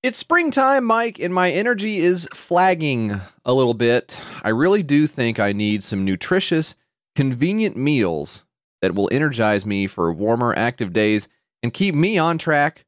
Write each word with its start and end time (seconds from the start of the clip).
It's 0.00 0.18
springtime, 0.18 0.84
Mike, 0.84 1.18
and 1.18 1.34
my 1.34 1.50
energy 1.50 1.98
is 1.98 2.28
flagging 2.32 3.20
a 3.44 3.52
little 3.52 3.74
bit. 3.74 4.20
I 4.44 4.50
really 4.50 4.84
do 4.84 5.08
think 5.08 5.40
I 5.40 5.52
need 5.52 5.82
some 5.82 6.04
nutritious, 6.04 6.76
convenient 7.16 7.76
meals 7.76 8.44
that 8.80 8.94
will 8.94 9.08
energize 9.10 9.66
me 9.66 9.88
for 9.88 10.12
warmer, 10.12 10.54
active 10.56 10.92
days 10.92 11.28
and 11.64 11.74
keep 11.74 11.96
me 11.96 12.16
on 12.16 12.38
track 12.38 12.84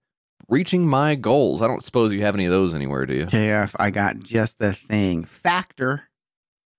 reaching 0.49 0.87
my 0.87 1.17
goals. 1.17 1.61
I 1.61 1.67
don't 1.67 1.83
suppose 1.83 2.13
you 2.13 2.23
have 2.23 2.37
any 2.37 2.45
of 2.45 2.53
those 2.53 2.75
anywhere, 2.75 3.07
do 3.07 3.15
you? 3.15 3.27
JF, 3.27 3.75
I 3.77 3.91
got 3.91 4.21
just 4.21 4.61
the 4.61 4.75
thing. 4.75 5.25
Factor 5.25 6.05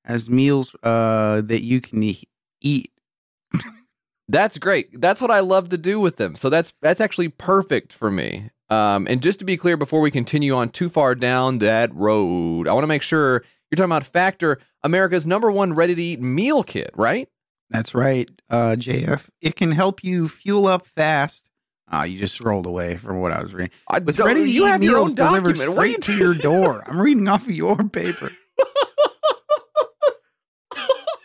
as 0.06 0.30
meals 0.30 0.74
uh, 0.82 1.42
that 1.42 1.64
you 1.64 1.82
can 1.82 2.16
eat. 2.62 2.92
That's 4.30 4.58
great. 4.58 5.02
That's 5.02 5.20
what 5.22 5.30
I 5.30 5.42
love 5.42 5.68
to 5.70 5.78
do 5.78 6.00
with 6.00 6.16
them. 6.16 6.36
So 6.36 6.50
that's 6.50 6.74
that's 6.82 7.02
actually 7.02 7.28
perfect 7.28 7.92
for 7.92 8.10
me. 8.10 8.50
Um, 8.72 9.06
and 9.10 9.22
just 9.22 9.40
to 9.40 9.46
be 9.46 9.58
clear, 9.58 9.76
before 9.76 10.00
we 10.00 10.10
continue 10.12 10.56
on 10.56 10.70
too 10.70 10.88
far 10.88 11.14
down 11.14 11.58
that 11.58 11.94
road, 11.94 12.70
I 12.70 12.74
want 12.74 12.84
to 12.84 12.88
make 12.88 13.02
sure 13.02 13.44
you're 13.70 13.76
talking 13.76 13.92
about 13.92 14.06
Factor, 14.06 14.60
America's 14.82 15.28
number 15.28 15.52
one 15.52 15.74
ready 15.74 15.94
to 15.94 16.02
eat 16.02 16.22
meal 16.22 16.64
kit, 16.64 16.92
right? 16.96 17.28
That's 17.70 17.94
right, 17.94 18.30
uh, 18.50 18.76
JF. 18.78 19.30
It 19.42 19.58
can 19.58 19.72
help 19.72 20.06
you 20.06 20.30
fuel 20.30 20.68
up 20.68 20.88
fast. 20.88 21.50
Ah, 21.90 22.04
you 22.04 22.18
just 22.18 22.40
rolled 22.40 22.66
away 22.66 22.96
from 22.96 23.20
what 23.20 23.34
I 23.34 23.44
was 23.44 23.54
reading. 23.54 23.72
With 24.06 24.18
ready 24.20 24.46
to 24.46 24.50
you 24.50 24.74
eat 24.74 24.80
meals 24.80 25.14
delivered 25.14 25.56
document. 25.56 25.78
What 25.78 25.84
are 25.84 25.86
you 25.88 25.94
straight 26.02 26.04
to 26.04 26.18
your 26.18 26.34
door. 26.34 26.84
I'm 26.88 27.02
reading 27.02 27.28
off 27.28 27.44
of 27.44 27.52
your 27.52 27.76
paper. 27.90 28.32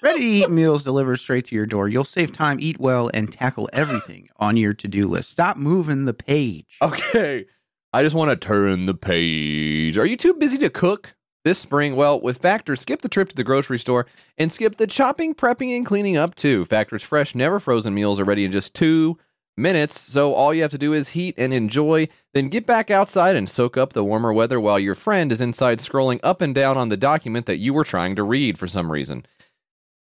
Ready 0.07 0.21
to 0.21 0.25
eat 0.25 0.51
meals 0.51 0.85
delivered 0.85 1.17
straight 1.17 1.47
to 1.47 1.57
your 1.57 1.67
door. 1.67 1.89
You'll 1.89 2.05
save 2.05 2.31
time, 2.31 2.59
eat 2.61 2.79
well, 2.79 3.11
and 3.13 3.33
tackle 3.33 3.69
everything 3.73 4.29
on 4.37 4.57
your 4.57 4.73
to 4.73 4.87
do 4.87 5.09
list. 5.09 5.31
Stop 5.31 5.57
moving 5.57 6.05
the 6.05 6.15
page. 6.15 6.79
Okay. 6.81 7.47
I 7.93 8.05
just 8.05 8.15
want 8.15 8.31
to 8.31 8.37
turn 8.37 8.87
the 8.87 8.95
page. 8.95 9.99
Are 9.99 10.07
you 10.07 10.17
too 10.17 10.35
busy 10.35 10.59
to 10.59 10.71
cook 10.71 11.17
this 11.45 11.59
spring? 11.59 11.97
Well, 11.97 12.21
with 12.21 12.39
Factor, 12.39 12.77
skip 12.77 13.03
the 13.03 13.09
trip 13.09 13.31
to 13.31 13.35
the 13.35 13.43
grocery 13.43 13.81
store 13.81 14.07
and 14.39 14.53
skip 14.53 14.77
the 14.77 14.87
chopping, 14.87 15.35
prepping, 15.35 15.77
and 15.77 15.85
cleaning 15.85 16.17
up 16.17 16.37
too. 16.37 16.67
Factor's 16.67 17.03
fresh, 17.03 17.35
never 17.35 17.59
frozen 17.59 17.93
meals 17.93 18.21
are 18.21 18.25
ready 18.25 18.45
in 18.45 18.53
just 18.53 18.75
two 18.75 19.19
minutes. 19.57 20.01
So 20.01 20.35
all 20.35 20.55
you 20.55 20.63
have 20.63 20.71
to 20.71 20.79
do 20.79 20.93
is 20.93 21.09
heat 21.09 21.35
and 21.37 21.53
enjoy, 21.53 22.07
then 22.33 22.49
get 22.49 22.65
back 22.65 22.93
outside 22.93 23.35
and 23.35 23.51
soak 23.51 23.77
up 23.77 23.93
the 23.93 24.05
warmer 24.05 24.33
weather 24.33 24.61
while 24.61 24.79
your 24.79 24.95
friend 24.95 25.33
is 25.33 25.41
inside 25.41 25.81
scrolling 25.81 26.21
up 26.23 26.41
and 26.41 26.55
down 26.55 26.77
on 26.77 26.91
the 26.91 26.97
document 26.97 27.47
that 27.47 27.59
you 27.59 27.75
were 27.75 27.83
trying 27.83 28.15
to 28.15 28.23
read 28.23 28.57
for 28.57 28.69
some 28.69 28.93
reason. 28.93 29.27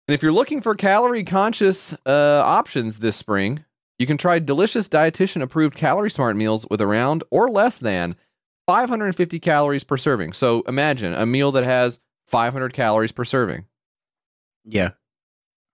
And 0.09 0.15
if 0.15 0.23
you're 0.23 0.31
looking 0.31 0.59
for 0.59 0.73
calorie 0.73 1.23
conscious 1.23 1.93
uh, 2.03 2.41
options 2.43 2.97
this 2.97 3.15
spring, 3.15 3.63
you 3.99 4.07
can 4.07 4.17
try 4.17 4.39
delicious 4.39 4.89
dietitian 4.89 5.43
approved 5.43 5.75
calorie 5.75 6.09
smart 6.09 6.35
meals 6.35 6.65
with 6.67 6.81
around 6.81 7.23
or 7.29 7.47
less 7.47 7.77
than 7.77 8.15
550 8.65 9.39
calories 9.39 9.83
per 9.83 9.97
serving. 9.97 10.33
So 10.33 10.61
imagine 10.61 11.13
a 11.13 11.27
meal 11.27 11.51
that 11.51 11.63
has 11.63 11.99
500 12.25 12.73
calories 12.73 13.11
per 13.11 13.23
serving. 13.23 13.65
Yeah. 14.65 14.93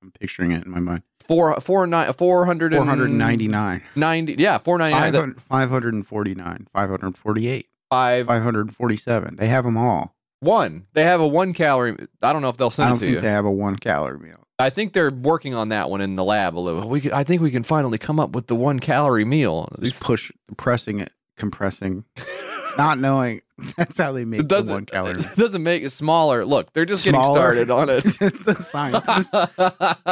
I'm 0.04 0.12
picturing 0.12 0.52
it 0.52 0.66
in 0.66 0.72
my 0.72 0.82
mind. 0.82 1.04
Four, 1.26 1.58
four, 1.62 1.88
nine, 1.88 2.12
400 2.12 2.74
499. 2.74 3.84
90, 3.96 4.36
yeah, 4.38 4.58
499. 4.58 5.14
that- 5.14 5.42
500 5.44 5.44
549. 5.44 6.68
548. 6.74 7.70
Five, 7.90 8.28
547. 8.28 9.38
They 9.38 9.48
have 9.48 9.64
them 9.64 9.78
all. 9.78 10.15
One. 10.46 10.88
They 10.94 11.04
have 11.04 11.20
a 11.20 11.28
one 11.28 11.54
calorie. 11.54 11.96
I 12.22 12.32
don't 12.32 12.42
know 12.42 12.50
if 12.50 12.58
they'll 12.58 12.68
I 12.68 12.72
send 12.72 12.88
don't 12.90 12.98
it 12.98 13.00
to 13.00 13.06
think 13.06 13.16
you. 13.16 13.22
they 13.22 13.30
have 13.32 13.46
a 13.46 13.52
one 13.52 13.76
calorie 13.76 14.20
meal. 14.20 14.40
I 14.58 14.70
think 14.70 14.94
they're 14.94 15.12
working 15.12 15.54
on 15.54 15.70
that 15.70 15.90
one 15.90 16.00
in 16.00 16.16
the 16.16 16.24
lab 16.24 16.58
a 16.58 16.60
little. 16.62 16.88
We 16.88 17.02
could, 17.02 17.12
I 17.12 17.26
think 17.26 17.42
we 17.42 17.52
can 17.52 17.64
finally 17.64 17.98
come 17.98 18.22
up 18.22 18.32
with 18.32 18.48
the 18.48 18.56
one 18.56 18.80
calorie 18.80 19.26
meal. 19.26 19.68
Just 19.82 20.02
push, 20.02 20.32
pressing 20.56 21.00
it, 21.00 21.12
compressing, 21.38 22.06
not 22.78 22.98
knowing. 22.98 23.42
That's 23.78 23.98
how 23.98 24.12
they 24.14 24.24
make 24.26 24.42
It 24.42 24.50
the 24.50 24.64
one 24.64 24.86
calorie. 24.86 25.20
it 25.20 25.28
doesn't 25.36 25.64
make 25.64 25.84
it 25.84 25.90
smaller. 25.92 26.46
Look, 26.46 26.72
they're 26.74 26.86
just 26.86 27.04
getting 27.04 27.24
started 27.24 27.70
on 27.70 27.90
it. 27.90 28.04
The 28.04 28.56
scientists. 28.62 29.32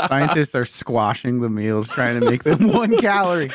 Scientists 0.09 0.55
are 0.55 0.65
squashing 0.65 1.39
the 1.39 1.49
meals, 1.49 1.87
trying 1.89 2.19
to 2.19 2.29
make 2.29 2.43
them 2.43 2.67
one 2.71 2.97
calorie. 2.97 3.49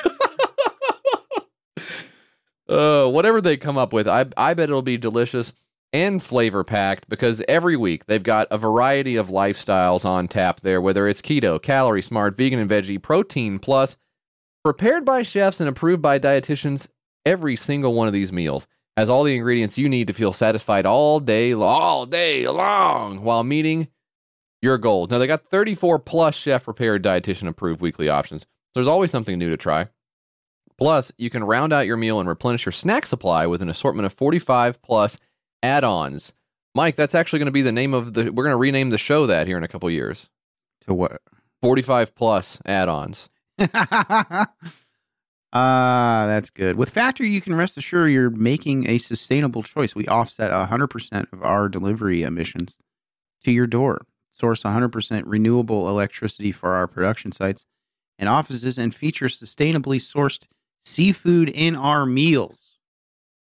uh, 2.69 3.07
whatever 3.09 3.41
they 3.41 3.57
come 3.57 3.79
up 3.79 3.93
with, 3.93 4.09
I 4.09 4.27
I 4.37 4.55
bet 4.55 4.69
it'll 4.69 4.83
be 4.83 4.97
delicious 4.99 5.53
and 5.93 6.23
flavor 6.23 6.65
packed 6.65 7.09
because 7.09 7.43
every 7.49 7.77
week 7.77 8.07
they've 8.07 8.23
got 8.23 8.49
a 8.51 8.59
variety 8.59 9.17
of 9.17 9.29
lifestyles 9.29 10.05
on 10.05 10.29
tap 10.29 10.61
there, 10.61 10.81
whether 10.81 11.09
it's 11.09 11.23
keto, 11.23 11.61
calorie 11.61 12.03
smart, 12.03 12.37
vegan 12.37 12.59
and 12.59 12.71
veggie, 12.71 13.03
protein 13.03 13.59
plus, 13.59 13.97
prepared 14.65 15.05
by 15.05 15.23
chefs 15.23 15.61
and 15.61 15.69
approved 15.69 16.03
by 16.03 16.19
dietitians. 16.19 16.89
Every 17.25 17.57
single 17.57 17.95
one 17.95 18.07
of 18.07 18.13
these 18.13 18.33
meals 18.33 18.67
has 18.97 19.09
all 19.09 19.25
the 19.25 19.35
ingredients 19.35 19.79
you 19.79 19.89
need 19.89 20.07
to 20.09 20.13
feel 20.13 20.33
satisfied 20.33 20.87
all 20.87 21.21
day, 21.21 21.53
all 21.53 22.07
day 22.07 22.49
long 22.49 23.23
while 23.23 23.45
meeting 23.45 23.89
your 24.61 24.79
goals. 24.79 25.11
Now 25.11 25.19
they 25.19 25.27
got 25.27 25.49
34 25.49 26.01
plus 26.01 26.35
chef 26.35 26.65
prepared 26.65 27.03
dietitian 27.03 27.49
approved 27.49 27.81
weekly 27.81 28.09
options. 28.09 28.43
So 28.43 28.47
there's 28.75 28.89
always 28.89 29.11
something 29.11 29.39
new 29.39 29.51
to 29.51 29.57
try. 29.57 29.89
Plus, 30.79 31.11
you 31.19 31.29
can 31.29 31.43
round 31.43 31.73
out 31.73 31.87
your 31.87 31.97
meal 31.97 32.21
and 32.21 32.29
replenish 32.29 32.65
your 32.65 32.73
snack 32.73 33.05
supply 33.05 33.47
with 33.47 33.63
an 33.63 33.69
assortment 33.69 34.07
of 34.07 34.13
45 34.13 34.81
plus 34.81 35.19
add-ons. 35.63 36.33
Mike, 36.75 36.97
that's 36.97 37.15
actually 37.15 37.41
going 37.41 37.47
to 37.47 37.53
be 37.53 37.63
the 37.63 37.73
name 37.73 37.95
of 37.95 38.15
the 38.15 38.31
we're 38.31 38.45
going 38.45 38.53
to 38.53 38.57
rename 38.57 38.91
the 38.91 38.99
show 38.99 39.27
that 39.27 39.47
here 39.47 39.57
in 39.57 39.65
a 39.65 39.69
couple 39.69 39.91
years. 39.91 40.29
To 40.87 40.95
what? 40.95 41.21
45 41.63 42.15
plus 42.15 42.61
add-ons. 42.65 43.29
Ah, 45.53 46.25
that's 46.27 46.51
good. 46.51 46.77
With 46.77 46.91
Factor, 46.91 47.25
you 47.25 47.41
can 47.41 47.55
rest 47.55 47.79
assured 47.79 48.13
you're 48.13 48.31
making 48.31 48.89
a 48.89 48.99
sustainable 48.99 49.63
choice. 49.63 49.95
We 49.95 50.07
offset 50.07 50.51
100% 50.51 51.33
of 51.33 51.43
our 51.43 51.69
delivery 51.69 52.23
emissions 52.23 52.77
to 53.45 53.51
your 53.51 53.67
door. 53.67 54.05
Source 54.31 54.63
100% 54.63 55.23
renewable 55.25 55.89
electricity 55.89 56.53
for 56.53 56.75
our 56.75 56.87
production 56.87 57.33
sites 57.33 57.65
and 58.19 58.29
offices 58.29 58.77
and 58.77 58.95
feature 58.95 59.27
sustainably 59.27 59.97
sourced 59.97 60.47
seafood 60.81 61.49
in 61.49 61.75
our 61.75 62.05
meals. 62.05 62.68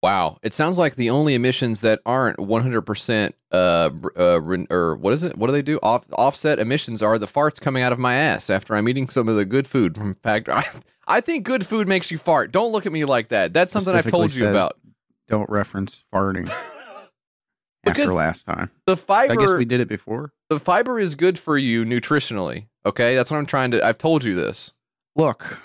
Wow, 0.05 0.37
it 0.43 0.53
sounds 0.53 0.77
like 0.77 0.97
the 0.97 1.09
only 1.09 1.33
emissions 1.33 1.81
that 1.81 2.01
aren't 2.05 2.37
100% 2.37 3.33
uh, 3.51 3.55
uh 3.57 4.39
re- 4.43 4.67
or 4.69 4.97
what 4.97 5.15
is 5.15 5.23
it? 5.23 5.39
What 5.39 5.47
do 5.47 5.55
they 5.55 5.63
do? 5.63 5.79
Off, 5.83 6.05
offset 6.13 6.59
emissions 6.59 7.03
are 7.03 7.19
the 7.19 7.27
farts 7.27 7.59
coming 7.59 7.83
out 7.83 7.91
of 7.91 7.99
my 7.99 8.13
ass 8.15 8.51
after 8.51 8.77
I'm 8.77 8.87
eating 8.87 9.09
some 9.09 9.31
of 9.31 9.37
the 9.37 9.47
good 9.47 9.67
food 9.67 9.97
from 9.97 10.15
Factor. 10.23 10.53
I, 10.53 10.65
I 11.09 11.23
think 11.23 11.47
good 11.47 11.67
food 11.67 11.89
makes 11.89 12.11
you 12.11 12.19
fart. 12.19 12.53
Don't 12.53 12.71
look 12.71 12.85
at 12.85 12.93
me 12.93 13.07
like 13.07 13.29
that. 13.29 13.55
That's 13.55 13.73
something 13.73 13.95
I've 13.95 14.11
told 14.11 14.35
you 14.35 14.47
about. 14.47 14.79
Don't 15.27 15.49
reference 15.49 16.05
farting 16.13 16.53
Because 17.83 18.01
after 18.01 18.13
last 18.13 18.45
time. 18.45 18.71
The 18.85 18.99
fiber 18.99 19.33
I 19.33 19.37
guess 19.37 19.57
we 19.57 19.65
did 19.65 19.81
it 19.81 19.89
before. 19.89 20.35
the 20.51 20.61
fiber 20.61 21.01
is 21.01 21.15
good 21.15 21.39
for 21.39 21.57
you 21.57 21.83
nutritionally. 21.83 22.67
Okay, 22.85 23.15
that's 23.15 23.31
what 23.31 23.39
I'm 23.39 23.47
trying 23.47 23.71
to. 23.71 23.83
I've 23.83 23.97
told 23.97 24.23
you 24.23 24.35
this. 24.35 24.71
Look, 25.17 25.61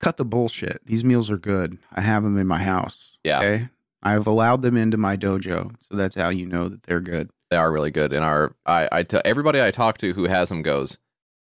cut 0.00 0.16
the 0.16 0.24
bullshit. 0.24 0.80
These 0.86 1.04
meals 1.04 1.30
are 1.30 1.36
good. 1.36 1.76
I 1.92 2.00
have 2.00 2.22
them 2.22 2.38
in 2.38 2.46
my 2.46 2.62
house. 2.62 3.09
Yeah. 3.24 3.38
Okay. 3.40 3.68
I've 4.02 4.26
allowed 4.26 4.62
them 4.62 4.76
into 4.76 4.96
my 4.96 5.16
dojo, 5.16 5.74
so 5.88 5.96
that's 5.96 6.14
how 6.14 6.30
you 6.30 6.46
know 6.46 6.68
that 6.68 6.82
they're 6.84 7.00
good. 7.00 7.30
They 7.50 7.56
are 7.56 7.70
really 7.70 7.90
good. 7.90 8.12
And 8.12 8.24
our 8.24 8.54
I 8.64 8.88
I 8.90 9.02
tell 9.02 9.20
everybody 9.24 9.60
I 9.60 9.70
talk 9.70 9.98
to 9.98 10.12
who 10.12 10.24
has 10.24 10.48
them 10.48 10.62
goes 10.62 10.96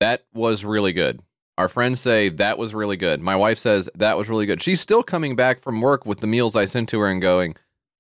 that 0.01 0.25
was 0.35 0.65
really 0.65 0.93
good. 0.93 1.21
Our 1.57 1.69
friends 1.69 2.01
say 2.01 2.29
that 2.31 2.59
was 2.59 2.75
really 2.75 2.97
good. 2.97 3.21
My 3.21 3.37
wife 3.37 3.59
says 3.59 3.89
that 3.95 4.17
was 4.17 4.29
really 4.29 4.45
good. 4.47 4.61
She's 4.63 4.81
still 4.81 5.03
coming 5.05 5.35
back 5.37 5.63
from 5.63 5.81
work 5.81 6.05
with 6.05 6.19
the 6.21 6.27
meals 6.27 6.57
I 6.57 6.65
sent 6.65 6.89
to 6.91 6.99
her 7.01 7.09
and 7.09 7.23
going, 7.23 7.55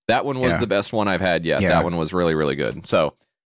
that 0.08 0.24
one 0.24 0.40
was 0.40 0.50
Yeah. 0.54 0.58
the 0.58 0.66
best 0.66 0.92
one 0.92 1.06
I've 1.08 1.20
had 1.20 1.44
yet. 1.44 1.62
Yeah. 1.62 1.68
That 1.70 1.84
one 1.84 1.96
was 1.96 2.12
really 2.12 2.34
really 2.34 2.56
good. 2.56 2.86
So 2.86 3.14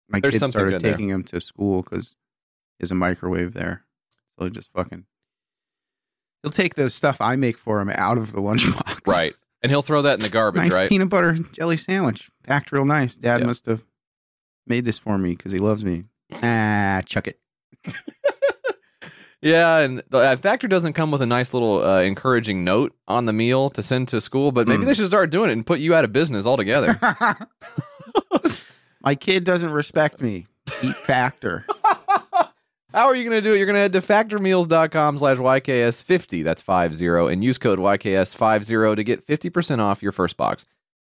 My 0.10 0.20
There's 0.20 0.34
kids 0.34 0.40
something 0.40 0.58
started 0.60 0.72
good 0.74 0.82
there. 0.82 0.92
taking 0.94 1.10
him 1.10 1.24
to 1.26 1.42
school 1.42 1.82
because 1.84 2.16
there's 2.80 2.92
a 2.92 2.96
microwave 2.96 3.54
there, 3.54 3.84
so 4.40 4.48
just 4.50 4.72
fucking. 4.72 5.06
He'll 6.44 6.52
take 6.52 6.76
the 6.76 6.90
stuff 6.90 7.20
I 7.20 7.36
make 7.36 7.58
for 7.58 7.82
him 7.82 7.90
out 7.90 8.18
of 8.18 8.32
the 8.32 8.38
lunchbox. 8.42 9.06
right, 9.08 9.36
and 9.64 9.70
he'll 9.72 9.82
throw 9.82 10.02
that 10.04 10.14
in 10.16 10.20
the 10.22 10.30
garbage. 10.30 10.62
nice 10.64 10.72
right. 10.72 10.90
peanut 10.90 11.10
butter 11.10 11.34
jelly 11.34 11.78
sandwich, 11.78 12.30
packed 12.44 12.72
real 12.72 12.86
nice. 12.86 13.16
Dad 13.16 13.44
must 13.46 13.66
have 13.66 13.84
made 14.66 14.86
this 14.86 14.98
for 15.00 15.18
me 15.18 15.32
because 15.36 15.52
he 15.52 15.60
loves 15.60 15.84
me. 15.86 16.04
Ah, 16.34 17.02
chuck 17.06 17.28
it. 17.28 17.40
Yeah, 19.40 19.78
and 19.82 20.02
the 20.10 20.18
uh, 20.18 20.36
factor 20.38 20.68
doesn't 20.68 20.94
come 20.94 21.12
with 21.12 21.22
a 21.22 21.28
nice 21.28 21.54
little 21.54 21.86
uh, 21.86 22.02
encouraging 22.02 22.64
note 22.64 22.96
on 23.08 23.26
the 23.28 23.34
meal 23.34 23.70
to 23.70 23.84
send 23.84 24.08
to 24.08 24.20
school, 24.20 24.52
but 24.52 24.68
maybe 24.68 24.82
Mm. 24.82 24.88
they 24.88 24.94
should 24.96 25.06
start 25.08 25.30
doing 25.30 25.52
it 25.52 25.54
and 25.54 25.64
put 25.66 25.80
you 25.80 25.94
out 25.94 26.04
of 26.04 26.12
business 26.12 26.48
altogether. 26.48 26.98
My 29.02 29.14
kid 29.14 29.44
doesn't 29.44 29.72
respect 29.72 30.22
me. 30.22 30.48
Eat 30.82 30.96
factor. 30.96 31.68
How 32.94 33.08
are 33.08 33.16
you 33.16 33.30
going 33.30 33.36
to 33.36 33.48
do 33.48 33.54
it? 33.54 33.58
You're 33.58 33.66
going 33.66 33.76
to 33.76 33.82
head 33.82 33.94
to 33.94 34.00
factormeals.com 34.00 35.18
slash 35.18 35.38
YKS50. 35.38 36.44
That's 36.44 36.62
50 36.62 37.08
and 37.34 37.44
use 37.44 37.58
code 37.58 37.80
YKS50 37.80 38.96
to 38.96 39.04
get 39.04 39.28
50% 39.28 39.80
off 39.80 40.02
your 40.02 40.14
first 40.14 40.38
box. 40.38 40.66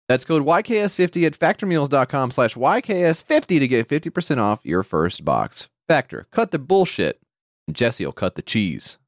That's 0.09 0.25
code 0.25 0.45
YKS50 0.45 1.27
at 1.27 1.39
factormeals.com 1.39 2.31
slash 2.33 2.55
YKS50 2.55 3.61
to 3.61 3.69
get 3.69 3.89
50% 3.89 4.39
off 4.39 4.61
your 4.65 4.83
first 4.83 5.25
box. 5.25 5.69
Factor, 5.87 6.27
cut 6.33 6.51
the 6.51 6.59
bullshit. 6.59 7.21
And 7.69 7.77
Jesse 7.77 8.05
will 8.05 8.13
cut 8.13 8.35
the 8.35 8.43
cheese. 8.43 8.99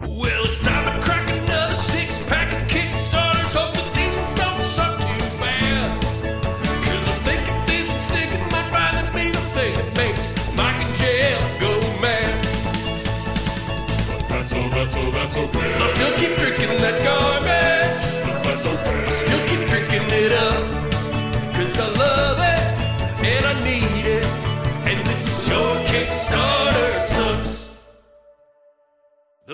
Well, 0.00 0.44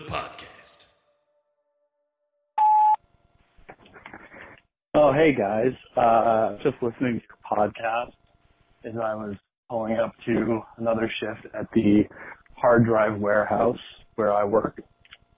The 0.00 0.06
podcast. 0.06 0.84
Oh, 4.94 5.12
hey 5.12 5.34
guys. 5.34 5.72
Uh, 5.94 6.56
just 6.62 6.76
listening 6.80 7.20
to 7.20 7.26
your 7.28 7.68
podcast 7.68 8.12
as 8.84 8.94
I 8.94 9.14
was 9.14 9.36
pulling 9.68 9.98
up 9.98 10.12
to 10.24 10.62
another 10.78 11.12
shift 11.20 11.54
at 11.54 11.66
the 11.74 12.04
hard 12.56 12.86
drive 12.86 13.18
warehouse 13.18 13.76
where 14.14 14.32
I 14.32 14.42
work. 14.44 14.80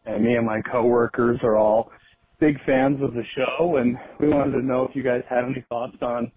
And 0.07 0.25
me 0.25 0.35
and 0.35 0.47
my 0.47 0.61
coworkers 0.71 1.41
are 1.43 1.57
all 1.57 1.91
big 2.39 2.57
fans 2.65 3.03
of 3.03 3.15
the 3.15 3.25
show 3.35 3.79
and 3.79 3.97
we 4.21 4.29
wanted 4.29 4.53
to 4.53 4.65
know 4.65 4.85
if 4.85 4.95
you 4.95 5.03
guys 5.03 5.23
had 5.29 5.45
any 5.45 5.65
thoughts 5.69 5.97
on, 6.03 6.31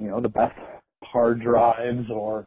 you 0.00 0.08
know, 0.08 0.20
the 0.20 0.28
best 0.28 0.58
hard 1.04 1.40
drives 1.40 2.10
or 2.12 2.44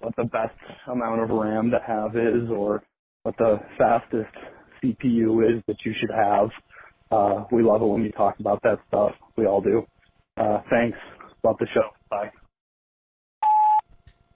what 0.00 0.16
the 0.16 0.24
best 0.24 0.58
amount 0.90 1.20
of 1.20 1.30
RAM 1.30 1.70
to 1.70 1.78
have 1.86 2.16
is 2.16 2.50
or 2.50 2.82
what 3.22 3.36
the 3.38 3.60
fastest 3.78 4.34
CPU 4.86 5.56
is 5.56 5.62
that 5.66 5.76
you 5.84 5.92
should 5.98 6.10
have. 6.10 6.50
Uh, 7.10 7.44
we 7.50 7.62
love 7.62 7.82
it 7.82 7.86
when 7.86 8.02
you 8.02 8.12
talk 8.12 8.38
about 8.40 8.60
that 8.62 8.78
stuff. 8.88 9.12
We 9.36 9.46
all 9.46 9.60
do. 9.60 9.86
Uh, 10.36 10.60
thanks. 10.70 10.98
Love 11.44 11.56
the 11.58 11.66
show. 11.72 11.88
Bye. 12.10 12.30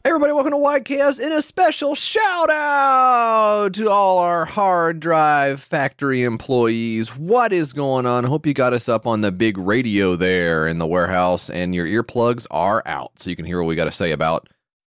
Everybody, 0.02 0.32
welcome 0.32 0.52
to 0.52 0.56
Widecast 0.56 1.22
and 1.22 1.34
a 1.34 1.42
special 1.42 1.94
shout 1.94 2.48
out 2.48 3.74
to 3.74 3.90
all 3.90 4.16
our 4.16 4.46
hard 4.46 4.98
drive 4.98 5.60
factory 5.60 6.24
employees. 6.24 7.14
What 7.16 7.52
is 7.52 7.74
going 7.74 8.06
on? 8.06 8.24
Hope 8.24 8.46
you 8.46 8.54
got 8.54 8.72
us 8.72 8.88
up 8.88 9.06
on 9.06 9.20
the 9.20 9.30
big 9.30 9.58
radio 9.58 10.16
there 10.16 10.66
in 10.66 10.78
the 10.78 10.86
warehouse 10.86 11.50
and 11.50 11.74
your 11.74 11.86
earplugs 11.86 12.46
are 12.50 12.82
out 12.86 13.12
so 13.16 13.28
you 13.28 13.36
can 13.36 13.44
hear 13.44 13.60
what 13.60 13.68
we 13.68 13.76
got 13.76 13.84
to 13.84 13.92
say 13.92 14.12
about 14.12 14.48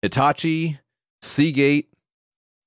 Hitachi, 0.03 0.79
Seagate, 1.23 1.89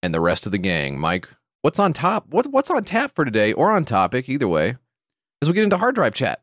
and 0.02 0.12
the 0.12 0.20
rest 0.20 0.44
of 0.44 0.50
the 0.50 0.58
gang. 0.58 0.98
Mike, 0.98 1.28
what's 1.64 1.78
on 1.78 1.94
top? 1.94 2.26
What 2.28 2.46
what's 2.48 2.70
on 2.70 2.84
tap 2.84 3.12
for 3.14 3.24
today 3.24 3.54
or 3.54 3.72
on 3.72 3.86
topic 3.86 4.28
either 4.28 4.46
way? 4.46 4.76
As 5.40 5.48
we 5.48 5.54
get 5.54 5.64
into 5.64 5.78
hard 5.78 5.94
drive 5.94 6.12
chat. 6.14 6.42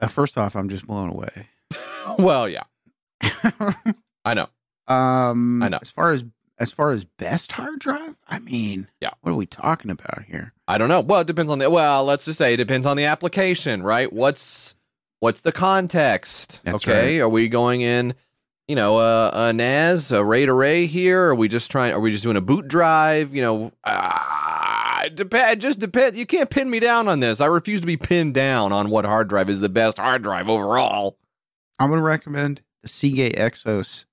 Uh, 0.00 0.06
first 0.06 0.38
off, 0.38 0.54
I'm 0.54 0.68
just 0.68 0.86
blown 0.86 1.10
away. 1.10 1.48
Well, 2.18 2.48
yeah, 2.48 2.64
I 4.24 4.34
know. 4.34 4.48
um, 4.88 5.62
I 5.62 5.68
know. 5.68 5.78
As 5.80 5.90
far 5.90 6.10
as 6.10 6.24
as 6.58 6.72
far 6.72 6.90
as 6.90 7.04
best 7.04 7.52
hard 7.52 7.78
drive, 7.78 8.16
I 8.28 8.40
mean, 8.40 8.88
Yeah. 9.00 9.10
What 9.20 9.30
are 9.32 9.36
we 9.36 9.46
talking 9.46 9.90
about 9.90 10.24
here? 10.24 10.52
I 10.66 10.78
don't 10.78 10.88
know. 10.88 11.00
Well, 11.00 11.20
it 11.20 11.28
depends 11.28 11.50
on 11.52 11.60
the 11.60 11.70
well, 11.70 12.04
let's 12.04 12.24
just 12.24 12.38
say 12.38 12.54
it 12.54 12.56
depends 12.58 12.86
on 12.88 12.96
the 12.96 13.04
application, 13.04 13.84
right? 13.84 14.12
What's 14.12 14.74
what's 15.20 15.40
the 15.40 15.52
context? 15.52 16.60
That's 16.64 16.84
okay. 16.86 17.20
Are 17.20 17.28
we 17.28 17.48
going 17.48 17.82
in, 17.82 18.14
you 18.68 18.76
know, 18.76 18.96
uh, 18.96 19.30
a 19.34 19.52
NAS, 19.52 20.12
a 20.12 20.24
RAID 20.24 20.48
array 20.48 20.86
here? 20.86 21.28
Are 21.28 21.34
we 21.34 21.48
just 21.48 21.70
trying 21.70 21.92
are 21.92 22.00
we 22.00 22.10
just 22.12 22.22
doing 22.22 22.36
a 22.36 22.40
boot 22.40 22.68
drive? 22.68 23.34
You 23.34 23.42
know, 23.42 23.72
uh, 23.84 25.02
it 25.04 25.14
depend 25.16 25.60
just 25.60 25.78
depend 25.78 26.16
you 26.16 26.26
can't 26.26 26.48
pin 26.50 26.70
me 26.70 26.80
down 26.80 27.08
on 27.08 27.20
this. 27.20 27.40
I 27.40 27.46
refuse 27.46 27.80
to 27.80 27.86
be 27.86 27.96
pinned 27.96 28.34
down 28.34 28.72
on 28.72 28.90
what 28.90 29.04
hard 29.04 29.28
drive 29.28 29.50
is 29.50 29.60
the 29.60 29.68
best 29.68 29.98
hard 29.98 30.22
drive 30.22 30.48
overall. 30.48 31.18
I'm 31.78 31.88
going 31.90 31.98
to 31.98 32.04
recommend 32.04 32.62
the 32.82 32.88
Seagate 32.88 33.36
Exos 33.36 34.04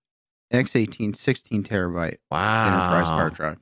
X18 0.51 1.15
16 1.15 1.63
terabyte 1.63 2.17
Wow. 2.31 2.65
enterprise 2.67 3.07
hard 3.07 3.33
drive. 3.35 3.57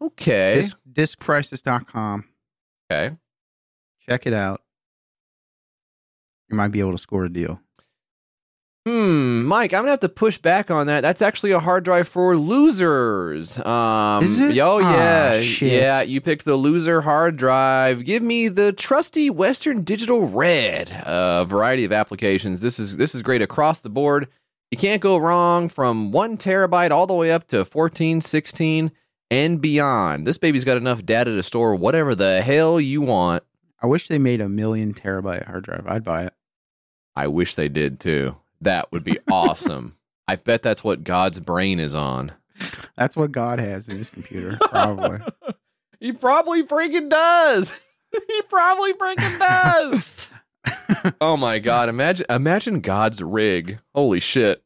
Okay. 0.00 0.54
Disc, 0.54 0.76
diskprices.com. 0.90 2.24
okay. 2.90 3.16
Check 4.08 4.26
it 4.26 4.32
out. 4.32 4.62
You 6.48 6.56
might 6.56 6.68
be 6.68 6.80
able 6.80 6.92
to 6.92 6.98
score 6.98 7.24
a 7.24 7.32
deal. 7.32 7.60
Hmm, 8.84 9.44
Mike, 9.44 9.72
I'm 9.72 9.82
gonna 9.82 9.90
have 9.92 10.00
to 10.00 10.08
push 10.08 10.38
back 10.38 10.68
on 10.68 10.88
that. 10.88 11.02
That's 11.02 11.22
actually 11.22 11.52
a 11.52 11.60
hard 11.60 11.84
drive 11.84 12.08
for 12.08 12.36
losers. 12.36 13.56
Um, 13.60 14.24
Is 14.24 14.38
it? 14.40 14.58
Oh 14.58 14.80
Ah, 14.82 14.92
yeah, 15.34 15.40
shit. 15.40 15.72
yeah. 15.72 16.02
You 16.02 16.20
picked 16.20 16.44
the 16.44 16.56
loser 16.56 17.00
hard 17.02 17.36
drive. 17.36 18.04
Give 18.04 18.24
me 18.24 18.48
the 18.48 18.72
trusty 18.72 19.30
Western 19.30 19.84
Digital 19.84 20.26
Red. 20.28 20.90
A 21.06 21.44
variety 21.46 21.84
of 21.84 21.92
applications. 21.92 22.60
This 22.60 22.80
is 22.80 22.96
this 22.96 23.14
is 23.14 23.22
great 23.22 23.40
across 23.40 23.78
the 23.78 23.88
board. 23.88 24.26
You 24.72 24.78
can't 24.78 25.00
go 25.02 25.16
wrong 25.16 25.68
from 25.68 26.10
one 26.10 26.36
terabyte 26.36 26.90
all 26.90 27.06
the 27.06 27.14
way 27.14 27.30
up 27.30 27.46
to 27.48 27.64
14, 27.64 28.20
16, 28.20 28.90
and 29.30 29.60
beyond. 29.60 30.26
This 30.26 30.38
baby's 30.38 30.64
got 30.64 30.76
enough 30.78 31.04
data 31.04 31.36
to 31.36 31.42
store 31.44 31.76
whatever 31.76 32.16
the 32.16 32.42
hell 32.42 32.80
you 32.80 33.00
want. 33.00 33.44
I 33.80 33.86
wish 33.86 34.08
they 34.08 34.18
made 34.18 34.40
a 34.40 34.48
million 34.48 34.92
terabyte 34.92 35.46
hard 35.46 35.62
drive. 35.64 35.86
I'd 35.86 36.02
buy 36.02 36.24
it. 36.24 36.34
I 37.14 37.28
wish 37.28 37.54
they 37.54 37.68
did 37.68 38.00
too. 38.00 38.36
That 38.62 38.92
would 38.92 39.02
be 39.02 39.18
awesome. 39.30 39.96
I 40.28 40.36
bet 40.36 40.62
that's 40.62 40.84
what 40.84 41.02
God's 41.02 41.40
brain 41.40 41.80
is 41.80 41.94
on. 41.94 42.32
That's 42.96 43.16
what 43.16 43.32
God 43.32 43.58
has 43.58 43.88
in 43.88 43.98
his 43.98 44.08
computer, 44.08 44.56
probably. 44.60 45.20
he 46.00 46.12
probably 46.12 46.62
freaking 46.62 47.08
does. 47.08 47.78
he 48.12 48.42
probably 48.48 48.92
freaking 48.92 49.38
does. 49.38 50.28
oh 51.20 51.36
my 51.36 51.58
god! 51.58 51.88
Imagine, 51.88 52.26
imagine 52.30 52.80
God's 52.80 53.20
rig. 53.20 53.80
Holy 53.94 54.20
shit! 54.20 54.62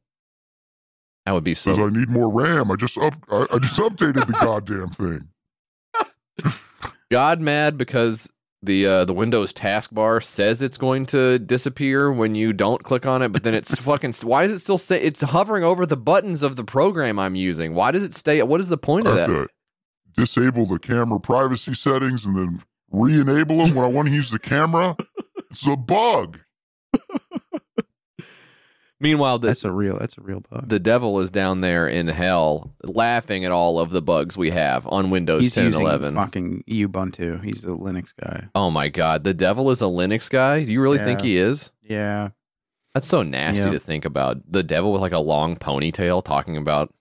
That 1.25 1.33
would 1.33 1.45
be 1.45 1.55
Says 1.55 1.77
so. 1.77 1.87
I 1.87 1.91
need 1.91 2.11
more 2.11 2.29
RAM. 2.29 2.71
I 2.71 2.77
just 2.77 2.99
up 2.99 3.15
I, 3.31 3.47
I 3.51 3.59
just 3.59 3.81
updated 3.81 4.27
the 4.27 4.33
goddamn 4.35 4.91
thing. 4.91 5.29
God 7.11 7.41
mad 7.41 7.79
because 7.79 8.31
the 8.67 8.87
uh, 8.87 9.05
the 9.05 9.15
Windows 9.15 9.53
taskbar 9.53 10.23
says 10.23 10.61
it's 10.61 10.77
going 10.77 11.07
to 11.07 11.39
disappear 11.39 12.13
when 12.13 12.35
you 12.35 12.53
don't 12.53 12.83
click 12.83 13.07
on 13.07 13.23
it, 13.23 13.33
but 13.33 13.43
then 13.43 13.55
it's 13.55 13.75
fucking. 13.85 14.13
Why 14.23 14.47
does 14.47 14.57
it 14.57 14.59
still 14.59 14.79
say 14.79 15.01
it's 15.01 15.23
hovering 15.23 15.65
over 15.65 15.87
the 15.87 15.97
buttons 15.97 16.43
of 16.43 16.57
the 16.57 16.65
program 16.65 17.19
I'm 17.19 17.35
using? 17.35 17.75
Why 17.75 17.91
does 17.91 18.03
it 18.03 18.15
stay? 18.15 18.43
What 18.43 18.61
is 18.61 18.69
the 18.69 18.79
point 18.79 19.07
I 19.07 19.11
of 19.11 19.17
that? 19.17 19.49
disable 20.17 20.67
the 20.67 20.79
camera 20.79 21.21
privacy 21.21 21.75
settings 21.75 22.25
and 22.25 22.37
then 22.37 22.61
re-enable 22.91 23.59
them 23.59 23.75
when 23.75 23.85
I 23.85 23.89
want 23.89 24.09
to 24.09 24.15
use 24.15 24.31
the 24.31 24.39
camera. 24.39 24.97
It's 25.51 25.67
a 25.67 25.77
bug. 25.77 26.41
Meanwhile, 28.99 29.41
the 29.41 29.49
That's 29.49 29.65
a 29.65 29.71
real. 29.73 29.99
That's 29.99 30.17
a 30.17 30.23
real 30.23 30.41
bug. 30.51 30.69
the 30.69 30.79
devil 30.79 31.21
is 31.21 31.31
down 31.31 31.61
there 31.61 31.87
in 31.87 32.07
hell 32.09 32.73
laughing 32.83 33.45
at 33.45 33.53
all 33.53 33.79
of 33.79 33.91
the 33.91 34.01
bugs 34.01 34.39
we 34.39 34.51
have 34.51 34.87
on 34.87 35.11
Windows 35.11 35.43
He's 35.43 35.55
10 35.55 35.67
and 35.67 35.75
11. 35.75 36.15
fucking 36.15 36.65
Ubuntu. 36.69 37.45
He's 37.45 37.63
a 37.65 37.69
Linux 37.69 38.15
guy. 38.19 38.49
Oh 38.55 38.71
my 38.71 38.89
god, 38.89 39.23
the 39.25 39.35
devil 39.35 39.71
is 39.71 39.83
a 39.83 39.87
Linux 39.87 40.31
guy? 40.31 40.65
Do 40.65 40.73
you 40.73 40.81
really 40.81 40.99
think 40.99 41.21
he 41.21 41.37
is? 41.37 41.73
Yeah. 41.83 42.31
That's 42.95 43.07
so 43.07 43.23
nasty 43.23 43.61
Yeah. 43.67 43.73
to 43.73 43.79
think 43.79 44.07
about. 44.07 44.39
The 44.51 44.63
devil 44.63 44.93
with 44.93 45.03
like 45.03 45.13
a 45.13 45.19
long 45.19 45.57
ponytail 45.57 46.25
talking 46.25 46.57
about 46.57 46.95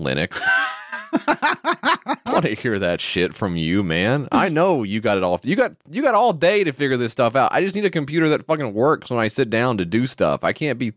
Linux. 0.00 0.40
I 1.14 2.20
want 2.26 2.44
to 2.46 2.54
hear 2.54 2.78
that 2.78 3.00
shit 3.00 3.34
from 3.34 3.56
you, 3.56 3.82
man. 3.82 4.28
I 4.32 4.48
know 4.48 4.82
you 4.82 5.00
got 5.00 5.18
it 5.18 5.24
all. 5.24 5.40
You 5.42 5.56
got 5.56 5.72
you 5.90 6.02
got 6.02 6.14
all 6.14 6.32
day 6.32 6.64
to 6.64 6.72
figure 6.72 6.96
this 6.96 7.12
stuff 7.12 7.36
out. 7.36 7.52
I 7.52 7.60
just 7.62 7.74
need 7.76 7.84
a 7.84 7.90
computer 7.90 8.28
that 8.30 8.46
fucking 8.46 8.72
works 8.72 9.10
when 9.10 9.18
I 9.18 9.28
sit 9.28 9.50
down 9.50 9.76
to 9.78 9.84
do 9.84 10.06
stuff. 10.06 10.44
I 10.44 10.52
can't 10.52 10.78
be 10.78 10.92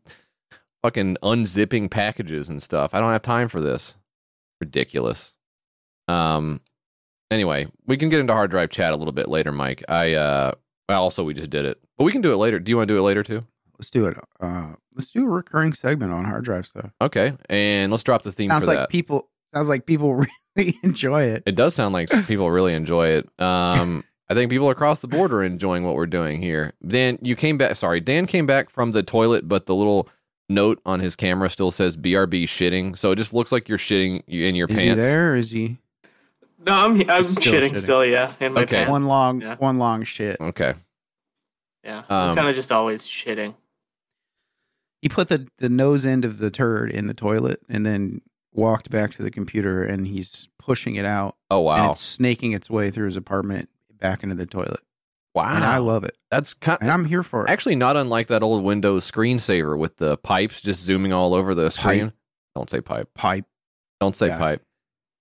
fucking 0.85 1.17
unzipping 1.23 1.89
packages 1.89 2.49
and 2.49 2.61
stuff. 2.61 2.93
I 2.93 2.99
don't 2.99 3.11
have 3.11 3.23
time 3.23 3.47
for 3.47 3.59
this. 3.61 3.95
Ridiculous. 4.61 5.33
Um 6.07 6.61
anyway, 7.31 7.67
we 7.87 7.97
can 7.97 8.09
get 8.09 8.19
into 8.19 8.33
hard 8.33 8.51
drive 8.51 8.69
chat 8.69 8.93
a 8.93 8.97
little 8.97 9.13
bit 9.13 9.27
later, 9.27 9.51
Mike. 9.51 9.83
I 9.89 10.13
uh 10.13 10.51
also 10.89 11.23
we 11.23 11.33
just 11.33 11.49
did 11.49 11.65
it. 11.65 11.79
But 11.97 12.03
we 12.03 12.11
can 12.11 12.21
do 12.21 12.31
it 12.31 12.37
later. 12.37 12.59
Do 12.59 12.69
you 12.69 12.77
want 12.77 12.87
to 12.87 12.93
do 12.93 12.97
it 12.99 13.03
later 13.03 13.23
too? 13.23 13.45
let's 13.77 13.89
do 13.89 14.05
it. 14.05 14.17
Uh, 14.39 14.73
let's 14.95 15.11
do 15.11 15.25
a 15.25 15.29
recurring 15.29 15.73
segment 15.73 16.11
on 16.11 16.25
hard 16.25 16.45
drive 16.45 16.65
stuff. 16.65 16.91
Okay. 17.01 17.33
And 17.49 17.91
let's 17.91 18.03
drop 18.03 18.23
the 18.23 18.31
theme 18.31 18.49
Sounds 18.49 18.67
like 18.67 18.77
that. 18.77 18.89
people. 18.89 19.29
Sounds 19.53 19.69
like 19.69 19.85
people 19.85 20.15
really 20.55 20.77
enjoy 20.83 21.23
it. 21.23 21.43
It 21.45 21.55
does 21.55 21.75
sound 21.75 21.93
like 21.93 22.09
people 22.27 22.51
really 22.51 22.73
enjoy 22.73 23.09
it. 23.09 23.29
Um, 23.39 24.03
I 24.29 24.33
think 24.33 24.49
people 24.49 24.69
across 24.69 24.99
the 24.99 25.07
board 25.07 25.31
are 25.31 25.43
enjoying 25.43 25.83
what 25.83 25.95
we're 25.95 26.07
doing 26.07 26.41
here. 26.41 26.73
Dan, 26.85 27.19
you 27.21 27.35
came 27.35 27.57
back. 27.57 27.75
Sorry, 27.75 27.99
Dan 27.99 28.25
came 28.25 28.45
back 28.45 28.69
from 28.69 28.91
the 28.91 29.03
toilet, 29.03 29.47
but 29.47 29.65
the 29.65 29.75
little 29.75 30.09
note 30.49 30.81
on 30.85 30.99
his 30.99 31.15
camera 31.15 31.49
still 31.49 31.71
says 31.71 31.97
"BRB 31.97 32.43
shitting," 32.43 32.97
so 32.97 33.11
it 33.11 33.15
just 33.17 33.33
looks 33.33 33.51
like 33.51 33.67
you're 33.69 33.77
shitting 33.77 34.23
in 34.27 34.55
your 34.55 34.67
Is 34.67 34.77
he 34.79 34.85
pants. 34.85 35.03
there? 35.03 35.31
Or 35.33 35.35
is 35.35 35.51
he 35.51 35.77
No, 36.65 36.73
I'm 36.73 37.09
I'm 37.09 37.23
Still 37.23 37.53
shitting, 37.53 37.71
shitting. 37.71 37.77
still, 37.77 38.05
yeah, 38.05 38.33
in 38.39 38.53
my 38.53 38.61
Okay. 38.63 38.77
pants. 38.77 38.91
one 38.91 39.03
long, 39.05 39.41
Yeah. 39.41 39.55
one 39.57 39.77
long 39.77 40.03
shit? 40.03 40.39
Okay. 40.39 40.73
Yeah, 41.83 41.99
Um, 42.09 42.29
I'm 42.31 42.35
kind 42.35 42.47
of 42.49 42.55
just 42.55 42.71
always 42.71 43.05
shitting. 43.05 43.53
He 45.01 45.09
put 45.09 45.27
the 45.27 45.47
the 45.59 45.69
nose 45.69 46.05
end 46.05 46.25
of 46.25 46.39
the 46.39 46.49
turd 46.49 46.89
in 46.91 47.05
the 47.07 47.13
toilet 47.13 47.61
and 47.69 47.85
then 47.85 48.21
walked 48.51 48.89
back 48.89 49.13
to 49.13 49.21
the 49.21 49.29
computer 49.29 49.83
and 49.83 50.07
he's 50.07 50.47
pushing 50.57 50.95
it 50.95 51.05
out 51.05 51.35
Oh 51.51 51.59
and 51.59 51.65
wow! 51.85 51.91
it's 51.91 52.01
snaking 52.01 52.53
its 52.53 52.69
way 52.69 52.89
through 52.89 53.05
his 53.07 53.17
apartment 53.17 53.69
back 53.99 54.23
into 54.23 54.33
the 54.35 54.45
toilet. 54.47 54.79
Wow. 55.35 55.53
And 55.53 55.63
I 55.65 55.77
love 55.79 56.05
it. 56.05 56.17
That's 56.31 56.53
kind. 56.53 56.77
And 56.81 56.89
I'm 56.89 57.03
here 57.05 57.21
for 57.21 57.45
it. 57.45 57.49
Actually, 57.51 57.75
not 57.75 57.97
unlike 57.97 58.27
that 58.27 58.41
old 58.41 58.63
Windows 58.63 59.09
screensaver 59.09 59.77
with 59.77 59.97
the 59.97 60.17
pipes 60.17 60.61
just 60.61 60.81
zooming 60.81 61.11
all 61.13 61.33
over 61.33 61.53
the 61.53 61.69
screen. 61.69 62.13
Don't 62.55 62.69
say 62.69 62.79
pipe. 62.81 63.09
Pipe. 63.13 63.45
Don't 63.99 64.15
say 64.15 64.27
Yeah. 64.27 64.37
pipe. 64.37 64.61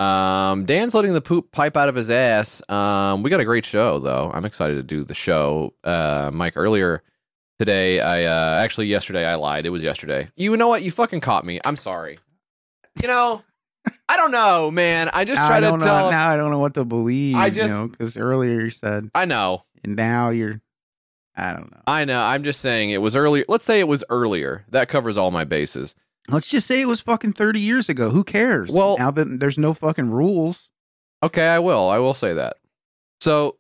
Um, 0.01 0.65
Dan's 0.67 0.95
letting 0.95 1.13
the 1.15 1.21
poop 1.21 1.51
pipe 1.53 1.77
out 1.77 1.89
of 1.89 1.95
his 1.95 2.11
ass. 2.11 2.63
Um, 2.69 3.23
we 3.23 3.31
got 3.31 3.41
a 3.41 3.45
great 3.45 3.65
show 3.65 3.99
though. 3.99 4.31
I'm 4.33 4.45
excited 4.45 4.75
to 4.77 4.83
do 4.83 5.05
the 5.05 5.15
show. 5.15 5.75
Uh, 5.83 6.31
Mike, 6.33 6.55
earlier 6.57 7.03
today, 7.59 8.01
I 8.01 8.25
uh, 8.25 8.63
actually 8.63 8.87
yesterday 8.87 9.25
I 9.27 9.35
lied. 9.37 9.67
It 9.67 9.71
was 9.71 9.83
yesterday. 9.83 10.29
You 10.37 10.57
know 10.57 10.69
what? 10.69 10.83
You 10.83 10.91
fucking 10.91 11.21
caught 11.21 11.45
me. 11.45 11.61
I'm 11.65 11.77
sorry. 11.77 12.19
You 13.03 13.09
know, 13.09 13.43
I 14.09 14.17
don't 14.17 14.31
know, 14.33 14.71
man. 14.71 15.11
I 15.13 15.25
just 15.25 15.41
Now 15.43 15.49
try 15.49 15.57
I 15.57 15.61
to 15.61 15.67
don't 15.67 15.81
tell. 15.81 16.11
Now 16.11 16.29
I 16.31 16.37
don't 16.37 16.51
know 16.53 16.59
what 16.61 16.75
to 16.75 16.85
believe. 16.85 17.37
I 17.37 17.49
just- 17.51 17.57
just, 17.57 17.69
you 17.71 17.75
know, 17.75 17.89
because 17.89 18.17
earlier 18.17 18.61
you 18.61 18.71
said, 18.71 19.11
I 19.15 19.25
know. 19.25 19.65
And 19.85 19.97
now 19.97 20.31
you're. 20.31 20.61
I 21.37 21.53
don't 21.53 21.71
know. 21.71 21.81
I 21.87 22.05
know. 22.05 22.21
I'm 22.21 22.45
just 22.45 22.61
saying 22.61 22.91
it 22.91 23.03
was 23.03 23.17
earlier. 23.17 23.45
Let's 23.49 23.65
say 23.65 23.81
it 23.81 23.89
was 23.89 24.05
earlier. 24.09 24.65
That 24.69 24.89
covers 24.89 25.17
all 25.17 25.31
my 25.31 25.45
bases. 25.45 25.97
Let's 26.29 26.47
just 26.47 26.67
say 26.67 26.81
it 26.81 26.87
was 26.87 27.01
fucking 27.01 27.33
thirty 27.35 27.61
years 27.61 27.89
ago. 27.89 28.11
Who 28.11 28.25
cares? 28.25 28.71
Well- 28.71 28.97
now 28.99 29.11
that 29.11 29.41
there's 29.41 29.59
no 29.59 29.75
fucking 29.75 30.11
rules. 30.11 30.71
Okay, 31.23 31.47
I 31.47 31.59
will. 31.59 31.89
I 31.89 31.99
will 31.99 32.13
say 32.15 32.35
that. 32.35 32.57
So, 33.21 33.57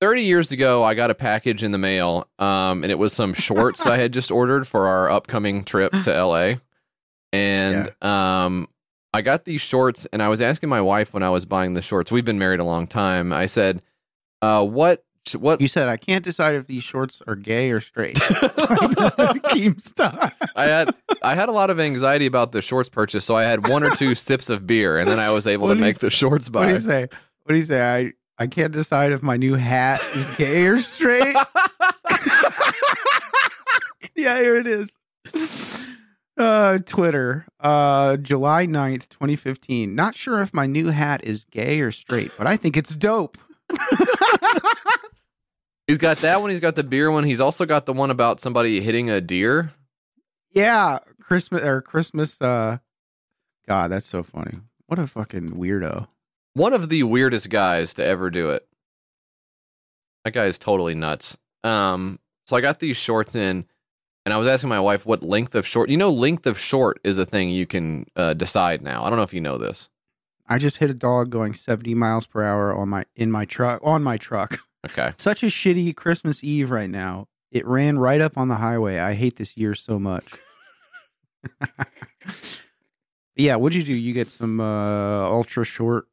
30 0.00 0.22
years 0.22 0.52
ago, 0.52 0.84
I 0.84 0.94
got 0.94 1.10
a 1.10 1.14
package 1.14 1.64
in 1.64 1.72
the 1.72 1.78
mail, 1.78 2.28
um, 2.38 2.84
and 2.84 2.92
it 2.92 2.98
was 2.98 3.12
some 3.12 3.34
shorts 3.34 3.84
I 3.84 3.96
had 3.96 4.12
just 4.12 4.30
ordered 4.30 4.68
for 4.68 4.86
our 4.86 5.10
upcoming 5.10 5.64
trip 5.64 5.90
to 6.04 6.24
LA. 6.24 6.54
And 7.32 7.92
um, 8.00 8.68
I 9.12 9.22
got 9.22 9.44
these 9.44 9.60
shorts, 9.60 10.06
and 10.12 10.22
I 10.22 10.28
was 10.28 10.40
asking 10.40 10.68
my 10.68 10.80
wife 10.80 11.12
when 11.12 11.24
I 11.24 11.30
was 11.30 11.44
buying 11.44 11.74
the 11.74 11.82
shorts. 11.82 12.12
We've 12.12 12.24
been 12.24 12.38
married 12.38 12.60
a 12.60 12.64
long 12.64 12.86
time. 12.86 13.32
I 13.32 13.46
said, 13.46 13.82
uh, 14.40 14.64
"What? 14.64 15.04
What?" 15.38 15.60
You 15.60 15.68
said 15.68 15.88
I 15.88 15.96
can't 15.96 16.24
decide 16.24 16.54
if 16.54 16.66
these 16.66 16.82
shorts 16.82 17.22
are 17.26 17.36
gay 17.36 17.70
or 17.70 17.80
straight. 17.80 18.16
Keemstar. 18.16 20.32
I 20.56 20.64
had 20.64 20.94
I 21.22 21.34
had 21.34 21.48
a 21.48 21.52
lot 21.52 21.70
of 21.70 21.80
anxiety 21.80 22.26
about 22.26 22.52
the 22.52 22.62
shorts 22.62 22.88
purchase, 22.88 23.24
so 23.24 23.36
I 23.36 23.44
had 23.44 23.68
one 23.68 23.82
or 23.82 23.90
two 23.90 24.14
sips 24.14 24.50
of 24.50 24.66
beer, 24.66 24.98
and 24.98 25.08
then 25.08 25.18
I 25.18 25.30
was 25.30 25.46
able 25.46 25.68
What 25.68 25.74
to 25.74 25.80
make 25.80 25.98
the 25.98 26.10
shorts 26.10 26.48
What 26.50 26.62
do 26.62 26.66
buy. 26.68 26.72
you 26.72 26.78
say? 26.78 27.00
What 27.42 27.52
do 27.52 27.56
you 27.56 27.64
say? 27.64 27.82
I 27.82 28.12
I 28.42 28.46
can't 28.46 28.72
decide 28.72 29.12
if 29.12 29.22
my 29.22 29.36
new 29.36 29.54
hat 29.54 30.00
is 30.14 30.30
gay 30.30 30.64
or 30.66 30.78
straight. 30.80 31.36
yeah, 34.16 34.38
here 34.40 34.56
it 34.56 34.66
is. 34.66 34.94
Uh, 36.36 36.78
Twitter, 36.86 37.46
uh, 37.58 38.16
July 38.18 38.66
9th, 38.66 39.08
2015. 39.08 39.94
Not 39.94 40.14
sure 40.14 40.40
if 40.40 40.54
my 40.54 40.66
new 40.66 40.88
hat 40.90 41.24
is 41.24 41.44
gay 41.46 41.80
or 41.80 41.90
straight, 41.90 42.30
but 42.38 42.46
I 42.46 42.56
think 42.56 42.76
it's 42.76 42.94
dope. 42.94 43.36
He's 45.86 45.98
got 45.98 46.18
that 46.18 46.40
one. 46.40 46.50
He's 46.50 46.60
got 46.60 46.76
the 46.76 46.84
beer 46.84 47.10
one. 47.10 47.24
He's 47.24 47.40
also 47.40 47.64
got 47.64 47.86
the 47.86 47.94
one 47.94 48.10
about 48.10 48.40
somebody 48.40 48.80
hitting 48.80 49.08
a 49.08 49.20
deer. 49.22 49.72
Yeah, 50.50 50.98
Christmas 51.22 51.62
or 51.62 51.80
Christmas. 51.80 52.40
Uh, 52.40 52.78
God, 53.66 53.90
that's 53.90 54.06
so 54.06 54.22
funny. 54.22 54.58
What 54.86 54.98
a 54.98 55.06
fucking 55.06 55.52
weirdo. 55.52 56.08
One 56.54 56.72
of 56.72 56.88
the 56.88 57.02
weirdest 57.04 57.50
guys 57.50 57.94
to 57.94 58.04
ever 58.04 58.30
do 58.30 58.50
it. 58.50 58.66
That 60.24 60.34
guy 60.34 60.46
is 60.46 60.58
totally 60.58 60.94
nuts. 60.94 61.38
Um, 61.64 62.18
so 62.46 62.56
I 62.56 62.60
got 62.60 62.80
these 62.80 62.96
shorts 62.96 63.34
in, 63.34 63.66
and 64.24 64.34
I 64.34 64.36
was 64.36 64.48
asking 64.48 64.68
my 64.68 64.80
wife 64.80 65.06
what 65.06 65.22
length 65.22 65.54
of 65.54 65.66
short. 65.66 65.88
You 65.88 65.96
know, 65.96 66.10
length 66.10 66.46
of 66.46 66.58
short 66.58 67.00
is 67.04 67.18
a 67.18 67.26
thing 67.26 67.50
you 67.50 67.66
can 67.66 68.06
uh, 68.16 68.34
decide 68.34 68.82
now. 68.82 69.04
I 69.04 69.08
don't 69.08 69.16
know 69.16 69.22
if 69.22 69.34
you 69.34 69.40
know 69.40 69.58
this. 69.58 69.88
I 70.48 70.58
just 70.58 70.78
hit 70.78 70.90
a 70.90 70.94
dog 70.94 71.30
going 71.30 71.54
70 71.54 71.94
miles 71.94 72.26
per 72.26 72.42
hour 72.42 72.74
on 72.74 72.88
my 72.88 73.04
in 73.16 73.30
my 73.30 73.44
truck 73.44 73.80
on 73.84 74.02
my 74.02 74.16
truck. 74.16 74.58
Okay. 74.86 75.12
Such 75.18 75.42
a 75.42 75.46
shitty 75.46 75.94
Christmas 75.96 76.42
Eve 76.42 76.70
right 76.70 76.88
now. 76.90 77.26
It 77.50 77.66
ran 77.66 77.98
right 77.98 78.20
up 78.20 78.36
on 78.38 78.48
the 78.48 78.54
highway. 78.56 78.98
I 78.98 79.14
hate 79.14 79.36
this 79.36 79.56
year 79.56 79.74
so 79.74 79.98
much. 79.98 80.32
yeah, 83.36 83.56
what'd 83.56 83.76
you 83.76 83.82
do? 83.84 83.92
You 83.94 84.12
get 84.12 84.28
some 84.28 84.60
uh 84.60 85.24
ultra 85.28 85.64
short 85.64 86.06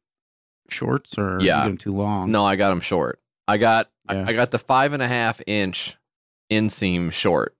shorts 0.68 1.16
or 1.18 1.38
Yeah. 1.40 1.58
you 1.58 1.62
get 1.64 1.68
them 1.68 1.78
too 1.78 1.92
long? 1.92 2.30
No, 2.30 2.44
I 2.44 2.56
got 2.56 2.70
them 2.70 2.80
short. 2.80 3.20
I 3.48 3.56
got 3.58 3.88
Yeah. 4.10 4.24
I, 4.26 4.30
I 4.30 4.32
got 4.32 4.50
the 4.50 4.58
five 4.58 4.92
and 4.92 5.02
a 5.02 5.08
half 5.08 5.40
inch 5.46 5.96
inseam 6.50 7.12
short, 7.12 7.56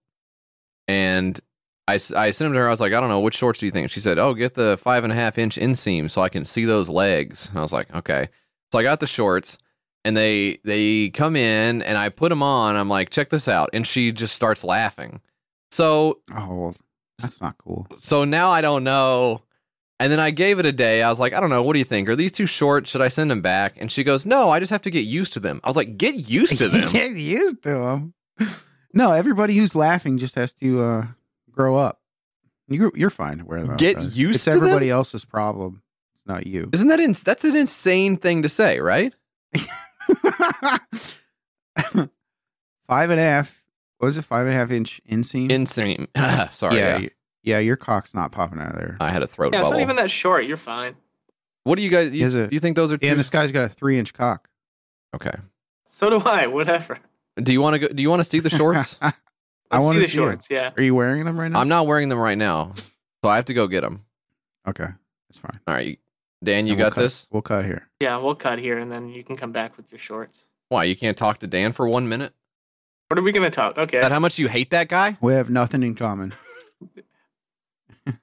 and 0.89 1.39
I, 1.89 1.95
I 1.95 1.99
sent 2.33 2.39
them 2.39 2.53
to 2.55 2.59
her. 2.59 2.67
I 2.67 2.71
was 2.71 2.81
like, 2.81 2.93
I 2.93 3.01
don't 3.01 3.09
know 3.11 3.21
which 3.21 3.37
shorts 3.37 3.61
do 3.61 3.67
you 3.67 3.73
think? 3.73 3.91
She 3.91 4.01
said, 4.01 4.19
Oh, 4.19 4.35
get 4.35 4.55
the 4.55 4.77
five 4.77 5.05
and 5.05 5.13
a 5.13 5.17
half 5.17 5.39
inch 5.39 5.57
inseam 5.57 6.11
so 6.11 6.21
I 6.23 6.29
can 6.29 6.45
see 6.45 6.65
those 6.65 6.89
legs. 6.89 7.49
And 7.49 7.59
I 7.59 7.63
was 7.63 7.73
like, 7.73 7.95
Okay. 7.95 8.29
So 8.73 8.79
I 8.79 8.83
got 8.83 8.99
the 9.01 9.07
shorts, 9.07 9.59
and 10.05 10.17
they 10.17 10.59
they 10.65 11.11
come 11.11 11.37
in, 11.37 11.83
and 11.83 11.97
I 11.97 12.09
put 12.09 12.31
them 12.31 12.43
on. 12.43 12.75
I'm 12.77 12.89
like, 12.89 13.11
Check 13.11 13.31
this 13.31 13.47
out, 13.49 13.71
and 13.73 13.87
she 13.87 14.11
just 14.13 14.35
starts 14.35 14.65
laughing. 14.65 15.21
So 15.71 16.19
Oh, 16.37 16.55
well, 16.55 16.77
that's 17.21 17.41
not 17.41 17.57
cool. 17.59 17.87
so 17.97 18.25
now 18.25 18.51
I 18.51 18.61
don't 18.61 18.83
know. 18.85 19.43
And 19.99 20.13
then 20.13 20.21
I 20.21 20.31
gave 20.31 20.59
it 20.59 20.67
a 20.67 20.73
day. 20.73 21.03
I 21.03 21.09
was 21.09 21.19
like, 21.19 21.33
I 21.33 21.41
don't 21.41 21.49
know. 21.49 21.63
What 21.63 21.73
do 21.73 21.79
you 21.79 21.85
think? 21.87 22.09
Are 22.11 22.17
these 22.17 22.33
too 22.33 22.45
short? 22.45 22.87
Should 22.87 23.01
I 23.01 23.09
send 23.09 23.31
them 23.31 23.41
back? 23.41 23.77
And 23.79 23.91
she 23.91 24.05
goes, 24.05 24.27
No, 24.27 24.51
I 24.51 24.59
just 24.61 24.71
have 24.71 24.83
to 24.83 24.91
get 24.91 25.05
used 25.07 25.33
to 25.35 25.41
them. 25.41 25.61
I 25.65 25.69
was 25.69 25.77
like, 25.77 25.97
Get 25.97 26.17
used 26.17 26.59
to 26.59 26.69
them. 26.69 26.93
Get 26.93 27.13
used 27.13 27.63
to 27.63 27.69
them. 28.39 28.51
No, 28.93 29.13
everybody 29.13 29.57
who's 29.57 29.75
laughing 29.75 30.19
just 30.19 30.35
has 30.35 30.53
to 30.55 30.83
uh 30.83 31.07
grow 31.57 31.77
up. 31.77 32.01
You're 32.69 32.93
you're 32.95 33.11
fine 33.11 33.39
to 33.39 33.45
wear. 33.45 33.65
Get 33.77 33.97
outside. 33.97 34.13
used 34.13 34.37
it's 34.37 34.45
to 34.45 34.51
them? 34.51 34.61
everybody 34.63 34.91
else's 34.91 35.25
problem. 35.25 35.83
It's 36.17 36.27
not 36.27 36.47
you. 36.47 36.69
Isn't 36.73 36.89
that 36.89 37.01
ins- 37.01 37.23
that's 37.23 37.45
an 37.45 37.57
insane 37.57 38.17
thing 38.17 38.43
to 38.43 38.49
say, 38.49 38.81
right? 38.81 39.15
five 42.87 43.11
and 43.11 43.21
a 43.21 43.23
half. 43.23 43.63
What 43.99 44.07
was 44.07 44.19
it? 44.19 44.23
Five 44.23 44.47
and 44.47 44.55
a 44.55 44.59
half 44.59 44.71
inch 44.71 45.01
inseam. 45.09 45.51
Insane. 45.51 46.09
Sorry, 46.53 46.77
yeah, 46.77 46.99
yeah. 46.99 47.09
yeah, 47.43 47.59
Your 47.61 47.77
cock's 47.77 48.13
not 48.15 48.33
popping 48.33 48.61
out 48.61 48.73
of 48.73 48.79
there. 48.79 48.97
I 49.01 49.11
had 49.11 49.23
a 49.23 49.27
throat 49.27 49.55
Yeah, 49.55 49.61
it's 49.63 49.71
not 49.71 49.81
even 49.81 49.97
that 49.97 50.11
short. 50.11 50.45
You're 50.45 50.57
fine. 50.59 50.97
what 51.65 51.77
do 51.77 51.83
you 51.83 51.91
guys? 51.91 52.13
You, 52.13 52.27
Is 52.27 52.35
it- 52.35 52.53
you 52.53 52.61
think 52.61 52.77
those 52.77 52.93
are 52.93 52.99
too? 52.99 53.07
and 53.09 53.19
this 53.19 53.31
guy's 53.31 53.53
got 53.53 53.65
a 53.65 53.69
three 53.69 53.99
inch 53.99 54.13
cock. 54.13 54.49
okay. 55.15 55.35
So 55.87 56.11
do 56.11 56.19
I. 56.19 56.47
Whatever. 56.49 56.99
Do 57.43 57.53
you 57.53 57.61
want 57.63 57.75
to 57.75 57.79
go? 57.79 57.89
Do 57.89 58.03
you 58.03 58.11
want 58.11 58.21
to 58.21 58.25
see 58.25 58.41
the 58.41 58.51
shorts? 58.51 58.99
I 59.71 59.77
Let's 59.77 59.85
want 59.85 59.97
see 59.97 60.01
to 60.03 60.07
the 60.07 60.13
shorts. 60.13 60.49
Yeah. 60.51 60.73
Are 60.77 60.83
you 60.83 60.95
wearing 60.95 61.25
them 61.25 61.39
right 61.39 61.51
now? 61.51 61.61
I'm 61.61 61.69
not 61.69 61.87
wearing 61.87 62.09
them 62.09 62.19
right 62.19 62.39
now, 62.39 62.73
so 63.23 63.29
I 63.31 63.37
have 63.37 63.47
to 63.47 63.55
go 63.55 63.67
get 63.67 63.81
them. 63.83 64.05
Okay, 64.69 64.87
that's 65.29 65.39
fine. 65.39 65.61
All 65.67 65.75
right, 65.75 65.99
Dan, 66.45 66.67
you 66.67 66.73
And 66.73 66.81
we'll 66.81 66.87
got 66.91 66.95
cut- 66.95 67.01
this. 67.03 67.27
We'll 67.31 67.43
cut 67.43 67.65
here. 67.65 67.89
Yeah, 68.01 68.19
we'll 68.19 68.35
cut 68.35 68.59
here 68.59 68.79
and 68.79 68.91
then 68.93 69.09
you 69.09 69.25
can 69.25 69.37
come 69.37 69.53
back 69.53 69.77
with 69.77 69.91
your 69.91 69.99
shorts. 69.99 70.47
Why 70.69 70.85
you 70.85 70.97
can't 70.97 71.17
talk 71.17 71.39
to 71.39 71.47
Dan 71.47 71.73
for 71.73 71.89
one 71.89 72.09
minute? 72.09 72.33
What 73.09 73.19
are 73.19 73.23
we 73.23 73.33
gonna 73.33 73.51
talk? 73.51 73.79
Okay. 73.79 74.01
That 74.01 74.11
how 74.13 74.19
much 74.19 74.39
you 74.39 74.49
hate 74.49 74.71
that 74.71 74.89
guy? 74.89 75.17
We 75.21 75.35
have 75.35 75.49
nothing 75.51 75.83
in 75.83 75.95
common. 75.95 76.33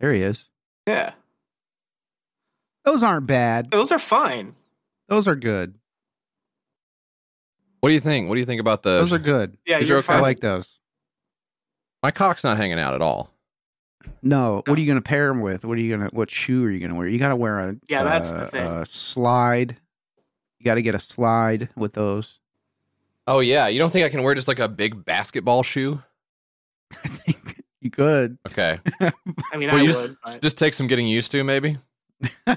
there 0.00 0.12
he 0.12 0.22
is. 0.22 0.48
Yeah. 0.86 1.12
Those 2.84 3.02
aren't 3.02 3.26
bad. 3.26 3.70
Those 3.70 3.92
are 3.92 3.98
fine. 3.98 4.54
Those 5.08 5.28
are 5.28 5.34
good. 5.36 5.74
What 7.80 7.90
do 7.90 7.94
you 7.94 8.00
think? 8.00 8.28
What 8.28 8.34
do 8.34 8.40
you 8.40 8.46
think 8.46 8.60
about 8.60 8.82
the? 8.82 8.90
Those 8.90 9.12
are 9.12 9.18
good. 9.18 9.56
Yeah, 9.66 9.78
These 9.78 9.88
you're 9.88 9.98
are 9.98 10.00
okay. 10.00 10.14
I 10.14 10.20
like 10.20 10.40
those. 10.40 10.78
My 12.02 12.10
cock's 12.10 12.44
not 12.44 12.56
hanging 12.56 12.78
out 12.78 12.94
at 12.94 13.02
all. 13.02 13.30
No, 14.22 14.62
what 14.66 14.78
are 14.78 14.80
you 14.80 14.86
going 14.86 14.98
to 14.98 15.02
pair 15.02 15.28
them 15.28 15.40
with? 15.40 15.64
What 15.64 15.76
are 15.76 15.80
you 15.80 15.94
going 15.96 16.08
to? 16.08 16.14
What 16.14 16.30
shoe 16.30 16.64
are 16.64 16.70
you 16.70 16.78
going 16.78 16.92
to 16.92 16.96
wear? 16.96 17.08
You 17.08 17.18
got 17.18 17.28
to 17.28 17.36
wear 17.36 17.58
a 17.60 17.76
Yeah, 17.88 18.02
that's 18.04 18.30
the 18.30 18.42
uh, 18.44 18.48
thing. 18.48 18.66
a 18.66 18.86
slide. 18.86 19.76
You 20.58 20.64
got 20.64 20.74
to 20.76 20.82
get 20.82 20.94
a 20.94 21.00
slide 21.00 21.68
with 21.76 21.92
those. 21.94 22.38
Oh 23.26 23.40
yeah, 23.40 23.68
you 23.68 23.78
don't 23.78 23.92
think 23.92 24.04
I 24.04 24.08
can 24.08 24.22
wear 24.22 24.34
just 24.34 24.48
like 24.48 24.58
a 24.58 24.68
big 24.68 25.04
basketball 25.04 25.62
shoe? 25.62 26.02
I 27.04 27.08
think 27.08 27.62
you 27.80 27.90
could. 27.90 28.38
Okay, 28.48 28.78
I 29.00 29.12
mean, 29.56 29.68
Well, 29.70 29.78
I 29.78 29.82
you 29.82 29.88
just- 29.88 30.02
would, 30.02 30.16
but 30.24 30.42
just 30.42 30.58
take 30.58 30.74
some 30.74 30.86
getting 30.86 31.06
used 31.08 31.30
to, 31.32 31.44
maybe. 31.44 31.76
you 32.46 32.56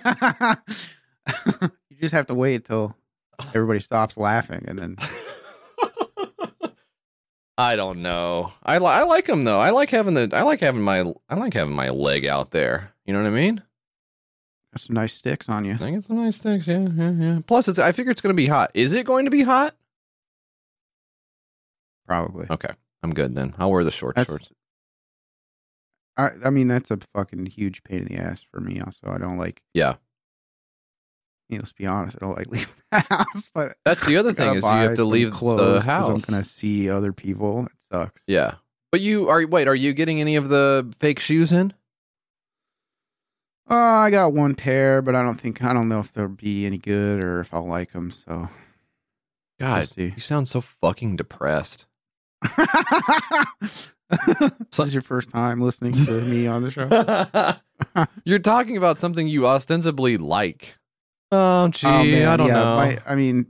just 2.01 2.13
have 2.13 2.27
to 2.27 2.33
wait 2.33 2.55
until 2.55 2.95
everybody 3.53 3.79
stops 3.79 4.17
laughing, 4.17 4.65
and 4.67 4.77
then 4.79 4.97
I 7.57 7.75
don't 7.75 8.01
know. 8.01 8.51
I 8.63 8.79
li- 8.79 8.85
I 8.87 9.03
like 9.03 9.27
them 9.27 9.43
though. 9.43 9.59
I 9.59 9.69
like 9.69 9.89
having 9.91 10.15
the 10.15 10.29
I 10.33 10.41
like 10.41 10.59
having 10.59 10.81
my 10.81 11.13
I 11.29 11.35
like 11.35 11.53
having 11.53 11.75
my 11.75 11.89
leg 11.89 12.25
out 12.25 12.51
there. 12.51 12.91
You 13.05 13.13
know 13.13 13.21
what 13.21 13.27
I 13.27 13.31
mean? 13.31 13.61
got 14.73 14.81
some 14.81 14.95
nice 14.95 15.13
sticks 15.13 15.47
on 15.49 15.65
you. 15.65 15.77
I 15.79 15.91
get 15.91 16.03
some 16.03 16.15
nice 16.17 16.37
sticks. 16.37 16.65
Yeah, 16.67 16.87
yeah, 16.95 17.11
yeah. 17.11 17.39
Plus, 17.45 17.67
it's 17.67 17.77
I 17.77 17.91
figure 17.91 18.11
it's 18.11 18.21
going 18.21 18.33
to 18.33 18.41
be 18.41 18.47
hot. 18.47 18.71
Is 18.73 18.91
it 18.91 19.05
going 19.05 19.25
to 19.25 19.31
be 19.31 19.43
hot? 19.43 19.75
Probably. 22.07 22.47
Okay, 22.49 22.71
I'm 23.03 23.13
good 23.13 23.35
then. 23.35 23.53
I'll 23.59 23.71
wear 23.71 23.83
the 23.83 23.91
short 23.91 24.15
That's- 24.15 24.29
shorts. 24.31 24.49
I, 26.15 26.29
I 26.45 26.49
mean, 26.51 26.67
that's 26.67 26.91
a 26.91 26.99
fucking 27.15 27.47
huge 27.47 27.83
pain 27.83 27.99
in 27.99 28.05
the 28.05 28.15
ass 28.21 28.45
for 28.51 28.59
me. 28.59 28.79
Also, 28.79 29.07
I 29.07 29.17
don't 29.17 29.37
like. 29.37 29.63
Yeah. 29.73 29.95
You 31.53 31.57
know, 31.59 31.61
let's 31.61 31.71
be 31.73 31.85
honest. 31.85 32.17
I 32.19 32.25
don't 32.25 32.37
like 32.37 32.47
leaving 32.51 32.73
the 32.91 32.99
house, 32.99 33.49
but 33.53 33.73
That's 33.85 34.05
the 34.05 34.17
other 34.17 34.33
thing 34.33 34.55
is 34.55 34.63
you 34.63 34.69
have 34.69 34.95
to 34.95 35.05
leave 35.05 35.31
clothes 35.31 35.83
the 35.83 35.89
'cause 35.89 36.09
I'm 36.09 36.17
gonna 36.19 36.43
see 36.43 36.89
other 36.89 37.13
people. 37.13 37.65
It 37.65 37.71
sucks. 37.91 38.21
Yeah, 38.27 38.55
but 38.91 39.01
you 39.01 39.29
are 39.29 39.45
wait. 39.45 39.67
Are 39.67 39.75
you 39.75 39.93
getting 39.93 40.19
any 40.21 40.35
of 40.35 40.49
the 40.49 40.93
fake 40.99 41.19
shoes 41.19 41.51
in? 41.51 41.73
Uh, 43.69 43.75
I 43.75 44.09
got 44.11 44.33
one 44.33 44.55
pair, 44.55 45.01
but 45.01 45.15
I 45.15 45.23
don't 45.23 45.39
think 45.39 45.63
I 45.63 45.73
don't 45.73 45.87
know 45.87 45.99
if 45.99 46.13
they'll 46.13 46.27
be 46.27 46.65
any 46.65 46.77
good 46.77 47.23
or 47.23 47.39
if 47.39 47.53
I'll 47.53 47.65
like 47.65 47.93
them. 47.93 48.11
So 48.11 48.49
God, 49.59 49.87
see. 49.87 50.13
you 50.15 50.19
sound 50.19 50.47
so 50.47 50.61
fucking 50.61 51.15
depressed. 51.15 51.85
this 53.69 53.89
is 54.79 54.93
your 54.93 55.01
first 55.01 55.29
time 55.29 55.61
listening 55.61 55.93
to 55.93 56.21
me 56.21 56.45
on 56.45 56.63
the 56.63 56.71
show. 56.71 58.05
You're 58.25 58.39
talking 58.39 58.75
about 58.77 58.99
something 58.99 59.27
you 59.27 59.47
ostensibly 59.47 60.17
like. 60.17 60.75
Oh, 61.35 61.67
gee, 61.69 61.87
Oh, 61.87 62.03
man, 62.03 62.27
I 62.27 62.37
don't 62.37 62.47
yeah, 62.47 62.53
know. 62.53 62.75
My, 62.75 62.99
I 63.07 63.15
mean, 63.15 63.47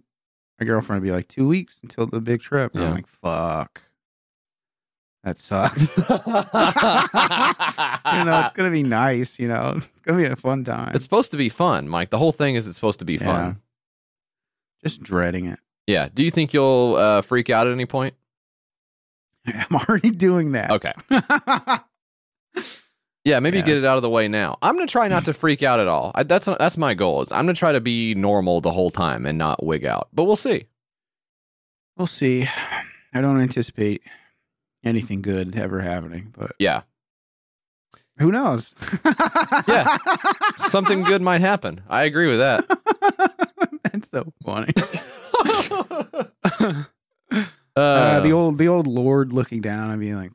my 0.59 0.65
girlfriend 0.65 1.01
would 1.01 1.07
be 1.07 1.11
like 1.13 1.27
two 1.27 1.47
weeks 1.47 1.79
until 1.83 2.05
the 2.07 2.21
big 2.21 2.41
trip. 2.41 2.71
Yeah. 2.73 2.85
I'm 2.89 2.93
like, 2.95 3.07
fuck, 3.07 3.81
that 5.23 5.37
sucks. 5.37 5.95
you 5.97 6.03
know, 8.25 8.41
it's 8.41 8.51
gonna 8.53 8.71
be 8.71 8.83
nice. 8.83 9.39
You 9.39 9.47
know, 9.49 9.73
it's 9.77 10.01
gonna 10.03 10.17
be 10.17 10.25
a 10.25 10.35
fun 10.35 10.63
time. 10.63 10.95
it's 10.95 11.03
supposed 11.03 11.31
to 11.31 11.37
be 11.37 11.49
fun, 11.49 11.87
Mike. 11.89 12.09
The 12.09 12.17
whole 12.17 12.31
thing 12.31 12.55
is 12.55 12.67
it's 12.67 12.75
supposed 12.75 12.99
to 12.99 13.05
be 13.05 13.17
fun. 13.17 13.59
just 14.83 15.01
dreading 15.03 15.47
it. 15.47 15.59
Yeah. 15.87 16.07
Do 16.13 16.23
you 16.23 16.31
think 16.31 16.53
you'll 16.53 16.95
uh, 16.97 17.21
freak 17.21 17.49
out 17.49 17.67
at 17.67 17.73
any 17.73 17.85
point? 17.85 18.13
I'm 19.45 19.75
already 19.75 20.11
doing 20.11 20.53
that. 20.53 20.71
Okay. 20.71 20.93
Yeah, 23.25 23.39
maybe 23.39 23.59
Yeah. 23.59 23.63
get 23.65 23.77
it 23.77 23.85
out 23.85 23.95
of 23.95 24.01
the 24.01 24.09
way 24.09 24.27
now. 24.27 24.57
I'm 24.61 24.75
gonna 24.75 24.85
try 24.87 25.07
not 25.07 25.25
to 25.25 25.33
freak 25.33 25.63
out 25.63 25.79
at 25.79 25.87
all. 25.87 26.11
I, 26.13 26.23
that's 26.23 26.45
that's 26.45 26.77
my 26.77 26.93
goal. 26.93 27.21
Is 27.21 27.31
I'm 27.31 27.45
gonna 27.45 27.53
try 27.53 27.71
to 27.71 27.79
be 27.81 28.13
normal 28.15 28.59
the 28.61 28.71
whole 28.71 28.89
time 28.91 29.25
and 29.25 29.37
not 29.37 29.63
wig 29.63 29.85
out. 29.85 30.09
But 30.13 30.25
we'll 30.25 30.35
see. 30.35 30.65
We'll 31.97 32.07
see. 32.07 32.47
I 33.13 33.21
don't 33.21 33.39
anticipate 33.39 34.01
anything 34.83 35.21
good 35.21 35.55
ever 35.55 35.79
happening, 35.81 36.33
but 36.37 36.51
Yeah, 36.59 36.81
who 38.17 38.31
knows? 38.31 38.75
Yeah. 39.67 39.97
something 40.55 41.03
good 41.03 41.21
might 41.21 41.41
happen. 41.41 41.81
I 41.87 42.03
agree 42.03 42.27
with 42.27 42.39
that. 42.39 42.65
That's 43.83 44.09
so 44.11 44.33
funny. 44.43 44.73
Uh, 46.59 46.83
Uh, 47.75 48.19
the 48.19 48.31
old 48.31 48.59
the 48.59 48.67
old 48.67 48.85
lord 48.85 49.33
looking 49.33 49.59
down 49.59 49.89
and 49.89 49.99
being 49.99 50.15
like, 50.15 50.33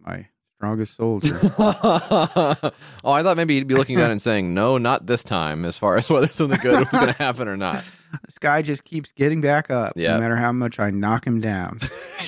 my 0.00 0.26
strongest 0.62 0.94
soldier. 0.94 1.40
oh, 1.58 2.72
I 3.04 3.24
thought 3.24 3.36
maybe 3.36 3.54
he'd 3.56 3.66
be 3.66 3.74
looking 3.74 3.98
down 3.98 4.12
and 4.12 4.22
saying, 4.30 4.54
"No, 4.54 4.78
not 4.78 5.06
this 5.06 5.24
time." 5.24 5.64
As 5.64 5.76
far 5.76 5.96
as 5.96 6.08
whether 6.10 6.32
something 6.32 6.60
good 6.60 6.78
was 6.78 6.88
going 6.90 7.08
to 7.08 7.12
happen 7.14 7.48
or 7.48 7.56
not. 7.56 7.82
this 8.24 8.38
guy 8.38 8.62
just 8.62 8.84
keeps 8.84 9.10
getting 9.10 9.40
back 9.40 9.72
up, 9.72 9.94
Yeah. 9.96 10.14
no 10.14 10.20
matter 10.20 10.36
how 10.36 10.52
much 10.52 10.78
I 10.78 10.90
knock 10.90 11.26
him 11.26 11.40
down. 11.40 11.78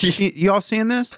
you, 0.00 0.32
you 0.34 0.52
all 0.52 0.60
seeing 0.60 0.88
this? 0.88 1.16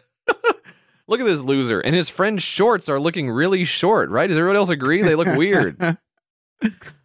Look 1.09 1.21
at 1.21 1.27
this 1.27 1.41
loser, 1.41 1.81
and 1.81 1.95
his 1.95 2.11
friend's 2.11 2.43
shorts 2.43 2.87
are 2.91 3.01
looking 3.01 3.31
really 3.31 3.65
short. 3.65 4.11
Right? 4.11 4.27
Does 4.27 4.37
everyone 4.37 4.57
else 4.57 4.69
agree? 4.69 5.01
They 5.01 5.15
look 5.15 5.35
weird. 5.39 5.81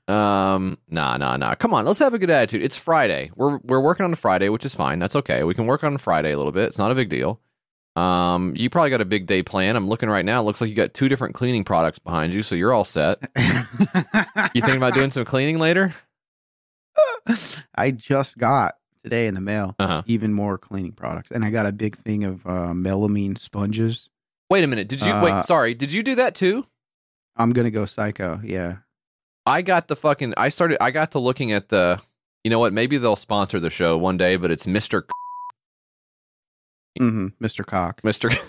Um, 0.09 0.77
nah, 0.89 1.15
nah, 1.15 1.37
nah. 1.37 1.55
Come 1.55 1.73
on, 1.73 1.85
let's 1.85 1.99
have 1.99 2.13
a 2.13 2.19
good 2.19 2.29
attitude. 2.31 2.63
It's 2.63 2.75
Friday. 2.75 3.31
We're 3.37 3.59
we're 3.63 3.79
working 3.79 4.03
on 4.03 4.11
a 4.11 4.17
Friday, 4.17 4.49
which 4.49 4.65
is 4.65 4.75
fine. 4.75 4.99
That's 4.99 5.15
okay. 5.15 5.45
We 5.45 5.53
can 5.53 5.67
work 5.67 5.85
on 5.85 5.95
a 5.95 5.99
Friday 5.99 6.33
a 6.33 6.37
little 6.37 6.51
bit. 6.51 6.65
It's 6.65 6.77
not 6.77 6.91
a 6.91 6.95
big 6.95 7.07
deal. 7.07 7.39
Um, 7.95 8.53
you 8.55 8.69
probably 8.69 8.89
got 8.89 9.01
a 9.01 9.05
big 9.05 9.25
day 9.25 9.43
plan. 9.43 9.75
I'm 9.75 9.87
looking 9.89 10.09
right 10.09 10.23
now. 10.23 10.39
It 10.41 10.45
looks 10.45 10.61
like 10.61 10.69
you 10.69 10.75
got 10.75 10.93
two 10.93 11.09
different 11.09 11.35
cleaning 11.35 11.63
products 11.65 11.99
behind 11.99 12.33
you, 12.33 12.41
so 12.43 12.55
you're 12.55 12.71
all 12.73 12.85
set. 12.85 13.19
You 14.53 14.61
thinking 14.61 14.77
about 14.77 14.93
doing 14.93 15.11
some 15.11 15.25
cleaning 15.25 15.59
later? 15.59 15.93
I 17.75 17.91
just 17.91 18.37
got 18.37 18.75
today 19.03 19.27
in 19.27 19.33
the 19.33 19.41
mail 19.41 19.75
Uh-huh. 19.79 20.03
even 20.05 20.33
more 20.33 20.57
cleaning 20.57 20.91
products, 20.93 21.31
and 21.31 21.43
I 21.45 21.49
got 21.49 21.65
a 21.65 21.71
big 21.71 21.95
thing 21.97 22.23
of 22.23 22.45
uh, 22.45 22.73
melamine 22.73 23.37
sponges. 23.37 24.09
Wait 24.49 24.63
a 24.63 24.67
minute. 24.67 24.87
Did 24.87 25.01
you 25.01 25.11
Uh, 25.11 25.23
wait? 25.23 25.45
Sorry. 25.45 25.73
Did 25.73 25.91
you 25.91 26.03
do 26.03 26.15
that 26.15 26.35
too? 26.35 26.65
I'm 27.37 27.53
gonna 27.53 27.71
go 27.71 27.85
psycho. 27.85 28.41
Yeah, 28.43 28.77
I 29.45 29.61
got 29.61 29.87
the 29.87 29.95
fucking. 29.95 30.33
I 30.37 30.49
started. 30.49 30.81
I 30.83 30.91
got 30.91 31.11
to 31.11 31.19
looking 31.19 31.51
at 31.53 31.69
the. 31.69 32.01
You 32.43 32.49
know 32.51 32.59
what? 32.59 32.73
Maybe 32.73 32.97
they'll 32.97 33.15
sponsor 33.15 33.59
the 33.59 33.69
show 33.69 33.97
one 33.97 34.17
day, 34.17 34.35
but 34.35 34.51
it's 34.51 34.67
Mister 34.67 35.05
hmm 36.97 37.27
Mr. 37.41 37.65
Cock. 37.65 38.03
Mister. 38.03 38.29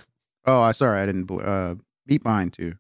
Oh, 0.44 0.61
I 0.61 0.72
sorry, 0.72 1.00
I 1.00 1.07
didn't 1.07 1.31
uh, 1.31 1.76
beat 2.05 2.24
mine 2.24 2.50
too. 2.50 2.74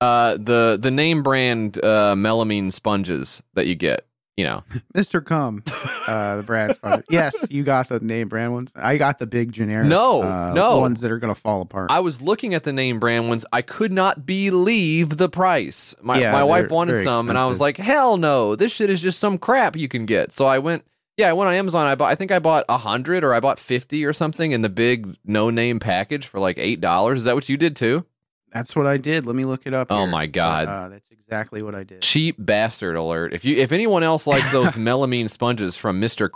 Uh, 0.00 0.36
the 0.36 0.76
the 0.80 0.90
name 0.90 1.22
brand 1.22 1.78
uh 1.78 2.14
melamine 2.16 2.72
sponges 2.72 3.42
that 3.54 3.66
you 3.66 3.74
get. 3.74 4.06
You 4.36 4.44
know. 4.44 4.64
Mr. 4.94 5.24
Cum, 5.24 5.62
uh, 6.06 6.36
the 6.36 6.42
brand 6.42 6.74
sponsor. 6.74 7.04
yes, 7.10 7.46
you 7.48 7.62
got 7.62 7.88
the 7.88 8.00
name 8.00 8.28
brand 8.28 8.52
ones. 8.52 8.72
I 8.76 8.98
got 8.98 9.18
the 9.18 9.26
big 9.26 9.50
generic. 9.52 9.86
No, 9.86 10.22
uh, 10.22 10.52
no. 10.54 10.80
ones 10.80 11.00
that 11.00 11.10
are 11.10 11.18
gonna 11.18 11.34
fall 11.34 11.62
apart. 11.62 11.90
I 11.90 12.00
was 12.00 12.20
looking 12.20 12.52
at 12.52 12.64
the 12.64 12.72
name 12.72 12.98
brand 12.98 13.28
ones. 13.28 13.46
I 13.52 13.62
could 13.62 13.92
not 13.92 14.26
believe 14.26 15.16
the 15.16 15.28
price. 15.30 15.94
My 16.02 16.18
Yeah, 16.18 16.32
my 16.32 16.44
wife 16.44 16.70
wanted 16.70 17.02
some, 17.04 17.30
and 17.30 17.38
I 17.38 17.46
was 17.46 17.60
like, 17.60 17.78
"Hell 17.78 18.18
no! 18.18 18.56
This 18.56 18.72
shit 18.72 18.90
is 18.90 19.00
just 19.00 19.20
some 19.20 19.38
crap 19.38 19.76
you 19.76 19.88
can 19.88 20.04
get." 20.04 20.32
So 20.32 20.46
I 20.46 20.58
went. 20.58 20.84
Yeah, 21.16 21.30
I 21.30 21.32
went 21.32 21.48
on 21.48 21.54
Amazon. 21.54 21.86
I 21.86 21.94
bought. 21.94 22.10
I 22.10 22.14
think 22.14 22.30
I 22.30 22.38
bought 22.38 22.64
a 22.68 22.76
hundred 22.76 23.24
or 23.24 23.32
I 23.32 23.40
bought 23.40 23.58
fifty 23.58 24.04
or 24.04 24.12
something 24.12 24.52
in 24.52 24.60
the 24.62 24.68
big 24.68 25.16
no 25.24 25.48
name 25.50 25.80
package 25.80 26.26
for 26.26 26.38
like 26.38 26.58
eight 26.58 26.80
dollars. 26.80 27.20
Is 27.20 27.24
that 27.24 27.34
what 27.34 27.48
you 27.48 27.56
did 27.56 27.74
too? 27.74 28.04
That's 28.52 28.76
what 28.76 28.86
I 28.86 28.96
did. 28.96 29.26
Let 29.26 29.34
me 29.34 29.44
look 29.44 29.66
it 29.66 29.74
up. 29.74 29.88
Oh 29.90 30.00
here. 30.00 30.06
my 30.08 30.26
God. 30.26 30.68
Uh, 30.68 30.88
that's 30.88 31.08
exactly 31.10 31.62
what 31.62 31.74
I 31.74 31.84
did. 31.84 32.02
Cheap 32.02 32.36
bastard 32.38 32.96
alert! 32.96 33.32
If 33.32 33.44
you 33.44 33.56
if 33.56 33.72
anyone 33.72 34.02
else 34.02 34.26
likes 34.26 34.52
those 34.52 34.72
melamine 34.72 35.30
sponges 35.30 35.74
from 35.74 36.00
Mister, 36.00 36.30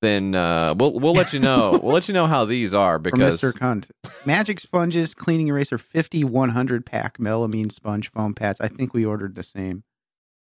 then 0.00 0.34
uh, 0.34 0.74
we'll 0.78 0.98
we'll 0.98 1.12
let 1.12 1.32
you 1.32 1.40
know. 1.40 1.78
We'll 1.82 1.92
let 1.94 2.06
you 2.06 2.14
know 2.14 2.26
how 2.26 2.44
these 2.44 2.74
are 2.74 3.00
because 3.00 3.40
Mr. 3.40 3.52
Cunt. 3.52 3.90
Magic 4.24 4.60
Sponges 4.60 5.14
Cleaning 5.14 5.48
Eraser 5.48 5.78
50 5.78 6.24
100 6.24 6.86
pack 6.86 7.18
melamine 7.18 7.72
sponge 7.72 8.10
foam 8.10 8.34
pads. 8.34 8.60
I 8.60 8.68
think 8.68 8.94
we 8.94 9.04
ordered 9.04 9.34
the 9.34 9.42
same. 9.42 9.82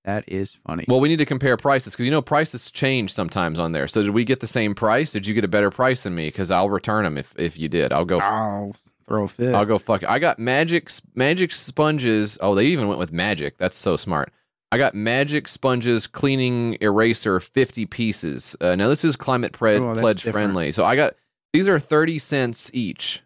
That 0.04 0.24
is 0.26 0.56
funny. 0.66 0.86
Well, 0.88 1.00
we 1.00 1.08
need 1.08 1.18
to 1.18 1.26
compare 1.26 1.56
prices 1.56 1.92
because 1.92 2.06
you 2.06 2.10
know 2.10 2.22
prices 2.22 2.70
change 2.70 3.12
sometimes 3.12 3.58
on 3.58 3.72
there. 3.72 3.86
So 3.86 4.02
did 4.02 4.12
we 4.12 4.24
get 4.24 4.40
the 4.40 4.46
same 4.46 4.74
price? 4.74 5.12
Did 5.12 5.26
you 5.26 5.34
get 5.34 5.44
a 5.44 5.48
better 5.48 5.70
price 5.70 6.04
than 6.04 6.14
me? 6.14 6.28
Because 6.28 6.50
I'll 6.50 6.70
return 6.70 7.04
them 7.04 7.18
if 7.18 7.34
if 7.38 7.58
you 7.58 7.68
did. 7.68 7.92
I'll 7.92 8.06
go. 8.06 8.18
I'll 8.18 8.74
throw 9.06 9.24
a 9.24 9.28
fit. 9.28 9.54
I'll 9.54 9.66
go 9.66 9.78
fuck. 9.78 10.02
it. 10.02 10.08
I 10.08 10.18
got 10.18 10.38
magic 10.38 10.90
magic 11.14 11.52
sponges. 11.52 12.38
Oh, 12.40 12.54
they 12.54 12.64
even 12.66 12.88
went 12.88 12.98
with 12.98 13.12
magic. 13.12 13.58
That's 13.58 13.76
so 13.76 13.96
smart. 13.96 14.32
I 14.72 14.78
got 14.78 14.94
magic 14.94 15.48
sponges 15.48 16.06
cleaning 16.06 16.78
eraser 16.80 17.38
fifty 17.38 17.84
pieces. 17.84 18.56
Uh, 18.60 18.76
now 18.76 18.88
this 18.88 19.04
is 19.04 19.16
climate 19.16 19.52
pre- 19.52 19.76
oh, 19.76 19.94
pledge 19.98 20.22
different. 20.22 20.32
friendly. 20.32 20.72
So 20.72 20.84
I 20.84 20.96
got 20.96 21.14
these 21.52 21.68
are 21.68 21.78
thirty 21.78 22.18
cents 22.18 22.70
each. 22.72 23.20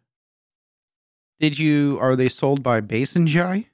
Did 1.39 1.59
you? 1.59 1.99
Are 2.01 2.17
they 2.17 2.29
sold 2.29 2.63
by 2.63 2.81
Basin 2.81 3.27
Jai? 3.29 3.67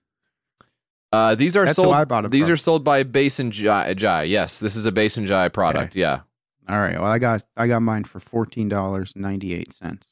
Uh, 1.13 1.35
these 1.35 1.57
are 1.57 1.65
That's 1.65 1.77
sold. 1.77 1.95
I 1.95 2.05
bought 2.05 2.31
these 2.31 2.45
from. 2.45 2.53
are 2.53 2.57
sold 2.57 2.85
by 2.85 3.03
Basin 3.03 3.51
Jai. 3.51 3.95
Jai. 3.95 4.25
Yes, 4.25 4.61
this 4.61 4.77
is 4.77 4.87
a 4.87 4.93
Basin 4.93 5.27
Jai 5.27 5.49
product. 5.49 5.97
Yeah. 5.97 6.21
All 6.69 6.79
right. 6.79 7.01
Well, 7.01 7.11
I 7.11 7.19
got 7.19 7.43
I 7.57 7.67
got 7.67 7.83
mine 7.83 8.05
for 8.05 8.21
fourteen 8.21 8.69
dollars 8.69 9.13
ninety 9.17 9.55
eight 9.55 9.73
cents. 9.73 10.07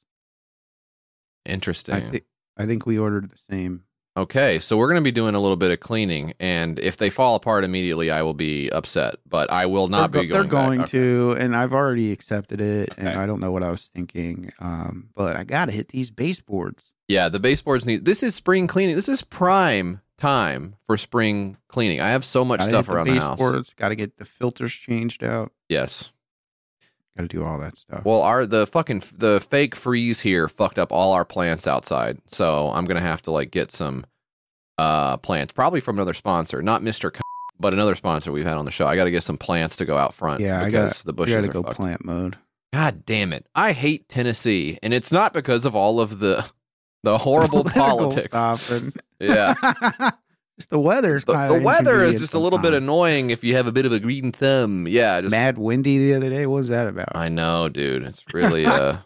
Interesting. 1.45 1.95
I 1.95 2.01
think 2.01 2.25
I 2.57 2.67
think 2.67 2.85
we 2.85 2.99
ordered 2.99 3.31
the 3.31 3.39
same. 3.51 3.85
Okay, 4.17 4.59
so 4.59 4.77
we're 4.77 4.89
going 4.89 5.01
to 5.01 5.05
be 5.05 5.13
doing 5.13 5.37
a 5.37 5.41
little 5.41 5.57
bit 5.57 5.71
of 5.71 5.79
cleaning, 5.79 6.35
and 6.41 6.81
if 6.81 6.97
they 6.97 7.09
fall 7.09 7.37
apart 7.37 7.63
immediately, 7.63 8.11
I 8.11 8.23
will 8.23 8.35
be 8.35 8.69
upset. 8.71 9.15
But 9.25 9.53
I 9.53 9.67
will 9.67 9.87
not 9.87 10.11
they're, 10.11 10.23
be 10.23 10.27
going. 10.27 10.43
They're 10.43 10.51
going 10.51 10.79
back. 10.81 10.89
to, 10.89 11.37
and 11.39 11.55
I've 11.55 11.73
already 11.73 12.11
accepted 12.11 12.61
it, 12.61 12.93
and 12.99 13.11
I 13.11 13.27
don't 13.27 13.39
know 13.39 13.53
what 13.53 13.63
I 13.63 13.71
was 13.71 13.87
thinking. 13.87 14.53
Um, 14.59 15.11
but 15.15 15.37
I 15.37 15.45
got 15.45 15.67
to 15.67 15.73
hit 15.73 15.89
these 15.89 16.11
baseboards. 16.11 16.93
Yeah, 17.07 17.29
the 17.29 17.39
baseboards 17.39 17.87
need. 17.87 18.05
This 18.05 18.25
is 18.25 18.35
spring 18.35 18.67
cleaning. 18.67 18.97
This 18.97 19.09
is 19.09 19.23
prime 19.23 20.01
time 20.19 20.77
for 20.87 20.97
spring 20.97 21.57
cleaning. 21.69 22.01
I 22.01 22.09
have 22.09 22.25
so 22.25 22.45
much 22.45 22.61
Gotta 22.61 22.71
stuff 22.71 22.89
around 22.89 23.07
the 23.09 23.15
house. 23.21 23.39
baseboards. 23.39 23.75
Got 23.75 23.89
to 23.89 23.97
get 23.97 24.17
the 24.19 24.25
filters 24.25 24.73
changed 24.73 25.23
out. 25.25 25.53
Yes. 25.69 26.13
Got 27.17 27.23
to 27.23 27.29
do 27.29 27.45
all 27.45 27.59
that 27.61 27.77
stuff. 27.77 28.05
Well, 28.05 28.23
our 28.23 28.47
the 28.47 28.67
fucking 28.67 29.03
the 29.17 29.41
fake 29.51 29.75
freeze 29.75 30.21
here 30.21 30.49
fucked 30.49 30.79
up 30.79 30.93
all 30.93 31.13
our 31.13 31.25
plants 31.25 31.67
outside, 31.67 32.19
so 32.27 32.71
I'm 32.71 32.85
gonna 32.85 33.01
have 33.01 33.23
to 33.23 33.31
like 33.33 33.51
get 33.51 33.73
some 33.73 34.05
uh 34.77 35.17
plants, 35.17 35.53
probably 35.53 35.81
from 35.81 35.97
another 35.97 36.15
sponsor, 36.15 36.63
not 36.63 36.83
Mister, 36.83 37.11
C- 37.15 37.21
but 37.59 37.73
another 37.75 37.97
sponsor 37.97 38.31
we've 38.31 38.47
had 38.47 38.57
on 38.57 38.65
the 38.65 38.71
show. 38.71 38.87
I 38.87 38.95
got 38.95 39.05
to 39.05 39.11
get 39.11 39.25
some 39.25 39.37
plants 39.39 39.75
to 39.77 39.85
go 39.85 39.97
out 39.97 40.15
front. 40.15 40.41
yeah, 40.41 40.61
I 40.63 40.67
because 40.67 40.99
got 40.99 41.07
the 41.07 41.13
bushes 41.13 41.35
got 41.37 41.43
to 41.43 41.51
are 41.51 41.53
go 41.53 41.63
fucked. 41.65 41.77
plant 41.77 42.05
mode. 42.05 42.39
God 42.73 43.05
damn 43.05 43.33
it. 43.33 43.47
I 43.55 43.73
hate 43.73 44.09
Tennessee. 44.09 44.79
And 44.83 44.93
it's 44.95 45.11
not 45.11 45.33
because 45.33 45.65
of 45.65 45.75
all 45.75 46.01
of 46.01 46.19
the 46.21 46.45
the 47.13 47.19
horrible 47.19 47.65
politics. 47.83 48.71
and- 48.71 48.93
Yeah. 49.21 49.55
just 50.59 50.71
the 50.71 50.79
weather's 50.79 51.25
The, 51.25 51.33
kind 51.33 51.55
the 51.55 51.61
weather 51.63 52.05
is 52.05 52.21
just 52.21 52.35
a 52.35 52.39
little 52.39 52.59
bit 52.61 52.73
annoying 52.73 53.31
if 53.31 53.43
you 53.43 53.55
have 53.57 53.67
a 53.67 53.73
bit 53.73 53.85
of 53.87 53.93
a 53.93 53.99
green 53.99 54.31
thumb. 54.33 54.87
Yeah, 54.87 55.21
just 55.21 55.33
Mad 55.33 55.59
windy 55.59 55.99
the 55.99 56.15
other 56.15 56.31
day. 56.31 56.47
What 56.47 56.57
was 56.57 56.69
that 56.69 56.87
about? 56.87 57.09
I 57.17 57.29
know, 57.29 57.69
dude. 57.69 58.05
It's 58.05 58.25
really 58.33 58.65
uh 58.67 58.99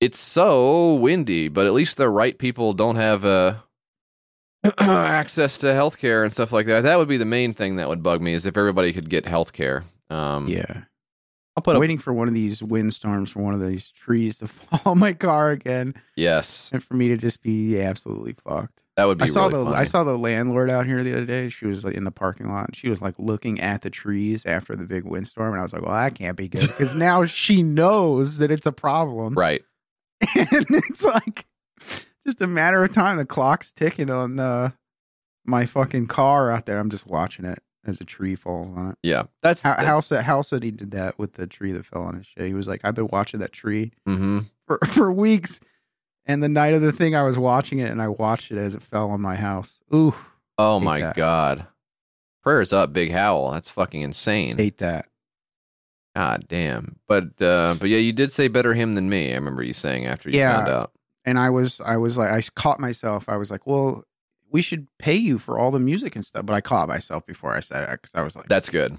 it's 0.00 0.18
so 0.18 0.94
windy, 0.94 1.48
but 1.48 1.66
at 1.66 1.72
least 1.74 1.96
the 1.96 2.08
right 2.08 2.36
people 2.38 2.72
don't 2.72 2.96
have 2.96 3.24
uh 3.24 3.56
access 4.78 5.58
to 5.58 5.66
healthcare 5.66 6.24
and 6.24 6.32
stuff 6.32 6.52
like 6.52 6.66
that. 6.66 6.82
That 6.82 6.98
would 6.98 7.08
be 7.08 7.16
the 7.18 7.24
main 7.24 7.54
thing 7.54 7.76
that 7.76 7.88
would 7.88 8.02
bug 8.02 8.20
me 8.22 8.32
is 8.32 8.46
if 8.46 8.56
everybody 8.56 8.92
could 8.92 9.10
get 9.10 9.24
healthcare. 9.24 9.84
Um 10.10 10.48
yeah. 10.48 10.82
I'll 11.56 11.62
put 11.62 11.70
I'm 11.70 11.76
up 11.76 11.80
waiting 11.80 11.98
for 11.98 12.12
one 12.12 12.28
of 12.28 12.34
these 12.34 12.62
windstorms 12.62 13.30
for 13.30 13.40
one 13.40 13.54
of 13.54 13.66
these 13.66 13.88
trees 13.88 14.38
to 14.38 14.48
fall 14.48 14.92
on 14.92 14.98
my 14.98 15.14
car 15.14 15.50
again, 15.50 15.94
yes. 16.14 16.70
and 16.72 16.84
for 16.84 16.94
me 16.94 17.08
to 17.08 17.16
just 17.16 17.42
be 17.42 17.80
absolutely 17.80 18.34
fucked. 18.34 18.82
That 18.96 19.04
would 19.04 19.18
be 19.18 19.24
I 19.24 19.26
saw 19.26 19.46
really 19.46 19.58
the 19.58 19.64
funny. 19.64 19.76
I 19.76 19.84
saw 19.84 20.04
the 20.04 20.18
landlord 20.18 20.70
out 20.70 20.86
here 20.86 21.02
the 21.02 21.12
other 21.12 21.26
day. 21.26 21.48
She 21.48 21.66
was 21.66 21.84
like 21.84 21.94
in 21.94 22.04
the 22.04 22.10
parking 22.10 22.50
lot. 22.50 22.68
And 22.68 22.76
she 22.76 22.88
was 22.88 23.02
like 23.02 23.18
looking 23.18 23.60
at 23.60 23.82
the 23.82 23.90
trees 23.90 24.46
after 24.46 24.74
the 24.74 24.86
big 24.86 25.04
windstorm, 25.04 25.52
and 25.52 25.60
I 25.60 25.62
was 25.62 25.72
like, 25.72 25.82
"Well, 25.82 25.94
that 25.94 26.14
can't 26.14 26.36
be 26.36 26.48
good 26.48 26.68
because 26.68 26.94
now 26.94 27.24
she 27.26 27.62
knows 27.62 28.38
that 28.38 28.50
it's 28.50 28.66
a 28.66 28.72
problem." 28.72 29.34
right. 29.34 29.62
and 30.34 30.66
it's 30.70 31.04
like 31.04 31.44
just 32.26 32.40
a 32.40 32.46
matter 32.46 32.82
of 32.82 32.92
time. 32.92 33.18
The 33.18 33.26
clock's 33.26 33.72
ticking 33.72 34.08
on 34.08 34.40
uh, 34.40 34.70
my 35.44 35.66
fucking 35.66 36.06
car 36.06 36.50
out 36.50 36.64
there. 36.64 36.78
I'm 36.78 36.88
just 36.88 37.06
watching 37.06 37.44
it 37.44 37.58
as 37.86 38.00
a 38.00 38.04
tree 38.04 38.34
falls 38.34 38.68
on 38.68 38.90
it. 38.90 38.98
Yeah, 39.02 39.24
that's, 39.42 39.62
How, 39.62 39.74
that's 39.76 39.86
how 39.86 40.00
said 40.00 40.24
how 40.24 40.42
said 40.42 40.62
he 40.62 40.70
did 40.70 40.90
that 40.92 41.18
with 41.18 41.34
the 41.34 41.46
tree 41.46 41.72
that 41.72 41.86
fell 41.86 42.02
on 42.02 42.16
his 42.16 42.26
shit. 42.26 42.46
He 42.46 42.54
was 42.54 42.68
like, 42.68 42.80
I've 42.84 42.94
been 42.94 43.08
watching 43.12 43.40
that 43.40 43.52
tree 43.52 43.92
hmm 44.06 44.40
for 44.66 44.78
for 44.86 45.10
weeks, 45.12 45.60
and 46.26 46.42
the 46.42 46.48
night 46.48 46.74
of 46.74 46.82
the 46.82 46.92
thing, 46.92 47.14
I 47.14 47.22
was 47.22 47.38
watching 47.38 47.78
it, 47.78 47.90
and 47.90 48.02
I 48.02 48.08
watched 48.08 48.50
it 48.52 48.58
as 48.58 48.74
it 48.74 48.82
fell 48.82 49.10
on 49.10 49.20
my 49.20 49.36
house. 49.36 49.80
Ooh, 49.94 50.14
Oh 50.58 50.80
my 50.80 51.00
that. 51.00 51.16
god. 51.16 51.66
Prayers 52.42 52.72
up, 52.72 52.92
Big 52.92 53.10
Howell. 53.12 53.50
That's 53.52 53.70
fucking 53.70 54.00
insane. 54.02 54.56
hate 54.56 54.78
that. 54.78 55.06
God 56.14 56.46
damn. 56.48 56.96
But 57.08 57.40
uh 57.42 57.74
but 57.78 57.88
yeah, 57.88 57.98
you 57.98 58.12
did 58.12 58.32
say 58.32 58.48
better 58.48 58.72
him 58.72 58.94
than 58.94 59.10
me. 59.10 59.32
I 59.32 59.34
remember 59.34 59.62
you 59.62 59.72
saying 59.74 60.06
after 60.06 60.30
you 60.30 60.38
Yeah. 60.38 60.56
found 60.56 60.68
out. 60.68 60.92
And 61.26 61.38
I 61.38 61.50
was 61.50 61.80
I 61.80 61.96
was 61.98 62.16
like 62.16 62.30
I 62.30 62.40
caught 62.54 62.80
myself. 62.80 63.28
I 63.28 63.36
was 63.36 63.50
like, 63.50 63.66
well, 63.66 64.04
we 64.50 64.62
should 64.62 64.86
pay 64.98 65.14
you 65.16 65.38
for 65.38 65.58
all 65.58 65.70
the 65.70 65.78
music 65.78 66.14
and 66.16 66.24
stuff. 66.24 66.46
But 66.46 66.54
I 66.54 66.60
caught 66.60 66.88
myself 66.88 67.26
before 67.26 67.54
I 67.54 67.60
said 67.60 67.88
it 67.88 68.00
because 68.02 68.14
I 68.14 68.22
was 68.22 68.36
like, 68.36 68.46
That's 68.48 68.68
good. 68.70 68.96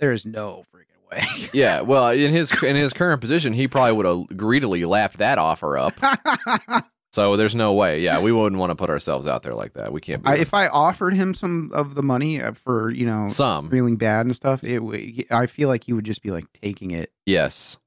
there 0.00 0.12
is 0.12 0.24
no 0.26 0.64
freaking 0.74 1.10
way. 1.10 1.24
Yeah, 1.54 1.80
well, 1.80 2.10
in 2.10 2.32
his 2.32 2.52
in 2.62 2.76
his 2.76 2.92
current 2.92 3.20
position, 3.20 3.52
he 3.54 3.66
probably 3.68 3.92
would 3.92 4.06
have 4.06 4.36
greedily 4.36 4.84
lapped 4.84 5.18
that 5.18 5.38
offer 5.38 5.78
up. 5.78 5.94
So 7.14 7.36
there's 7.38 7.54
no 7.54 7.72
way. 7.72 8.02
Yeah, 8.02 8.20
we 8.20 8.32
wouldn't 8.32 8.60
want 8.60 8.70
to 8.70 8.76
put 8.76 8.90
ourselves 8.90 9.26
out 9.26 9.42
there 9.42 9.54
like 9.54 9.72
that. 9.72 9.92
We 9.94 10.00
can't. 10.02 10.22
Be 10.22 10.28
I, 10.28 10.34
if 10.36 10.52
I 10.52 10.66
offered 10.68 11.14
him 11.14 11.32
some 11.32 11.70
of 11.72 11.94
the 11.94 12.02
money 12.02 12.40
uh, 12.40 12.52
for 12.52 12.90
you 12.90 13.06
know 13.06 13.28
some, 13.28 13.70
feeling 13.70 13.96
bad 13.96 14.26
and 14.26 14.36
stuff, 14.36 14.62
it 14.62 14.80
would. 14.80 15.24
I 15.30 15.46
feel 15.46 15.68
like 15.68 15.84
he 15.84 15.94
would 15.94 16.04
just 16.04 16.22
be 16.22 16.30
like 16.30 16.44
taking 16.52 16.90
it. 16.90 17.10
yes. 17.24 17.78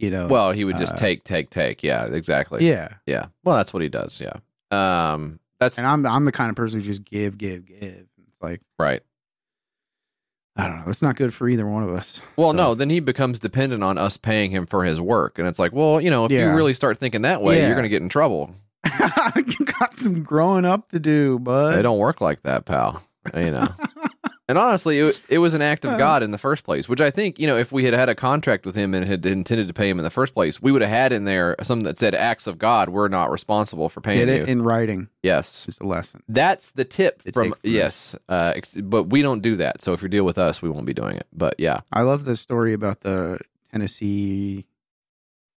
You 0.00 0.10
know. 0.10 0.26
Well, 0.26 0.50
he 0.50 0.64
would 0.64 0.76
just 0.78 0.94
Uh, 0.94 0.96
take, 0.96 1.22
take, 1.22 1.50
take. 1.50 1.84
Yeah, 1.84 2.06
exactly. 2.06 2.66
yeah. 2.66 2.94
yeah. 3.06 3.26
Well, 3.44 3.56
that's 3.56 3.72
what 3.72 3.84
he 3.84 3.88
does. 3.88 4.20
Yeah. 4.20 4.40
Um, 4.72 5.38
that's 5.60 5.78
And 5.78 5.86
I'm 5.86 6.04
I'm 6.06 6.24
the 6.24 6.32
kind 6.32 6.50
of 6.50 6.56
person 6.56 6.80
who 6.80 6.86
just 6.86 7.04
give, 7.04 7.38
give, 7.38 7.66
give. 7.66 7.80
It's 7.80 8.42
like 8.42 8.60
right. 8.78 9.02
I 10.56 10.68
don't 10.68 10.78
know. 10.78 10.84
It's 10.88 11.02
not 11.02 11.16
good 11.16 11.34
for 11.34 11.48
either 11.48 11.66
one 11.66 11.82
of 11.82 11.90
us. 11.90 12.22
Well, 12.36 12.50
So- 12.50 12.56
no, 12.56 12.74
then 12.76 12.88
he 12.88 13.00
becomes 13.00 13.40
dependent 13.40 13.82
on 13.82 13.98
us 13.98 14.16
paying 14.16 14.52
him 14.52 14.66
for 14.66 14.84
his 14.84 15.00
work, 15.00 15.38
and 15.40 15.48
it's 15.48 15.58
like, 15.58 15.72
well, 15.72 16.00
you 16.00 16.10
know, 16.10 16.26
if 16.26 16.30
Yeah. 16.30 16.50
you 16.50 16.56
really 16.56 16.74
start 16.74 16.98
thinking 16.98 17.22
that 17.22 17.42
way, 17.42 17.58
Yeah. 17.58 17.66
you're 17.66 17.74
going 17.74 17.82
to 17.84 17.88
get 17.88 18.02
in 18.02 18.08
trouble. 18.08 18.54
you 19.36 19.66
got 19.80 19.98
some 19.98 20.22
growing 20.22 20.64
up 20.64 20.90
to 20.90 21.00
do, 21.00 21.38
bud. 21.40 21.74
They 21.74 21.82
don't 21.82 21.98
work 21.98 22.20
like 22.20 22.42
that, 22.44 22.66
pal. 22.66 23.02
You 23.34 23.50
know. 23.50 23.68
and 24.48 24.58
honestly, 24.58 24.98
it, 24.98 25.22
it 25.28 25.38
was 25.38 25.54
an 25.54 25.62
act 25.62 25.84
of 25.84 25.92
Uh. 25.92 25.96
God 25.98 26.22
in 26.22 26.30
the 26.30 26.38
first 26.38 26.64
place, 26.64 26.88
which 26.88 27.00
I 27.00 27.10
think, 27.10 27.38
you 27.38 27.46
know, 27.46 27.56
if 27.56 27.72
we 27.72 27.84
had 27.84 27.94
had 27.94 28.08
a 28.08 28.14
contract 28.14 28.66
with 28.66 28.74
him 28.74 28.94
and 28.94 29.06
had 29.06 29.24
intended 29.24 29.68
to 29.68 29.74
pay 29.74 29.88
him 29.88 29.98
in 29.98 30.04
the 30.04 30.10
first 30.10 30.34
place, 30.34 30.60
we 30.60 30.70
would 30.72 30.82
have 30.82 30.90
had 30.90 31.12
in 31.12 31.24
there 31.24 31.56
something 31.62 31.84
that 31.84 31.98
said 31.98 32.14
acts 32.14 32.46
of 32.46 32.58
God. 32.58 32.88
We're 32.90 33.08
not 33.08 33.30
responsible 33.30 33.88
for 33.88 34.00
paying 34.00 34.26
Get 34.26 34.36
you. 34.36 34.42
it 34.42 34.48
in 34.48 34.62
writing 34.62 35.08
yes. 35.22 35.66
is 35.68 35.76
the 35.78 35.86
lesson. 35.86 36.22
That's 36.28 36.70
the 36.72 36.84
tip 36.84 37.22
To 37.22 37.32
from 37.32 37.44
take 37.52 37.52
from 37.62 37.70
yes, 37.70 38.14
uh, 38.28 38.52
ex- 38.56 38.74
but 38.74 39.04
we 39.04 39.22
don't 39.22 39.40
do 39.40 39.56
that. 39.56 39.80
So 39.82 39.92
if 39.92 40.02
you 40.02 40.08
deal 40.08 40.24
with 40.24 40.38
us, 40.38 40.60
we 40.60 40.68
won't 40.68 40.86
be 40.86 40.94
doing 40.94 41.16
it. 41.16 41.26
But 41.32 41.54
yeah, 41.58 41.80
I 41.92 42.02
love 42.02 42.24
the 42.24 42.36
story 42.36 42.72
about 42.72 43.00
the 43.00 43.38
Tennessee. 43.70 44.66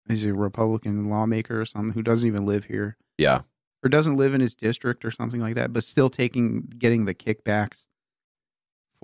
Is 0.07 0.27
a 0.27 0.35
Republican 0.35 1.09
lawmaker 1.09 1.62
or 1.62 1.64
something 1.64 1.92
who 1.94 2.03
doesn't 2.03 2.27
even 2.29 2.44
live 2.44 2.66
here 2.66 2.99
yeah, 3.16 3.40
or 3.83 3.88
doesn't 3.88 4.18
live 4.18 4.35
in 4.35 4.42
his 4.42 4.55
district 4.55 5.03
or 5.03 5.11
something 5.11 5.40
like 5.40 5.55
that, 5.55 5.73
but 5.73 5.83
still 5.83 6.11
taking 6.11 6.70
getting 6.77 7.07
the 7.07 7.14
kickbacks 7.14 7.85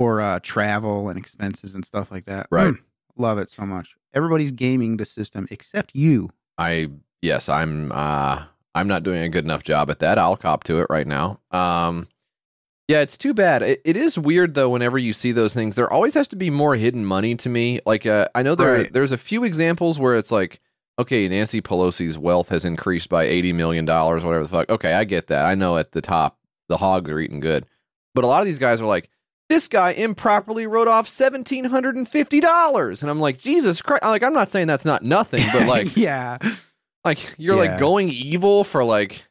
for 0.00 0.22
uh, 0.22 0.40
travel 0.42 1.10
and 1.10 1.18
expenses 1.18 1.74
and 1.74 1.84
stuff 1.84 2.10
like 2.10 2.24
that. 2.24 2.46
Right. 2.50 2.72
Mm, 2.72 2.78
love 3.18 3.36
it 3.36 3.50
so 3.50 3.66
much. 3.66 3.94
Everybody's 4.14 4.50
gaming 4.50 4.96
the 4.96 5.04
system 5.04 5.46
except 5.50 5.94
you. 5.94 6.30
I 6.56 6.88
yes, 7.20 7.50
I'm 7.50 7.92
uh 7.92 8.44
I'm 8.74 8.88
not 8.88 9.02
doing 9.02 9.20
a 9.22 9.28
good 9.28 9.44
enough 9.44 9.62
job 9.62 9.90
at 9.90 9.98
that. 9.98 10.16
I'll 10.16 10.38
cop 10.38 10.64
to 10.64 10.78
it 10.80 10.86
right 10.88 11.06
now. 11.06 11.38
Um 11.50 12.08
yeah, 12.88 13.00
it's 13.02 13.18
too 13.18 13.34
bad. 13.34 13.62
It, 13.62 13.82
it 13.84 13.96
is 13.98 14.18
weird 14.18 14.54
though 14.54 14.70
whenever 14.70 14.96
you 14.98 15.12
see 15.12 15.32
those 15.32 15.52
things. 15.52 15.74
There 15.74 15.92
always 15.92 16.14
has 16.14 16.28
to 16.28 16.36
be 16.36 16.48
more 16.48 16.76
hidden 16.76 17.04
money 17.04 17.36
to 17.36 17.48
me. 17.50 17.80
Like 17.84 18.06
uh, 18.06 18.28
I 18.34 18.42
know 18.42 18.54
there 18.54 18.74
Right. 18.74 18.92
there's 18.92 19.12
a 19.12 19.18
few 19.18 19.44
examples 19.44 20.00
where 20.00 20.16
it's 20.16 20.32
like 20.32 20.60
okay, 20.98 21.28
Nancy 21.28 21.60
Pelosi's 21.60 22.16
wealth 22.18 22.48
has 22.48 22.64
increased 22.64 23.10
by 23.10 23.24
80 23.24 23.52
million 23.52 23.84
dollars 23.84 24.24
whatever 24.24 24.44
the 24.44 24.48
fuck. 24.48 24.70
Okay, 24.70 24.94
I 24.94 25.04
get 25.04 25.26
that. 25.26 25.44
I 25.44 25.54
know 25.54 25.76
at 25.76 25.92
the 25.92 26.00
top 26.00 26.38
the 26.68 26.78
hogs 26.78 27.10
are 27.10 27.20
eating 27.20 27.40
good. 27.40 27.66
But 28.14 28.24
a 28.24 28.26
lot 28.26 28.40
of 28.40 28.46
these 28.46 28.58
guys 28.58 28.80
are 28.80 28.86
like 28.86 29.08
this 29.50 29.68
guy 29.68 29.90
improperly 29.90 30.66
wrote 30.66 30.88
off 30.88 31.06
seventeen 31.08 31.64
hundred 31.64 31.96
and 31.96 32.08
fifty 32.08 32.40
dollars, 32.40 33.02
and 33.02 33.10
I'm 33.10 33.20
like, 33.20 33.38
Jesus 33.38 33.82
Christ! 33.82 34.02
Like, 34.02 34.22
I'm 34.22 34.32
not 34.32 34.48
saying 34.48 34.66
that's 34.68 34.86
not 34.86 35.02
nothing, 35.02 35.44
but 35.52 35.66
like, 35.66 35.94
yeah, 35.96 36.38
like 37.04 37.18
you're 37.36 37.56
Yeah. 37.62 37.72
like 37.72 37.78
going 37.78 38.08
evil 38.08 38.64
for 38.64 38.82
like 38.82 39.24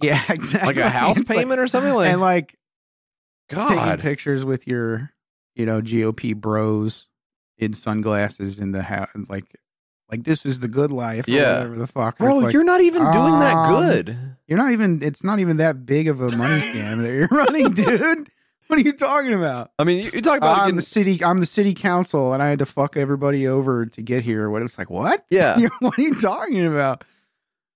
yeah, 0.00 0.22
exactly. 0.28 0.66
like 0.74 0.76
a 0.84 0.88
house 0.88 1.16
It's 1.18 1.28
like- 1.28 1.38
payment 1.38 1.58
or 1.58 1.66
something. 1.66 1.92
Like 1.94 2.12
and 2.12 2.20
like 2.20 2.56
taking 3.48 3.64
God, 3.76 4.00
pictures 4.00 4.44
with 4.44 4.66
your, 4.66 5.10
you 5.56 5.66
know, 5.66 5.80
GOP 5.80 6.34
bros 6.36 7.08
in 7.58 7.72
sunglasses 7.72 8.58
in 8.58 8.72
the 8.72 8.82
house, 8.82 9.08
like, 9.28 9.44
like 10.10 10.24
this 10.24 10.44
is 10.44 10.60
the 10.60 10.68
good 10.68 10.90
life. 10.90 11.26
Or 11.28 11.30
Yeah. 11.30 11.58
whatever 11.58 11.76
the 11.76 11.86
fuck. 11.86 12.18
bro, 12.18 12.36
like, 12.38 12.52
you're 12.52 12.64
not 12.64 12.80
even 12.80 13.02
doing 13.12 13.38
that 13.40 13.54
um, 13.56 13.74
good. 13.86 14.18
you're 14.48 14.58
not 14.58 14.72
even. 14.72 15.02
It's 15.02 15.22
not 15.24 15.38
even 15.38 15.58
that 15.58 15.86
big 15.86 16.08
of 16.08 16.20
a 16.20 16.36
money 16.36 16.60
scam 16.60 17.00
that 17.02 17.12
you're 17.12 17.28
running, 17.30 17.70
dude. 17.72 18.28
What 18.66 18.78
are 18.78 18.82
you 18.82 18.92
talking 18.94 19.34
about? 19.34 19.72
I 19.78 19.84
mean, 19.84 20.04
you, 20.04 20.22
talk 20.22 20.38
about 20.38 20.58
I'm 20.58 20.64
getting, 20.64 20.76
the 20.76 20.82
city. 20.82 21.22
I'm 21.22 21.40
the 21.40 21.46
city 21.46 21.74
council, 21.74 22.32
and 22.32 22.42
I 22.42 22.48
had 22.48 22.58
to 22.60 22.66
fuck 22.66 22.96
everybody 22.96 23.46
over 23.46 23.86
to 23.86 24.02
get 24.02 24.22
here. 24.22 24.48
What 24.48 24.62
it's 24.62 24.78
like? 24.78 24.90
What? 24.90 25.24
yeah, 25.30 25.58
what 25.80 25.98
are 25.98 26.02
you 26.02 26.14
talking 26.14 26.66
about? 26.66 27.04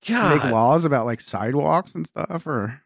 God. 0.06 0.42
Make 0.42 0.52
laws 0.52 0.84
about 0.84 1.06
like 1.06 1.20
sidewalks 1.20 1.94
and 1.94 2.06
stuff, 2.06 2.46
or 2.46 2.80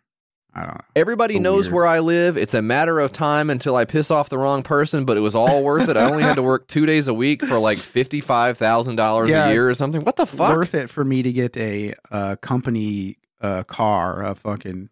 I 0.54 0.60
don't 0.60 0.74
know. 0.74 0.80
Everybody 0.96 1.38
knows 1.38 1.66
weird. 1.66 1.74
where 1.74 1.86
I 1.86 2.00
live. 2.00 2.36
It's 2.36 2.54
a 2.54 2.62
matter 2.62 3.00
of 3.00 3.12
time 3.12 3.48
until 3.48 3.76
I 3.76 3.84
piss 3.84 4.10
off 4.10 4.28
the 4.28 4.38
wrong 4.38 4.62
person, 4.62 5.04
but 5.04 5.16
it 5.16 5.20
was 5.20 5.34
all 5.34 5.62
worth 5.62 5.88
it. 5.88 5.96
I 5.96 6.04
only 6.04 6.22
had 6.22 6.34
to 6.34 6.42
work 6.42 6.68
two 6.68 6.86
days 6.86 7.08
a 7.08 7.14
week 7.14 7.44
for 7.44 7.58
like 7.58 7.78
fifty 7.78 8.20
five 8.20 8.58
thousand 8.58 8.96
dollars 8.96 9.30
a 9.30 9.50
year 9.52 9.70
or 9.70 9.74
something. 9.74 10.04
What 10.04 10.16
the 10.16 10.26
fuck? 10.26 10.54
worth 10.54 10.74
it 10.74 10.90
for 10.90 11.04
me 11.04 11.22
to 11.22 11.32
get 11.32 11.56
a 11.56 11.94
uh, 12.10 12.36
company 12.36 13.16
uh, 13.40 13.62
car, 13.62 14.24
a 14.24 14.34
fucking 14.34 14.90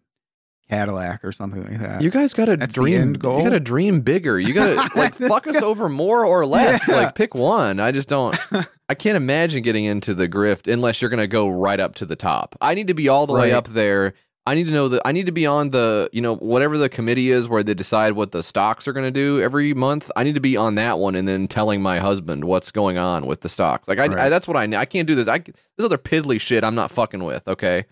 Cadillac 0.71 1.23
or 1.25 1.31
something 1.33 1.63
like 1.63 1.79
that. 1.81 2.01
You 2.01 2.09
guys 2.09 2.33
got 2.33 2.45
to 2.45 2.55
That's 2.55 2.73
the 2.73 2.81
dream. 2.81 3.01
end 3.01 3.19
goal? 3.19 3.39
You 3.39 3.43
got 3.43 3.49
to 3.51 3.59
dream 3.59 3.99
bigger. 4.01 4.39
You 4.39 4.53
got 4.53 4.89
to 4.91 4.97
like 4.97 5.15
fuck 5.15 5.45
us 5.47 5.61
over 5.61 5.89
more 5.89 6.25
or 6.25 6.45
less. 6.57 6.87
Yeah. 6.87 6.95
Like 6.95 7.15
pick 7.15 7.35
one. 7.35 7.79
I 7.81 7.91
just 7.91 8.07
don't. 8.07 8.37
I 8.89 8.95
can't 8.95 9.17
imagine 9.17 9.63
getting 9.63 9.83
into 9.85 10.13
the 10.13 10.29
grift 10.29 10.71
unless 10.71 11.01
you're 11.01 11.09
going 11.09 11.19
to 11.19 11.27
go 11.27 11.49
right 11.49 11.79
up 11.79 11.95
to 11.95 12.05
the 12.05 12.15
top. 12.15 12.55
I 12.61 12.73
need 12.73 12.87
to 12.87 12.93
be 12.93 13.09
all 13.09 13.27
the 13.27 13.33
way 13.33 13.51
Right. 13.51 13.53
up 13.53 13.67
there. 13.67 14.13
I 14.47 14.55
need 14.55 14.65
to 14.65 14.71
know 14.71 14.87
that 14.87 15.01
I 15.05 15.11
need 15.11 15.27
to 15.27 15.31
be 15.31 15.45
on 15.45 15.69
the 15.69 16.09
you 16.13 16.21
know 16.21 16.35
whatever 16.35 16.75
the 16.77 16.89
committee 16.89 17.29
is 17.29 17.47
where 17.47 17.61
they 17.61 17.75
decide 17.75 18.13
what 18.13 18.31
the 18.31 18.41
stocks 18.41 18.87
are 18.87 18.93
going 18.93 19.05
to 19.05 19.11
do 19.11 19.39
every 19.39 19.73
month. 19.75 20.09
I 20.15 20.23
need 20.23 20.33
to 20.33 20.41
be 20.41 20.57
on 20.57 20.75
that 20.75 20.97
one 20.97 21.15
and 21.15 21.27
then 21.27 21.47
telling 21.47 21.81
my 21.81 21.99
husband 21.99 22.45
what's 22.45 22.71
going 22.71 22.97
on 22.97 23.27
with 23.27 23.41
the 23.41 23.49
stocks. 23.49 23.87
Like 23.87 23.99
I, 23.99 24.07
Right. 24.07 24.17
I 24.17 24.29
that's 24.29 24.47
what 24.47 24.57
I 24.57 24.63
I 24.79 24.85
can't 24.85 25.07
do 25.07 25.13
this. 25.15 25.27
I 25.27 25.39
this 25.39 25.85
other 25.85 25.99
piddly 25.99 26.41
shit 26.41 26.63
I'm 26.63 26.73
not 26.75 26.89
fucking 26.91 27.23
with. 27.23 27.47
Okay. 27.47 27.85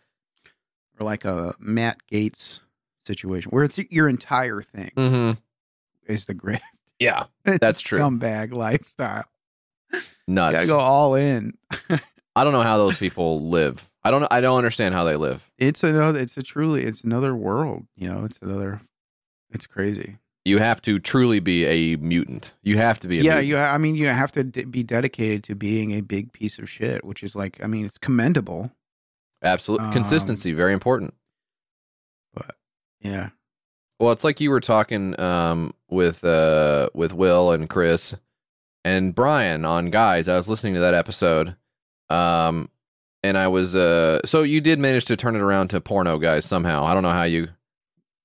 or 0.99 1.05
like 1.05 1.23
a 1.23 1.53
Matt 1.59 1.99
Gaetz 2.11 2.61
situation 3.15 3.49
where 3.51 3.63
it's 3.63 3.79
your 3.89 4.07
entire 4.07 4.61
thing 4.61 4.91
Mm-hmm. 4.95 5.39
is 6.11 6.25
the 6.27 6.35
grift. 6.35 6.61
Yeah. 6.99 7.25
That's 7.43 7.81
true. 7.81 7.99
Scumbag 7.99 8.53
lifestyle. 8.53 9.25
You 9.93 9.99
Nuts. 10.27 10.53
gotta 10.53 10.67
go 10.67 10.79
all 10.79 11.15
in. 11.15 11.53
I 12.35 12.43
don't 12.43 12.53
know 12.53 12.61
how 12.61 12.77
those 12.77 12.95
people 12.97 13.49
live. 13.49 13.89
I 14.03 14.11
don't. 14.11 14.25
I 14.31 14.39
don't 14.41 14.57
understand 14.57 14.93
how 14.93 15.03
they 15.03 15.15
live. 15.15 15.49
It's 15.57 15.83
another. 15.83 16.19
It's 16.19 16.37
a 16.37 16.43
truly. 16.43 16.83
It's 16.83 17.03
another 17.03 17.35
world. 17.35 17.85
You 17.97 18.07
know. 18.09 18.23
It's 18.25 18.39
another. 18.41 18.81
It's 19.51 19.65
crazy. 19.65 20.17
You 20.45 20.59
have 20.59 20.81
to 20.83 20.99
truly 20.99 21.39
be 21.39 21.65
a 21.65 21.97
mutant. 21.97 22.53
You 22.63 22.77
have 22.77 22.99
to 22.99 23.07
be. 23.07 23.19
A 23.19 23.23
yeah. 23.23 23.29
mutant. 23.35 23.47
You. 23.47 23.57
I 23.57 23.77
mean, 23.79 23.95
you 23.95 24.07
have 24.07 24.31
to 24.33 24.43
d- 24.43 24.63
be 24.65 24.83
dedicated 24.83 25.43
to 25.45 25.55
being 25.55 25.91
a 25.91 26.01
big 26.01 26.31
piece 26.31 26.59
of 26.59 26.69
shit, 26.69 27.03
which 27.03 27.23
is 27.23 27.35
like. 27.35 27.59
I 27.63 27.67
mean, 27.67 27.85
it's 27.85 27.97
commendable. 27.97 28.71
absolutely 29.43 29.87
Um, 29.87 29.93
consistency 29.93 30.53
very 30.53 30.73
important. 30.73 31.13
Yeah. 33.01 33.29
Well, 33.99 34.11
it's 34.11 34.23
like 34.23 34.39
you 34.39 34.49
were 34.49 34.61
talking 34.61 35.19
um, 35.19 35.73
with 35.89 36.23
uh, 36.23 36.89
with 36.93 37.13
Will 37.13 37.51
and 37.51 37.69
Chris 37.69 38.15
and 38.85 39.13
Brian 39.13 39.65
on 39.65 39.89
guys. 39.89 40.27
I 40.27 40.37
was 40.37 40.47
listening 40.47 40.73
to 40.75 40.79
that 40.79 40.93
episode, 40.93 41.55
um, 42.09 42.69
and 43.23 43.37
I 43.37 43.49
was 43.49 43.75
uh, 43.75 44.21
so 44.25 44.43
you 44.43 44.61
did 44.61 44.79
manage 44.79 45.05
to 45.05 45.17
turn 45.17 45.35
it 45.35 45.41
around 45.41 45.69
to 45.69 45.81
porno 45.81 46.17
guys 46.17 46.45
somehow. 46.45 46.85
I 46.85 46.93
don't 46.93 47.03
know 47.03 47.09
how 47.09 47.23
you. 47.23 47.49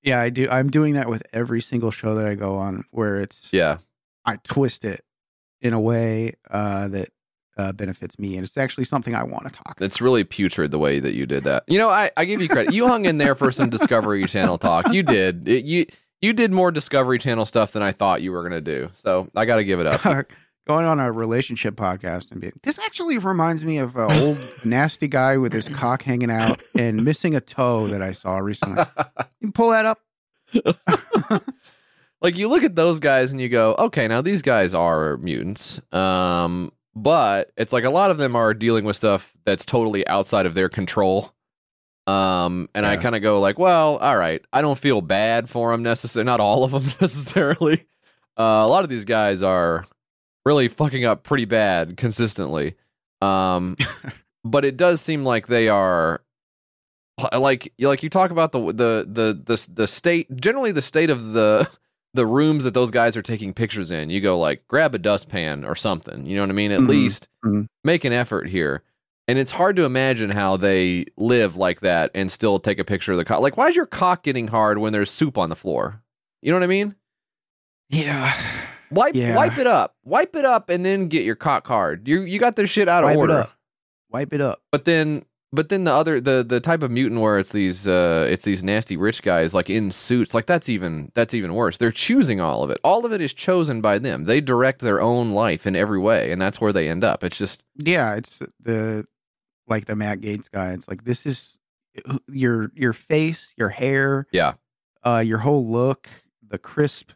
Yeah, 0.01 0.21
I 0.21 0.29
do. 0.29 0.47
I'm 0.49 0.69
doing 0.69 0.93
that 0.93 1.09
with 1.09 1.23
every 1.33 1.61
single 1.61 1.91
show 1.91 2.15
that 2.15 2.27
I 2.27 2.35
go 2.35 2.55
on, 2.55 2.85
where 2.91 3.19
it's 3.21 3.51
Yeah, 3.51 3.79
I 4.23 4.37
twist 4.37 4.85
it 4.85 5.03
in 5.61 5.73
a 5.73 5.79
way 5.79 6.35
uh, 6.49 6.87
that 6.89 7.09
uh, 7.57 7.71
benefits 7.71 8.19
me, 8.19 8.35
and 8.35 8.43
it's 8.43 8.57
actually 8.57 8.85
something 8.85 9.15
I 9.15 9.23
want 9.23 9.45
to 9.45 9.51
talk. 9.51 9.77
about. 9.77 9.85
it's 9.85 10.01
really 10.01 10.23
putrid 10.23 10.71
the 10.71 10.79
way 10.79 10.99
that 10.99 11.13
you 11.13 11.25
did 11.25 11.43
that. 11.45 11.63
You 11.67 11.77
know, 11.77 11.89
I, 11.89 12.11
I 12.17 12.25
give 12.25 12.41
you 12.41 12.49
credit. 12.49 12.73
You 12.73 12.87
hung 12.87 13.05
in 13.05 13.17
there 13.17 13.35
for 13.35 13.51
some 13.51 13.69
Discovery 13.69 14.25
Channel 14.25 14.57
talk. 14.57 14.91
You 14.93 15.03
did. 15.03 15.47
It, 15.47 15.65
you 15.65 15.85
you 16.21 16.33
did 16.33 16.51
more 16.51 16.71
Discovery 16.71 17.19
Channel 17.19 17.45
stuff 17.45 17.71
than 17.71 17.83
I 17.83 17.91
thought 17.91 18.21
you 18.21 18.31
were 18.31 18.43
gonna 18.43 18.61
do. 18.61 18.89
So 18.93 19.29
I 19.35 19.45
got 19.45 19.57
to 19.57 19.63
give 19.63 19.79
it 19.79 19.87
up. 19.87 20.27
going 20.67 20.85
on 20.85 20.99
a 20.99 21.11
relationship 21.11 21.75
podcast 21.75 22.31
and 22.31 22.41
being 22.41 22.53
this 22.63 22.79
actually 22.79 23.19
reminds 23.19 23.63
me 23.63 23.77
of 23.77 23.95
an 23.95 24.11
old 24.19 24.37
nasty 24.65 25.07
guy 25.07 25.37
with 25.37 25.53
his 25.53 25.69
cock 25.69 26.01
hanging 26.01 26.31
out 26.31 26.61
and 26.73 27.03
missing 27.03 27.35
a 27.35 27.41
toe 27.41 27.87
that 27.87 28.01
I 28.01 28.11
saw 28.11 28.37
recently. 28.37 28.83
You 29.39 29.51
pull 29.51 29.69
that 29.69 29.85
up. 29.85 29.99
like 32.21 32.35
you 32.35 32.47
look 32.47 32.63
at 32.63 32.75
those 32.75 32.99
guys 32.99 33.31
and 33.31 33.39
you 33.39 33.49
go, 33.49 33.75
okay, 33.77 34.07
now 34.07 34.21
these 34.21 34.41
guys 34.41 34.73
are 34.73 35.17
mutants. 35.17 35.79
Um, 35.93 36.71
but 36.95 37.51
it's 37.57 37.73
like 37.73 37.83
a 37.83 37.89
lot 37.89 38.11
of 38.11 38.17
them 38.17 38.35
are 38.35 38.53
dealing 38.53 38.85
with 38.85 38.95
stuff 38.95 39.35
that's 39.45 39.65
totally 39.65 40.07
outside 40.07 40.45
of 40.45 40.53
their 40.53 40.69
control. 40.69 41.33
Um, 42.07 42.69
and 42.75 42.85
I 42.85 42.97
kind 42.97 43.15
of 43.15 43.23
go 43.23 43.39
like, 43.39 43.57
well, 43.57 43.97
all 43.97 44.15
right, 44.15 44.43
I 44.53 44.61
don't 44.61 44.77
feel 44.77 45.01
bad 45.01 45.49
for 45.49 45.71
them 45.71 45.81
necessarily. 45.81 46.25
Not 46.25 46.39
all 46.39 46.63
of 46.63 46.71
them 46.71 46.83
necessarily. 47.01 47.85
Uh, 48.37 48.61
a 48.63 48.67
lot 48.67 48.83
of 48.83 48.89
these 48.89 49.05
guys 49.05 49.41
are 49.41 49.85
really 50.45 50.67
fucking 50.67 51.03
up 51.03 51.23
pretty 51.23 51.45
bad 51.45 51.97
consistently. 51.97 52.75
Um, 53.21 53.75
but 54.45 54.63
it 54.63 54.77
does 54.77 55.01
seem 55.01 55.25
like 55.25 55.47
they 55.47 55.67
are 55.67 56.21
like 57.33 57.73
like 57.79 58.03
you 58.03 58.09
talk 58.09 58.31
about 58.31 58.51
the 58.51 58.59
the 58.67 59.05
the 59.07 59.41
the 59.45 59.67
the 59.73 59.87
state 59.87 60.27
generally 60.35 60.73
the 60.73 60.81
state 60.81 61.09
of 61.09 61.31
the 61.31 61.67
the 62.15 62.25
rooms 62.25 62.63
that 62.63 62.73
those 62.73 62.91
guys 62.91 63.15
are 63.17 63.21
taking 63.21 63.53
pictures 63.53 63.91
in. 63.91 64.09
You 64.09 64.21
go 64.21 64.39
like 64.39 64.67
grab 64.67 64.95
a 64.95 64.97
dustpan 64.97 65.63
or 65.65 65.75
something. 65.75 66.25
You 66.25 66.35
know 66.35 66.41
what 66.43 66.49
I 66.49 66.53
mean? 66.53 66.71
At 66.71 66.79
Mhm. 66.81 66.87
least 66.89 67.27
Mhm. 67.45 67.67
make 67.83 68.03
an 68.05 68.13
effort 68.13 68.49
here. 68.49 68.81
And 69.27 69.37
it's 69.39 69.51
hard 69.51 69.75
to 69.77 69.83
imagine 69.85 70.29
how 70.29 70.55
they 70.57 71.05
live 71.17 71.55
like 71.57 71.79
that 71.81 72.11
and 72.13 72.31
still 72.31 72.59
take 72.59 72.77
a 72.79 72.83
picture 72.83 73.11
of 73.11 73.17
the 73.17 73.25
cock. 73.25 73.39
Like, 73.41 73.57
why 73.57 73.67
is 73.69 73.75
your 73.75 73.85
cock 73.87 74.23
getting 74.23 74.47
hard 74.49 74.77
when 74.77 74.93
there's 74.93 75.09
soup 75.11 75.37
on 75.37 75.49
the 75.49 75.55
floor? 75.55 76.01
You 76.41 76.51
know 76.51 76.57
what 76.57 76.63
I 76.63 76.67
mean? 76.67 76.95
Yeah. 77.89 78.33
Wipe 78.91 79.15
Yeah. 79.15 79.35
wipe 79.35 79.57
it 79.57 79.67
up. 79.67 79.95
Wipe 80.03 80.35
it 80.35 80.45
up 80.45 80.69
and 80.69 80.85
then 80.85 81.07
get 81.07 81.23
your 81.23 81.35
cock 81.35 81.67
hard. 81.67 82.07
You 82.07 82.21
you 82.21 82.39
got 82.39 82.55
this 82.55 82.69
shit 82.69 82.87
out 82.87 83.03
of 83.03 83.09
Wipe 83.09 83.15
it 83.15 83.19
order. 83.19 83.33
up. 83.33 83.51
Wipe 84.11 84.33
it 84.33 84.41
up. 84.41 84.61
But 84.71 84.85
then 84.85 85.25
but 85.55 85.69
then 85.69 85.83
the 85.85 85.93
other 85.93 86.21
the 86.21 86.43
the 86.43 86.59
type 86.59 86.83
of 86.83 86.91
mutant 86.91 87.21
where 87.21 87.37
it's 87.39 87.51
these 87.51 87.87
uh 87.87 88.27
it's 88.29 88.43
these 88.45 88.61
nasty 88.63 88.97
rich 88.97 89.23
guys 89.23 89.53
like 89.53 89.69
in 89.69 89.89
suits, 89.91 90.33
like 90.33 90.45
that's 90.45 90.69
even 90.69 91.11
that's 91.15 91.33
even 91.33 91.53
worse. 91.55 91.77
They're 91.77 91.91
choosing 91.91 92.39
all 92.39 92.63
of 92.63 92.69
it. 92.69 92.79
All 92.83 93.05
of 93.05 93.11
it 93.13 93.21
is 93.21 93.33
chosen 93.33 93.81
by 93.81 93.97
them. 93.99 94.25
They 94.25 94.41
direct 94.41 94.81
their 94.81 95.01
own 95.01 95.31
life 95.31 95.65
in 95.65 95.75
every 95.75 95.99
way, 95.99 96.31
and 96.31 96.41
that's 96.41 96.61
where 96.61 96.73
they 96.73 96.89
end 96.89 97.03
up. 97.03 97.23
It's 97.23 97.37
just 97.37 97.63
Yeah, 97.77 98.15
it's 98.15 98.41
the 98.61 99.05
like 99.67 99.85
the 99.85 99.95
Matt 99.95 100.21
Gaetz 100.21 100.51
guy. 100.51 100.71
It's 100.73 100.87
like 100.87 101.05
this 101.05 101.25
is 101.25 101.57
your 102.27 102.71
your 102.75 102.93
face, 102.93 103.53
your 103.57 103.69
hair, 103.69 104.27
Yeah. 104.31 104.53
uh, 105.05 105.23
your 105.25 105.39
whole 105.39 105.65
look, 105.65 106.09
the 106.47 106.57
crisp 106.57 107.11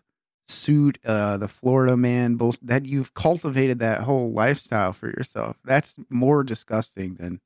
suit, 0.47 0.97
uh, 1.05 1.37
the 1.37 1.47
Florida 1.47 1.95
man, 1.95 2.35
bull- 2.35 2.55
that 2.61 2.85
you've 2.85 3.13
cultivated 3.13 3.79
that 3.79 4.01
whole 4.01 4.31
lifestyle 4.31 4.93
for 4.93 5.07
yourself. 5.07 5.57
That's 5.63 5.95
more 6.09 6.43
disgusting 6.43 7.15
than 7.15 7.39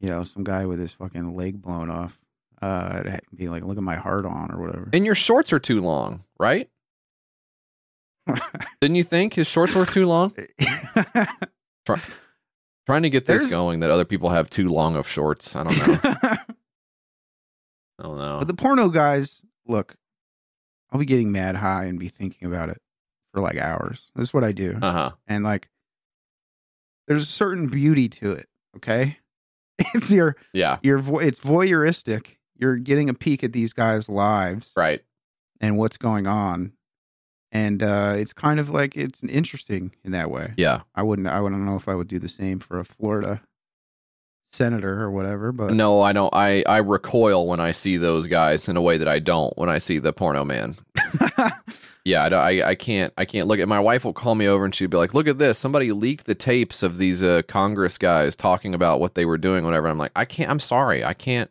you 0.00 0.08
know 0.08 0.22
some 0.24 0.44
guy 0.44 0.66
with 0.66 0.78
his 0.78 0.92
fucking 0.92 1.34
leg 1.36 1.60
blown 1.62 1.90
off, 1.90 2.18
uh, 2.62 3.18
being 3.34 3.50
like, 3.50 3.64
"Look 3.64 3.76
at 3.76 3.82
my 3.82 3.96
heart 3.96 4.24
on" 4.26 4.50
or 4.52 4.60
whatever. 4.60 4.88
and 4.92 5.04
your 5.06 5.14
shorts 5.14 5.52
are 5.52 5.58
too 5.58 5.80
long, 5.80 6.24
right? 6.38 6.68
Didn't 8.80 8.96
you 8.96 9.04
think 9.04 9.34
his 9.34 9.46
shorts 9.46 9.74
were 9.74 9.86
too 9.86 10.04
long? 10.06 10.34
Trying 12.86 13.02
to 13.02 13.10
get 13.10 13.24
this 13.24 13.38
There's- 13.42 13.50
going 13.50 13.80
that 13.80 13.90
other 13.90 14.04
people 14.04 14.30
have 14.30 14.48
too 14.50 14.68
long 14.68 14.96
of 14.96 15.08
shorts. 15.08 15.54
I 15.56 15.64
don't 15.64 15.78
know. 15.78 15.98
I 17.98 18.02
don't 18.02 18.18
know. 18.18 18.36
But 18.38 18.48
the 18.48 18.54
porno 18.54 18.88
guys, 18.88 19.40
look, 19.66 19.96
I'll 20.90 21.00
be 21.00 21.06
getting 21.06 21.32
mad 21.32 21.56
high 21.56 21.84
and 21.84 21.98
be 21.98 22.08
thinking 22.08 22.46
about 22.46 22.68
it 22.68 22.80
for 23.32 23.40
like 23.40 23.56
hours. 23.58 24.10
That's 24.14 24.32
what 24.34 24.44
I 24.44 24.52
do. 24.52 24.78
Uh 24.80 24.92
huh. 24.92 25.10
and 25.26 25.42
like, 25.44 25.68
there's 27.08 27.22
a 27.22 27.26
certain 27.26 27.66
beauty 27.68 28.08
to 28.08 28.32
it. 28.32 28.48
Okay, 28.76 29.18
it's 29.94 30.10
your 30.10 30.36
Yeah. 30.52 30.78
your 30.82 30.98
vo- 30.98 31.18
it's 31.18 31.40
voyeuristic. 31.40 32.36
You're 32.58 32.76
getting 32.76 33.08
a 33.10 33.14
peek 33.14 33.44
at 33.44 33.52
these 33.52 33.72
guys' 33.72 34.08
lives 34.08 34.72
Right. 34.76 35.02
and 35.60 35.76
what's 35.76 35.96
going 35.98 36.26
on, 36.26 36.72
and 37.52 37.82
uh, 37.82 38.14
it's 38.16 38.32
kind 38.32 38.58
of 38.60 38.70
like 38.70 38.96
it's 38.96 39.22
interesting 39.24 39.92
in 40.04 40.12
that 40.12 40.30
way. 40.30 40.54
Yeah. 40.56 40.80
I 40.94 41.02
wouldn't. 41.02 41.28
I 41.28 41.40
wouldn't 41.40 41.60
know 41.62 41.76
if 41.76 41.88
I 41.88 41.94
would 41.94 42.08
do 42.08 42.18
the 42.18 42.28
same 42.30 42.58
for 42.60 42.78
a 42.78 42.84
Florida 42.84 43.42
senator 44.52 45.02
or 45.02 45.10
whatever. 45.10 45.52
But 45.52 45.74
No, 45.74 46.00
I 46.00 46.12
don't. 46.14 46.32
I 46.34 46.62
I 46.66 46.78
recoil 46.78 47.46
when 47.46 47.60
I 47.60 47.72
see 47.72 47.98
those 47.98 48.26
guys 48.26 48.68
in 48.70 48.76
a 48.78 48.82
way 48.82 48.96
that 48.96 49.08
I 49.08 49.18
don't 49.18 49.52
when 49.58 49.68
I 49.68 49.76
see 49.78 49.98
the 49.98 50.14
porno 50.14 50.44
man. 50.44 50.76
Yeah, 52.06 52.22
I, 52.24 52.28
don't- 52.28 52.40
I, 52.40 52.68
I 52.68 52.74
can't 52.76 53.12
I 53.18 53.24
can't 53.24 53.48
look 53.48 53.58
at 53.58 53.66
my 53.68 53.80
wife 53.80 54.04
will 54.04 54.12
call 54.12 54.34
me 54.36 54.46
over 54.46 54.64
and 54.64 54.72
she'd 54.74 54.90
be 54.90 54.96
like, 54.96 55.12
"Look 55.12 55.26
at 55.26 55.38
this! 55.38 55.58
Somebody 55.58 55.90
leaked 55.90 56.26
the 56.26 56.34
tapes 56.36 56.82
of 56.84 56.98
these 56.98 57.22
uh, 57.22 57.42
Congress 57.48 57.98
guys 57.98 58.36
talking 58.36 58.74
about 58.74 59.00
what 59.00 59.14
they 59.16 59.24
were 59.24 59.38
doing, 59.38 59.64
whatever." 59.64 59.88
I'm 59.88 59.98
like, 59.98 60.12
I 60.14 60.24
can't. 60.24 60.50
I'm 60.50 60.60
sorry, 60.60 61.02
I 61.04 61.14
can't. 61.14 61.50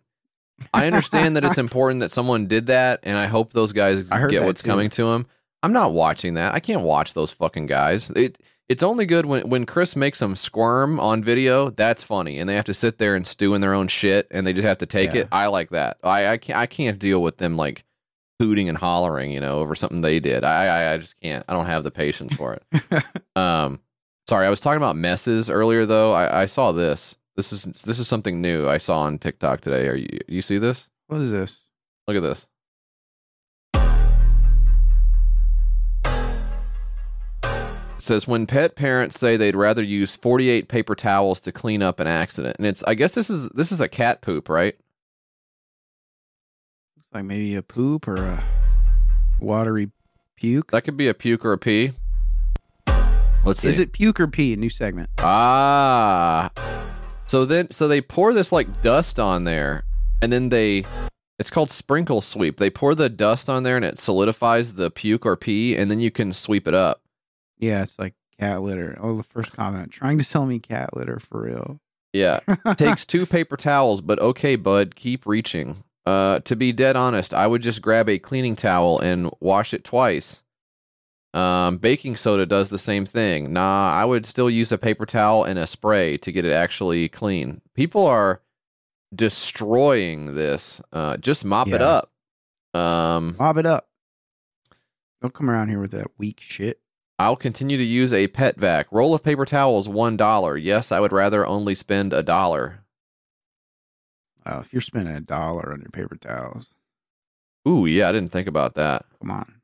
I 0.74 0.88
understand 0.88 1.36
that 1.36 1.44
it's 1.44 1.58
important 1.68 2.00
that 2.00 2.12
someone 2.12 2.48
did 2.48 2.68
that, 2.68 3.02
and 3.04 3.18
I 3.18 3.26
hope 3.26 3.52
those 3.52 3.74
guys 3.74 4.04
get 4.30 4.46
what's 4.46 4.62
too. 4.62 4.68
coming 4.70 4.90
to 4.92 5.12
them. 5.12 5.28
I'm 5.62 5.74
not 5.74 5.94
watching 5.94 6.36
that. 6.36 6.54
I 6.56 6.60
can't 6.62 6.84
watch 6.84 7.14
those 7.14 7.32
fucking 7.32 7.66
guys. 7.66 8.10
It 8.12 8.38
it's 8.70 8.82
only 8.82 9.06
good 9.06 9.26
when 9.26 9.50
when 9.50 9.66
Chris 9.66 9.96
makes 9.98 10.20
them 10.20 10.38
squirm 10.38 11.02
on 11.02 11.22
video. 11.22 11.70
That's 11.70 12.02
funny, 12.02 12.40
and 12.40 12.48
they 12.50 12.56
have 12.56 12.66
to 12.66 12.74
sit 12.74 12.98
there 12.98 13.16
and 13.16 13.28
stew 13.28 13.56
in 13.56 13.62
their 13.62 13.74
own 13.74 13.90
shit, 13.90 14.28
and 14.32 14.48
they 14.48 14.54
just 14.54 14.66
have 14.66 14.78
to 14.78 14.86
take 14.86 15.14
Yeah. 15.14 15.22
it. 15.24 15.28
I 15.34 15.48
like 15.48 15.72
that. 15.72 15.98
I 16.02 16.28
I 16.28 16.38
can't 16.38 16.58
I 16.60 16.66
can't 16.66 16.98
deal 16.98 17.22
with 17.22 17.36
them 17.38 17.58
like 17.58 17.84
hooting 18.40 18.70
and 18.70 18.78
hollering, 18.78 19.32
you 19.32 19.40
know, 19.40 19.60
over 19.60 19.76
something 19.76 20.02
they 20.02 20.20
did. 20.20 20.44
I, 20.44 20.66
I 20.66 20.94
I 20.94 20.98
just 20.98 21.20
can't. 21.22 21.46
I 21.48 21.54
don't 21.54 21.66
have 21.66 21.84
the 21.84 21.92
patience 21.92 22.36
for 22.36 22.54
it. 22.54 23.04
um, 23.36 23.80
sorry, 24.28 24.46
I 24.46 24.50
was 24.50 24.60
talking 24.60 24.78
about 24.78 24.96
messes 24.96 25.50
earlier 25.50 25.86
though. 25.86 26.12
I, 26.12 26.44
I 26.44 26.46
saw 26.46 26.72
this. 26.72 27.18
This 27.36 27.52
is 27.52 27.64
this 27.64 28.00
is 28.00 28.08
something 28.08 28.42
new 28.42 28.68
I 28.68 28.78
saw 28.78 29.00
on 29.00 29.20
TikTok 29.20 29.62
today. 29.62 29.88
Are 29.88 29.96
you 29.96 30.20
you 30.28 30.42
see 30.42 30.58
this? 30.58 30.90
what 31.08 31.22
is 31.22 31.32
this? 31.32 31.64
Look 32.08 32.18
at 32.18 32.24
this. 32.24 32.48
It 37.96 38.02
says 38.02 38.28
when 38.28 38.46
pet 38.46 38.76
parents 38.76 39.18
say 39.18 39.38
they'd 39.38 39.56
rather 39.56 39.82
use 39.82 40.16
48 40.16 40.68
paper 40.68 40.96
towels 40.96 41.40
to 41.42 41.52
clean 41.52 41.82
up 41.82 42.00
an 42.00 42.08
accident. 42.08 42.58
And 42.58 42.68
it's 42.68 42.84
I 42.84 42.94
guess 42.94 43.16
this 43.16 43.30
is 43.30 43.50
this 43.50 43.72
is 43.72 43.80
a 43.80 43.88
cat 43.88 44.22
poop, 44.22 44.50
right? 44.50 44.76
Like 47.16 47.24
maybe 47.24 47.56
a 47.56 47.62
poop 47.62 48.10
or 48.10 48.18
a 48.18 48.44
watery 49.40 49.90
puke. 50.36 50.72
That 50.72 50.82
could 50.82 50.98
be 50.98 51.08
a 51.08 51.14
puke 51.14 51.46
or 51.46 51.54
a 51.54 51.58
pee. 51.58 51.94
Let's 53.46 53.62
see. 53.62 53.70
Is 53.70 53.80
it 53.80 53.94
puke 53.94 54.20
or 54.20 54.28
pee? 54.28 54.58
New 54.58 54.70
segment. 54.70 55.10
Ah. 55.20 56.52
So 57.26 57.46
then 57.46 57.72
so 57.72 57.88
they 57.88 58.02
pour 58.02 58.34
this 58.34 58.52
like 58.52 58.82
dust 58.82 59.18
on 59.18 59.46
there 59.46 59.86
and 60.22 60.30
then 60.30 60.50
they 60.50 60.84
it's 61.40 61.50
called 61.50 61.70
sprinkle 61.70 62.20
sweep. 62.20 62.58
They 62.58 62.70
pour 62.70 62.94
the 62.94 63.08
dust 63.08 63.48
on 63.48 63.64
there 63.64 63.78
and 63.78 63.86
it 63.86 63.98
solidifies 63.98 64.74
the 64.74 64.92
puke 64.92 65.26
or 65.26 65.38
pee 65.38 65.74
and 65.74 65.90
then 65.90 66.02
you 66.02 66.12
can 66.12 66.34
sweep 66.34 66.68
it 66.68 66.74
up. 66.74 67.02
Yeah, 67.58 67.84
it's 67.84 67.98
like 67.98 68.14
cat 68.38 68.62
litter. 68.62 68.98
Oh, 69.00 69.16
the 69.16 69.24
first 69.24 69.54
comment. 69.54 69.90
Trying 69.94 70.18
to 70.18 70.26
sell 70.26 70.46
me 70.46 70.60
cat 70.60 70.90
litter 70.98 71.22
for 71.22 71.44
real. 71.44 71.80
Yeah. 72.12 72.42
Takes 72.76 73.06
two 73.06 73.26
paper 73.26 73.56
towels, 73.56 74.02
but 74.02 74.20
okay, 74.20 74.58
bud, 74.58 74.96
keep 74.96 75.26
reaching. 75.26 75.85
Uh 76.06 76.40
to 76.42 76.56
be 76.56 76.72
dead 76.72 76.96
honest, 76.96 77.34
I 77.34 77.48
would 77.48 77.62
just 77.62 77.82
grab 77.82 78.08
a 78.10 78.20
cleaning 78.20 78.56
towel 78.56 79.00
and 79.00 79.32
wash 79.40 79.74
it 79.74 79.84
twice. 79.84 80.44
Um 81.34 81.78
baking 81.78 82.16
soda 82.16 82.46
does 82.46 82.70
the 82.70 82.80
same 82.80 83.06
thing. 83.06 83.52
Nah, 83.54 83.92
I 83.92 84.06
would 84.06 84.26
still 84.26 84.50
use 84.50 84.72
a 84.72 84.78
paper 84.78 85.06
towel 85.06 85.44
and 85.44 85.58
a 85.60 85.68
spray 85.68 86.18
to 86.20 86.32
get 86.32 86.46
it 86.46 86.52
actually 86.54 87.10
clean. 87.10 87.62
People 87.74 88.06
are 88.06 88.42
destroying 89.14 90.36
this. 90.36 90.82
Uh 90.94 91.18
just 91.18 91.44
mop 91.44 91.68
it 91.70 91.82
up. 91.82 92.12
Um 92.74 93.36
Mob 93.40 93.58
it 93.58 93.66
up. 93.66 93.88
Don't 95.22 95.34
come 95.34 95.50
around 95.50 95.70
here 95.70 95.80
with 95.80 95.92
that 95.92 96.08
weak 96.18 96.40
shit. 96.40 96.80
I'll 97.18 97.38
continue 97.38 97.78
to 97.78 97.84
use 97.84 98.12
a 98.14 98.28
pet 98.28 98.58
vac. 98.58 98.88
Roll 98.92 99.16
of 99.16 99.24
paper 99.24 99.46
towels, 99.46 99.88
one 99.90 100.18
dollar. 100.18 100.58
Yes, 100.58 100.92
I 100.92 101.00
would 101.00 101.14
rather 101.14 101.46
only 101.48 101.74
spend 101.74 102.14
a 102.14 102.22
dollar. 102.22 102.85
Uh, 104.46 104.62
if 104.64 104.72
you're 104.72 104.82
spending 104.82 105.16
a 105.16 105.22
dollar 105.22 105.72
on 105.74 105.82
your 105.82 105.90
paper 105.90 106.16
towels, 106.16 106.74
Ooh, 107.68 107.86
yeah, 107.88 108.08
I 108.10 108.12
didn't 108.12 108.32
think 108.32 108.48
about 108.48 108.76
that. 108.76 109.06
come 109.20 109.32
on. 109.32 109.56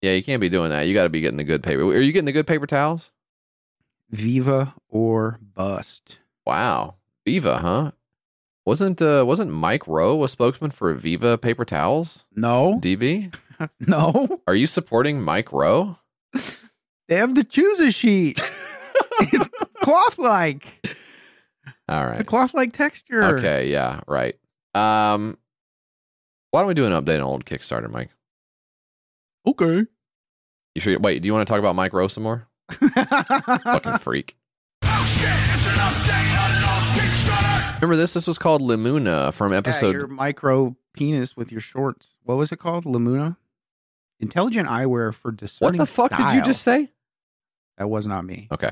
Yeah, 0.00 0.12
you 0.12 0.22
can't 0.22 0.40
be 0.40 0.48
doing 0.48 0.70
that. 0.70 0.86
You 0.86 0.94
got 0.94 1.02
to 1.02 1.10
be 1.10 1.20
getting 1.20 1.36
the 1.36 1.44
good 1.44 1.62
paper. 1.62 1.82
Are 1.82 2.00
you 2.00 2.12
getting 2.12 2.24
the 2.24 2.32
good 2.32 2.46
paper 2.46 2.66
towels? 2.66 3.10
Viva 4.10 4.74
or 4.88 5.38
bust. 5.54 6.18
Wow, 6.46 6.94
Viva, 7.26 7.58
huh? 7.58 7.90
Wasn't 8.66 9.00
uh 9.02 9.24
wasn't 9.26 9.50
Mike 9.50 9.86
Rowe 9.86 10.22
a 10.24 10.28
spokesman 10.28 10.70
for 10.70 10.92
Viva 10.94 11.36
paper 11.38 11.64
towels? 11.64 12.24
No, 12.34 12.78
DV, 12.82 13.34
no. 13.80 14.40
are 14.46 14.54
you 14.54 14.66
supporting 14.66 15.22
Mike 15.22 15.52
Rowe? 15.52 15.96
They 17.08 17.16
have 17.16 17.34
the 17.34 17.44
choose 17.44 17.80
a 17.80 17.90
sheet. 17.90 18.40
it's 19.20 19.48
cloth 19.82 20.18
like. 20.18 20.86
All 21.90 22.06
A 22.20 22.24
cloth 22.24 22.54
like 22.54 22.72
texture. 22.72 23.22
Okay. 23.36 23.68
Yeah. 23.70 24.00
Right. 24.06 24.36
Um, 24.74 25.36
why 26.50 26.60
don't 26.60 26.68
we 26.68 26.74
do 26.74 26.86
an 26.86 26.92
update 26.92 27.16
on 27.16 27.22
old 27.22 27.44
Kickstarter, 27.44 27.90
Mike? 27.90 28.10
Okay. 29.46 29.86
You 30.74 30.80
sure? 30.80 30.98
Wait. 31.00 31.20
Do 31.22 31.26
you 31.26 31.32
want 31.32 31.46
to 31.46 31.50
talk 31.50 31.58
about 31.58 31.74
Mike 31.74 31.92
Rowe 31.92 32.08
some 32.08 32.22
more? 32.22 32.46
Fucking 32.70 33.98
freak. 33.98 34.36
Oh 34.84 35.04
shit, 35.04 35.28
it's 35.28 35.66
an 35.66 35.74
update 35.74 36.38
on 36.38 36.56
an 36.56 36.64
off 36.64 36.98
Kickstarter. 36.98 37.74
Remember 37.80 37.96
this? 37.96 38.14
This 38.14 38.26
was 38.26 38.38
called 38.38 38.62
Limuna 38.62 39.32
from 39.34 39.52
episode 39.52 39.94
Yeah, 39.94 39.98
your 40.00 40.06
micro 40.06 40.76
penis 40.92 41.36
with 41.36 41.50
your 41.50 41.60
shorts. 41.60 42.10
What 42.22 42.36
was 42.36 42.52
it 42.52 42.58
called? 42.58 42.84
Lamuna? 42.84 43.36
Intelligent 44.20 44.68
eyewear 44.68 45.12
for 45.14 45.30
what 45.30 45.38
discerning 45.38 45.78
the 45.78 45.86
fuck 45.86 46.16
did 46.16 46.34
you 46.34 46.42
just 46.42 46.62
say? 46.62 46.90
That 47.78 47.88
was 47.88 48.06
not 48.06 48.24
me. 48.24 48.48
Okay. 48.52 48.70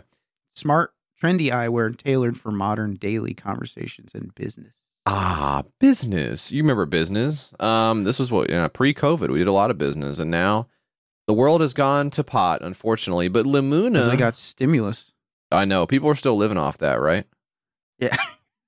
Smart, 0.55 0.93
trendy 1.23 1.51
eyewear 1.51 1.97
tailored 1.97 2.39
for 2.39 2.51
modern 2.51 2.95
daily 2.95 3.35
conversations 3.35 4.15
and 4.15 4.35
business. 4.35 4.75
Ah, 5.07 5.63
business. 5.81 6.53
You 6.53 6.63
remember 6.63 6.85
business? 6.85 7.55
Um, 7.61 8.05
this 8.05 8.19
was 8.19 8.31
what 8.31 8.51
you 8.51 8.57
know, 8.57 8.69
pre-COVID. 8.69 9.31
We 9.31 9.39
did 9.39 9.49
a 9.49 9.53
lot 9.53 9.71
of 9.71 9.79
business, 9.79 10.19
and 10.19 10.31
now 10.31 10.69
the 11.27 11.33
world 11.33 11.61
has 11.61 11.73
gone 11.73 12.11
to 12.11 12.25
pot, 12.25 12.63
unfortunately. 12.63 13.29
But 13.29 13.47
Limuna, 13.47 14.11
they 14.11 14.17
got 14.17 14.37
stimulus. 14.37 15.13
I 15.51 15.65
know 15.65 15.87
people 15.87 16.11
are 16.11 16.15
still 16.15 16.37
living 16.37 16.59
off 16.59 16.79
that, 16.79 17.01
right? 17.01 17.27
Yeah. 17.99 18.17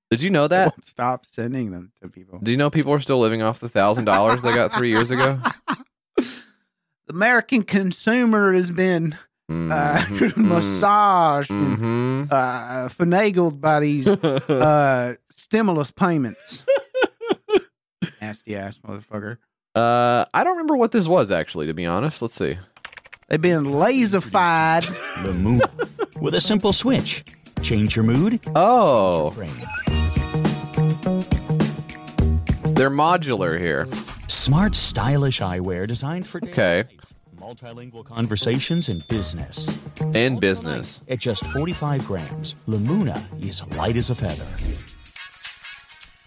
Did 0.09 0.21
you 0.21 0.29
know 0.29 0.47
that? 0.49 0.83
Stop 0.83 1.25
sending 1.25 1.71
them 1.71 1.91
to 2.01 2.09
people. 2.09 2.39
Do 2.39 2.51
you 2.51 2.57
know 2.57 2.69
people 2.69 2.93
are 2.93 2.99
still 2.99 3.19
living 3.19 3.41
off 3.41 3.59
the 3.59 3.69
thousand 3.69 4.05
dollars 4.05 4.41
they 4.41 4.53
got 4.53 4.73
three 4.73 4.89
years 4.89 5.11
ago? 5.11 5.39
the 6.17 6.27
American 7.09 7.63
consumer 7.63 8.53
has 8.53 8.71
been 8.71 9.15
uh, 9.71 9.97
Mhm, 10.07 10.37
massaged 10.37 11.51
and 11.51 11.77
mhm. 11.77 12.31
uh, 12.31 12.89
finagled 12.89 13.59
by 13.61 13.79
these 13.79 14.07
uh, 14.07 15.15
stimulus 15.35 15.91
payments. 15.91 16.63
Nasty 18.21 18.55
ass 18.55 18.79
motherfucker. 18.79 19.37
Uh, 19.75 20.25
I 20.33 20.43
don't 20.43 20.53
remember 20.57 20.75
what 20.75 20.91
this 20.91 21.07
was 21.07 21.31
actually. 21.31 21.67
To 21.67 21.73
be 21.73 21.85
honest, 21.85 22.21
let's 22.21 22.35
see. 22.35 22.57
They've 23.29 23.41
been 23.41 23.65
laserfied. 23.65 24.85
The 25.23 25.33
moon. 25.33 25.61
With 26.19 26.35
a 26.35 26.41
simple 26.41 26.73
switch. 26.73 27.23
Change 27.61 27.95
your 27.95 28.03
mood. 28.05 28.39
Oh, 28.55 29.29
Frame. 29.31 29.51
they're 32.75 32.89
modular 32.89 33.59
here. 33.59 33.87
Smart, 34.27 34.75
stylish 34.75 35.39
eyewear 35.41 35.87
designed 35.87 36.25
for 36.27 36.39
Okay. 36.43 36.77
life. 36.89 37.13
Multilingual 37.51 38.05
conversations 38.05 38.87
in 38.87 38.99
business. 39.09 39.77
And 40.13 40.39
business. 40.39 41.01
At 41.09 41.19
just 41.19 41.45
45 41.47 42.05
grams, 42.05 42.55
Lamuna 42.67 43.21
is 43.45 43.65
light 43.75 43.97
as 43.97 44.09
a 44.09 44.15
feather. 44.15 44.47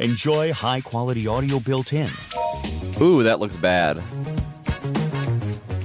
Enjoy 0.01 0.53
high 0.53 0.81
quality 0.81 1.27
audio 1.27 1.61
built 1.61 1.93
in. 1.93 2.11
Ooh, 3.01 3.23
that 3.23 3.41
looks 3.41 3.57
bad. 3.57 4.03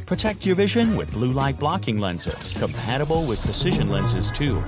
Protect 0.06 0.46
your 0.46 0.56
vision 0.56 0.98
with 0.98 1.12
blue 1.12 1.32
light 1.32 1.58
blocking 1.58 2.00
lenses, 2.00 2.58
compatible 2.60 3.24
with 3.26 3.42
precision 3.42 3.90
lenses 3.90 4.32
too. 4.32 4.62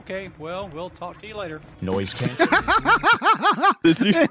Okay, 0.00 0.30
well, 0.38 0.68
we'll 0.72 0.88
talk 0.90 1.18
to 1.20 1.26
you 1.26 1.36
later. 1.36 1.60
Noise 1.82 2.14
cancellation. 3.84 4.28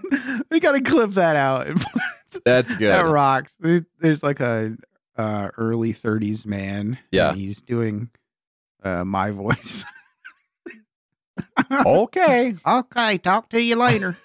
we 0.49 0.59
got 0.59 0.71
to 0.71 0.81
clip 0.81 1.11
that 1.11 1.35
out. 1.35 1.67
That's 2.45 2.73
good. 2.75 2.89
that 2.89 3.01
rocks. 3.01 3.55
There's, 3.59 3.83
there's 3.99 4.23
like 4.23 4.39
a 4.39 4.75
uh, 5.15 5.49
early 5.57 5.93
30s 5.93 6.45
man. 6.45 6.97
Yeah. 7.11 7.29
and 7.29 7.37
he's 7.37 7.61
doing 7.61 8.09
uh, 8.83 9.05
my 9.05 9.29
voice. 9.31 9.85
okay. 11.85 12.55
okay, 12.65 13.17
talk 13.19 13.49
to 13.49 13.61
you 13.61 13.75
later. 13.75 14.17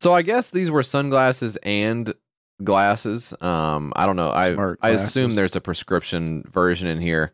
So 0.00 0.12
I 0.14 0.22
guess 0.22 0.50
these 0.50 0.70
were 0.70 0.82
sunglasses 0.82 1.56
and 1.62 2.14
glasses. 2.62 3.34
Um, 3.40 3.92
I 3.96 4.06
don't 4.06 4.16
know. 4.16 4.30
I 4.30 4.54
Smart 4.54 4.78
I 4.82 4.90
glasses. 4.92 5.08
assume 5.08 5.34
there's 5.34 5.56
a 5.56 5.60
prescription 5.60 6.42
version 6.50 6.88
in 6.88 7.00
here. 7.00 7.32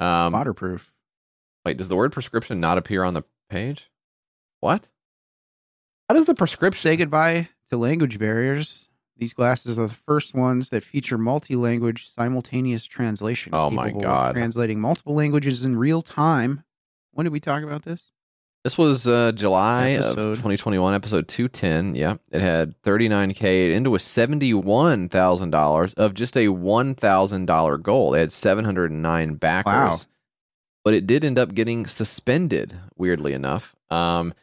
Um, 0.00 0.32
Waterproof. 0.32 0.90
Wait, 1.64 1.76
does 1.76 1.88
the 1.88 1.96
word 1.96 2.12
prescription 2.12 2.60
not 2.60 2.78
appear 2.78 3.04
on 3.04 3.14
the 3.14 3.22
page? 3.50 3.90
What? 4.60 4.88
How 6.08 6.14
does 6.14 6.26
the 6.26 6.34
prescription? 6.34 6.80
Say 6.80 6.96
goodbye 6.96 7.48
to 7.70 7.76
language 7.76 8.18
barriers. 8.18 8.88
These 9.16 9.34
glasses 9.34 9.78
are 9.78 9.86
the 9.88 9.94
first 9.94 10.34
ones 10.34 10.70
that 10.70 10.82
feature 10.82 11.16
multi-language 11.18 12.08
simultaneous 12.10 12.84
translation. 12.84 13.54
Oh 13.54 13.70
my 13.70 13.90
God. 13.90 14.34
Translating 14.34 14.80
multiple 14.80 15.14
languages 15.14 15.64
in 15.64 15.76
real 15.76 16.02
time. 16.02 16.64
When 17.12 17.24
did 17.24 17.32
we 17.32 17.40
talk 17.40 17.62
about 17.62 17.82
this? 17.82 18.04
This 18.64 18.78
was 18.78 19.08
uh, 19.08 19.32
July 19.32 19.88
of 19.88 20.14
2021, 20.14 20.94
episode 20.94 21.26
210. 21.26 21.96
Yeah, 21.96 22.16
it 22.30 22.40
had 22.40 22.80
39k 22.82 23.72
into 23.72 23.96
a 23.96 23.98
71 23.98 25.08
thousand 25.08 25.50
dollars 25.50 25.94
of 25.94 26.14
just 26.14 26.36
a 26.36 26.48
one 26.48 26.94
thousand 26.94 27.46
dollar 27.46 27.76
goal. 27.76 28.12
They 28.12 28.20
had 28.20 28.30
709 28.32 29.34
backers, 29.34 29.72
Wow. 29.72 29.96
But 30.84 30.94
it 30.94 31.06
did 31.06 31.24
end 31.24 31.38
up 31.38 31.54
getting 31.54 31.86
suspended. 31.86 32.78
Weirdly 32.96 33.32
enough, 33.32 33.74
um, 33.90 34.34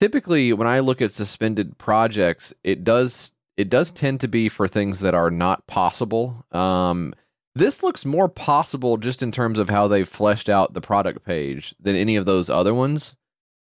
typically 0.00 0.52
when 0.52 0.68
I 0.68 0.80
look 0.80 1.00
at 1.02 1.12
suspended 1.12 1.78
projects, 1.78 2.52
it 2.64 2.84
does 2.84 3.32
it 3.56 3.68
does 3.68 3.90
tend 3.90 4.20
to 4.20 4.28
be 4.28 4.48
for 4.48 4.68
things 4.68 5.00
that 5.00 5.14
are 5.14 5.30
not 5.30 5.66
possible. 5.66 6.44
Um, 6.52 7.12
this 7.56 7.82
looks 7.82 8.04
more 8.04 8.28
possible 8.28 8.98
just 8.98 9.20
in 9.20 9.32
terms 9.32 9.58
of 9.58 9.68
how 9.68 9.88
they've 9.88 10.08
fleshed 10.08 10.48
out 10.48 10.74
the 10.74 10.80
product 10.80 11.24
page 11.24 11.74
than 11.80 11.96
any 11.96 12.14
of 12.14 12.24
those 12.24 12.48
other 12.48 12.72
ones. 12.72 13.16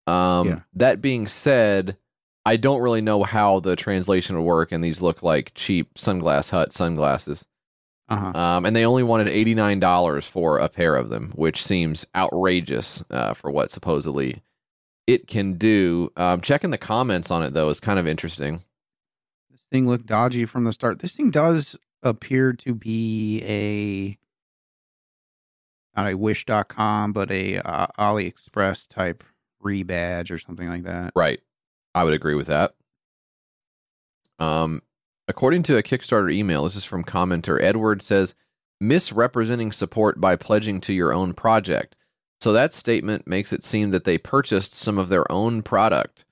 Um, 0.08 0.46
Yeah. 0.48 0.60
That 0.74 1.00
being 1.00 1.28
said, 1.28 1.96
I 2.44 2.56
don't 2.56 2.80
really 2.80 3.00
know 3.00 3.22
how 3.22 3.60
the 3.60 3.76
translation 3.76 4.36
would 4.36 4.42
work, 4.42 4.72
and 4.72 4.82
these 4.82 5.02
look 5.02 5.22
like 5.22 5.52
cheap 5.54 5.94
Sunglass 5.94 6.50
Hut 6.50 6.72
sunglasses. 6.72 7.46
Uh-huh. 8.08 8.38
Um, 8.38 8.64
and 8.64 8.76
they 8.76 8.86
only 8.86 9.02
wanted 9.02 9.28
eighty 9.28 9.54
nine 9.54 9.80
dollars 9.80 10.26
for 10.26 10.58
a 10.58 10.68
pair 10.68 10.94
of 10.94 11.08
them, 11.08 11.32
which 11.34 11.64
seems 11.64 12.06
outrageous 12.14 13.02
uh, 13.10 13.34
for 13.34 13.50
what 13.50 13.70
supposedly 13.70 14.42
it 15.06 15.26
can 15.26 15.54
do. 15.54 16.12
Um, 16.16 16.40
checking 16.40 16.70
the 16.70 16.78
comments 16.78 17.30
on 17.30 17.42
it 17.42 17.52
though 17.52 17.68
is 17.68 17.80
kind 17.80 17.98
of 17.98 18.06
interesting. 18.06 18.62
This 19.50 19.60
thing 19.70 19.88
looked 19.88 20.06
dodgy 20.06 20.46
from 20.46 20.64
the 20.64 20.72
start. 20.72 21.00
This 21.00 21.16
thing 21.16 21.30
does 21.30 21.76
appear 22.02 22.52
to 22.52 22.74
be 22.74 23.42
a 23.44 24.18
not 26.00 26.12
a 26.12 26.16
wish.com 26.16 27.12
but 27.12 27.30
a 27.30 27.58
uh, 27.58 27.86
AliExpress 27.98 28.86
type 28.86 29.24
rebadge 29.64 30.30
or 30.30 30.38
something 30.38 30.68
like 30.68 30.84
that. 30.84 31.12
Right. 31.16 31.40
I 31.94 32.04
would 32.04 32.14
agree 32.14 32.34
with 32.34 32.46
that. 32.48 32.74
Um, 34.38 34.82
according 35.28 35.62
to 35.64 35.76
a 35.76 35.82
Kickstarter 35.82 36.32
email, 36.32 36.64
this 36.64 36.76
is 36.76 36.84
from 36.84 37.04
commenter 37.04 37.60
Edward 37.62 38.02
says, 38.02 38.34
misrepresenting 38.80 39.72
support 39.72 40.20
by 40.20 40.36
pledging 40.36 40.80
to 40.82 40.92
your 40.92 41.12
own 41.12 41.32
project. 41.32 41.96
So 42.40 42.52
that 42.52 42.72
statement 42.72 43.26
makes 43.26 43.52
it 43.52 43.62
seem 43.62 43.90
that 43.90 44.04
they 44.04 44.18
purchased 44.18 44.74
some 44.74 44.98
of 44.98 45.08
their 45.08 45.30
own 45.32 45.62
product. 45.62 46.24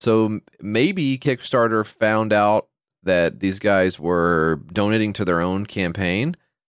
So 0.00 0.38
maybe 0.60 1.18
Kickstarter 1.18 1.84
found 1.84 2.32
out 2.32 2.68
that 3.02 3.40
these 3.40 3.58
guys 3.58 3.98
were 3.98 4.62
donating 4.72 5.12
to 5.14 5.24
their 5.24 5.40
own 5.40 5.66
campaign, 5.66 6.36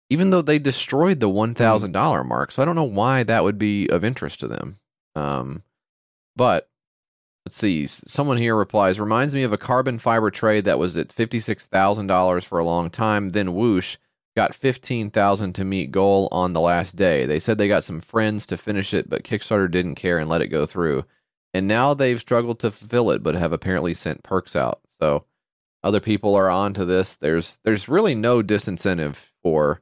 even 0.08 0.30
though 0.30 0.40
they 0.40 0.58
destroyed 0.58 1.20
the 1.20 1.28
one 1.28 1.54
thousand 1.54 1.92
dollar 1.92 2.24
mark. 2.24 2.52
So 2.52 2.62
I 2.62 2.64
don't 2.64 2.76
know 2.76 2.84
why 2.84 3.22
that 3.24 3.44
would 3.44 3.58
be 3.58 3.86
of 3.88 4.04
interest 4.04 4.40
to 4.40 4.48
them. 4.48 4.78
Um, 5.14 5.62
but 6.36 6.69
let's 7.50 7.58
see. 7.58 7.84
Someone 7.88 8.36
here 8.36 8.54
replies, 8.54 9.00
reminds 9.00 9.34
me 9.34 9.42
of 9.42 9.52
a 9.52 9.58
carbon 9.58 9.98
fiber 9.98 10.30
trade 10.30 10.66
that 10.66 10.78
was 10.78 10.96
at 10.96 11.12
fifty 11.12 11.40
six 11.40 11.66
thousand 11.66 12.06
dollars 12.06 12.44
for 12.44 12.60
a 12.60 12.64
long 12.64 12.90
time. 12.90 13.30
Then 13.30 13.54
whoosh, 13.54 13.96
got 14.36 14.54
fifteen 14.54 15.10
thousand 15.10 15.54
to 15.54 15.64
meet 15.64 15.90
goal 15.90 16.28
on 16.30 16.52
the 16.52 16.60
last 16.60 16.94
day. 16.94 17.26
They 17.26 17.40
said 17.40 17.58
they 17.58 17.66
got 17.66 17.82
some 17.82 17.98
friends 17.98 18.46
to 18.46 18.56
finish 18.56 18.94
it, 18.94 19.10
but 19.10 19.24
Kickstarter 19.24 19.68
didn't 19.68 19.96
care 19.96 20.20
and 20.20 20.30
let 20.30 20.42
it 20.42 20.46
go 20.46 20.64
through. 20.64 21.04
And 21.52 21.66
now 21.66 21.92
they've 21.92 22.20
struggled 22.20 22.60
to 22.60 22.70
fulfill 22.70 23.10
it, 23.10 23.24
but 23.24 23.34
have 23.34 23.52
apparently 23.52 23.94
sent 23.94 24.22
perks 24.22 24.54
out. 24.54 24.80
So 25.00 25.24
other 25.82 25.98
people 25.98 26.36
are 26.36 26.48
onto 26.48 26.84
this. 26.84 27.16
There's 27.16 27.58
there's 27.64 27.88
really 27.88 28.14
no 28.14 28.44
disincentive 28.44 29.16
for 29.42 29.80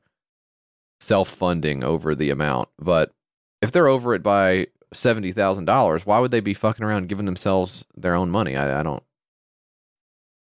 self 1.00 1.28
funding 1.28 1.84
over 1.84 2.14
the 2.14 2.30
amount. 2.30 2.70
But 2.78 3.12
if 3.60 3.72
they're 3.72 3.88
over 3.88 4.14
it 4.14 4.22
by 4.22 4.68
seventy 4.92 5.32
thousand 5.32 5.64
dollars, 5.66 6.04
why 6.06 6.18
would 6.18 6.30
they 6.30 6.40
be 6.40 6.54
fucking 6.54 6.84
around 6.84 7.08
giving 7.08 7.26
themselves 7.26 7.84
their 7.96 8.14
own 8.14 8.30
money? 8.30 8.56
I, 8.56 8.80
I 8.80 8.82
don't 8.82 9.02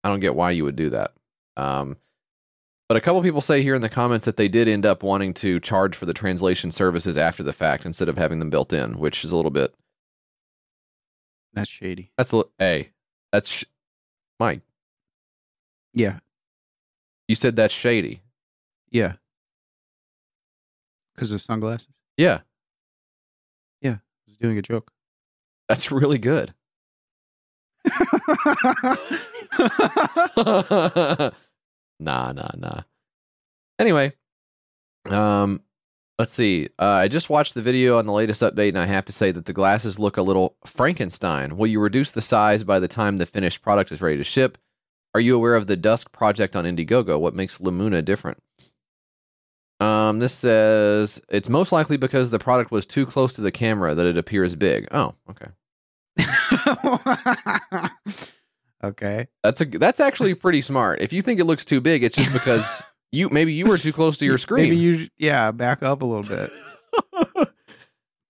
I 0.03 0.09
don't 0.09 0.19
get 0.21 0.35
why 0.35 0.51
you 0.51 0.63
would 0.63 0.75
do 0.75 0.89
that. 0.91 1.13
Um 1.57 1.97
but 2.87 2.97
a 2.97 3.01
couple 3.01 3.21
people 3.21 3.41
say 3.41 3.61
here 3.61 3.75
in 3.75 3.81
the 3.81 3.89
comments 3.89 4.25
that 4.25 4.35
they 4.37 4.47
did 4.47 4.67
end 4.67 4.83
up 4.85 5.03
wanting 5.03 5.33
to 5.35 5.59
charge 5.59 5.95
for 5.95 6.07
the 6.07 6.13
translation 6.13 6.71
services 6.71 7.17
after 7.17 7.43
the 7.43 7.53
fact 7.53 7.85
instead 7.85 8.09
of 8.09 8.17
having 8.17 8.39
them 8.39 8.49
built 8.49 8.73
in, 8.73 8.97
which 8.97 9.23
is 9.23 9.31
a 9.31 9.35
little 9.35 9.51
bit 9.51 9.75
That's 11.53 11.69
shady. 11.69 12.11
that's 12.17 12.33
a 12.33 12.43
hey, 12.57 12.89
that's 13.31 13.47
sh- 13.49 13.65
Mike. 14.39 14.61
Yeah. 15.93 16.19
You 17.27 17.35
said 17.35 17.55
that's 17.55 17.73
shady. 17.73 18.21
Yeah. 18.89 19.13
Cuz 21.17 21.31
of 21.31 21.41
sunglasses. 21.41 21.89
Yeah, 22.17 22.39
doing 24.39 24.57
a 24.57 24.61
joke. 24.61 24.91
that's 25.67 25.91
really 25.91 26.17
good. 26.17 26.53
nah, 31.99 32.31
nah, 32.31 32.31
nah. 32.57 32.81
Anyway, 33.79 34.11
Um, 35.09 35.61
let's 36.17 36.33
see. 36.33 36.67
Uh, 36.77 36.85
I 36.85 37.07
just 37.07 37.29
watched 37.29 37.53
the 37.53 37.61
video 37.61 37.97
on 37.97 38.05
the 38.05 38.11
latest 38.11 38.41
update, 38.41 38.69
and 38.69 38.77
I 38.77 38.85
have 38.85 39.05
to 39.05 39.13
say 39.13 39.31
that 39.31 39.45
the 39.45 39.53
glasses 39.53 39.97
look 39.99 40.17
a 40.17 40.21
little 40.21 40.55
Frankenstein. 40.65 41.57
Will 41.57 41.67
you 41.67 41.79
reduce 41.79 42.11
the 42.11 42.21
size 42.21 42.63
by 42.63 42.79
the 42.79 42.87
time 42.87 43.17
the 43.17 43.25
finished 43.25 43.61
product 43.61 43.91
is 43.91 44.01
ready 44.01 44.17
to 44.17 44.23
ship? 44.23 44.57
Are 45.15 45.21
you 45.21 45.35
aware 45.35 45.55
of 45.55 45.67
the 45.67 45.77
Dusk 45.77 46.11
project 46.11 46.55
on 46.55 46.65
Indiegogo? 46.65 47.19
What 47.19 47.33
makes 47.33 47.57
Lamuna 47.59 48.03
different? 48.03 48.37
Um, 49.80 50.19
this 50.19 50.34
says 50.34 51.21
it's 51.30 51.47
most 51.47 51.71
likely 51.71 51.95
because 51.95 52.32
the 52.32 52.39
product 52.39 52.71
was 52.71 52.86
too 52.86 53.05
close 53.05 53.34
to 53.34 53.41
the 53.41 53.51
camera 53.51 53.95
that 53.95 54.05
it 54.05 54.17
appears 54.17 54.55
big. 54.55 54.88
Oh, 54.91 55.15
okay. 55.30 55.47
okay. 58.84 59.27
That's 59.43 59.61
a 59.61 59.65
that's 59.65 60.01
actually 60.01 60.34
pretty 60.36 60.61
smart. 60.61 61.01
If 61.01 61.13
you 61.13 61.21
think 61.21 61.39
it 61.39 61.45
looks 61.45 61.63
too 61.63 61.80
big, 61.80 62.03
it's 62.03 62.17
just 62.17 62.34
because 62.34 62.84
you 63.13 63.30
maybe 63.30 63.53
you 63.53 63.67
were 63.67 63.77
too 63.77 63.93
close 63.93 64.17
to 64.17 64.25
your 64.25 64.38
screen. 64.38 64.65
Maybe 64.65 64.77
you, 64.77 65.09
yeah, 65.17 65.51
back 65.51 65.82
up 65.82 66.01
a 66.01 66.05
little 66.05 66.23
bit. 66.23 66.51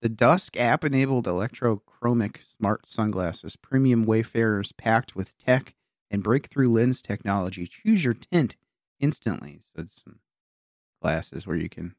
the 0.02 0.08
Dusk 0.08 0.56
app 0.56 0.84
enabled 0.84 1.26
electrochromic 1.26 2.36
smart 2.56 2.86
sunglasses, 2.86 3.56
premium 3.56 4.04
wayfarers 4.04 4.70
packed 4.70 5.16
with 5.16 5.36
tech 5.36 5.74
and 6.12 6.22
breakthrough 6.22 6.70
lens 6.70 7.02
technology. 7.02 7.66
Choose 7.66 8.04
your 8.04 8.14
tint 8.14 8.54
instantly. 9.00 9.58
So 9.62 9.82
it's 9.82 10.02
some 10.04 10.20
glasses 11.00 11.46
where 11.46 11.56
you 11.56 11.68
can 11.68 11.94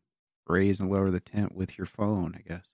raise 0.47 0.79
and 0.79 0.89
lower 0.89 1.09
the 1.11 1.19
tent 1.19 1.55
with 1.55 1.77
your 1.77 1.87
phone, 1.87 2.35
I 2.37 2.41
guess. 2.47 2.65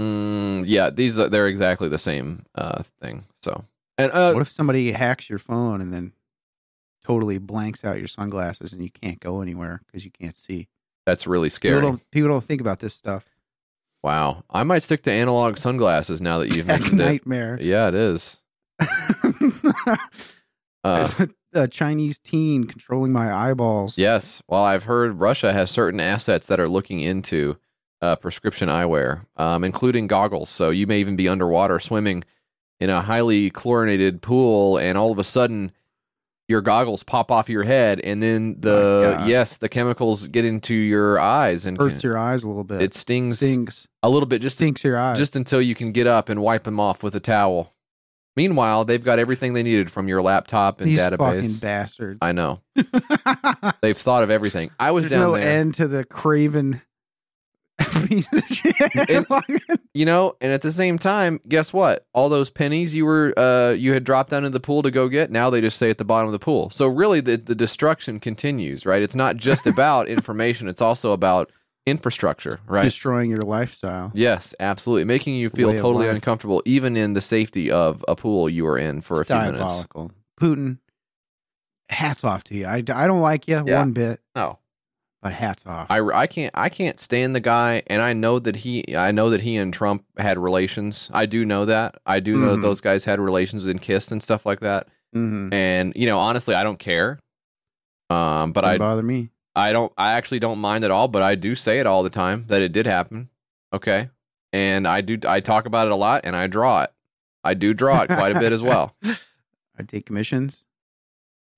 Mm, 0.00 0.64
yeah, 0.66 0.90
these 0.90 1.18
are, 1.18 1.28
they're 1.28 1.46
exactly 1.48 1.88
the 1.88 1.98
same 1.98 2.46
uh, 2.54 2.82
thing. 3.00 3.24
So, 3.42 3.64
and 3.98 4.10
uh, 4.12 4.32
what 4.32 4.40
if 4.42 4.50
somebody 4.50 4.92
hacks 4.92 5.28
your 5.28 5.38
phone 5.38 5.80
and 5.80 5.92
then 5.92 6.12
totally 7.04 7.38
blanks 7.38 7.84
out 7.84 7.98
your 7.98 8.08
sunglasses 8.08 8.72
and 8.72 8.82
you 8.82 8.90
can't 8.90 9.20
go 9.20 9.40
anywhere 9.42 9.82
because 9.86 10.04
you 10.04 10.10
can't 10.10 10.36
see? 10.36 10.68
that's 11.06 11.26
really 11.26 11.48
People 11.48 11.54
scary. 11.56 11.80
don't, 11.82 12.10
people 12.10 12.28
don't 12.28 12.44
think 12.44 12.60
about 12.60 12.78
this 12.80 12.94
stuff. 12.94 13.24
Wow, 14.02 14.44
I 14.48 14.62
might 14.62 14.82
stick 14.82 15.02
to 15.02 15.10
analog 15.12 15.58
sunglasses 15.58 16.20
now 16.22 16.38
that 16.38 16.54
you've 16.56 16.66
Tech 16.66 16.80
mentioned 16.80 17.00
it. 17.00 17.04
nightmare. 17.04 17.58
Yeah, 17.60 17.88
it 17.88 17.94
is. 17.94 18.40
Uh, 20.82 21.06
a, 21.52 21.68
Chinese 21.68 22.18
teen 22.18 22.64
controlling 22.64 23.12
my 23.12 23.32
eyeballs. 23.32 23.98
yes. 23.98 24.42
Well, 24.48 24.62
I've 24.62 24.84
heard 24.84 25.20
Russia 25.20 25.52
has 25.52 25.70
certain 25.70 26.00
assets 26.00 26.46
that 26.48 26.60
are 26.60 26.68
looking 26.68 27.00
into 27.00 27.56
uh, 28.02 28.16
prescription 28.16 28.68
eyewear, 28.68 29.26
um, 29.36 29.64
including 29.64 30.06
goggles. 30.06 30.48
So 30.50 30.70
you 30.70 30.86
may 30.86 31.00
even 31.00 31.16
be 31.16 31.28
underwater 31.28 31.78
swimming 31.80 32.24
in 32.78 32.88
a 32.90 33.02
highly 33.02 33.50
chlorinated 33.50 34.22
pool, 34.22 34.78
and 34.78 34.96
all 34.96 35.12
of 35.12 35.18
a 35.18 35.24
sudden 35.24 35.72
your 36.48 36.62
goggles 36.62 37.04
pop 37.04 37.30
off 37.30 37.48
your 37.48 37.62
head, 37.62 38.00
and 38.00 38.20
then 38.22 38.56
the 38.58 39.22
yes, 39.26 39.56
the 39.58 39.68
chemicals 39.68 40.26
get 40.26 40.44
into 40.44 40.74
your 40.74 41.20
eyes 41.20 41.64
and 41.64 41.78
hurts 41.78 42.02
your 42.02 42.18
eyes 42.18 42.42
a 42.42 42.48
little 42.48 42.64
bit. 42.64 42.82
it 42.82 42.92
stings 42.92 43.36
stinks. 43.36 43.86
a 44.02 44.08
little 44.10 44.26
bit 44.26 44.42
just 44.42 44.56
stinks 44.56 44.82
your 44.82 44.98
eyes. 44.98 45.16
just 45.16 45.36
until 45.36 45.62
you 45.62 45.76
can 45.76 45.92
get 45.92 46.08
up 46.08 46.28
and 46.28 46.42
wipe 46.42 46.64
them 46.64 46.80
off 46.80 47.02
with 47.04 47.14
a 47.14 47.20
towel. 47.20 47.72
Meanwhile, 48.36 48.84
they've 48.84 49.02
got 49.02 49.18
everything 49.18 49.52
they 49.54 49.62
needed 49.62 49.90
from 49.90 50.08
your 50.08 50.22
laptop 50.22 50.80
and 50.80 50.90
database. 50.90 51.40
these 51.40 51.50
fucking 51.52 51.60
bastards. 51.60 52.18
I 52.22 52.32
know 52.32 52.60
they've 53.82 53.96
thought 53.98 54.22
of 54.22 54.30
everything. 54.30 54.70
I 54.78 54.92
was 54.92 55.02
There's 55.02 55.10
down 55.12 55.20
no 55.32 55.36
there, 55.36 55.50
end 55.50 55.74
to 55.74 55.88
the 55.88 56.04
craven 56.04 56.80
piece 58.06 58.32
of 58.32 58.44
shit. 58.46 59.10
And- 59.10 59.26
you 59.94 60.04
know, 60.04 60.36
and 60.40 60.52
at 60.52 60.62
the 60.62 60.70
same 60.72 60.98
time, 60.98 61.40
guess 61.48 61.72
what? 61.72 62.06
All 62.14 62.28
those 62.28 62.50
pennies 62.50 62.94
you 62.94 63.04
were 63.06 63.34
uh 63.36 63.70
you 63.72 63.92
had 63.92 64.04
dropped 64.04 64.30
down 64.30 64.44
in 64.44 64.52
the 64.52 64.60
pool 64.60 64.82
to 64.82 64.90
go 64.90 65.08
get, 65.08 65.30
now 65.30 65.50
they 65.50 65.60
just 65.60 65.76
stay 65.76 65.90
at 65.90 65.98
the 65.98 66.04
bottom 66.04 66.26
of 66.26 66.32
the 66.32 66.38
pool. 66.38 66.70
So 66.70 66.86
really, 66.86 67.20
the 67.20 67.36
the 67.36 67.54
destruction 67.54 68.20
continues, 68.20 68.86
right? 68.86 69.02
It's 69.02 69.14
not 69.16 69.36
just 69.36 69.66
about 69.66 70.08
information; 70.08 70.68
it's 70.68 70.80
also 70.82 71.12
about 71.12 71.50
infrastructure, 71.90 72.60
right? 72.66 72.84
Destroying 72.84 73.28
your 73.30 73.42
lifestyle. 73.42 74.10
Yes, 74.14 74.54
absolutely. 74.60 75.04
Making 75.04 75.34
you 75.36 75.50
feel 75.50 75.68
Way 75.68 75.74
of 75.74 75.80
totally 75.80 76.06
life. 76.06 76.14
uncomfortable, 76.14 76.62
even 76.64 76.96
in 76.96 77.14
the 77.14 77.20
safety 77.20 77.70
of 77.70 78.04
a 78.08 78.16
pool 78.16 78.48
you 78.48 78.64
were 78.64 78.78
in 78.78 79.00
for 79.02 79.20
a 79.20 79.24
few 79.24 79.36
minutes. 79.36 79.58
diabolical. 79.58 80.10
Putin, 80.40 80.78
hats 81.88 82.24
off 82.24 82.44
to 82.44 82.54
you. 82.54 82.66
I, 82.66 82.76
I 82.76 83.06
don't 83.06 83.20
like 83.20 83.48
you 83.48 83.62
Yeah. 83.66 83.78
one 83.78 83.92
bit, 83.92 84.20
No, 84.34 84.58
but 85.22 85.32
hats 85.32 85.66
off. 85.66 85.88
I, 85.90 85.98
I 86.00 86.26
can't 86.26 86.52
I 86.54 86.68
can't 86.68 86.98
stand 87.00 87.34
the 87.34 87.40
guy, 87.40 87.82
and 87.88 88.00
I 88.00 88.12
know 88.14 88.38
that 88.38 88.56
he 88.56 88.96
I 88.96 89.10
know 89.10 89.30
that 89.30 89.42
he 89.42 89.56
and 89.56 89.74
Trump 89.74 90.04
had 90.16 90.38
relations. 90.38 91.10
I 91.12 91.26
do 91.26 91.44
know 91.44 91.64
that. 91.66 91.96
I 92.06 92.20
do 92.20 92.34
know 92.36 92.48
Mhm. 92.52 92.54
that 92.56 92.62
those 92.62 92.80
guys 92.80 93.04
had 93.04 93.20
relations 93.20 93.66
and 93.66 93.82
kissed 93.82 94.12
and 94.12 94.22
stuff 94.22 94.46
like 94.46 94.60
that. 94.60 94.86
mm-hmm. 95.14 95.52
And 95.52 95.92
you 95.96 96.06
know, 96.06 96.18
honestly, 96.18 96.54
I 96.54 96.62
don't 96.62 96.78
care. 96.78 97.18
Um, 98.08 98.52
but 98.52 98.62
Don't 98.62 98.70
I 98.70 98.78
bother 98.78 99.02
me. 99.02 99.30
I 99.54 99.72
don't 99.72 99.92
I 99.96 100.12
actually 100.12 100.38
don't 100.38 100.58
mind 100.58 100.84
at 100.84 100.90
all. 100.90 101.08
But 101.08 101.22
I 101.22 101.34
do 101.34 101.54
say 101.54 101.78
it 101.80 101.86
all 101.86 102.02
the 102.02 102.10
time 102.10 102.44
that 102.48 102.62
it 102.62 102.72
did 102.72 102.86
happen. 102.86 103.28
Okay, 103.72 104.08
and 104.52 104.86
I 104.86 105.00
do 105.00 105.18
I 105.26 105.40
talk 105.40 105.66
about 105.66 105.86
it 105.86 105.92
a 105.92 105.96
lot, 105.96 106.22
and 106.24 106.34
I 106.36 106.46
draw 106.46 106.82
it. 106.82 106.92
I 107.42 107.54
do 107.54 107.72
draw 107.74 108.02
it 108.02 108.08
quite 108.08 108.36
a 108.36 108.40
bit 108.40 108.52
as 108.52 108.62
well. 108.62 108.94
I 109.04 109.82
take 109.86 110.06
commissions. 110.06 110.64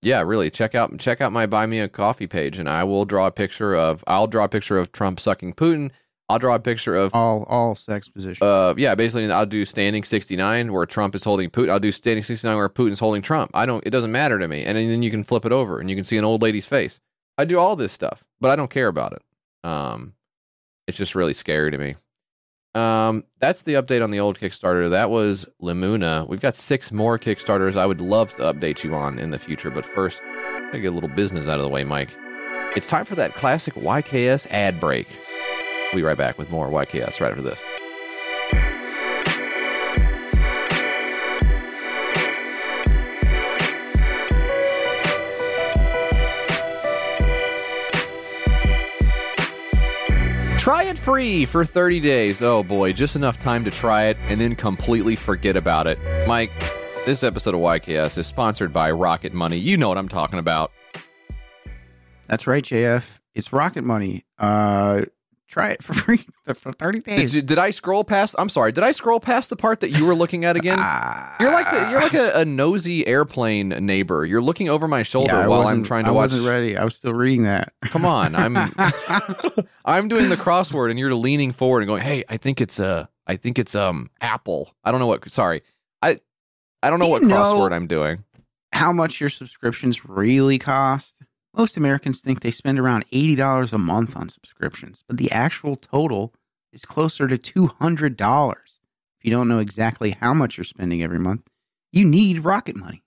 Yeah, 0.00 0.22
really. 0.22 0.50
Check 0.50 0.74
out 0.74 0.96
check 0.98 1.20
out 1.20 1.32
my 1.32 1.46
buy 1.46 1.66
me 1.66 1.78
a 1.80 1.88
coffee 1.88 2.26
page, 2.26 2.58
and 2.58 2.68
I 2.68 2.84
will 2.84 3.04
draw 3.04 3.26
a 3.26 3.32
picture 3.32 3.74
of 3.74 4.02
I'll 4.06 4.26
draw 4.26 4.44
a 4.44 4.48
picture 4.48 4.78
of 4.78 4.92
Trump 4.92 5.20
sucking 5.20 5.54
Putin. 5.54 5.90
I'll 6.28 6.38
draw 6.38 6.54
a 6.54 6.60
picture 6.60 6.96
of 6.96 7.14
All 7.14 7.44
all 7.48 7.74
sex 7.74 8.08
positions. 8.08 8.40
uh 8.42 8.74
yeah, 8.76 8.94
basically 8.94 9.30
I'll 9.30 9.44
do 9.46 9.64
standing 9.64 10.02
sixty 10.02 10.34
nine 10.34 10.72
where 10.72 10.86
Trump 10.86 11.14
is 11.14 11.24
holding 11.24 11.50
Putin. 11.50 11.70
I'll 11.70 11.80
do 11.80 11.92
standing 11.92 12.24
sixty 12.24 12.46
nine 12.48 12.56
where 12.56 12.68
Putin's 12.68 13.00
holding 13.00 13.22
Trump. 13.22 13.50
I 13.54 13.66
don't. 13.66 13.86
It 13.86 13.90
doesn't 13.90 14.12
matter 14.12 14.38
to 14.38 14.48
me. 14.48 14.64
And 14.64 14.76
then 14.78 15.02
you 15.02 15.10
can 15.10 15.24
flip 15.24 15.44
it 15.44 15.52
over 15.52 15.78
and 15.78 15.90
you 15.90 15.96
can 15.96 16.04
see 16.04 16.16
an 16.16 16.24
old 16.24 16.42
lady's 16.42 16.66
face. 16.66 17.00
I 17.38 17.44
do 17.44 17.58
all 17.58 17.76
this 17.76 17.92
stuff, 17.92 18.24
but 18.40 18.50
I 18.50 18.56
don't 18.56 18.70
care 18.70 18.88
about 18.88 19.12
it. 19.14 19.22
Um, 19.68 20.14
it's 20.86 20.98
just 20.98 21.14
really 21.14 21.34
scary 21.34 21.70
to 21.70 21.78
me. 21.78 21.94
Um, 22.74 23.24
that's 23.38 23.62
the 23.62 23.74
update 23.74 24.02
on 24.02 24.10
the 24.10 24.20
old 24.20 24.38
Kickstarter. 24.38 24.90
That 24.90 25.10
was 25.10 25.46
Limuna. 25.62 26.26
We've 26.28 26.40
got 26.40 26.56
six 26.56 26.90
more 26.90 27.18
Kickstarters 27.18 27.76
I 27.76 27.86
would 27.86 28.00
love 28.00 28.30
to 28.36 28.42
update 28.42 28.82
you 28.82 28.94
on 28.94 29.18
in 29.18 29.30
the 29.30 29.38
future, 29.38 29.70
but 29.70 29.84
first, 29.84 30.22
I 30.22 30.66
gotta 30.66 30.80
get 30.80 30.92
a 30.92 30.94
little 30.94 31.10
business 31.10 31.48
out 31.48 31.58
of 31.58 31.64
the 31.64 31.68
way, 31.68 31.84
Mike. 31.84 32.16
It's 32.74 32.86
time 32.86 33.04
for 33.04 33.14
that 33.16 33.34
classic 33.34 33.74
YKS 33.74 34.46
ad 34.50 34.80
break. 34.80 35.06
We'll 35.92 36.00
be 36.00 36.02
right 36.02 36.16
back 36.16 36.38
with 36.38 36.50
more 36.50 36.70
YKS 36.70 37.20
right 37.20 37.30
after 37.30 37.42
this. 37.42 37.62
Try 50.62 50.84
it 50.84 50.96
free 50.96 51.44
for 51.44 51.64
30 51.64 51.98
days. 51.98 52.40
Oh 52.40 52.62
boy, 52.62 52.92
just 52.92 53.16
enough 53.16 53.36
time 53.36 53.64
to 53.64 53.70
try 53.72 54.04
it 54.04 54.16
and 54.28 54.40
then 54.40 54.54
completely 54.54 55.16
forget 55.16 55.56
about 55.56 55.88
it. 55.88 55.98
Mike, 56.28 56.52
this 57.04 57.24
episode 57.24 57.56
of 57.56 57.60
YKS 57.60 58.16
is 58.16 58.28
sponsored 58.28 58.72
by 58.72 58.92
Rocket 58.92 59.34
Money. 59.34 59.56
You 59.56 59.76
know 59.76 59.88
what 59.88 59.98
I'm 59.98 60.06
talking 60.06 60.38
about. 60.38 60.70
That's 62.28 62.46
right, 62.46 62.62
JF. 62.62 63.04
It's 63.34 63.52
Rocket 63.52 63.82
Money. 63.82 64.24
Uh, 64.38 65.02
try 65.52 65.70
it 65.70 65.82
for 65.82 65.92
free 66.02 66.24
for 66.54 66.72
thirty 66.72 66.98
Did, 67.00 67.04
days. 67.16 67.34
you- 67.36 67.42
did 67.42 67.58
I 67.58 67.70
scroll 67.70 68.02
past? 68.04 68.34
I'm 68.38 68.48
sorry. 68.48 68.72
Did 68.72 68.82
I 68.84 68.92
scroll 68.92 69.20
past 69.20 69.50
the 69.50 69.56
part 69.56 69.80
that 69.80 69.90
you 69.90 70.04
were 70.06 70.14
looking 70.14 70.44
at 70.44 70.56
again? 70.56 70.78
Ah. 70.80 71.36
You're 71.38 71.52
like 71.52 71.70
the, 71.70 71.90
you're 71.90 72.00
like 72.00 72.14
a, 72.14 72.32
a 72.40 72.44
nosy 72.44 73.06
airplane 73.06 73.68
neighbor. 73.68 74.24
You're 74.24 74.40
looking 74.42 74.68
over 74.68 74.88
my 74.88 75.02
shoulder 75.02 75.32
Yeah, 75.32 75.46
while 75.46 75.66
I'm 75.68 75.84
trying 75.84 76.04
to 76.04 76.10
I 76.10 76.12
watch. 76.12 76.30
wasn't 76.32 76.48
ready. 76.48 76.76
I 76.76 76.84
was 76.84 76.96
still 76.96 77.12
reading 77.14 77.44
that. 77.44 77.72
Come 77.82 78.04
on, 78.04 78.34
I'm 78.34 78.56
I'm 79.84 80.08
doing 80.08 80.28
the 80.28 80.36
crossword, 80.36 80.90
and 80.90 80.98
you're 80.98 81.14
leaning 81.14 81.52
forward 81.52 81.80
and 81.82 81.88
going, 81.88 82.02
"Hey, 82.02 82.24
I 82.28 82.36
think 82.36 82.60
it's 82.60 82.80
uh, 82.80 83.06
I 83.26 83.36
think 83.36 83.58
it's 83.58 83.74
um, 83.74 84.10
Apple. 84.20 84.74
I 84.84 84.90
don't 84.90 85.00
know 85.00 85.06
what. 85.06 85.30
Sorry, 85.30 85.62
I 86.00 86.20
I 86.82 86.90
don't 86.90 86.98
know 86.98 87.08
what 87.08 87.22
know- 87.22 87.36
crossword 87.36 87.72
I'm 87.72 87.86
doing. 87.86 88.24
How 88.72 88.90
much 88.92 89.20
your 89.20 89.28
subscriptions 89.28 90.06
really 90.08 90.58
cost? 90.58 91.16
Most 91.54 91.76
Americans 91.76 92.20
think 92.20 92.40
they 92.40 92.50
spend 92.50 92.78
around 92.78 93.04
eighty 93.12 93.34
dollars 93.34 93.72
a 93.72 93.78
month 93.78 94.16
on 94.16 94.28
subscriptions, 94.28 95.04
but 95.06 95.18
the 95.18 95.30
actual 95.30 95.76
total 95.76 96.32
is 96.72 96.84
closer 96.84 97.28
to 97.28 97.36
two 97.36 97.66
hundred 97.66 98.16
dollars. 98.16 98.78
If 99.20 99.26
you 99.26 99.30
don't 99.30 99.48
know 99.48 99.58
exactly 99.58 100.12
how 100.12 100.34
much 100.34 100.56
you're 100.56 100.64
spending 100.64 101.02
every 101.02 101.18
month, 101.18 101.42
you 101.92 102.04
need 102.04 102.44
Rocket 102.44 102.76
Money. 102.76 103.02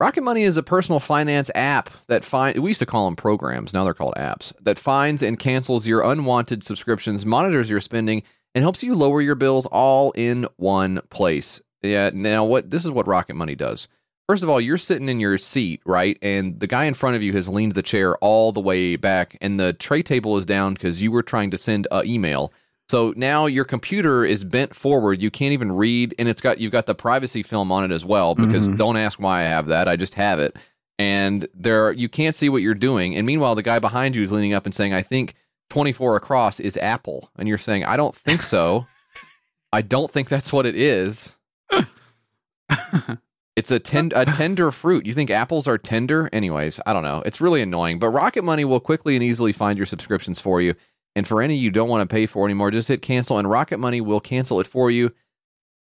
Rocket 0.00 0.22
Money 0.22 0.42
is 0.42 0.56
a 0.56 0.62
personal 0.62 0.98
finance 0.98 1.50
app 1.54 1.90
that 2.08 2.24
find 2.24 2.58
we 2.58 2.70
used 2.70 2.80
to 2.80 2.86
call 2.86 3.04
them 3.04 3.16
programs, 3.16 3.72
now 3.72 3.84
they're 3.84 3.94
called 3.94 4.14
apps, 4.16 4.52
that 4.62 4.78
finds 4.78 5.22
and 5.22 5.38
cancels 5.38 5.86
your 5.86 6.02
unwanted 6.02 6.64
subscriptions, 6.64 7.24
monitors 7.24 7.70
your 7.70 7.80
spending, 7.80 8.22
and 8.54 8.62
helps 8.62 8.82
you 8.82 8.94
lower 8.94 9.20
your 9.20 9.34
bills 9.34 9.66
all 9.66 10.10
in 10.12 10.48
one 10.56 11.00
place. 11.10 11.60
Yeah, 11.82 12.10
now 12.12 12.44
what 12.44 12.70
this 12.70 12.84
is 12.84 12.90
what 12.90 13.06
Rocket 13.06 13.36
Money 13.36 13.54
does. 13.54 13.88
First 14.30 14.44
of 14.44 14.48
all, 14.48 14.60
you're 14.60 14.78
sitting 14.78 15.08
in 15.08 15.18
your 15.18 15.38
seat, 15.38 15.80
right? 15.84 16.16
And 16.22 16.60
the 16.60 16.68
guy 16.68 16.84
in 16.84 16.94
front 16.94 17.16
of 17.16 17.22
you 17.24 17.32
has 17.32 17.48
leaned 17.48 17.72
the 17.72 17.82
chair 17.82 18.16
all 18.18 18.52
the 18.52 18.60
way 18.60 18.94
back, 18.94 19.36
and 19.40 19.58
the 19.58 19.72
tray 19.72 20.04
table 20.04 20.36
is 20.36 20.46
down 20.46 20.74
because 20.74 21.02
you 21.02 21.10
were 21.10 21.24
trying 21.24 21.50
to 21.50 21.58
send 21.58 21.88
an 21.90 22.06
email. 22.06 22.52
So 22.88 23.12
now 23.16 23.46
your 23.46 23.64
computer 23.64 24.24
is 24.24 24.44
bent 24.44 24.72
forward. 24.76 25.20
You 25.20 25.32
can't 25.32 25.52
even 25.52 25.72
read, 25.72 26.14
and 26.16 26.28
it's 26.28 26.40
got 26.40 26.60
you've 26.60 26.70
got 26.70 26.86
the 26.86 26.94
privacy 26.94 27.42
film 27.42 27.72
on 27.72 27.82
it 27.82 27.90
as 27.90 28.04
well. 28.04 28.36
Because 28.36 28.68
Mhm. 28.68 28.78
don't 28.78 28.96
ask 28.96 29.18
why 29.18 29.40
I 29.40 29.46
have 29.46 29.66
that. 29.66 29.88
I 29.88 29.96
just 29.96 30.14
have 30.14 30.38
it, 30.38 30.56
and 30.96 31.48
there 31.52 31.90
you 31.90 32.08
can't 32.08 32.36
see 32.36 32.48
what 32.48 32.62
you're 32.62 32.74
doing. 32.74 33.16
And 33.16 33.26
meanwhile, 33.26 33.56
the 33.56 33.64
guy 33.64 33.80
behind 33.80 34.14
you 34.14 34.22
is 34.22 34.30
leaning 34.30 34.54
up 34.54 34.64
and 34.64 34.72
saying, 34.72 34.94
"I 34.94 35.02
think 35.02 35.34
24 35.70 36.14
across 36.14 36.60
is 36.60 36.76
apple. 36.76 37.30
And 37.36 37.48
you're 37.48 37.58
saying, 37.58 37.84
I 37.84 37.96
don't 37.96 38.14
think 38.14 38.42
so. 38.42 38.86
I 39.72 39.82
don't 39.82 40.08
think 40.08 40.28
that's 40.28 40.52
what 40.52 40.66
it 40.66 40.76
is. 40.76 41.34
It's 43.60 43.70
a, 43.70 43.78
ten- 43.78 44.12
a 44.14 44.24
tender 44.24 44.70
fruit. 44.70 45.04
You 45.04 45.12
think 45.12 45.30
apples 45.30 45.68
are 45.68 45.76
tender? 45.76 46.30
Anyways, 46.32 46.80
I 46.86 46.94
don't 46.94 47.02
know. 47.02 47.22
It's 47.26 47.42
really 47.42 47.60
annoying. 47.60 47.98
But 47.98 48.08
Rocket 48.08 48.42
Money 48.42 48.64
will 48.64 48.80
quickly 48.80 49.16
and 49.16 49.22
easily 49.22 49.52
find 49.52 49.76
your 49.76 49.84
subscriptions 49.84 50.40
for 50.40 50.62
you. 50.62 50.74
And 51.14 51.28
for 51.28 51.42
any 51.42 51.56
you 51.56 51.70
don't 51.70 51.90
want 51.90 52.08
to 52.08 52.10
pay 52.10 52.24
for 52.24 52.46
anymore, 52.46 52.70
just 52.70 52.88
hit 52.88 53.02
cancel 53.02 53.36
and 53.36 53.50
Rocket 53.50 53.76
Money 53.76 54.00
will 54.00 54.18
cancel 54.18 54.60
it 54.60 54.66
for 54.66 54.90
you. 54.90 55.12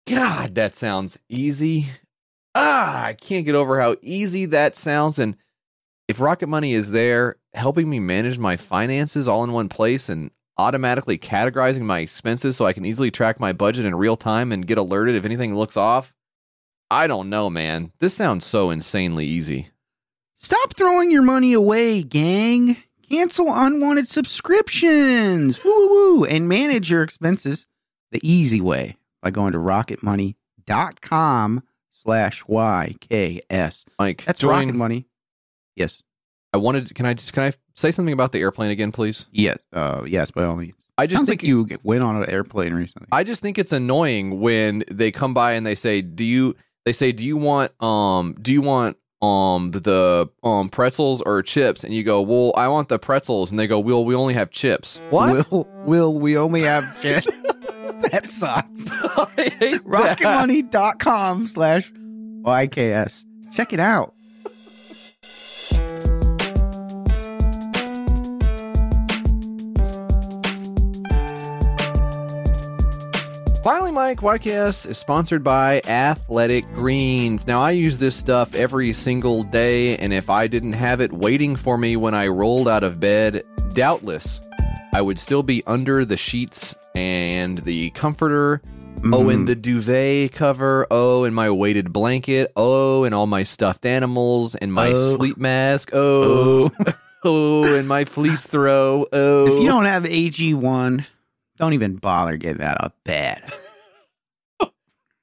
God, 0.06 0.54
that 0.56 0.76
sounds 0.76 1.18
easy. 1.30 1.86
Ah, 2.56 3.06
I 3.06 3.14
can't 3.14 3.46
get 3.46 3.56
over 3.56 3.80
how 3.80 3.96
easy 4.02 4.46
that 4.48 4.76
sounds. 4.76 5.18
And 5.18 5.38
if 6.10 6.20
Rocket 6.20 6.48
Money 6.48 6.74
is 6.74 6.92
there 6.92 7.38
helping 7.54 7.90
me 7.90 8.02
manage 8.02 8.38
my 8.38 8.58
finances 8.58 9.30
all 9.30 9.46
in 9.46 9.54
one 9.54 9.70
place 9.70 10.10
and 10.10 10.30
automatically 10.58 11.18
categorizing 11.18 11.84
my 11.84 12.00
expenses 12.00 12.58
so 12.58 12.66
I 12.66 12.74
can 12.74 12.86
easily 12.86 13.12
track 13.12 13.40
my 13.40 13.54
budget 13.54 13.86
in 13.86 13.96
real 13.96 14.18
time 14.18 14.52
and 14.52 14.68
get 14.68 14.78
alerted 14.78 15.16
if 15.16 15.24
anything 15.24 15.56
looks 15.56 15.78
off, 15.78 16.14
I 16.92 17.08
don't 17.08 17.30
know, 17.30 17.50
man. 17.50 17.94
This 18.00 18.14
sounds 18.14 18.46
so 18.46 18.70
insanely 18.70 19.26
easy. 19.26 19.70
Stop 20.36 20.76
throwing 20.76 21.10
your 21.10 21.22
money 21.22 21.54
away, 21.54 22.04
gang. 22.04 22.76
Cancel 23.10 23.48
unwanted 23.50 24.10
subscriptions. 24.10 25.64
Woo 25.64 25.72
woo 25.72 25.88
woo. 26.18 26.26
And 26.26 26.50
manage 26.50 26.92
your 26.92 27.02
expenses 27.02 27.66
the 28.12 28.20
easy 28.30 28.60
way 28.60 28.98
by 29.22 29.32
going 29.32 29.54
to 29.54 29.58
rocketmoney.com 29.60 31.64
slash 31.92 32.44
YKS. 32.44 33.86
Mike, 33.98 34.26
That's 34.26 34.40
join- 34.40 34.68
Rocket 34.68 34.76
Money. 34.76 35.08
Yes. 35.78 36.04
I 36.54 36.58
wanted. 36.58 36.94
Can 36.94 37.06
I 37.06 37.14
just 37.14 37.32
can 37.32 37.44
I 37.44 37.54
say 37.76 37.92
something 37.92 38.12
about 38.14 38.34
the 38.34 38.40
airplane 38.40 38.72
again, 38.72 38.92
please? 38.92 39.28
Yes. 39.32 39.60
Uh, 39.72 40.04
yes, 40.06 40.30
by 40.32 40.44
all 40.44 40.58
means. 40.58 40.76
I 40.98 41.08
just 41.08 41.20
Sounds 41.20 41.30
think 41.30 41.44
like 41.44 41.48
you 41.48 41.66
went 41.84 42.04
on 42.04 42.22
an 42.22 42.30
airplane 42.30 42.74
recently. 42.74 43.08
I 43.14 43.24
just 43.24 43.42
think 43.42 43.58
it's 43.58 43.72
annoying 43.72 44.42
when 44.42 44.84
they 44.92 45.10
come 45.12 45.34
by 45.34 45.54
and 45.54 45.66
they 45.66 45.76
say, 45.76 46.02
"Do 46.02 46.26
you?" 46.26 46.58
They 46.86 46.94
say, 46.94 47.12
"Do 47.12 47.24
you 47.24 47.38
want 47.38 47.72
um? 47.82 48.36
Do 48.42 48.52
you 48.54 48.62
want 48.62 48.98
um 49.22 49.70
the 49.72 50.30
um 50.44 50.70
pretzels 50.70 51.22
or 51.22 51.42
chips?" 51.44 51.84
And 51.84 51.94
you 51.94 52.04
go, 52.04 52.22
"Well, 52.22 52.54
I 52.58 52.68
want 52.70 52.90
the 52.90 52.98
pretzels." 53.00 53.52
And 53.52 53.60
they 53.60 53.68
go, 53.68 53.80
"Well, 53.80 54.04
we 54.04 54.16
only 54.16 54.34
have 54.34 54.50
chips." 54.52 55.00
What? 55.10 55.52
Will, 55.52 55.68
will 55.86 56.14
we 56.20 56.38
only 56.38 56.62
have 56.62 57.00
chips? 57.02 57.28
that 58.12 58.30
sucks. 58.30 58.90
I 58.92 59.28
hate 59.60 59.84
that. 59.90 60.18
Rocketmoney.com 60.20 61.46
slash 61.48 61.92
YKS. 61.92 63.26
Check 63.54 63.74
it 63.74 63.80
out. 63.80 64.16
Finally, 73.64 73.92
Mike, 73.92 74.22
YKS 74.22 74.88
is 74.88 74.98
sponsored 74.98 75.44
by 75.44 75.82
Athletic 75.86 76.66
Greens. 76.74 77.46
Now, 77.46 77.62
I 77.62 77.72
use 77.72 78.00
this 78.00 78.16
stuff 78.16 78.56
every 78.56 78.92
single 78.92 79.44
day, 79.44 79.98
and 79.98 80.12
if 80.12 80.32
I 80.32 80.48
didn't 80.48 80.74
have 80.74 81.00
it 81.00 81.12
waiting 81.12 81.56
for 81.56 81.78
me 81.78 81.96
when 81.96 82.16
I 82.16 82.26
rolled 82.26 82.68
out 82.68 82.84
of 82.84 83.00
bed, 83.00 83.44
doubtless 83.76 84.42
I 84.94 85.02
would 85.02 85.20
still 85.20 85.44
be 85.44 85.64
under 85.68 86.04
the 86.04 86.18
sheets 86.18 86.76
and 86.96 87.60
the 87.60 87.92
comforter. 87.92 88.62
Oh, 89.04 89.30
and 89.30 89.40
mm-hmm. 89.40 89.46
the 89.46 89.56
duvet 89.56 90.32
cover. 90.34 90.86
Oh, 90.92 91.24
and 91.24 91.36
my 91.36 91.50
weighted 91.50 91.94
blanket. 91.94 92.52
Oh, 92.56 93.04
and 93.04 93.16
all 93.16 93.26
my 93.26 93.44
stuffed 93.44 93.86
animals 93.86 94.54
and 94.56 94.72
my 94.74 94.90
Oh. 94.90 95.16
sleep 95.16 95.38
mask. 95.38 95.92
Oh, 95.94 96.72
oh, 96.80 96.94
oh 97.24 97.76
and 97.76 97.88
my 97.88 98.06
fleece 98.06 98.46
throw. 98.46 99.08
Oh, 99.12 99.46
If 99.48 99.54
you 99.64 99.70
oh. 99.70 99.72
don't 99.72 99.86
have 99.86 100.04
AG1, 100.04 101.06
don't 101.62 101.74
even 101.74 101.96
bother 101.96 102.38
getting 102.38 102.64
out 102.64 102.80
of 102.80 102.92
bed. 103.06 103.44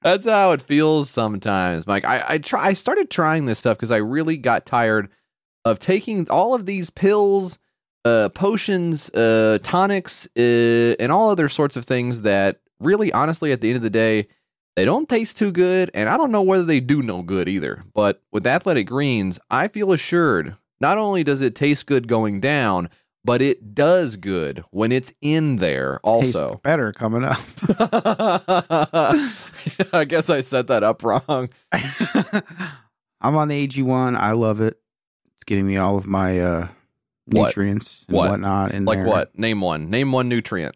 That's 0.02 0.24
how 0.24 0.52
it 0.52 0.62
feels 0.62 1.10
sometimes, 1.10 1.86
Mike. 1.86 2.04
I, 2.04 2.24
I 2.28 2.38
try. 2.38 2.68
I 2.68 2.72
started 2.72 3.10
trying 3.10 3.46
this 3.46 3.58
stuff 3.58 3.76
because 3.76 3.90
I 3.90 3.96
really 3.96 4.36
got 4.36 4.64
tired 4.64 5.08
of 5.64 5.80
taking 5.80 6.30
all 6.30 6.54
of 6.54 6.66
these 6.66 6.88
pills, 6.88 7.58
uh, 8.04 8.28
potions, 8.28 9.10
uh, 9.10 9.58
tonics, 9.64 10.28
uh, 10.38 10.94
and 11.00 11.10
all 11.10 11.28
other 11.30 11.48
sorts 11.48 11.76
of 11.76 11.84
things 11.84 12.22
that 12.22 12.60
really, 12.78 13.12
honestly, 13.12 13.50
at 13.50 13.60
the 13.60 13.68
end 13.68 13.76
of 13.76 13.82
the 13.82 13.90
day, 13.90 14.28
they 14.76 14.84
don't 14.84 15.08
taste 15.08 15.36
too 15.36 15.50
good, 15.50 15.90
and 15.92 16.08
I 16.08 16.16
don't 16.16 16.30
know 16.30 16.42
whether 16.42 16.62
they 16.62 16.78
do 16.78 17.02
no 17.02 17.22
good 17.22 17.48
either. 17.48 17.82
But 17.92 18.22
with 18.30 18.46
Athletic 18.46 18.86
Greens, 18.86 19.40
I 19.50 19.66
feel 19.66 19.92
assured. 19.92 20.56
Not 20.80 20.96
only 20.98 21.24
does 21.24 21.42
it 21.42 21.56
taste 21.56 21.86
good 21.86 22.06
going 22.06 22.38
down, 22.38 22.88
but 23.28 23.40
it 23.42 23.74
does 23.74 24.16
good 24.16 24.64
when 24.70 24.90
it's 24.90 25.12
in 25.20 25.56
there. 25.56 26.00
Also, 26.02 26.48
Tastes 26.50 26.60
better 26.64 26.92
coming 26.92 27.22
up. 27.24 27.38
I 29.92 30.04
guess 30.06 30.30
I 30.30 30.40
set 30.40 30.66
that 30.68 30.82
up 30.82 31.02
wrong. 31.02 31.48
I'm 33.20 33.36
on 33.36 33.48
the 33.48 33.66
AG1. 33.68 34.16
I 34.16 34.32
love 34.32 34.60
it. 34.60 34.78
It's 35.34 35.44
getting 35.44 35.66
me 35.66 35.76
all 35.76 35.96
of 35.96 36.06
my 36.06 36.40
uh, 36.40 36.68
What? 37.26 37.46
nutrients 37.48 38.04
and 38.08 38.16
What? 38.16 38.30
whatnot 38.30 38.72
in 38.72 38.84
Like 38.84 38.98
there. 38.98 39.06
what? 39.06 39.38
Name 39.38 39.60
one. 39.60 39.90
Name 39.90 40.12
one 40.12 40.28
nutrient. 40.28 40.74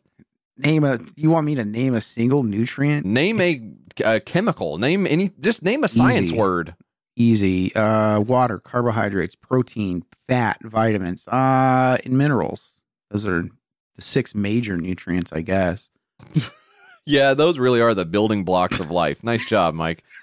Name 0.59 0.85
a. 0.85 0.99
You 1.17 1.31
want 1.31 1.47
me 1.47 1.55
to 1.57 1.65
name 1.65 1.95
a 1.95 2.01
single 2.01 2.43
nutrient? 2.45 3.07
Name 3.07 3.41
a, 3.41 3.61
a 4.05 4.21
chemical. 4.21 4.79
Name 4.79 5.07
any. 5.07 5.31
Just 5.41 5.63
name 5.63 5.83
a 5.83 5.89
science 5.89 6.31
Easy. 6.31 6.37
word. 6.37 6.75
Easy. 7.17 7.75
Uh, 7.75 8.21
water, 8.21 8.59
carbohydrates, 8.59 9.35
protein, 9.35 10.05
fat, 10.29 10.59
vitamins, 10.63 11.27
uh, 11.29 11.99
and 12.05 12.17
minerals. 12.17 12.81
Those 13.11 13.27
are 13.27 13.43
the 13.43 14.03
six 14.03 14.35
major 14.35 14.77
nutrients, 14.77 15.33
I 15.33 15.43
guess. 15.43 15.91
Yeah, 17.05 17.35
those 17.35 17.59
really 17.59 17.81
are 17.81 17.95
the 17.95 18.05
building 18.05 18.45
blocks 18.45 18.79
of 18.79 18.91
life. 18.91 19.25
Nice 19.25 19.45
job, 19.45 19.75
Mike. 19.75 20.05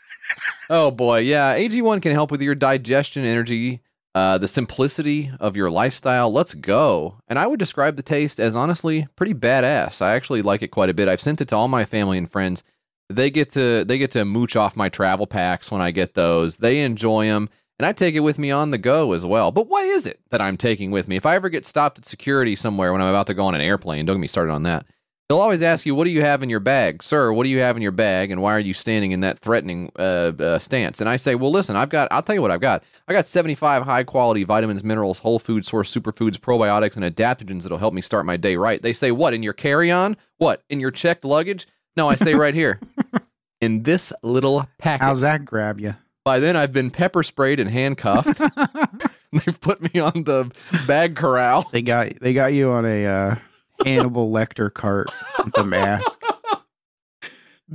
Oh 0.70 0.92
boy, 0.92 1.20
yeah. 1.20 1.58
AG1 1.58 2.04
can 2.04 2.12
help 2.12 2.30
with 2.30 2.44
your 2.44 2.54
digestion, 2.54 3.26
energy, 3.26 3.82
uh, 4.14 4.38
the 4.38 4.48
simplicity 4.48 5.32
of 5.40 5.58
your 5.58 5.72
lifestyle. 5.72 6.32
Let's 6.32 6.54
go. 6.54 7.16
And 7.28 7.40
I 7.40 7.48
would 7.48 7.58
describe 7.58 7.96
the 7.96 8.04
taste 8.04 8.40
as 8.40 8.56
honestly 8.56 9.08
pretty 9.16 9.34
badass. 9.34 10.00
I 10.04 10.14
actually 10.14 10.44
like 10.44 10.62
it 10.62 10.68
quite 10.68 10.92
a 10.92 10.94
bit. 10.94 11.08
I've 11.08 11.20
sent 11.20 11.42
it 11.42 11.48
to 11.48 11.56
all 11.56 11.68
my 11.68 11.84
family 11.84 12.20
and 12.20 12.32
friends. 12.32 12.64
They 13.10 13.32
get 13.32 13.50
to 13.54 13.84
they 13.84 13.98
get 13.98 14.12
to 14.12 14.24
mooch 14.24 14.56
off 14.56 14.76
my 14.76 14.90
travel 14.90 15.26
packs 15.26 15.72
when 15.72 15.82
I 15.82 15.92
get 15.92 16.14
those. 16.14 16.58
They 16.58 16.82
enjoy 16.82 17.26
them, 17.26 17.50
and 17.80 17.86
I 17.86 17.92
take 17.92 18.14
it 18.14 18.20
with 18.20 18.38
me 18.38 18.52
on 18.52 18.70
the 18.70 18.78
go 18.78 19.14
as 19.14 19.26
well. 19.26 19.52
But 19.52 19.68
what 19.68 19.86
is 19.86 20.06
it 20.06 20.20
that 20.30 20.42
I'm 20.42 20.58
taking 20.58 20.92
with 20.92 21.08
me? 21.08 21.16
If 21.16 21.26
I 21.26 21.36
ever 21.36 21.50
get 21.50 21.66
stopped 21.66 21.98
at 21.98 22.06
security 22.06 22.56
somewhere 22.56 22.92
when 22.92 23.02
I'm 23.02 23.08
about 23.08 23.28
to 23.28 23.34
go 23.34 23.46
on 23.46 23.56
an 23.56 23.62
airplane, 23.62 24.06
don't 24.06 24.18
get 24.18 24.22
me 24.22 24.28
started 24.28 24.52
on 24.52 24.64
that. 24.64 24.86
They'll 25.28 25.40
always 25.40 25.62
ask 25.62 25.86
you, 25.86 25.94
"What 25.94 26.06
do 26.06 26.10
you 26.10 26.22
have 26.22 26.42
in 26.42 26.50
your 26.50 26.60
bag, 26.60 27.04
sir? 27.04 27.32
What 27.32 27.44
do 27.44 27.52
you 27.52 27.60
have 27.60 27.76
in 27.76 27.84
your 27.84 27.92
bag, 27.92 28.32
and 28.32 28.42
why 28.42 28.56
are 28.56 28.60
you 28.60 28.74
standing 28.74 29.12
in 29.12 29.22
that 29.22 29.38
threatening 29.38 29.92
uh, 29.98 30.32
uh, 30.40 30.60
stance?" 30.60 31.00
And 31.00 31.10
I 31.10 31.18
say, 31.18 31.36
"Well, 31.36 31.52
listen, 31.52 31.76
I've 31.76 31.90
got. 31.90 32.08
I'll 32.12 32.24
tell 32.24 32.34
you 32.34 32.42
what 32.42 32.50
I've 32.50 32.62
got. 32.62 32.84
I 33.08 33.14
got 33.14 33.28
75 33.28 33.84
high 33.84 34.04
quality 34.04 34.44
vitamins, 34.44 34.84
minerals, 34.84 35.20
whole 35.20 35.38
food 35.38 35.66
source 35.66 35.94
superfoods, 35.94 36.40
probiotics, 36.40 36.96
and 36.96 37.06
adaptogens 37.06 37.62
that'll 37.62 37.78
help 37.78 37.94
me 37.94 38.02
start 38.02 38.26
my 38.26 38.38
day 38.38 38.56
right." 38.56 38.82
They 38.82 38.94
say, 38.94 39.12
"What 39.12 39.36
in 39.36 39.44
your 39.44 39.54
carry 39.54 39.92
on? 39.92 40.18
What 40.38 40.64
in 40.70 40.80
your 40.80 40.92
checked 40.92 41.24
luggage?" 41.24 41.68
No, 41.96 42.10
I 42.10 42.16
say 42.16 42.34
right 42.34 42.54
here, 42.54 42.80
in 43.62 43.84
this 43.84 44.14
little 44.24 44.68
packet. 44.78 45.04
How's 45.04 45.22
that 45.22 45.46
grab 45.46 45.80
you? 45.80 45.96
By 46.24 46.40
then, 46.40 46.56
I've 46.56 46.74
been 46.74 46.92
pepper 46.92 47.24
sprayed 47.24 47.60
and 47.60 47.70
handcuffed. 47.70 48.40
They've 49.32 49.62
put 49.62 49.94
me 49.94 50.00
on 50.00 50.24
the 50.24 50.52
bag 50.88 51.16
corral. 51.16 51.68
They 51.72 51.82
got 51.82 52.20
they 52.20 52.34
got 52.34 52.54
you 52.54 52.72
on 52.72 52.86
a 52.86 53.06
uh, 53.06 53.36
Hannibal 53.84 54.32
Lecter 54.32 54.74
cart 54.74 55.12
with 55.44 55.54
the 55.54 55.64
mask. 55.64 56.20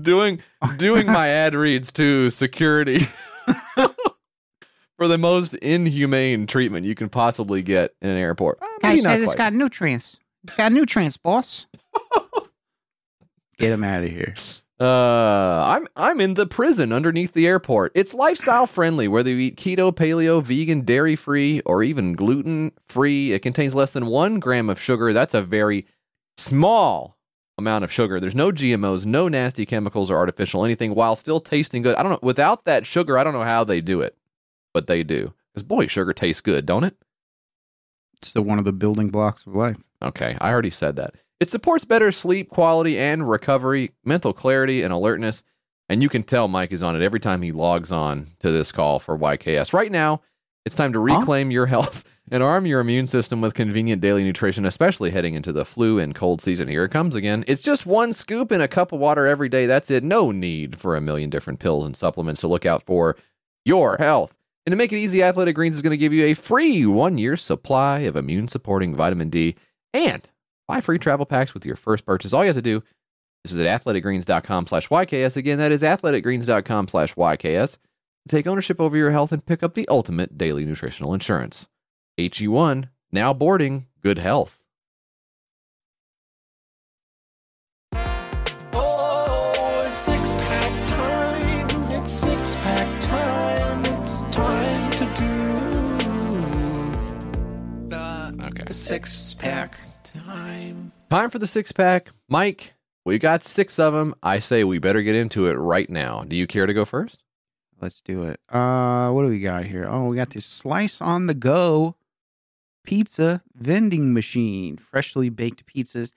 doing 0.00 0.40
doing 0.76 1.06
my 1.06 1.28
ad 1.28 1.54
reads 1.54 1.92
to 1.92 2.30
security 2.30 3.06
for 4.96 5.08
the 5.08 5.18
most 5.18 5.54
inhumane 5.54 6.46
treatment 6.46 6.86
you 6.86 6.94
can 6.94 7.08
possibly 7.08 7.62
get 7.62 7.94
in 8.00 8.10
an 8.10 8.16
airport. 8.16 8.58
Uh, 8.62 8.66
maybe 8.82 9.02
not 9.02 9.20
quite. 9.34 9.52
nutrients. 9.52 10.18
It's 10.44 10.56
got 10.56 10.72
nutrients, 10.72 11.16
boss. 11.16 11.66
Get 13.58 13.72
him 13.72 13.84
out 13.84 14.04
of 14.04 14.10
here. 14.10 14.34
Uh, 14.80 15.64
I'm 15.66 15.86
I'm 15.94 16.20
in 16.20 16.34
the 16.34 16.46
prison 16.46 16.92
underneath 16.92 17.32
the 17.32 17.46
airport. 17.46 17.92
It's 17.94 18.12
lifestyle 18.12 18.66
friendly, 18.66 19.06
whether 19.06 19.30
you 19.30 19.38
eat 19.38 19.56
keto, 19.56 19.94
paleo, 19.94 20.42
vegan, 20.42 20.80
dairy 20.80 21.14
free, 21.14 21.60
or 21.60 21.82
even 21.82 22.14
gluten 22.14 22.72
free. 22.88 23.32
It 23.32 23.40
contains 23.40 23.74
less 23.74 23.92
than 23.92 24.06
one 24.06 24.40
gram 24.40 24.68
of 24.68 24.80
sugar. 24.80 25.12
That's 25.12 25.34
a 25.34 25.42
very 25.42 25.86
small 26.36 27.16
amount 27.56 27.84
of 27.84 27.92
sugar. 27.92 28.18
There's 28.18 28.34
no 28.34 28.50
GMOs, 28.50 29.06
no 29.06 29.28
nasty 29.28 29.64
chemicals 29.64 30.10
or 30.10 30.16
artificial 30.16 30.64
anything, 30.64 30.96
while 30.96 31.14
still 31.14 31.40
tasting 31.40 31.82
good. 31.82 31.94
I 31.94 32.02
don't 32.02 32.10
know. 32.10 32.18
Without 32.20 32.64
that 32.64 32.84
sugar, 32.84 33.16
I 33.16 33.22
don't 33.22 33.32
know 33.32 33.44
how 33.44 33.62
they 33.62 33.80
do 33.80 34.00
it, 34.00 34.16
but 34.72 34.88
they 34.88 35.04
do. 35.04 35.32
Because 35.52 35.62
boy, 35.62 35.86
sugar 35.86 36.12
tastes 36.12 36.40
good, 36.40 36.66
don't 36.66 36.82
it? 36.82 36.96
It's 38.18 38.32
the 38.32 38.42
one 38.42 38.58
of 38.58 38.64
the 38.64 38.72
building 38.72 39.10
blocks 39.10 39.46
of 39.46 39.54
life. 39.54 39.76
Okay, 40.02 40.36
I 40.40 40.50
already 40.50 40.70
said 40.70 40.96
that. 40.96 41.14
It 41.44 41.50
supports 41.50 41.84
better 41.84 42.10
sleep 42.10 42.48
quality 42.48 42.98
and 42.98 43.28
recovery, 43.28 43.90
mental 44.02 44.32
clarity 44.32 44.80
and 44.80 44.94
alertness. 44.94 45.42
And 45.90 46.02
you 46.02 46.08
can 46.08 46.22
tell 46.22 46.48
Mike 46.48 46.72
is 46.72 46.82
on 46.82 46.96
it 46.96 47.02
every 47.02 47.20
time 47.20 47.42
he 47.42 47.52
logs 47.52 47.92
on 47.92 48.28
to 48.40 48.50
this 48.50 48.72
call 48.72 48.98
for 48.98 49.18
YKS. 49.18 49.74
Right 49.74 49.92
now, 49.92 50.22
It's 50.64 50.74
time 50.74 50.94
to 50.94 50.98
reclaim 51.00 51.50
your 51.50 51.66
health 51.74 52.02
and 52.30 52.42
arm 52.42 52.64
your 52.64 52.80
immune 52.80 53.06
system 53.08 53.42
with 53.42 53.52
convenient 53.52 54.00
daily 54.00 54.24
nutrition, 54.24 54.64
especially 54.64 55.10
heading 55.10 55.34
into 55.34 55.52
the 55.52 55.66
flu 55.66 55.98
and 55.98 56.14
cold 56.14 56.40
season. 56.40 56.66
Here 56.66 56.84
it 56.84 56.92
comes 56.92 57.14
again. 57.14 57.44
It's 57.46 57.60
just 57.60 57.84
one 57.84 58.14
scoop 58.14 58.50
in 58.50 58.62
a 58.62 58.66
cup 58.66 58.92
of 58.92 58.98
water 59.00 59.26
every 59.26 59.50
day. 59.50 59.66
That's 59.66 59.90
it. 59.90 60.02
No 60.02 60.30
need 60.30 60.78
for 60.78 60.96
a 60.96 61.02
million 61.02 61.28
different 61.28 61.60
pills 61.60 61.84
and 61.84 61.94
supplements 61.94 62.40
to 62.40 62.48
look 62.48 62.64
out 62.64 62.84
for 62.84 63.18
your 63.66 63.98
health. 63.98 64.34
And 64.64 64.72
to 64.72 64.78
make 64.78 64.94
it 64.94 64.96
easy, 64.96 65.22
Athletic 65.22 65.56
Greens 65.56 65.76
is 65.76 65.82
going 65.82 65.90
to 65.90 65.98
give 65.98 66.14
you 66.14 66.24
a 66.24 66.32
free 66.32 66.86
one 66.86 67.18
year 67.18 67.36
supply 67.36 67.98
of 67.98 68.16
immune 68.16 68.48
supporting 68.48 68.96
vitamin 68.96 69.28
D 69.28 69.56
and 69.92 70.26
buy 70.66 70.80
free 70.80 70.98
travel 70.98 71.26
packs 71.26 71.54
with 71.54 71.64
your 71.66 71.76
first 71.76 72.04
purchase. 72.06 72.32
All 72.32 72.42
you 72.42 72.48
have 72.48 72.56
to 72.56 72.62
do 72.62 72.82
this 73.42 73.52
is 73.52 73.58
visit 73.58 73.68
athleticgreens.com 73.68 74.66
slash 74.66 74.88
YKS. 74.88 75.36
Again, 75.36 75.58
that 75.58 75.72
is 75.72 75.82
athleticgreens.com 75.82 76.88
slash 76.88 77.14
YKS 77.14 77.78
take 78.26 78.46
ownership 78.46 78.80
over 78.80 78.96
your 78.96 79.10
health 79.10 79.32
and 79.32 79.44
pick 79.44 79.62
up 79.62 79.74
the 79.74 79.86
ultimate 79.88 80.38
daily 80.38 80.64
nutritional 80.64 81.12
insurance. 81.12 81.68
HE1, 82.18 82.88
now 83.12 83.34
boarding, 83.34 83.86
good 84.02 84.16
health. 84.18 84.62
Oh, 88.72 89.84
it's 89.86 89.96
six 89.98 90.32
pack 90.32 90.86
time. 90.86 91.92
It's 91.92 92.10
six 92.10 92.54
pack 92.56 93.00
time. 93.02 93.80
It's 94.00 94.22
time 94.34 94.90
to 94.92 95.04
do 95.14 95.34
the 97.88 98.46
Okay. 98.46 98.72
six 98.72 99.34
pack 99.34 99.76
time. 101.14 101.30
For 101.30 101.38
the 101.38 101.46
six 101.46 101.70
pack. 101.70 102.10
Mike, 102.28 102.74
we 103.04 103.18
got 103.18 103.42
six 103.42 103.78
of 103.78 103.92
them. 103.92 104.14
I 104.22 104.40
say 104.40 104.64
we 104.64 104.78
better 104.78 105.02
get 105.02 105.14
into 105.14 105.46
it 105.46 105.52
right 105.52 105.88
now. 105.88 106.24
Do 106.26 106.36
you 106.36 106.46
care 106.46 106.66
to 106.66 106.74
go 106.74 106.84
first? 106.84 107.22
Let's 107.80 108.00
do 108.00 108.24
it. 108.24 108.40
Uh, 108.48 109.10
what 109.10 109.22
do 109.22 109.28
we 109.28 109.40
got 109.40 109.64
here? 109.64 109.86
Oh, 109.88 110.06
we 110.06 110.16
got 110.16 110.30
this 110.30 110.46
slice 110.46 111.00
on 111.00 111.26
the 111.26 111.34
go 111.34 111.94
pizza 112.84 113.42
vending 113.54 114.12
machine, 114.12 114.76
freshly 114.76 115.28
baked 115.28 115.64
pizzas, 115.66 116.10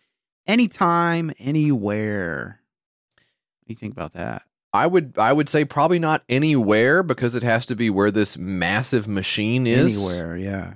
anytime, 0.47 1.31
anywhere. 1.39 2.59
What 3.15 3.67
do 3.67 3.73
you 3.73 3.75
think 3.75 3.93
about 3.93 4.13
that? 4.13 4.43
I 4.73 4.87
would 4.87 5.17
I 5.17 5.31
would 5.31 5.47
say 5.47 5.63
probably 5.63 5.99
not 5.99 6.23
anywhere 6.27 7.03
because 7.03 7.35
it 7.35 7.43
has 7.43 7.65
to 7.67 7.75
be 7.75 7.89
where 7.89 8.11
this 8.11 8.37
massive 8.37 9.07
machine 9.07 9.67
is. 9.67 9.95
Anywhere, 9.95 10.37
yeah. 10.37 10.73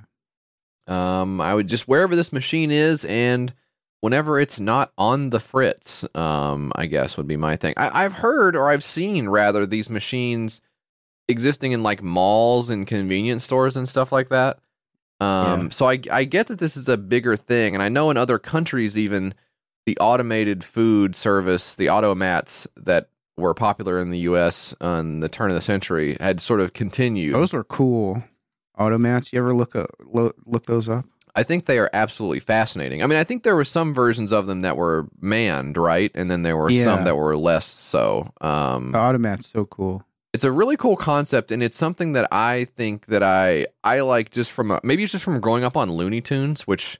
Um, 0.87 1.41
I 1.41 1.53
would 1.55 1.67
just 1.67 1.87
wherever 1.87 2.15
this 2.15 2.31
machine 2.31 2.71
is, 2.71 3.05
and 3.05 3.53
whenever 4.01 4.39
it's 4.39 4.59
not 4.59 4.91
on 4.97 5.29
the 5.29 5.39
fritz, 5.39 6.05
um, 6.15 6.71
I 6.75 6.85
guess 6.87 7.17
would 7.17 7.27
be 7.27 7.37
my 7.37 7.55
thing. 7.55 7.73
I, 7.77 8.03
I've 8.03 8.13
heard 8.13 8.55
or 8.55 8.69
I've 8.69 8.83
seen 8.83 9.29
rather 9.29 9.65
these 9.65 9.89
machines 9.89 10.61
existing 11.27 11.71
in 11.71 11.81
like 11.83 12.03
malls 12.03 12.69
and 12.69 12.85
convenience 12.85 13.43
stores 13.45 13.77
and 13.77 13.87
stuff 13.87 14.11
like 14.11 14.29
that. 14.29 14.59
Um, 15.19 15.63
Yeah. 15.63 15.69
so 15.69 15.87
I 15.89 15.99
I 16.11 16.23
get 16.25 16.47
that 16.47 16.59
this 16.59 16.75
is 16.75 16.89
a 16.89 16.97
bigger 16.97 17.35
thing, 17.37 17.73
and 17.75 17.81
I 17.83 17.89
know 17.89 18.09
in 18.09 18.17
other 18.17 18.39
countries 18.39 18.97
even 18.97 19.33
the 19.85 19.97
automated 19.99 20.63
food 20.63 21.15
service, 21.15 21.73
the 21.75 21.85
automats 21.87 22.67
that 22.75 23.09
were 23.37 23.53
popular 23.53 23.99
in 23.99 24.11
the 24.11 24.19
U.S. 24.19 24.75
on 24.81 25.19
the 25.21 25.29
turn 25.29 25.49
of 25.49 25.55
the 25.55 25.61
century 25.61 26.17
had 26.19 26.39
sort 26.41 26.59
of 26.59 26.73
continued. 26.73 27.33
Those 27.33 27.53
are 27.53 27.63
cool. 27.63 28.23
Automats. 28.77 29.31
You 29.31 29.39
ever 29.39 29.53
look 29.53 29.75
up, 29.75 29.89
look, 29.99 30.35
look 30.45 30.65
those 30.65 30.89
up? 30.89 31.05
I 31.35 31.43
think 31.43 31.65
they 31.65 31.79
are 31.79 31.89
absolutely 31.93 32.39
fascinating. 32.39 33.01
I 33.03 33.07
mean, 33.07 33.17
I 33.17 33.23
think 33.23 33.43
there 33.43 33.55
were 33.55 33.63
some 33.65 33.93
versions 33.93 34.31
of 34.31 34.47
them 34.47 34.61
that 34.61 34.75
were 34.77 35.07
manned, 35.19 35.77
right? 35.77 36.11
And 36.13 36.29
then 36.29 36.43
there 36.43 36.57
were 36.57 36.69
some 36.71 37.03
that 37.05 37.15
were 37.15 37.35
less 37.37 37.65
so. 37.65 38.31
Um, 38.41 38.91
The 38.91 38.97
automat's 38.97 39.47
so 39.47 39.65
cool. 39.65 40.03
it's 40.33 40.43
a 40.43 40.51
really 40.51 40.77
cool 40.77 40.95
concept, 40.97 41.51
and 41.51 41.61
it's 41.63 41.77
something 41.77 42.13
that 42.13 42.27
I 42.31 42.65
think 42.75 43.05
that 43.07 43.23
I 43.23 43.67
I 43.83 44.01
like 44.01 44.31
just 44.31 44.51
from 44.51 44.71
a, 44.71 44.79
maybe 44.83 45.03
it's 45.03 45.11
just 45.11 45.23
from 45.23 45.39
growing 45.39 45.63
up 45.63 45.75
on 45.77 45.91
Looney 45.91 46.21
Tunes, 46.21 46.67
which 46.67 46.99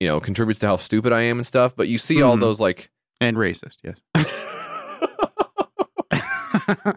you 0.00 0.06
know 0.08 0.20
contributes 0.20 0.60
to 0.60 0.66
how 0.66 0.76
stupid 0.76 1.12
I 1.12 1.22
am 1.22 1.38
and 1.38 1.46
stuff. 1.46 1.74
But 1.76 1.88
you 1.88 1.98
see 1.98 2.22
all 2.22 2.36
Mhm. 2.36 2.40
those 2.40 2.60
like 2.60 2.90
And 3.20 3.36
racist, 3.36 3.78
yes. 3.82 3.96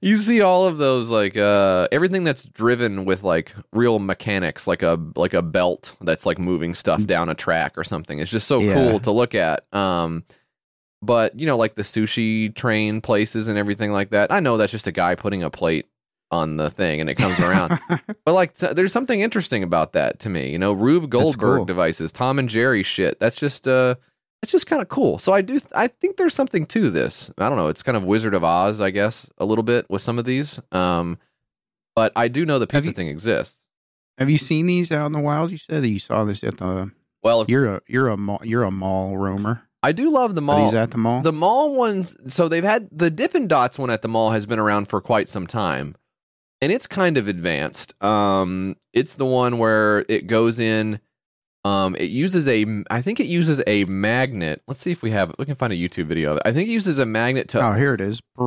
you 0.00 0.16
see 0.16 0.40
all 0.40 0.66
of 0.66 0.78
those 0.78 1.08
like 1.10 1.36
uh 1.36 1.88
everything 1.92 2.24
that's 2.24 2.44
driven 2.44 3.04
with 3.04 3.22
like 3.22 3.54
real 3.72 3.98
mechanics 3.98 4.66
like 4.66 4.82
a 4.82 4.98
like 5.16 5.34
a 5.34 5.42
belt 5.42 5.94
that's 6.00 6.26
like 6.26 6.38
moving 6.38 6.74
stuff 6.74 7.04
down 7.06 7.28
a 7.28 7.34
track 7.34 7.76
or 7.76 7.84
something 7.84 8.18
it's 8.18 8.30
just 8.30 8.46
so 8.46 8.60
Yeah. 8.60 8.74
cool 8.74 9.00
to 9.00 9.10
look 9.10 9.34
at 9.34 9.64
um 9.74 10.24
but 11.02 11.38
you 11.38 11.46
know 11.46 11.56
like 11.56 11.74
the 11.74 11.82
sushi 11.82 12.54
train 12.54 13.00
places 13.00 13.48
and 13.48 13.58
everything 13.58 13.92
like 13.92 14.10
that 14.10 14.32
i 14.32 14.40
know 14.40 14.56
that's 14.56 14.72
just 14.72 14.86
a 14.86 14.92
guy 14.92 15.14
putting 15.14 15.42
a 15.42 15.50
plate 15.50 15.86
on 16.30 16.56
the 16.56 16.68
thing 16.70 17.00
and 17.00 17.08
it 17.08 17.14
comes 17.14 17.38
around 17.38 17.78
but 18.24 18.32
like 18.34 18.54
t- 18.54 18.72
there's 18.72 18.92
something 18.92 19.20
interesting 19.20 19.62
about 19.62 19.92
that 19.92 20.18
to 20.18 20.28
me 20.28 20.50
you 20.50 20.58
know 20.58 20.72
rube 20.72 21.08
goldberg 21.08 21.58
cool. 21.58 21.64
devices 21.64 22.10
tom 22.12 22.38
and 22.38 22.48
jerry 22.48 22.82
shit 22.82 23.18
that's 23.20 23.36
just 23.36 23.68
uh 23.68 23.94
it's 24.46 24.52
just 24.52 24.68
kind 24.68 24.80
of 24.80 24.88
cool. 24.88 25.18
So 25.18 25.32
I 25.32 25.40
do, 25.42 25.58
I 25.74 25.88
think 25.88 26.16
there's 26.16 26.34
something 26.34 26.66
to 26.66 26.88
this. 26.88 27.32
I 27.36 27.48
don't 27.48 27.58
know. 27.58 27.66
It's 27.66 27.82
kind 27.82 27.96
of 27.96 28.04
Wizard 28.04 28.32
of 28.32 28.44
Oz, 28.44 28.80
I 28.80 28.90
guess, 28.90 29.28
a 29.38 29.44
little 29.44 29.64
bit 29.64 29.90
with 29.90 30.02
some 30.02 30.20
of 30.20 30.24
these. 30.24 30.60
Um, 30.70 31.18
but 31.96 32.12
I 32.14 32.28
do 32.28 32.46
know 32.46 32.60
the 32.60 32.68
pizza 32.68 32.90
you- 32.90 32.92
thing 32.94 33.08
exists. 33.08 33.64
Have 34.18 34.30
you 34.30 34.38
seen 34.38 34.66
these 34.66 34.92
out 34.92 35.06
in 35.06 35.12
the 35.12 35.18
wild? 35.20 35.50
You 35.50 35.58
said 35.58 35.82
that 35.82 35.88
you 35.88 35.98
saw 35.98 36.24
this 36.24 36.44
at 36.44 36.58
the. 36.58 36.92
Well, 37.24 37.42
if- 37.42 37.48
You're 37.48 37.66
a 37.66 37.80
you're 37.88 38.06
a 38.08 38.16
mall, 38.16 38.40
you're 38.44 38.62
a 38.62 38.70
mall 38.70 39.16
roamer. 39.18 39.62
I 39.82 39.90
do 39.92 40.10
love 40.10 40.34
the 40.36 40.40
Are 40.40 40.44
mall. 40.44 40.64
these 40.66 40.74
at 40.74 40.90
the 40.92 40.98
mall? 40.98 41.22
The 41.22 41.32
mall 41.32 41.74
ones. 41.74 42.16
So 42.32 42.48
they've 42.48 42.62
had 42.64 42.88
the 42.92 43.10
Dippin' 43.10 43.46
Dots 43.48 43.78
one 43.80 43.90
at 43.90 44.02
the 44.02 44.08
mall 44.08 44.30
has 44.30 44.46
been 44.46 44.58
around 44.60 44.86
for 44.88 45.00
quite 45.00 45.28
some 45.28 45.46
time, 45.46 45.96
and 46.62 46.70
it's 46.72 46.86
kind 46.86 47.18
of 47.18 47.26
advanced. 47.28 48.00
Um, 48.02 48.76
it's 48.92 49.14
the 49.14 49.26
one 49.26 49.58
where 49.58 50.04
it 50.08 50.28
goes 50.28 50.58
in. 50.60 51.00
Um, 51.66 51.96
it 51.96 52.10
uses 52.10 52.46
a. 52.46 52.64
I 52.90 53.02
think 53.02 53.18
it 53.18 53.26
uses 53.26 53.60
a 53.66 53.84
magnet. 53.86 54.62
Let's 54.68 54.80
see 54.80 54.92
if 54.92 55.02
we 55.02 55.10
have. 55.10 55.34
We 55.38 55.44
can 55.46 55.56
find 55.56 55.72
a 55.72 55.76
YouTube 55.76 56.06
video 56.06 56.32
of 56.32 56.36
it. 56.36 56.42
I 56.44 56.52
think 56.52 56.68
it 56.68 56.72
uses 56.72 57.00
a 57.00 57.06
magnet 57.06 57.48
to. 57.50 57.60
oh, 57.66 57.72
here 57.72 57.94
it 57.94 58.00
is. 58.00 58.20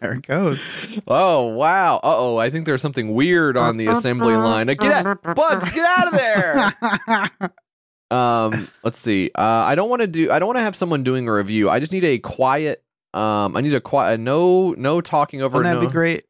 there 0.00 0.12
it 0.12 0.26
goes. 0.26 0.60
Oh 1.06 1.46
wow! 1.46 1.96
Uh 1.96 2.18
oh! 2.18 2.36
I 2.36 2.50
think 2.50 2.66
there's 2.66 2.82
something 2.82 3.14
weird 3.14 3.56
on 3.56 3.78
the 3.78 3.86
assembly 3.86 4.34
line. 4.34 4.66
Get 4.66 5.06
out, 5.06 5.22
Bugs! 5.22 5.70
Get 5.70 5.86
out 5.86 6.12
of 6.12 6.18
there! 6.18 7.52
Um, 8.10 8.70
let's 8.82 8.98
see. 8.98 9.30
Uh, 9.34 9.42
I 9.42 9.74
don't 9.74 9.90
want 9.90 10.00
to 10.00 10.06
do. 10.06 10.30
I 10.30 10.38
don't 10.38 10.46
want 10.46 10.56
to 10.56 10.62
have 10.62 10.74
someone 10.74 11.02
doing 11.02 11.28
a 11.28 11.32
review. 11.34 11.68
I 11.68 11.78
just 11.78 11.92
need 11.92 12.04
a 12.04 12.18
quiet. 12.18 12.82
Um, 13.12 13.54
I 13.54 13.60
need 13.60 13.74
a 13.74 13.82
quiet. 13.82 14.18
No, 14.18 14.72
no 14.78 15.02
talking 15.02 15.42
over. 15.42 15.58
Wouldn't 15.58 15.74
that 15.74 15.82
no, 15.82 15.86
be 15.86 15.92
great? 15.92 16.24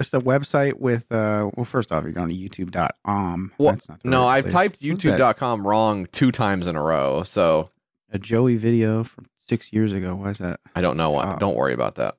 It's 0.00 0.10
the 0.10 0.20
website 0.20 0.74
with 0.80 1.12
uh 1.12 1.50
well 1.54 1.64
first 1.64 1.92
off 1.92 2.04
you're 2.04 2.12
going 2.12 2.30
to 2.30 2.34
youtube.com. 2.34 3.52
Well, 3.58 3.72
That's 3.72 3.88
not 3.88 4.00
no, 4.04 4.22
right 4.22 4.36
I've 4.38 4.44
place. 4.44 4.52
typed? 4.54 4.80
YouTube.com 4.80 5.66
wrong 5.66 6.06
two 6.10 6.32
times 6.32 6.66
in 6.66 6.74
a 6.74 6.82
row, 6.82 7.22
so 7.22 7.70
a 8.10 8.18
Joey 8.18 8.56
video 8.56 9.04
from 9.04 9.26
six 9.46 9.72
years 9.72 9.92
ago. 9.92 10.14
Why 10.16 10.30
is 10.30 10.38
that? 10.38 10.58
I 10.74 10.80
don't 10.80 10.96
know. 10.96 11.10
What, 11.10 11.38
don't 11.38 11.54
worry 11.54 11.74
about 11.74 11.96
that. 11.96 12.16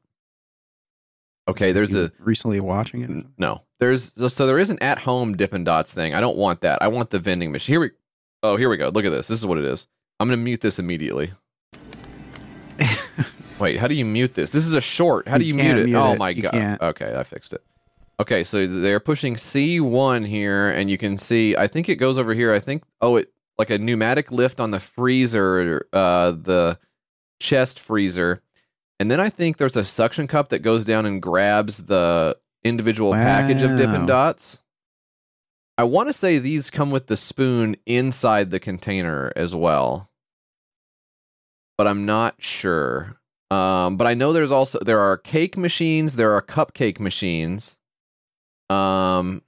Okay, 1.47 1.71
there's 1.71 1.95
a 1.95 2.11
recently 2.19 2.59
watching 2.59 3.01
it. 3.01 3.25
No, 3.39 3.63
there's 3.79 4.13
so, 4.31 4.45
there 4.45 4.59
is 4.59 4.69
an 4.69 4.77
at-home 4.79 5.35
Dippin' 5.35 5.63
Dots 5.63 5.91
thing. 5.91 6.13
I 6.13 6.21
don't 6.21 6.37
want 6.37 6.61
that. 6.61 6.81
I 6.83 6.87
want 6.87 7.09
the 7.09 7.19
vending 7.19 7.51
machine. 7.51 7.73
Here 7.73 7.79
we. 7.81 7.89
Oh, 8.43 8.55
here 8.57 8.69
we 8.69 8.77
go. 8.77 8.89
Look 8.89 9.05
at 9.05 9.09
this. 9.09 9.27
This 9.27 9.39
is 9.39 9.45
what 9.45 9.57
it 9.57 9.65
is. 9.65 9.87
I'm 10.19 10.27
gonna 10.27 10.37
mute 10.37 10.61
this 10.61 10.77
immediately. 10.77 11.31
Wait, 13.59 13.79
how 13.79 13.87
do 13.87 13.95
you 13.95 14.05
mute 14.05 14.35
this? 14.35 14.51
This 14.51 14.65
is 14.67 14.75
a 14.75 14.81
short. 14.81 15.27
How 15.27 15.37
do 15.39 15.45
You 15.45 15.55
you 15.55 15.63
mute 15.63 15.77
it? 15.77 15.85
mute 15.87 15.97
oh 15.97 16.13
it. 16.13 16.19
my 16.19 16.29
You 16.29 16.43
god. 16.43 16.51
can't. 16.51 16.81
Okay, 16.81 17.15
I 17.15 17.23
fixed 17.23 17.53
it. 17.53 17.63
Okay, 18.21 18.43
so 18.43 18.67
they're 18.67 18.99
pushing 18.99 19.33
C1 19.33 20.27
here, 20.27 20.69
and 20.69 20.91
you 20.91 20.97
can 20.99 21.17
see. 21.17 21.55
I 21.57 21.65
think 21.65 21.89
it 21.89 21.95
goes 21.95 22.19
over 22.19 22.35
here. 22.35 22.53
I 22.53 22.59
think. 22.59 22.83
Oh, 23.01 23.15
it 23.15 23.33
like 23.57 23.71
a 23.71 23.79
pneumatic 23.79 24.31
lift 24.31 24.59
on 24.59 24.69
the 24.69 24.79
freezer, 24.79 25.87
uh, 25.91 26.29
the 26.29 26.77
chest 27.39 27.79
freezer, 27.79 28.43
and 28.99 29.09
then 29.09 29.19
I 29.19 29.29
think 29.29 29.57
there's 29.57 29.75
a 29.75 29.83
suction 29.83 30.27
cup 30.27 30.49
that 30.49 30.59
goes 30.59 30.85
down 30.85 31.07
and 31.07 31.19
grabs 31.19 31.77
the 31.77 32.37
individual 32.63 33.13
package 33.13 33.63
of 33.63 33.75
Dippin' 33.75 34.05
Dots. 34.05 34.59
I 35.79 35.83
want 35.85 36.07
to 36.09 36.13
say 36.13 36.37
these 36.37 36.69
come 36.69 36.91
with 36.91 37.07
the 37.07 37.17
spoon 37.17 37.75
inside 37.87 38.51
the 38.51 38.59
container 38.59 39.33
as 39.35 39.55
well, 39.55 40.11
but 41.75 41.87
I'm 41.87 42.05
not 42.05 42.35
sure. 42.37 43.15
Um, 43.49 43.97
but 43.97 44.05
I 44.05 44.13
know 44.13 44.31
there's 44.31 44.51
also 44.51 44.77
there 44.79 44.99
are 44.99 45.17
cake 45.17 45.57
machines, 45.57 46.17
there 46.17 46.33
are 46.33 46.41
cupcake 46.43 46.99
machines. 46.99 47.79
Um, 48.71 49.41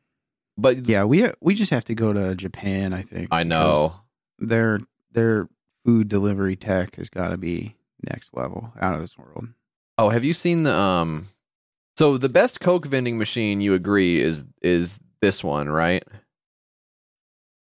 but 0.57 0.87
Yeah, 0.87 1.03
we 1.05 1.29
we 1.41 1.55
just 1.55 1.71
have 1.71 1.85
to 1.85 1.95
go 1.95 2.13
to 2.13 2.35
Japan. 2.35 2.93
I 2.93 3.01
think. 3.01 3.29
I 3.31 3.43
know. 3.43 3.95
Their 4.39 4.81
their 5.11 5.47
food 5.85 6.07
delivery 6.07 6.55
tech 6.55 6.95
has 6.95 7.09
got 7.09 7.29
to 7.29 7.37
be 7.37 7.75
next 8.03 8.33
level, 8.33 8.73
out 8.79 8.95
of 8.95 9.01
this 9.01 9.17
world. 9.17 9.47
Oh, 9.97 10.09
have 10.09 10.23
you 10.23 10.33
seen 10.33 10.63
the 10.63 10.73
um? 10.73 11.27
So 11.97 12.17
the 12.17 12.29
best 12.29 12.59
Coke 12.59 12.87
vending 12.87 13.17
machine, 13.17 13.61
you 13.61 13.73
agree, 13.73 14.19
is 14.19 14.45
is 14.61 14.99
this 15.21 15.43
one, 15.43 15.69
right? 15.69 16.03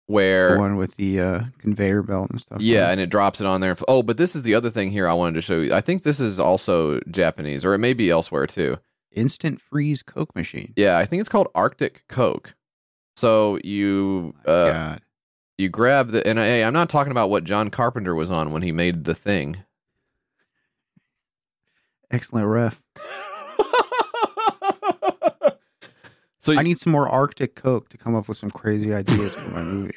where 0.07 0.53
The 0.53 0.59
one 0.59 0.75
with 0.75 0.95
the 0.97 1.19
uh, 1.19 1.41
conveyor 1.59 2.03
belt 2.03 2.29
and 2.29 2.39
stuff. 2.41 2.61
Yeah, 2.61 2.89
and 2.89 2.99
it 2.99 3.09
drops 3.09 3.41
it 3.41 3.47
on 3.47 3.61
there. 3.61 3.75
Oh, 3.87 4.03
but 4.03 4.17
this 4.17 4.35
is 4.35 4.43
the 4.43 4.55
other 4.55 4.69
thing 4.69 4.91
here 4.91 5.07
I 5.07 5.13
wanted 5.13 5.35
to 5.35 5.41
show 5.41 5.59
you. 5.59 5.73
I 5.73 5.81
think 5.81 6.03
this 6.03 6.19
is 6.19 6.39
also 6.39 6.99
Japanese, 7.09 7.63
or 7.65 7.73
it 7.73 7.79
may 7.79 7.93
be 7.93 8.09
elsewhere 8.09 8.47
too. 8.47 8.77
Instant 9.15 9.61
freeze 9.61 10.03
Coke 10.03 10.35
machine. 10.35 10.73
Yeah, 10.75 10.97
I 10.97 11.05
think 11.05 11.19
it's 11.19 11.29
called 11.29 11.47
Arctic 11.55 12.03
Coke. 12.07 12.55
So 13.15 13.59
you 13.63 14.33
uh, 14.45 14.71
God. 14.71 15.01
you 15.57 15.69
grab 15.69 16.09
the 16.09 16.25
and 16.27 16.39
hey, 16.39 16.63
I'm 16.63 16.73
not 16.73 16.89
talking 16.89 17.11
about 17.11 17.29
what 17.29 17.43
John 17.43 17.69
Carpenter 17.69 18.15
was 18.15 18.31
on 18.31 18.51
when 18.51 18.61
he 18.61 18.71
made 18.71 19.03
the 19.03 19.15
thing. 19.15 19.57
Excellent 22.11 22.47
ref. 22.47 22.83
so 26.39 26.53
I 26.53 26.61
need 26.61 26.77
some 26.77 26.91
more 26.91 27.07
Arctic 27.07 27.55
Coke 27.55 27.89
to 27.89 27.97
come 27.97 28.13
up 28.15 28.27
with 28.27 28.37
some 28.37 28.51
crazy 28.51 28.93
ideas 28.93 29.33
for 29.33 29.49
my 29.49 29.63
movie. 29.63 29.95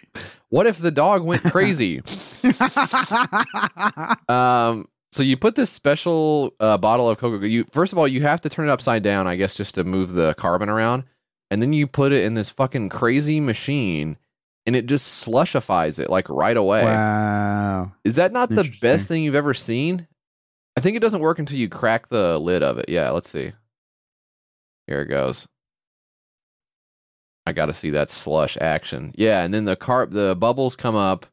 what 0.49 0.67
if 0.67 0.79
the 0.79 0.91
dog 0.91 1.23
went 1.23 1.43
crazy? 1.45 2.01
um, 4.29 4.89
so 5.17 5.23
you 5.23 5.37
put 5.39 5.55
this 5.55 5.71
special 5.71 6.53
uh, 6.61 6.77
bottle 6.77 7.09
of 7.09 7.17
Coca. 7.17 7.49
You 7.49 7.64
first 7.73 7.93
of 7.93 7.99
all, 7.99 8.07
you 8.07 8.21
have 8.23 8.43
to 8.43 8.51
turn 8.51 8.69
it 8.69 8.73
upside 8.73 9.03
down, 9.03 9.27
I 9.27 9.37
guess, 9.37 9.57
just 9.57 9.75
to 9.77 9.85
move 9.85 10.12
the 10.12 10.35
carbon 10.35 10.69
around, 10.69 11.05
and 11.51 11.62
then 11.62 11.73
you 11.73 11.87
put 11.87 12.12
it 12.12 12.23
in 12.25 12.35
this 12.35 12.51
fucking 12.51 12.91
crazy 12.91 13.41
machine, 13.41 14.19
and 14.67 14.77
it 14.77 14.85
just 14.85 15.27
slushifies 15.27 15.99
it 15.99 16.11
like 16.11 16.29
right 16.29 16.57
away. 16.57 16.85
wow. 16.85 17.93
Is 18.05 18.17
that 18.17 18.33
not 18.33 18.51
the 18.51 18.71
best 18.83 19.07
thing 19.07 19.23
you've 19.23 19.35
ever 19.35 19.55
seen? 19.55 20.07
I 20.77 20.83
think 20.83 20.99
it 20.99 21.01
doesn't 21.01 21.21
work 21.21 21.39
until 21.39 21.57
you 21.57 21.71
crack 21.71 22.11
the 22.11 22.39
lid 22.39 22.62
of 22.62 22.77
it. 22.77 22.91
Yeah, 22.91 23.09
let's 23.11 23.31
see. 23.31 23.53
Here 24.87 25.01
it 25.01 25.07
goes. 25.07 25.49
I 27.47 27.53
got 27.53 27.67
to 27.67 27.75
see 27.75 27.91
that 27.91 28.11
slush 28.11 28.59
action. 28.61 29.14
Yeah, 29.17 29.43
and 29.43 29.55
then 29.55 29.64
the 29.64 29.77
carb 29.77 30.11
the 30.11 30.37
bubbles 30.37 30.77
come 30.77 30.95
up. 30.97 31.25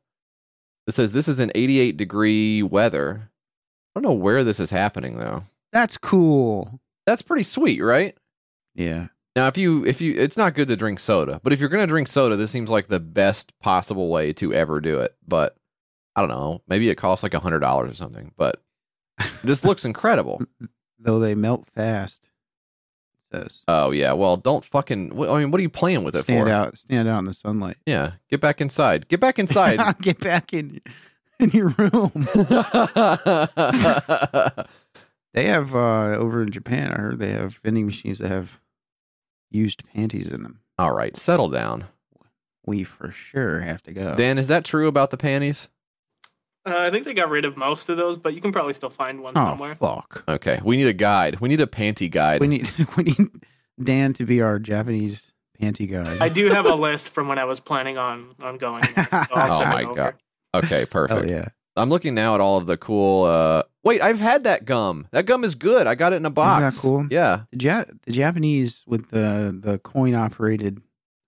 It 0.88 0.94
says 0.94 1.12
this 1.12 1.28
is 1.28 1.40
an 1.40 1.52
88 1.54 1.98
degree 1.98 2.64
weather. 2.64 3.30
I 3.96 4.00
don't 4.00 4.10
know 4.10 4.14
where 4.14 4.44
this 4.44 4.60
is 4.60 4.72
happening 4.72 5.18
though. 5.18 5.44
That's 5.72 5.98
cool. 5.98 6.80
That's 7.06 7.22
pretty 7.22 7.44
sweet, 7.44 7.82
right? 7.82 8.16
Yeah. 8.76 9.08
Now, 9.36 9.48
if 9.48 9.58
you 9.58 9.86
if 9.86 10.00
you 10.00 10.14
it's 10.14 10.38
not 10.38 10.54
good 10.54 10.68
to 10.68 10.76
drink 10.76 11.00
soda, 11.00 11.40
but 11.44 11.54
if 11.54 11.60
you're 11.60 11.70
going 11.70 11.86
to 11.86 11.92
drink 11.92 12.08
soda, 12.08 12.36
this 12.36 12.52
seems 12.52 12.70
like 12.70 12.88
the 12.88 13.00
best 13.00 13.58
possible 13.60 14.10
way 14.10 14.32
to 14.34 14.54
ever 14.54 14.80
do 14.80 15.00
it. 15.00 15.16
But 15.28 15.56
I 16.16 16.22
don't 16.22 16.30
know, 16.30 16.62
maybe 16.68 16.90
it 16.90 16.96
costs 16.96 17.24
like 17.24 17.34
a 17.34 17.40
$100 17.40 17.64
or 17.64 17.94
something, 17.96 18.32
but 18.38 18.62
this 19.44 19.64
looks 19.64 19.86
incredible. 19.86 20.44
Though 21.00 21.20
they 21.20 21.34
melt 21.34 21.66
fast. 21.66 22.30
Says. 23.34 23.62
Oh 23.68 23.90
yeah, 23.90 24.14
well, 24.14 24.38
don't 24.38 24.64
fucking. 24.64 25.12
I 25.14 25.40
mean, 25.40 25.50
what 25.50 25.58
are 25.58 25.64
you 25.64 25.70
playing 25.70 26.04
with 26.04 26.16
it 26.16 26.22
stand 26.22 26.44
for? 26.44 26.50
Stand 26.50 26.68
out 26.68 26.78
stand 26.78 27.08
out 27.08 27.20
in 27.20 27.26
the 27.26 27.34
sunlight. 27.34 27.78
Yeah, 27.88 28.12
get 28.30 28.40
back 28.40 28.62
inside. 28.62 29.08
Get 29.08 29.20
back 29.20 29.40
inside. 29.40 29.80
Get 30.02 30.20
back 30.20 30.54
in 30.54 30.80
in 31.44 31.50
your 31.52 31.68
room. 31.78 32.28
They 35.34 35.46
have 35.46 35.74
uh 35.74 36.16
over 36.18 36.44
in 36.44 36.52
Japan, 36.52 36.94
I 36.94 37.00
heard 37.02 37.18
they 37.18 37.32
have 37.32 37.56
vending 37.64 37.88
machines 37.88 38.20
that 38.20 38.30
have 38.30 38.60
used 39.50 39.84
panties 39.94 40.28
in 40.28 40.44
them. 40.44 40.60
All 40.78 40.94
right, 40.94 41.16
settle 41.18 41.50
down. 41.50 41.86
We 42.66 42.84
for 42.84 43.12
sure 43.12 43.62
have 43.62 43.82
to 43.84 43.94
go. 43.94 44.16
Dan, 44.16 44.38
is 44.38 44.48
that 44.50 44.64
true 44.64 44.88
about 44.88 45.10
the 45.10 45.18
panties? 45.18 45.70
Uh, 46.66 46.78
I 46.78 46.92
think 46.92 47.06
they 47.06 47.16
got 47.16 47.30
rid 47.30 47.46
of 47.46 47.58
most 47.58 47.90
of 47.90 47.98
those, 47.98 48.18
but 48.20 48.36
you 48.36 48.42
can 48.42 48.52
probably 48.52 48.74
still 48.74 48.92
find 48.92 49.22
one 49.22 49.34
oh 49.36 49.42
somewhere. 49.44 49.76
fuck. 49.76 50.24
Okay, 50.28 50.60
we 50.64 50.78
need 50.78 50.88
a 50.88 50.94
guide. 50.94 51.40
We 51.40 51.50
need 51.50 51.60
a 51.62 51.68
panty 51.68 52.12
guide. 52.12 52.40
We 52.40 52.48
need 52.48 52.70
we 52.96 53.04
need 53.06 53.18
Dan 53.84 54.14
to 54.14 54.26
be 54.26 54.40
our 54.42 54.60
Japanese 54.60 55.32
panty 55.60 55.90
guy. 55.90 56.24
I 56.24 56.30
do 56.30 56.50
have 56.52 56.68
a 56.68 56.76
list 56.76 57.10
from 57.10 57.28
when 57.28 57.40
I 57.40 57.46
was 57.46 57.60
planning 57.60 57.98
on 57.98 58.36
on 58.40 58.60
going. 58.60 58.84
there, 58.96 59.08
so 59.12 59.26
Oh 59.32 59.58
send 59.60 59.72
it 59.72 59.76
my 59.76 59.84
over. 59.84 59.96
God. 59.96 60.14
Okay, 60.54 60.86
perfect. 60.90 61.22
Oh 61.22 61.24
yeah. 61.32 61.50
I'm 61.76 61.90
looking 61.90 62.14
now 62.14 62.36
at 62.36 62.42
all 62.42 62.58
of 62.58 62.66
the 62.68 62.78
cool. 62.78 63.24
uh 63.26 63.64
Wait, 63.84 64.02
I've 64.02 64.20
had 64.20 64.44
that 64.46 64.64
gum. 64.66 65.08
That 65.12 65.26
gum 65.26 65.44
is 65.44 65.56
good. 65.56 65.88
I 65.88 65.96
got 65.96 66.14
it 66.14 66.18
in 66.18 66.26
a 66.26 66.30
box. 66.30 66.76
that 66.76 66.80
cool? 66.82 67.06
Yeah. 67.10 67.42
The, 67.52 67.58
ja- 67.66 67.84
the 68.04 68.12
Japanese 68.14 68.84
with 68.88 69.10
the 69.10 69.58
the 69.60 69.80
coin 69.80 70.14
operated. 70.16 70.82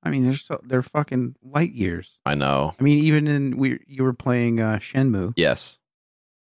I 0.03 0.11
mean, 0.11 0.23
they're 0.23 0.35
so 0.35 0.59
they're 0.63 0.83
fucking 0.83 1.35
light 1.43 1.71
years. 1.71 2.19
I 2.25 2.35
know. 2.35 2.73
I 2.79 2.83
mean, 2.83 2.99
even 3.03 3.27
in 3.27 3.57
we 3.57 3.79
you 3.87 4.03
were 4.03 4.13
playing 4.13 4.59
uh, 4.61 4.77
Shenmue, 4.77 5.33
Yes. 5.35 5.79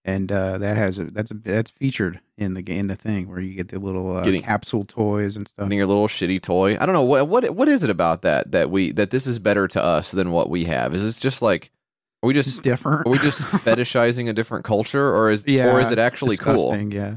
and 0.05 0.33
uh, 0.33 0.57
that 0.59 0.79
has 0.79 0.99
a 0.99 1.05
that's 1.05 1.31
a 1.31 1.35
that's 1.35 1.71
featured 1.71 2.21
in 2.39 2.55
the 2.55 2.63
game, 2.63 2.87
the 2.87 2.97
thing 2.97 3.29
where 3.29 3.39
you 3.41 3.53
get 3.55 3.69
the 3.69 3.79
little 3.79 4.17
uh, 4.17 4.23
Getting- 4.23 4.41
capsule 4.43 4.85
toys 4.87 5.37
and 5.37 5.47
stuff. 5.47 5.67
Getting 5.67 5.77
your 5.77 5.87
little 5.87 6.09
shitty 6.09 6.41
toy. 6.41 6.79
I 6.81 6.87
don't 6.87 6.95
know 6.95 7.03
what 7.03 7.29
what 7.29 7.51
what 7.55 7.69
is 7.69 7.85
it 7.85 7.91
about 7.91 8.23
that 8.23 8.51
that 8.53 8.71
we 8.71 8.93
that 8.93 9.11
this 9.11 9.27
is 9.27 9.39
better 9.39 9.69
to 9.69 9.85
us 9.85 10.11
than 10.11 10.31
what 10.33 10.49
we 10.49 10.65
have. 10.65 10.95
Is 10.95 11.03
this 11.03 11.21
just 11.21 11.43
like 11.43 11.71
are 12.23 12.27
we 12.27 12.35
just 12.35 12.63
different. 12.63 13.07
are 13.07 13.11
we 13.11 13.19
just 13.19 13.41
fetishizing 13.65 14.29
a 14.29 14.33
different 14.33 14.65
culture 14.65 15.15
or 15.15 15.31
is 15.31 15.45
Yeah, 15.47 15.73
or 15.73 15.81
is 15.81 15.91
it 15.91 15.99
actually 15.99 16.37
cool? 16.37 16.77
Yeah. 16.77 17.17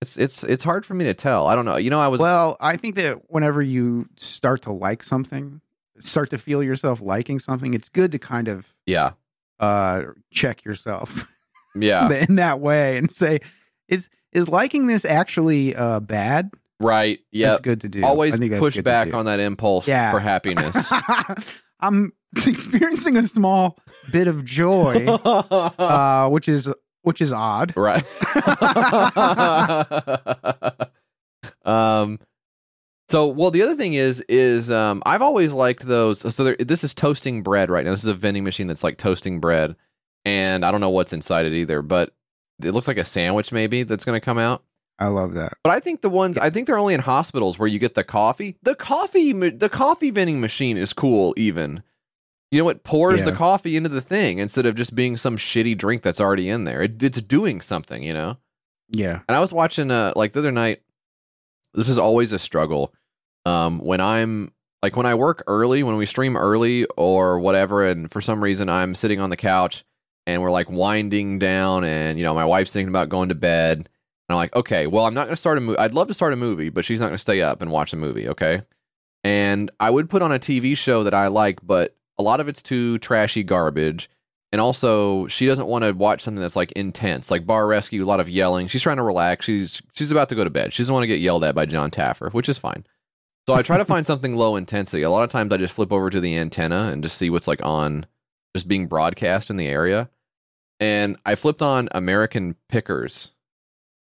It's 0.00 0.16
it's 0.16 0.44
it's 0.44 0.62
hard 0.64 0.86
for 0.86 0.94
me 0.94 1.04
to 1.06 1.14
tell. 1.14 1.46
I 1.48 1.54
don't 1.56 1.64
know. 1.64 1.76
You 1.76 1.90
know, 1.90 2.00
I 2.00 2.08
was 2.08 2.20
Well, 2.20 2.56
I 2.60 2.76
think 2.76 2.94
that 2.96 3.30
whenever 3.30 3.60
you 3.62 4.08
start 4.16 4.62
to 4.62 4.72
like 4.72 5.02
something, 5.02 5.60
start 5.98 6.30
to 6.30 6.38
feel 6.38 6.62
yourself 6.62 7.00
liking 7.00 7.38
something, 7.40 7.74
it's 7.74 7.88
good 7.88 8.12
to 8.12 8.18
kind 8.18 8.48
of 8.48 8.72
yeah 8.86 9.12
uh 9.60 10.02
check 10.30 10.64
yourself 10.64 11.28
yeah 11.74 12.08
in 12.12 12.36
that 12.36 12.60
way 12.60 12.96
and 12.96 13.10
say, 13.10 13.40
is 13.88 14.08
is 14.32 14.48
liking 14.48 14.86
this 14.86 15.04
actually 15.04 15.74
uh 15.74 15.98
bad? 16.00 16.50
right 16.80 17.18
yeah. 17.32 17.48
That's 17.50 17.60
good 17.62 17.80
to 17.80 17.88
do. 17.88 18.04
Always 18.04 18.34
I 18.34 18.38
think 18.38 18.52
that's 18.52 18.60
push 18.60 18.80
back 18.80 19.14
on 19.14 19.24
that 19.24 19.40
impulse 19.40 19.88
Yeah. 19.88 20.12
for 20.12 20.20
happiness. 20.20 20.92
I'm 21.80 22.12
experiencing 22.46 23.16
a 23.16 23.22
small 23.26 23.78
bit 24.10 24.28
of 24.28 24.44
joy, 24.44 25.06
uh, 25.06 26.28
which 26.28 26.48
is 26.48 26.68
which 27.02 27.20
is 27.20 27.32
odd. 27.32 27.74
right. 27.76 28.04
um. 31.64 32.18
So, 33.10 33.26
well, 33.26 33.50
the 33.50 33.62
other 33.62 33.74
thing 33.74 33.94
is, 33.94 34.22
is 34.28 34.70
um, 34.70 35.02
I've 35.06 35.22
always 35.22 35.54
liked 35.54 35.86
those. 35.86 36.34
So, 36.34 36.44
there, 36.44 36.56
this 36.56 36.84
is 36.84 36.92
toasting 36.92 37.42
bread 37.42 37.70
right 37.70 37.82
now. 37.82 37.92
This 37.92 38.02
is 38.02 38.08
a 38.08 38.14
vending 38.14 38.44
machine 38.44 38.66
that's 38.66 38.84
like 38.84 38.98
toasting 38.98 39.40
bread, 39.40 39.76
and 40.26 40.62
I 40.62 40.70
don't 40.70 40.82
know 40.82 40.90
what's 40.90 41.14
inside 41.14 41.46
it 41.46 41.54
either, 41.54 41.80
but 41.80 42.12
it 42.62 42.72
looks 42.72 42.86
like 42.86 42.98
a 42.98 43.04
sandwich 43.04 43.50
maybe 43.52 43.84
that's 43.84 44.04
going 44.04 44.16
to 44.16 44.24
come 44.24 44.36
out. 44.36 44.62
I 44.98 45.06
love 45.06 45.34
that. 45.34 45.54
But 45.62 45.70
I 45.70 45.80
think 45.80 46.02
the 46.02 46.10
ones 46.10 46.36
I 46.36 46.50
think 46.50 46.66
they're 46.66 46.78
only 46.78 46.94
in 46.94 47.00
hospitals 47.00 47.58
where 47.58 47.68
you 47.68 47.78
get 47.78 47.94
the 47.94 48.04
coffee. 48.04 48.56
The 48.62 48.74
coffee, 48.74 49.32
the 49.32 49.68
coffee 49.68 50.10
vending 50.10 50.40
machine 50.40 50.76
is 50.76 50.92
cool. 50.92 51.34
Even 51.36 51.82
you 52.50 52.62
know 52.62 52.68
it 52.68 52.84
pours 52.84 53.24
the 53.24 53.32
coffee 53.32 53.76
into 53.76 53.88
the 53.88 54.00
thing 54.00 54.38
instead 54.38 54.66
of 54.66 54.74
just 54.74 54.94
being 54.94 55.16
some 55.16 55.36
shitty 55.36 55.76
drink 55.76 56.02
that's 56.02 56.20
already 56.20 56.48
in 56.48 56.64
there. 56.64 56.82
It, 56.82 57.02
it's 57.02 57.20
doing 57.20 57.60
something, 57.60 58.02
you 58.02 58.14
know. 58.14 58.38
Yeah. 58.88 59.20
And 59.28 59.36
I 59.36 59.40
was 59.40 59.52
watching 59.52 59.90
uh 59.90 60.12
like 60.16 60.32
the 60.32 60.40
other 60.40 60.52
night. 60.52 60.82
This 61.74 61.88
is 61.88 61.98
always 61.98 62.32
a 62.32 62.38
struggle. 62.38 62.94
Um, 63.44 63.78
when 63.78 64.00
I'm 64.00 64.52
like 64.82 64.96
when 64.96 65.06
I 65.06 65.14
work 65.14 65.42
early, 65.46 65.82
when 65.82 65.96
we 65.96 66.06
stream 66.06 66.36
early 66.36 66.86
or 66.96 67.38
whatever, 67.38 67.86
and 67.86 68.10
for 68.10 68.20
some 68.20 68.42
reason 68.42 68.68
I'm 68.68 68.94
sitting 68.94 69.20
on 69.20 69.30
the 69.30 69.36
couch 69.36 69.84
and 70.26 70.42
we're 70.42 70.50
like 70.50 70.70
winding 70.70 71.38
down, 71.38 71.84
and 71.84 72.18
you 72.18 72.24
know 72.24 72.34
my 72.34 72.46
wife's 72.46 72.72
thinking 72.72 72.88
about 72.88 73.10
going 73.10 73.28
to 73.28 73.34
bed, 73.34 73.78
and 73.78 73.88
I'm 74.30 74.36
like, 74.36 74.56
okay, 74.56 74.86
well 74.86 75.04
I'm 75.04 75.14
not 75.14 75.24
going 75.24 75.34
to 75.34 75.36
start 75.36 75.58
a 75.58 75.60
movie. 75.60 75.78
I'd 75.78 75.94
love 75.94 76.08
to 76.08 76.14
start 76.14 76.32
a 76.32 76.36
movie, 76.36 76.70
but 76.70 76.86
she's 76.86 77.00
not 77.00 77.06
going 77.06 77.16
to 77.16 77.18
stay 77.18 77.42
up 77.42 77.60
and 77.60 77.70
watch 77.70 77.92
a 77.92 77.96
movie, 77.96 78.28
okay? 78.28 78.62
And 79.22 79.70
I 79.78 79.90
would 79.90 80.08
put 80.08 80.22
on 80.22 80.32
a 80.32 80.38
TV 80.38 80.76
show 80.76 81.02
that 81.02 81.12
I 81.12 81.26
like, 81.26 81.58
but 81.62 81.97
a 82.18 82.22
lot 82.22 82.40
of 82.40 82.48
it's 82.48 82.62
too 82.62 82.98
trashy 82.98 83.42
garbage. 83.42 84.10
And 84.50 84.62
also, 84.62 85.26
she 85.26 85.44
doesn't 85.44 85.66
want 85.66 85.84
to 85.84 85.92
watch 85.92 86.22
something 86.22 86.40
that's 86.40 86.56
like 86.56 86.72
intense, 86.72 87.30
like 87.30 87.46
Bar 87.46 87.66
Rescue, 87.66 88.02
a 88.02 88.06
lot 88.06 88.18
of 88.18 88.30
yelling. 88.30 88.68
She's 88.68 88.80
trying 88.80 88.96
to 88.96 89.02
relax. 89.02 89.44
She's 89.44 89.82
she's 89.92 90.10
about 90.10 90.30
to 90.30 90.34
go 90.34 90.42
to 90.42 90.48
bed. 90.48 90.72
She 90.72 90.82
doesn't 90.82 90.92
want 90.92 91.02
to 91.02 91.08
get 91.08 91.20
yelled 91.20 91.44
at 91.44 91.54
by 91.54 91.66
John 91.66 91.90
Taffer, 91.90 92.32
which 92.32 92.48
is 92.48 92.56
fine. 92.56 92.86
So 93.46 93.54
I 93.54 93.62
try 93.62 93.78
to 93.78 93.84
find 93.84 94.06
something 94.06 94.36
low 94.36 94.56
intensity. 94.56 95.02
A 95.02 95.10
lot 95.10 95.22
of 95.22 95.30
times 95.30 95.52
I 95.52 95.56
just 95.56 95.72
flip 95.72 95.92
over 95.92 96.10
to 96.10 96.20
the 96.20 96.36
antenna 96.36 96.90
and 96.92 97.02
just 97.02 97.16
see 97.16 97.30
what's 97.30 97.48
like 97.48 97.64
on, 97.64 98.06
just 98.54 98.68
being 98.68 98.86
broadcast 98.86 99.48
in 99.48 99.56
the 99.56 99.66
area. 99.66 100.10
And 100.80 101.16
I 101.24 101.34
flipped 101.34 101.62
on 101.62 101.88
American 101.92 102.56
Pickers, 102.68 103.32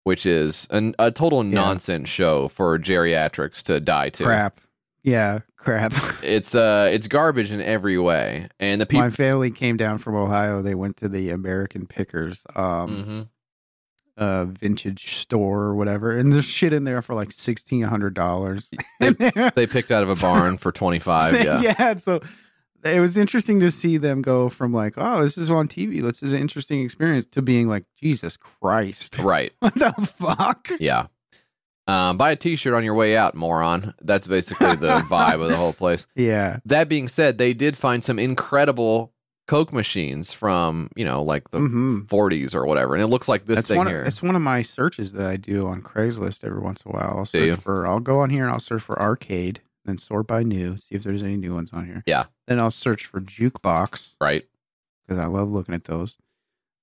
which 0.04 0.26
is 0.26 0.66
an, 0.70 0.94
a 0.98 1.10
total 1.10 1.42
nonsense 1.42 2.08
show 2.08 2.48
for 2.48 2.78
geriatrics 2.78 3.62
to 3.64 3.80
die 3.80 4.10
to. 4.10 4.24
Crap. 4.24 4.60
Yeah. 5.02 5.40
Crap. 5.66 5.92
It's 6.22 6.54
uh, 6.54 6.88
it's 6.92 7.06
garbage 7.08 7.52
in 7.52 7.60
every 7.60 7.98
way. 7.98 8.48
And 8.58 8.80
the 8.80 8.86
people. 8.86 9.02
My 9.04 9.10
family 9.10 9.50
came 9.50 9.76
down 9.76 9.98
from 9.98 10.14
Ohio. 10.16 10.62
They 10.62 10.74
went 10.74 10.96
to 10.98 11.08
the 11.08 11.30
American 11.30 11.86
Pickers 11.86 12.42
um, 12.56 13.28
Mhm. 14.18 14.22
uh, 14.22 14.44
vintage 14.46 15.16
store 15.16 15.62
or 15.64 15.74
whatever, 15.74 16.16
and 16.16 16.32
there's 16.32 16.44
shit 16.46 16.72
in 16.72 16.84
there 16.84 17.02
for 17.02 17.14
like 17.14 17.30
sixteen 17.32 17.82
hundred 17.82 18.14
dollars. 18.14 18.70
They 19.00 19.66
picked 19.66 19.90
out 19.92 20.02
of 20.02 20.08
a 20.08 20.14
barn 20.20 20.56
for 20.58 20.72
twenty 20.72 20.98
five. 21.00 21.34
Yeah. 21.44 21.60
yeah. 21.60 21.96
So 21.96 22.20
it 22.84 23.00
was 23.00 23.16
interesting 23.16 23.58
to 23.60 23.70
see 23.70 23.98
them 23.98 24.22
go 24.22 24.48
from 24.48 24.72
like, 24.72 24.94
oh, 24.96 25.22
this 25.22 25.36
is 25.36 25.50
on 25.50 25.66
TV. 25.68 26.00
This 26.02 26.22
is 26.22 26.30
an 26.32 26.38
interesting 26.38 26.82
experience 26.84 27.26
to 27.32 27.42
being 27.42 27.68
like, 27.68 27.84
Jesus 28.00 28.36
Christ, 28.36 29.18
Right. 29.18 29.52
what 29.58 29.74
the 29.74 29.92
fuck? 30.18 30.68
Yeah. 30.78 31.06
Um, 31.88 32.16
buy 32.18 32.32
a 32.32 32.36
T-shirt 32.36 32.74
on 32.74 32.82
your 32.84 32.94
way 32.94 33.16
out, 33.16 33.34
moron. 33.36 33.94
That's 34.00 34.26
basically 34.26 34.74
the 34.76 34.98
vibe 35.08 35.40
of 35.40 35.48
the 35.48 35.56
whole 35.56 35.72
place. 35.72 36.06
Yeah. 36.16 36.58
That 36.64 36.88
being 36.88 37.06
said, 37.08 37.38
they 37.38 37.54
did 37.54 37.76
find 37.76 38.02
some 38.02 38.18
incredible 38.18 39.12
Coke 39.46 39.72
machines 39.72 40.32
from 40.32 40.90
you 40.96 41.04
know 41.04 41.22
like 41.22 41.50
the 41.50 41.60
Mhm. 41.60 42.08
40s 42.08 42.52
or 42.52 42.66
whatever, 42.66 42.94
and 42.94 43.04
it 43.04 43.06
looks 43.06 43.28
like 43.28 43.46
this 43.46 43.54
That's 43.54 43.68
thing 43.68 43.76
one. 43.78 43.86
here. 43.86 44.00
Of, 44.00 44.08
it's 44.08 44.20
one 44.20 44.34
of 44.34 44.42
my 44.42 44.62
searches 44.62 45.12
that 45.12 45.24
I 45.28 45.36
do 45.36 45.68
on 45.68 45.82
Craigslist 45.82 46.42
every 46.42 46.58
once 46.58 46.82
in 46.84 46.90
a 46.90 46.94
while. 46.96 47.14
I'll 47.18 47.24
search 47.26 47.60
for. 47.60 47.86
I'll 47.86 48.00
go 48.00 48.18
on 48.18 48.30
here 48.30 48.42
and 48.42 48.52
I'll 48.52 48.58
search 48.58 48.82
for 48.82 49.00
arcade, 49.00 49.60
then 49.84 49.98
sort 49.98 50.26
by 50.26 50.42
new, 50.42 50.78
see 50.78 50.96
if 50.96 51.04
there's 51.04 51.22
any 51.22 51.36
new 51.36 51.54
ones 51.54 51.70
on 51.72 51.86
here. 51.86 52.02
Yeah. 52.06 52.24
Then 52.48 52.58
I'll 52.58 52.72
search 52.72 53.06
for 53.06 53.20
jukebox 53.20 54.14
right? 54.20 54.44
because 55.06 55.20
I 55.22 55.26
love 55.26 55.52
looking 55.52 55.76
at 55.76 55.84
those. 55.84 56.16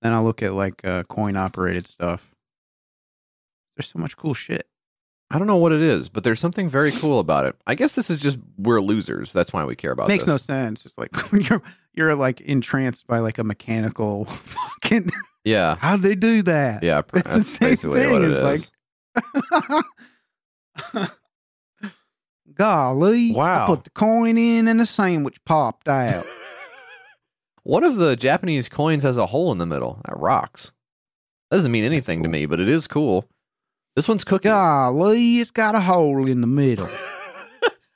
Then 0.01 0.14
I'll 0.14 0.24
look 0.24 0.41
at 0.41 0.54
like 0.54 0.86
uh, 0.86 1.04
coin 1.04 1.36
operated 1.36 1.86
stuff. 1.86 2.34
There's 3.76 3.88
so 3.91 3.99
much 3.99 4.16
cool 4.16 4.34
shit. 4.34 4.68
I 5.34 5.40
don't 5.40 5.48
know 5.48 5.58
what 5.58 5.72
it 5.72 5.82
is, 5.82 6.10
but 6.10 6.24
there's 6.24 6.40
something 6.40 6.70
very 6.70 6.92
cool 6.92 7.20
about 7.20 7.48
it. 7.48 7.56
I 7.66 7.74
guess 7.74 7.96
this 7.96 8.12
is 8.12 8.20
just 8.20 8.38
we're 8.58 8.80
losers. 8.80 9.34
That's 9.34 9.52
why 9.52 9.66
we 9.66 9.76
care 9.76 9.92
about 9.92 10.08
Makes 10.08 10.26
this. 10.26 10.32
no 10.32 10.38
sense. 10.38 10.86
It's 10.86 10.96
like 10.98 11.16
when 11.32 11.42
you're 11.42 11.62
you're 11.96 12.14
like 12.16 12.40
entranced 12.42 13.08
by 13.08 13.18
like 13.20 13.40
a 13.40 13.44
mechanical 13.44 14.26
fucking. 14.26 15.10
Yeah, 15.44 15.76
How 15.76 15.96
do 15.98 16.04
they 16.04 16.16
do 16.16 16.42
that? 16.44 16.84
yeah. 16.84 17.02
pr- 17.08 17.20
That's 17.20 17.50
same 17.50 17.70
basically 17.72 18.02
thing. 18.02 18.12
what 18.14 18.22
it 18.24 18.32
It's 18.32 18.38
is. 18.38 18.72
like- 20.94 21.10
Golly! 22.56 23.34
Wow. 23.34 23.64
I 23.64 23.68
put 23.68 23.84
the 23.86 23.90
coin 23.90 24.38
in 24.38 24.68
and 24.68 24.80
the 24.80 24.86
sandwich 24.86 25.44
popped 25.46 25.88
out. 25.88 26.26
One 27.64 27.84
of 27.84 27.96
the 27.96 28.16
Japanese 28.16 28.70
coins 28.70 29.04
has 29.04 29.18
a 29.18 29.26
hole 29.28 29.52
in 29.52 29.58
the 29.58 29.66
middle. 29.66 30.02
That 30.06 30.18
rocks. 30.20 30.72
That 31.50 31.58
doesn't 31.58 31.72
mean 31.72 31.84
anything 31.86 32.22
to 32.24 32.30
me, 32.30 32.46
but 32.46 32.60
it 32.60 32.68
is 32.70 32.88
cool. 32.88 33.26
This 33.96 34.08
one's 34.08 34.24
cooking. 34.24 34.50
Golly, 34.50 35.39
it's 35.39 35.52
got 35.52 35.76
a 35.76 35.80
hole 35.80 36.28
in 36.28 36.41
the 36.41 36.48
middle. 36.48 36.89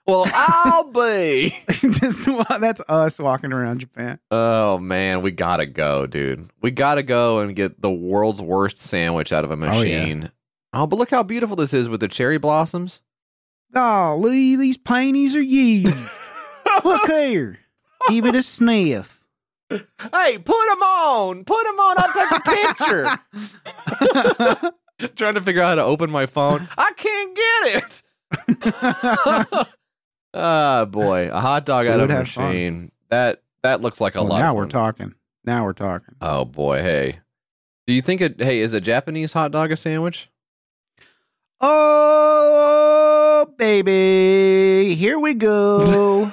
Well, 0.09 0.23
I'll 0.33 0.85
be. 0.93 1.53
Just 1.69 2.29
that's 2.61 2.79
us 2.87 3.19
walking 3.19 3.51
around 3.51 3.79
Japan. 3.79 4.17
Oh 4.31 4.77
man, 4.77 5.21
we 5.21 5.31
gotta 5.31 5.65
go, 5.65 6.05
dude. 6.07 6.49
We 6.61 6.71
gotta 6.71 7.03
go 7.03 7.39
and 7.39 7.53
get 7.53 7.81
the 7.81 7.91
world's 7.91 8.41
worst 8.41 8.79
sandwich 8.79 9.33
out 9.33 9.43
of 9.43 9.51
a 9.51 9.55
Oh, 9.55 9.81
yeah. 9.81 9.99
machine. 9.99 10.31
Oh, 10.71 10.87
but 10.87 10.95
look 10.95 11.09
how 11.11 11.23
beautiful 11.23 11.57
this 11.57 11.73
is 11.73 11.89
with 11.89 11.99
the 11.99 12.07
cherry 12.07 12.37
blossoms. 12.37 13.01
Golly, 13.73 14.55
these 14.55 14.77
painties 14.77 15.35
are 15.35 15.41
ye. 15.41 15.85
Look 16.85 17.05
here. 17.11 17.59
Give 18.07 18.25
it 18.27 18.35
a 18.35 18.43
sniff. 18.43 19.19
Hey, 19.69 20.37
put 20.37 20.67
them 20.69 20.83
on. 20.83 21.43
Put 21.43 21.65
them 21.65 21.79
on. 21.81 21.95
I'll 21.97 22.13
take 22.13 22.31
a 22.31 22.41
picture. 24.15 24.67
Trying 25.15 25.35
to 25.35 25.41
figure 25.41 25.61
out 25.61 25.69
how 25.69 25.75
to 25.75 25.83
open 25.83 26.09
my 26.11 26.25
phone. 26.25 26.67
I 26.77 26.91
can't 26.95 27.35
get 27.35 27.83
it. 27.83 29.67
Ah, 30.33 30.85
boy, 30.85 31.29
a 31.31 31.39
hot 31.39 31.65
dog 31.65 31.87
out 31.87 31.99
of 31.99 32.09
a 32.09 32.13
have 32.13 32.29
fun. 32.29 32.47
machine. 32.49 32.91
That 33.09 33.41
that 33.63 33.81
looks 33.81 33.99
like 33.99 34.13
a 34.15 34.19
Well, 34.19 34.31
lot. 34.33 34.39
now 34.39 34.53
we're 34.53 34.67
talking. 34.67 35.15
Now 35.45 35.63
we're 35.63 35.73
talking. 35.73 36.13
Oh 36.21 36.45
boy, 36.45 36.81
hey. 36.83 37.19
Do 37.87 37.93
you 37.93 38.01
think 38.03 38.21
it? 38.21 38.39
Hey, 38.39 38.59
is 38.59 38.73
a 38.73 38.81
Japanese 38.81 39.33
hot 39.33 39.51
dog 39.51 39.71
a 39.71 39.77
sandwich? 39.77 40.29
Oh, 41.59 43.47
baby. 43.57 44.93
Here 44.95 45.17
we 45.17 45.33
go. 45.33 46.31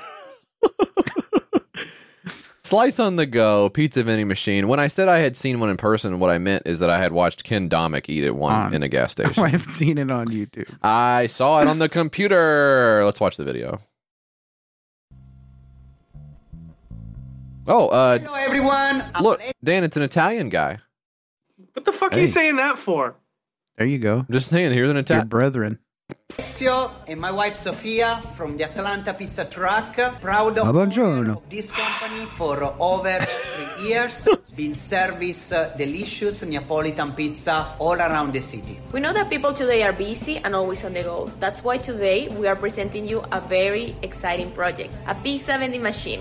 Slice 2.64 2.98
on 2.98 3.16
the 3.16 3.26
go, 3.26 3.68
pizza 3.68 4.02
vending 4.02 4.26
machine. 4.26 4.68
When 4.68 4.80
I 4.80 4.88
said 4.88 5.06
I 5.06 5.18
had 5.18 5.36
seen 5.36 5.60
one 5.60 5.68
in 5.68 5.76
person, 5.76 6.18
what 6.18 6.30
I 6.30 6.38
meant 6.38 6.62
is 6.64 6.78
that 6.80 6.88
I 6.88 6.98
had 6.98 7.12
watched 7.12 7.44
Ken 7.44 7.68
Domik 7.68 8.08
eat 8.08 8.24
at 8.24 8.34
one 8.36 8.54
On. 8.54 8.74
in 8.74 8.82
a 8.82 8.88
gas 8.88 9.12
station. 9.12 9.44
I 9.44 9.48
have 9.48 9.64
seen 9.64 9.98
it 9.98 10.10
on 10.10 10.28
YouTube. 10.28 10.74
I 10.82 11.26
saw 11.26 11.60
it 11.60 11.68
on 11.68 11.78
the 11.78 11.90
computer. 11.90 13.02
Let's 13.04 13.20
watch 13.20 13.36
the 13.36 13.44
video. 13.44 13.80
Oh, 17.66 17.88
uh, 17.88 18.18
Hello, 18.18 18.34
everyone. 18.34 19.04
Look, 19.20 19.42
Dan, 19.62 19.84
it's 19.84 19.96
an 19.98 20.02
Italian 20.02 20.48
guy. 20.48 20.78
What 21.74 21.84
the 21.84 21.92
fuck 21.92 22.12
are 22.12 22.16
Hey. 22.16 22.22
you 22.22 22.28
saying 22.28 22.56
that 22.56 22.78
for? 22.78 23.14
There 23.76 23.86
you 23.86 23.98
go. 23.98 24.20
I'm 24.20 24.26
just 24.32 24.48
saying, 24.48 24.72
here's 24.72 24.88
an 24.88 24.96
Your 24.96 25.00
Italian. 25.02 25.28
brethren. 25.28 25.78
Alessio 26.64 26.90
and 27.08 27.20
my 27.20 27.30
wife 27.30 27.54
Sofia 27.54 28.22
from 28.36 28.56
the 28.56 28.64
Atlanta 28.64 29.14
Pizza 29.14 29.44
Truck. 29.44 29.96
Proud 30.20 30.58
of 30.58 30.76
of 30.76 31.50
this 31.50 31.70
company 31.70 32.26
for 32.26 32.62
over 32.78 33.18
three 33.20 33.88
years. 33.88 34.28
Been 34.54 34.74
service 34.74 35.50
uh, 35.52 35.74
delicious 35.76 36.42
Neapolitan 36.42 37.12
pizza 37.12 37.74
all 37.78 37.94
around 37.96 38.32
the 38.32 38.40
city. 38.40 38.78
We 38.92 39.00
know 39.00 39.12
that 39.12 39.30
people 39.30 39.52
today 39.52 39.82
are 39.82 39.92
busy 39.92 40.38
and 40.38 40.54
always 40.54 40.84
on 40.84 40.94
the 40.94 41.02
go. 41.02 41.30
That's 41.40 41.64
why 41.64 41.78
today 41.78 42.28
we 42.28 42.46
are 42.46 42.56
presenting 42.56 43.06
you 43.06 43.22
a 43.32 43.40
very 43.40 43.96
exciting 44.02 44.52
project 44.52 44.94
a 45.06 45.14
pizza 45.14 45.58
vending 45.58 45.82
machine. 45.82 46.20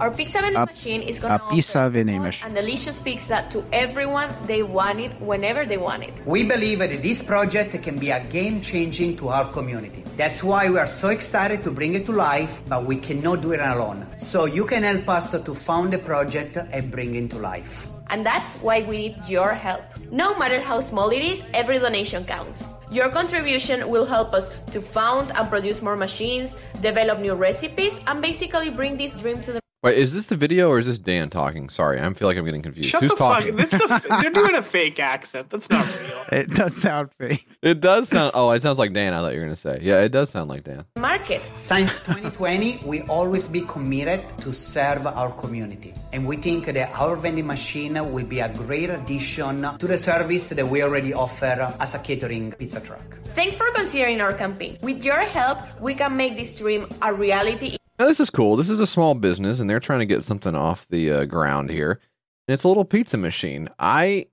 Our 0.00 0.10
pizza 0.10 0.40
vending 0.40 0.62
A- 0.62 0.64
machine 0.66 1.02
is 1.02 1.18
going 1.18 1.34
a 1.34 1.38
to 1.38 1.44
pizza 1.50 1.90
vending 1.90 2.22
machine. 2.22 2.46
and 2.46 2.54
delicious 2.56 2.98
pizza 2.98 3.46
to 3.50 3.62
everyone 3.70 4.30
they 4.46 4.62
want 4.62 4.98
it 4.98 5.12
whenever 5.20 5.66
they 5.66 5.76
want 5.76 6.02
it. 6.04 6.14
We 6.24 6.42
believe 6.44 6.78
that 6.78 7.02
this 7.02 7.22
project 7.22 7.82
can 7.82 7.98
be 7.98 8.10
a 8.10 8.24
game 8.24 8.62
changing 8.62 9.18
to 9.18 9.28
our 9.28 9.52
community. 9.52 10.02
That's 10.16 10.42
why 10.42 10.70
we 10.70 10.78
are 10.78 10.86
so 10.86 11.08
excited 11.10 11.60
to 11.64 11.70
bring 11.70 11.94
it 11.94 12.06
to 12.06 12.12
life, 12.12 12.50
but 12.66 12.86
we 12.86 12.96
cannot 12.96 13.42
do 13.42 13.52
it 13.52 13.60
alone. 13.60 14.06
So 14.16 14.46
you 14.46 14.64
can 14.64 14.82
help 14.84 15.06
us 15.08 15.32
to 15.32 15.54
found 15.54 15.92
the 15.92 15.98
project 15.98 16.56
and 16.56 16.90
bring 16.90 17.14
it 17.14 17.30
to 17.32 17.38
life. 17.38 17.88
And 18.08 18.24
that's 18.24 18.54
why 18.54 18.82
we 18.82 18.96
need 18.96 19.16
your 19.28 19.52
help. 19.52 19.84
No 20.10 20.36
matter 20.36 20.60
how 20.60 20.80
small 20.80 21.10
it 21.10 21.22
is, 21.22 21.44
every 21.54 21.78
donation 21.78 22.24
counts. 22.24 22.66
Your 22.90 23.08
contribution 23.10 23.88
will 23.88 24.04
help 24.04 24.34
us 24.34 24.50
to 24.72 24.80
found 24.80 25.30
and 25.36 25.48
produce 25.48 25.80
more 25.80 25.94
machines, 25.94 26.56
develop 26.80 27.20
new 27.20 27.34
recipes, 27.34 28.00
and 28.08 28.20
basically 28.20 28.70
bring 28.70 28.96
this 28.96 29.12
dream 29.14 29.40
to 29.42 29.52
the 29.52 29.59
Wait, 29.82 29.96
is 29.96 30.12
this 30.12 30.26
the 30.26 30.36
video 30.36 30.68
or 30.68 30.78
is 30.78 30.84
this 30.84 30.98
Dan 30.98 31.30
talking? 31.30 31.70
Sorry, 31.70 31.98
I 31.98 32.12
feel 32.12 32.28
like 32.28 32.36
I'm 32.36 32.44
getting 32.44 32.60
confused. 32.60 32.90
Shut 32.90 33.00
Who's 33.00 33.12
the 33.12 33.16
talking? 33.16 33.56
fuck. 33.56 33.56
This 33.56 33.72
is 33.72 33.80
a, 33.80 33.94
f- 33.94 34.06
they're 34.20 34.30
doing 34.30 34.54
a 34.54 34.60
fake 34.76 35.00
accent. 35.00 35.48
That's 35.48 35.70
not 35.70 35.86
real. 36.02 36.22
It 36.38 36.50
does 36.50 36.76
sound 36.76 37.08
fake. 37.14 37.46
It 37.62 37.80
does 37.80 38.10
sound. 38.10 38.32
Oh, 38.34 38.50
it 38.50 38.60
sounds 38.60 38.78
like 38.78 38.92
Dan. 38.92 39.14
I 39.14 39.20
thought 39.20 39.32
you 39.32 39.38
were 39.40 39.46
going 39.46 39.54
to 39.56 39.60
say. 39.60 39.78
Yeah, 39.80 40.02
it 40.02 40.10
does 40.12 40.28
sound 40.28 40.50
like 40.50 40.64
Dan. 40.64 40.84
market. 40.98 41.40
Since 41.54 41.94
2020, 42.04 42.80
we 42.84 43.00
always 43.08 43.48
be 43.48 43.62
committed 43.62 44.22
to 44.42 44.52
serve 44.52 45.06
our 45.06 45.32
community. 45.32 45.94
And 46.12 46.26
we 46.26 46.36
think 46.36 46.66
that 46.66 46.90
our 46.92 47.16
vending 47.16 47.46
machine 47.46 47.94
will 48.12 48.26
be 48.26 48.40
a 48.40 48.50
great 48.52 48.90
addition 48.90 49.62
to 49.78 49.86
the 49.86 49.96
service 49.96 50.50
that 50.50 50.68
we 50.68 50.82
already 50.82 51.14
offer 51.14 51.74
as 51.80 51.94
a 51.94 51.98
catering 52.00 52.52
pizza 52.52 52.80
truck. 52.80 53.00
Thanks 53.28 53.54
for 53.54 53.70
considering 53.72 54.20
our 54.20 54.34
campaign. 54.34 54.76
With 54.82 55.02
your 55.06 55.20
help, 55.20 55.58
we 55.80 55.94
can 55.94 56.18
make 56.18 56.36
this 56.36 56.54
dream 56.54 56.86
a 57.00 57.14
reality 57.14 57.78
Now, 58.00 58.06
this 58.06 58.18
is 58.18 58.30
cool. 58.30 58.56
This 58.56 58.70
is 58.70 58.80
a 58.80 58.86
small 58.86 59.14
business, 59.14 59.60
and 59.60 59.68
they're 59.68 59.78
trying 59.78 59.98
to 59.98 60.06
get 60.06 60.24
something 60.24 60.54
off 60.54 60.88
the 60.88 61.10
uh, 61.10 61.24
ground 61.26 61.70
here. 61.70 62.00
And 62.48 62.54
it's 62.54 62.64
a 62.64 62.68
little 62.68 62.86
pizza 62.86 63.18
machine. 63.18 63.68
I, 63.78 64.28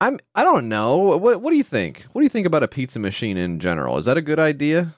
I'm. 0.00 0.20
I 0.36 0.44
don't 0.44 0.68
know. 0.68 0.98
What 1.18 1.42
What 1.42 1.50
do 1.50 1.56
you 1.56 1.64
think? 1.64 2.06
What 2.12 2.20
do 2.20 2.24
you 2.24 2.28
think 2.28 2.46
about 2.46 2.62
a 2.62 2.68
pizza 2.68 3.00
machine 3.00 3.36
in 3.36 3.58
general? 3.58 3.98
Is 3.98 4.04
that 4.04 4.16
a 4.16 4.22
good 4.22 4.38
idea? 4.38 4.94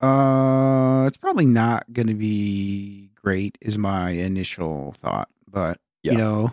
Uh, 0.00 1.04
it's 1.06 1.18
probably 1.18 1.44
not 1.44 1.92
going 1.92 2.08
to 2.08 2.14
be 2.14 3.10
great, 3.14 3.58
is 3.60 3.76
my 3.76 4.12
initial 4.12 4.92
thought. 4.92 5.28
But 5.46 5.78
Yeah. 6.02 6.12
you 6.12 6.18
know, 6.18 6.52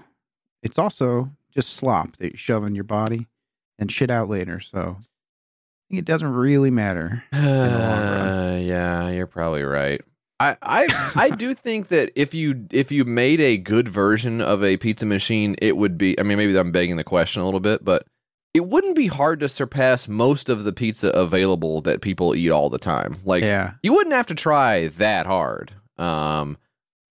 it's 0.61 0.77
also 0.77 1.31
just 1.53 1.69
slop 1.69 2.17
that 2.17 2.33
you 2.33 2.37
shove 2.37 2.65
in 2.65 2.75
your 2.75 2.83
body 2.83 3.27
and 3.79 3.89
shit 3.89 4.09
out 4.09 4.27
later. 4.27 4.59
So 4.59 4.97
it 5.89 6.05
doesn't 6.05 6.31
really 6.31 6.71
matter. 6.71 7.23
the 7.31 7.39
long 7.39 7.49
run. 7.49 8.27
Uh, 8.27 8.59
yeah, 8.61 9.09
you're 9.09 9.27
probably 9.27 9.63
right. 9.63 10.01
I, 10.39 10.57
I 10.61 11.11
I 11.15 11.29
do 11.29 11.53
think 11.53 11.87
that 11.89 12.11
if 12.15 12.33
you 12.33 12.67
if 12.71 12.91
you 12.91 13.05
made 13.05 13.39
a 13.39 13.57
good 13.57 13.87
version 13.87 14.41
of 14.41 14.63
a 14.63 14.75
pizza 14.75 15.05
machine, 15.05 15.55
it 15.61 15.77
would 15.77 15.97
be. 15.97 16.19
I 16.19 16.23
mean, 16.23 16.37
maybe 16.37 16.57
I'm 16.57 16.73
begging 16.73 16.97
the 16.97 17.05
question 17.05 17.41
a 17.41 17.45
little 17.45 17.61
bit, 17.61 17.85
but 17.85 18.05
it 18.53 18.65
wouldn't 18.67 18.95
be 18.95 19.07
hard 19.07 19.39
to 19.41 19.49
surpass 19.49 20.07
most 20.07 20.49
of 20.49 20.65
the 20.65 20.73
pizza 20.73 21.09
available 21.09 21.81
that 21.81 22.01
people 22.01 22.35
eat 22.35 22.49
all 22.49 22.69
the 22.69 22.77
time. 22.77 23.17
Like, 23.23 23.43
yeah, 23.43 23.73
you 23.81 23.93
wouldn't 23.93 24.15
have 24.15 24.27
to 24.27 24.35
try 24.35 24.87
that 24.87 25.25
hard. 25.25 25.73
Um, 25.97 26.57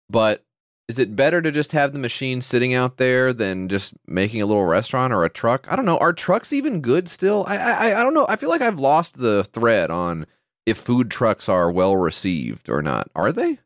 but 0.10 0.44
is 0.90 1.00
it 1.00 1.16
better 1.16 1.42
to 1.42 1.52
just 1.52 1.72
have 1.72 1.94
the 1.94 2.00
machine 2.00 2.42
sitting 2.42 2.74
out 2.74 2.98
there 2.98 3.32
than 3.32 3.70
just 3.70 3.94
making 4.08 4.42
a 4.42 4.46
little 4.46 4.66
restaurant 4.66 5.14
or 5.14 5.24
a 5.24 5.30
truck? 5.30 5.66
I 5.72 5.76
don't 5.78 5.86
know. 5.86 5.98
Are 6.00 6.12
trucks 6.12 6.52
even 6.52 6.82
good 6.82 7.08
still? 7.08 7.46
I 7.48 7.56
I 7.58 7.86
I 8.00 8.04
don't 8.04 8.14
know. 8.16 8.26
I 8.28 8.36
feel 8.36 8.50
like 8.50 8.62
I've 8.62 8.80
lost 8.80 9.18
the 9.20 9.44
thread 9.44 9.92
on 9.92 10.26
if 10.66 10.78
food 10.78 11.10
trucks 11.10 11.48
are 11.48 11.72
well 11.72 11.96
received 11.96 12.70
or 12.70 12.82
not. 12.82 13.10
Are 13.16 13.32
they? 13.32 13.60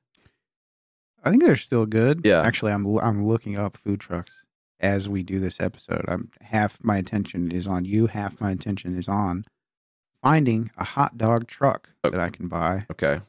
I 1.23 1.29
think 1.31 1.43
they're 1.43 1.55
still 1.55 1.85
good. 1.85 2.21
Yeah. 2.25 2.41
Actually, 2.41 2.73
I'm 2.73 2.85
I'm 2.99 3.25
looking 3.25 3.57
up 3.57 3.77
food 3.77 4.01
trucks 4.01 4.43
as 4.81 5.07
we 5.07 5.23
do 5.23 5.39
this 5.39 5.61
episode. 5.61 6.03
I'm 6.09 6.29
half 6.41 6.77
my 6.83 6.97
attention 6.97 7.51
is 7.53 7.65
on 7.67 7.85
you, 7.85 8.07
half 8.07 8.41
my 8.41 8.51
attention 8.51 8.97
is 8.97 9.07
on 9.07 9.45
finding 10.21 10.71
a 10.77 10.83
hot 10.83 11.17
dog 11.17 11.47
truck 11.47 11.89
Oh. 12.03 12.09
that 12.09 12.19
I 12.19 12.29
can 12.29 12.49
buy 12.49 12.85
Okay. 12.91 13.21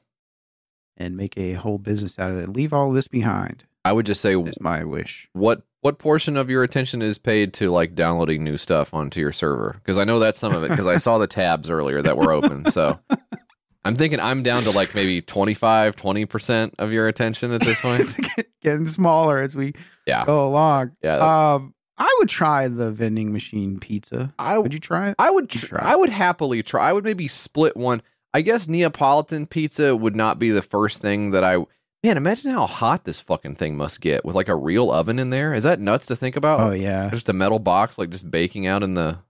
and 0.97 1.17
make 1.17 1.39
a 1.39 1.53
whole 1.53 1.79
business 1.79 2.19
out 2.19 2.33
of 2.33 2.39
it. 2.39 2.49
Leave 2.49 2.73
all 2.73 2.91
this 2.91 3.07
behind. 3.07 3.65
I 3.85 3.93
would 3.93 4.07
just 4.07 4.20
say 4.20 4.35
Is 4.37 4.61
my 4.61 4.85
wish. 4.85 5.28
what 5.32 5.62
what 5.82 5.99
portion 5.99 6.37
of 6.39 6.49
your 6.49 6.62
attention 6.62 7.03
is 7.03 7.18
paid 7.18 7.53
to 7.55 7.70
like 7.70 7.95
downloading 7.95 8.43
new 8.43 8.57
stuff 8.57 8.95
onto 8.95 9.20
your 9.20 9.32
server? 9.32 9.72
Because 9.74 9.99
I 9.99 10.05
know 10.05 10.18
that's 10.18 10.39
some 10.39 10.55
of 10.55 10.64
it 10.64 10.70
because 10.70 10.87
I 10.87 10.97
saw 10.97 11.18
the 11.18 11.26
tabs 11.26 11.68
earlier 11.68 12.01
that 12.01 12.16
were 12.16 12.32
open. 12.32 12.70
So 12.70 12.99
I'm 13.85 13.95
thinking 13.95 14.18
I'm 14.18 14.43
down 14.43 14.62
to 14.62 14.70
like 14.70 14.95
maybe 14.95 15.20
25, 15.20 15.95
20% 15.97 16.72
of 16.78 16.91
your 16.93 17.07
attention 17.09 17.53
at 17.53 17.61
this 17.61 17.82
point. 17.82 18.16
Getting 18.62 18.89
smaller 18.89 19.41
as 19.43 19.55
we 19.55 19.74
Yeah. 20.07 20.24
go 20.24 20.49
along. 20.49 20.93
Yeah. 21.03 21.16
Um, 21.18 21.74
I 21.99 22.12
would 22.18 22.30
try 22.30 22.66
the 22.68 22.91
vending 22.91 23.30
machine 23.35 23.78
pizza. 23.78 24.32
I 24.39 24.57
Would 24.59 24.72
you 24.72 24.80
try 24.80 25.11
it? 25.11 25.16
I 25.18 25.30
would 25.30 25.51
tr- 25.51 25.66
try. 25.66 25.80
I 25.93 25.95
would 25.95 26.09
happily 26.09 26.62
try. 26.62 26.89
I 26.89 26.93
would 26.95 27.05
maybe 27.05 27.28
split 27.28 27.76
one. 27.76 28.01
I 28.32 28.41
guess 28.41 28.66
Neapolitan 28.68 29.47
pizza 29.47 29.95
would 29.95 30.16
not 30.16 30.39
be 30.39 30.49
the 30.51 30.62
first 30.62 31.03
thing 31.03 31.32
that 31.32 31.45
I 31.45 31.59
Man, 32.05 32.19
imagine 32.19 32.51
how 32.53 32.67
hot 32.67 33.05
this 33.05 33.19
fucking 33.19 33.55
thing 33.55 33.79
must 33.79 34.03
get 34.03 34.27
with 34.27 34.35
like 34.37 34.49
a 34.49 34.55
real 34.55 34.93
oven 34.93 35.19
in 35.19 35.31
there. 35.31 35.55
Is 35.55 35.65
that 35.65 35.81
nuts 35.81 36.05
to 36.07 36.15
think 36.15 36.37
about? 36.37 36.61
Oh 36.61 36.73
yeah. 36.73 37.09
Just 37.09 37.31
a 37.31 37.33
metal 37.33 37.59
box 37.59 37.97
like 37.97 38.11
just 38.11 38.31
baking 38.31 38.67
out 38.67 38.83
in 38.83 38.93
the 38.93 39.21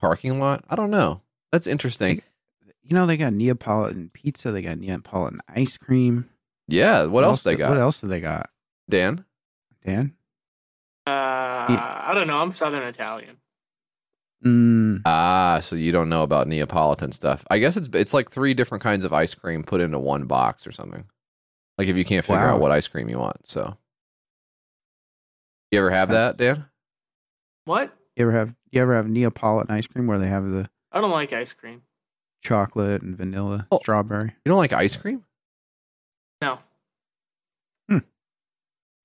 parking 0.00 0.40
lot? 0.40 0.64
I 0.68 0.74
don't 0.74 0.90
know. 0.90 1.20
That's 1.52 1.68
interesting. 1.68 2.22
You 2.82 2.96
know 2.96 3.06
they 3.06 3.16
got 3.16 3.32
Neapolitan 3.34 4.10
pizza. 4.12 4.50
They 4.50 4.62
got 4.62 4.78
Neapolitan 4.78 5.40
ice 5.48 5.78
cream. 5.78 6.28
Yeah, 6.66 7.04
what, 7.04 7.22
else 7.22 7.44
they 7.44 7.54
got? 7.54 7.70
What 7.70 7.78
else 7.78 8.00
do 8.00 8.08
they 8.08 8.18
got? 8.18 8.50
Dan? 8.90 9.24
Dan? 9.84 10.16
Uh, 11.06 11.10
I 11.10 12.10
don't 12.16 12.26
know. 12.26 12.38
I'm 12.38 12.52
Southern 12.52 12.82
Italian. 12.82 13.36
Mm, 14.44 15.02
Ah, 15.06 15.60
so 15.62 15.76
you 15.76 15.92
don't 15.92 16.08
know 16.08 16.24
about 16.24 16.48
Neapolitan 16.48 17.12
stuff. 17.12 17.44
I 17.48 17.58
guess 17.60 17.76
it's 17.76 17.88
it's 17.92 18.12
like 18.12 18.28
three 18.28 18.54
different 18.54 18.82
kinds 18.82 19.04
of 19.04 19.12
ice 19.12 19.36
cream 19.36 19.62
put 19.62 19.80
into 19.80 20.00
one 20.00 20.24
box 20.24 20.66
or 20.66 20.72
something. 20.72 21.04
Like 21.78 21.88
if 21.88 21.96
you 21.96 22.04
can't 22.04 22.24
figure 22.24 22.40
Wow. 22.40 22.54
out 22.54 22.60
what 22.60 22.72
ice 22.72 22.88
cream 22.88 23.08
you 23.08 23.18
want. 23.18 23.46
So 23.46 23.76
you 25.70 25.78
ever 25.78 25.90
have 25.90 26.08
That's- 26.08 26.36
that, 26.36 26.42
Dan? 26.42 26.64
What? 27.64 27.92
you 28.16 28.22
ever 28.22 28.32
have 28.32 28.54
you 28.70 28.80
ever 28.80 28.94
have 28.94 29.08
Neapolitan 29.08 29.74
ice 29.74 29.86
cream 29.86 30.06
where 30.06 30.18
they 30.18 30.28
have 30.28 30.44
the 30.48 30.70
I 30.92 31.00
don't 31.00 31.10
like 31.10 31.32
ice 31.32 31.52
cream. 31.52 31.82
chocolate 32.42 33.02
and 33.02 33.16
vanilla, 33.16 33.66
Oh. 33.70 33.78
strawberry? 33.80 34.28
You 34.44 34.50
don't 34.50 34.58
like 34.58 34.72
ice 34.72 34.96
cream? 34.96 35.24
No. 36.40 36.60
Hmm. 37.88 37.98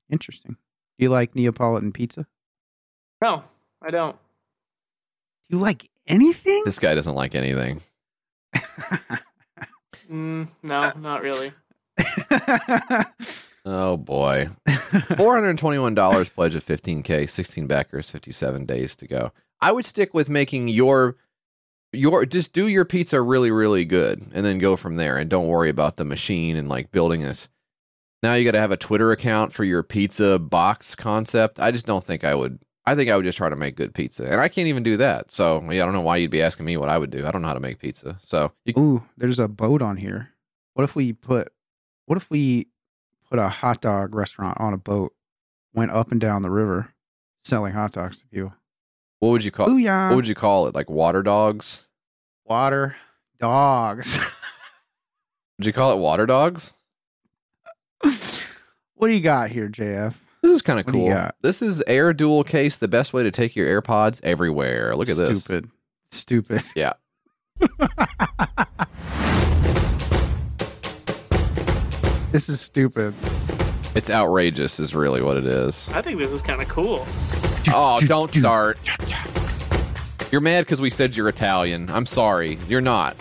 Interesting. 0.09 0.51
Do 0.97 1.05
you 1.05 1.09
like 1.09 1.33
Neapolitan 1.35 1.91
pizza? 1.91 2.27
No, 3.21 3.43
I 3.81 3.89
don't. 3.91 4.15
Do 5.49 5.57
you 5.57 5.61
like 5.61 5.89
anything? 6.07 6.61
This 6.65 6.79
guy 6.79 6.93
doesn't 6.95 7.15
like 7.15 7.33
anything. 7.35 7.81
Mm, 10.09 10.47
no, 10.63 10.91
not 10.97 11.21
really. 11.21 11.53
Oh 13.65 13.97
boy. 13.97 14.49
$421 14.67 16.33
pledge 16.33 16.55
of 16.55 16.65
15k, 16.65 17.29
16 17.29 17.67
backers, 17.67 18.09
57 18.09 18.65
days 18.65 18.95
to 18.95 19.07
go. 19.07 19.31
I 19.59 19.71
would 19.71 19.85
stick 19.85 20.13
with 20.13 20.29
making 20.29 20.67
your 20.67 21.17
your 21.93 22.25
just 22.25 22.53
do 22.53 22.67
your 22.67 22.85
pizza 22.85 23.21
really 23.21 23.51
really 23.51 23.83
good 23.83 24.31
and 24.33 24.45
then 24.45 24.59
go 24.59 24.77
from 24.77 24.95
there 24.95 25.17
and 25.17 25.29
don't 25.29 25.49
worry 25.49 25.69
about 25.69 25.97
the 25.97 26.05
machine 26.05 26.55
and 26.55 26.69
like 26.69 26.91
building 26.91 27.21
this. 27.21 27.49
Now 28.23 28.33
you 28.33 28.45
got 28.45 28.51
to 28.51 28.59
have 28.59 28.71
a 28.71 28.77
Twitter 28.77 29.11
account 29.11 29.51
for 29.53 29.63
your 29.63 29.83
pizza 29.83 30.39
box 30.39 30.95
concept. 30.95 31.59
I 31.59 31.71
just 31.71 31.85
don't 31.85 32.03
think 32.03 32.23
I 32.23 32.33
would 32.33 32.59
I 32.85 32.95
think 32.95 33.11
I 33.11 33.15
would 33.15 33.25
just 33.25 33.37
try 33.37 33.49
to 33.49 33.55
make 33.55 33.75
good 33.75 33.93
pizza. 33.93 34.23
And 34.23 34.41
I 34.41 34.47
can't 34.47 34.67
even 34.67 34.81
do 34.81 34.97
that. 34.97 35.31
So, 35.31 35.61
yeah, 35.69 35.83
I 35.83 35.85
don't 35.85 35.93
know 35.93 36.01
why 36.01 36.17
you'd 36.17 36.31
be 36.31 36.41
asking 36.41 36.65
me 36.65 36.77
what 36.77 36.89
I 36.89 36.97
would 36.97 37.11
do. 37.11 37.27
I 37.27 37.31
don't 37.31 37.43
know 37.43 37.47
how 37.47 37.53
to 37.53 37.59
make 37.59 37.77
pizza. 37.77 38.17
So, 38.25 38.53
you, 38.65 38.73
Ooh, 38.75 39.03
there's 39.17 39.37
a 39.37 39.47
boat 39.47 39.83
on 39.83 39.97
here. 39.97 40.29
What 40.73 40.83
if 40.83 40.95
we 40.95 41.13
put 41.13 41.53
what 42.11 42.17
if 42.17 42.29
we 42.29 42.67
put 43.29 43.39
a 43.39 43.47
hot 43.47 43.79
dog 43.79 44.13
restaurant 44.13 44.59
on 44.59 44.73
a 44.73 44.77
boat, 44.77 45.13
went 45.73 45.91
up 45.91 46.11
and 46.11 46.19
down 46.19 46.41
the 46.41 46.49
river 46.49 46.93
selling 47.39 47.71
hot 47.71 47.93
dogs 47.93 48.17
to 48.17 48.25
people? 48.27 48.53
what 49.19 49.29
would 49.29 49.45
you 49.45 49.51
call 49.51 49.69
Booyah. 49.69 50.09
What 50.09 50.17
would 50.17 50.27
you 50.27 50.35
call 50.35 50.67
it? 50.67 50.75
Like 50.75 50.89
water 50.89 51.23
dogs? 51.23 51.87
Water 52.43 52.97
dogs. 53.39 54.19
Would 55.57 55.67
you 55.67 55.71
call 55.71 55.93
it 55.93 56.01
water 56.01 56.25
dogs? 56.25 56.73
what 58.01 59.07
do 59.07 59.13
you 59.13 59.21
got 59.21 59.51
here, 59.51 59.69
JF? 59.69 60.15
This 60.41 60.51
is 60.51 60.61
kind 60.61 60.79
of 60.79 60.87
What 60.87 60.91
do 60.91 60.97
you 60.97 61.13
cool. 61.13 61.29
This 61.43 61.61
is 61.61 61.81
Air 61.87 62.13
Dual 62.13 62.43
Case, 62.43 62.75
the 62.77 62.87
best 62.87 63.13
way 63.13 63.23
to 63.23 63.31
take 63.31 63.55
your 63.55 63.81
AirPods 63.81 64.19
everywhere. 64.23 64.95
Look 64.95 65.07
at 65.07 65.15
this. 65.17 65.43
Stupid. 65.43 65.69
Stupid. 66.09 66.63
Yeah. 66.75 66.93
This 72.31 72.47
is 72.47 72.61
stupid. 72.61 73.13
It's 73.93 74.09
outrageous, 74.09 74.79
is 74.79 74.95
really 74.95 75.21
what 75.21 75.35
it 75.35 75.45
is. 75.45 75.89
I 75.89 76.01
think 76.01 76.17
this 76.17 76.31
is 76.31 76.41
kind 76.41 76.61
of 76.61 76.69
cool. 76.69 77.05
Oh, 77.73 77.99
don't 78.07 78.31
start. 78.31 78.79
You're 80.31 80.39
mad 80.39 80.61
because 80.65 80.79
we 80.79 80.89
said 80.89 81.15
you're 81.15 81.27
Italian. 81.27 81.89
I'm 81.89 82.05
sorry. 82.05 82.57
You're 82.69 82.79
not. 82.79 83.17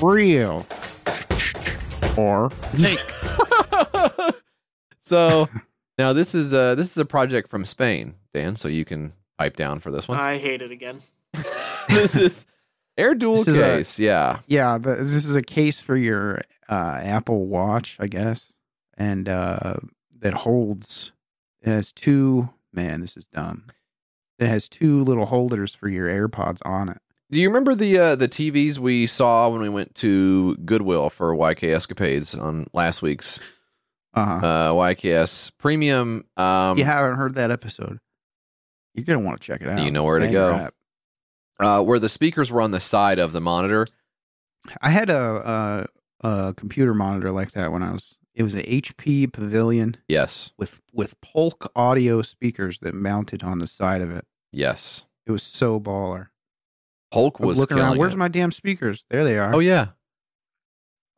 Real. 0.00 0.66
Or 2.16 2.50
So 5.00 5.48
now 5.98 6.12
this 6.12 6.34
is 6.34 6.54
uh 6.54 6.74
this 6.76 6.90
is 6.92 6.96
a 6.96 7.04
project 7.04 7.48
from 7.48 7.64
Spain, 7.64 8.14
Dan. 8.32 8.54
So 8.54 8.68
you 8.68 8.84
can 8.84 9.12
pipe 9.36 9.56
down 9.56 9.80
for 9.80 9.90
this 9.90 10.06
one. 10.06 10.18
I 10.18 10.38
hate 10.38 10.62
it 10.62 10.70
again. 10.70 11.00
this 11.88 12.14
is 12.14 12.46
Air 12.98 13.14
Dual 13.14 13.36
This 13.36 13.48
is 13.48 13.58
a- 13.58 13.62
Case. 13.62 13.98
yeah. 13.98 14.40
yeah, 14.46 14.78
this 14.78 15.12
is 15.14 15.34
a 15.34 15.42
case 15.42 15.80
for 15.80 15.96
your 15.96 16.42
uh, 16.68 17.00
Apple 17.02 17.46
Watch, 17.46 17.96
I 17.98 18.06
guess, 18.06 18.52
and 18.96 19.28
uh, 19.28 19.74
that 20.20 20.34
holds. 20.34 21.12
It 21.62 21.68
has 21.70 21.92
two. 21.92 22.50
Man, 22.72 23.00
this 23.00 23.16
is 23.16 23.26
dumb. 23.26 23.64
It 24.38 24.46
has 24.48 24.68
two 24.68 25.02
little 25.02 25.26
holders 25.26 25.74
for 25.74 25.88
your 25.88 26.08
AirPods 26.08 26.60
on 26.64 26.88
it. 26.88 26.98
Do 27.30 27.38
you 27.38 27.48
remember 27.48 27.74
the 27.74 27.98
uh, 27.98 28.16
the 28.16 28.28
TVs 28.28 28.78
we 28.78 29.06
saw 29.06 29.48
when 29.48 29.62
we 29.62 29.68
went 29.68 29.94
to 29.96 30.56
Goodwill 30.64 31.08
for 31.10 31.34
YK 31.34 31.74
Escapades 31.74 32.34
on 32.34 32.66
last 32.74 33.00
week's 33.02 33.40
Uh-huh. 34.14 34.46
uh, 34.46 34.72
YKS 34.72 35.52
Premium? 35.58 36.24
Um, 36.36 36.72
if 36.72 36.78
you 36.78 36.84
haven't 36.84 37.16
heard 37.16 37.36
that 37.36 37.50
episode, 37.50 37.98
you're 38.94 39.04
gonna 39.04 39.20
want 39.20 39.40
to 39.40 39.46
check 39.46 39.62
it 39.62 39.68
out. 39.68 39.80
You 39.82 39.90
know 39.90 40.04
where 40.04 40.18
to 40.18 40.30
go. 40.30 40.68
Uh, 41.64 41.82
where 41.82 41.98
the 41.98 42.08
speakers 42.08 42.50
were 42.52 42.60
on 42.60 42.70
the 42.70 42.80
side 42.80 43.18
of 43.18 43.32
the 43.32 43.40
monitor. 43.40 43.86
I 44.80 44.90
had 44.90 45.10
a, 45.10 45.88
a 46.22 46.28
a 46.28 46.54
computer 46.54 46.94
monitor 46.94 47.30
like 47.30 47.52
that 47.52 47.72
when 47.72 47.82
I 47.82 47.90
was. 47.92 48.16
It 48.34 48.42
was 48.42 48.54
an 48.54 48.62
HP 48.62 49.30
Pavilion 49.32 49.98
Yes, 50.08 50.50
with 50.56 50.80
with 50.92 51.20
Polk 51.20 51.70
audio 51.76 52.22
speakers 52.22 52.78
that 52.80 52.94
mounted 52.94 53.42
on 53.42 53.58
the 53.58 53.66
side 53.66 54.00
of 54.00 54.10
it. 54.10 54.24
yes. 54.52 55.04
It 55.26 55.30
was 55.30 55.42
so 55.44 55.78
baller. 55.78 56.28
Polk 57.12 57.38
was 57.38 57.46
was 57.48 57.58
looking 57.58 57.78
around. 57.78 57.98
Where's 57.98 58.14
it. 58.14 58.18
my 58.18 58.28
damn 58.28 58.50
speakers? 58.50 59.04
There 59.10 59.22
they 59.22 59.38
are. 59.38 59.54
Oh 59.54 59.58
yeah, 59.60 59.88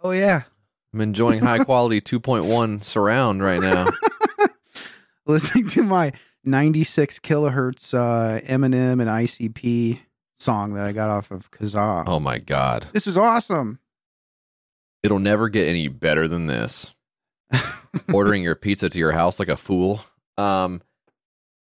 oh 0.03 0.11
yeah. 0.11 0.43
I'm 0.93 1.01
enjoying 1.01 1.41
high 1.41 1.59
quality 1.65 2.01
2.1 2.01 2.83
surround 2.85 3.43
right 3.43 3.61
now. 3.61 3.87
Listening 5.27 5.69
to 5.69 5.83
my 5.83 6.13
96 6.45 7.19
kilohertz 7.21 7.95
uh, 7.95 8.41
Eminem 8.43 9.01
and 9.01 9.09
ICP 9.09 10.01
song 10.37 10.75
that 10.75 10.85
I 10.85 10.93
got 10.93 11.11
off 11.11 11.31
of 11.31 11.51
Kazaa. 11.51 12.05
Oh 12.07 12.21
my 12.21 12.39
god, 12.39 12.87
This 12.93 13.07
is 13.07 13.17
awesome. 13.17 13.79
it'll 15.03 15.19
never 15.19 15.49
get 15.49 15.69
any 15.69 15.89
better 15.89 16.27
than 16.29 16.47
this. 16.47 16.95
ordering 18.13 18.43
your 18.43 18.55
pizza 18.55 18.89
to 18.89 18.99
your 18.99 19.13
house 19.13 19.39
like 19.39 19.49
a 19.49 19.57
fool. 19.57 20.01
Um, 20.37 20.83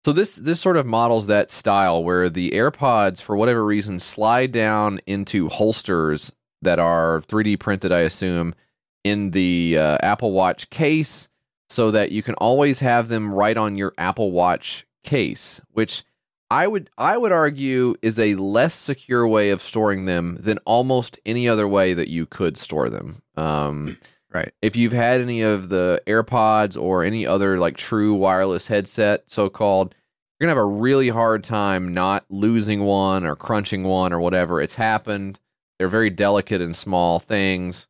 so 0.03 0.11
this 0.13 0.35
this 0.35 0.59
sort 0.61 0.77
of 0.77 0.85
models 0.85 1.27
that 1.27 1.51
style 1.51 2.03
where 2.03 2.29
the 2.29 2.51
AirPods, 2.51 3.21
for 3.21 3.35
whatever 3.35 3.63
reason, 3.63 3.99
slide 3.99 4.51
down 4.51 4.99
into 5.05 5.49
holsters 5.49 6.31
that 6.61 6.79
are 6.79 7.21
3D 7.27 7.59
printed, 7.59 7.91
I 7.91 7.99
assume, 8.01 8.55
in 9.03 9.31
the 9.31 9.77
uh, 9.77 9.97
Apple 10.01 10.31
Watch 10.31 10.69
case, 10.69 11.27
so 11.69 11.91
that 11.91 12.11
you 12.11 12.23
can 12.23 12.35
always 12.35 12.79
have 12.79 13.07
them 13.09 13.33
right 13.33 13.57
on 13.57 13.77
your 13.77 13.93
Apple 13.97 14.31
Watch 14.31 14.85
case, 15.03 15.61
which 15.71 16.03
I 16.51 16.67
would 16.67 16.89
I 16.97 17.17
would 17.17 17.31
argue 17.31 17.95
is 18.01 18.19
a 18.19 18.35
less 18.35 18.73
secure 18.75 19.27
way 19.27 19.49
of 19.49 19.61
storing 19.61 20.05
them 20.05 20.37
than 20.39 20.59
almost 20.59 21.19
any 21.25 21.49
other 21.49 21.67
way 21.67 21.93
that 21.93 22.07
you 22.07 22.25
could 22.25 22.57
store 22.57 22.89
them. 22.89 23.21
Um, 23.35 23.97
Right. 24.33 24.51
if 24.61 24.75
you've 24.75 24.91
had 24.91 25.21
any 25.21 25.43
of 25.43 25.69
the 25.69 26.01
AirPods 26.05 26.77
or 26.81 27.05
any 27.05 27.25
other 27.25 27.57
like 27.57 27.77
true 27.77 28.13
wireless 28.15 28.67
headset, 28.67 29.23
so 29.27 29.49
called, 29.49 29.95
you're 30.39 30.45
gonna 30.49 30.57
have 30.59 30.65
a 30.65 30.69
really 30.69 31.07
hard 31.07 31.41
time 31.41 31.93
not 31.93 32.25
losing 32.29 32.83
one 32.83 33.25
or 33.25 33.37
crunching 33.37 33.83
one 33.85 34.11
or 34.11 34.19
whatever. 34.19 34.59
It's 34.59 34.75
happened. 34.75 35.39
They're 35.79 35.87
very 35.87 36.09
delicate 36.09 36.59
and 36.61 36.75
small 36.75 37.19
things. 37.19 37.87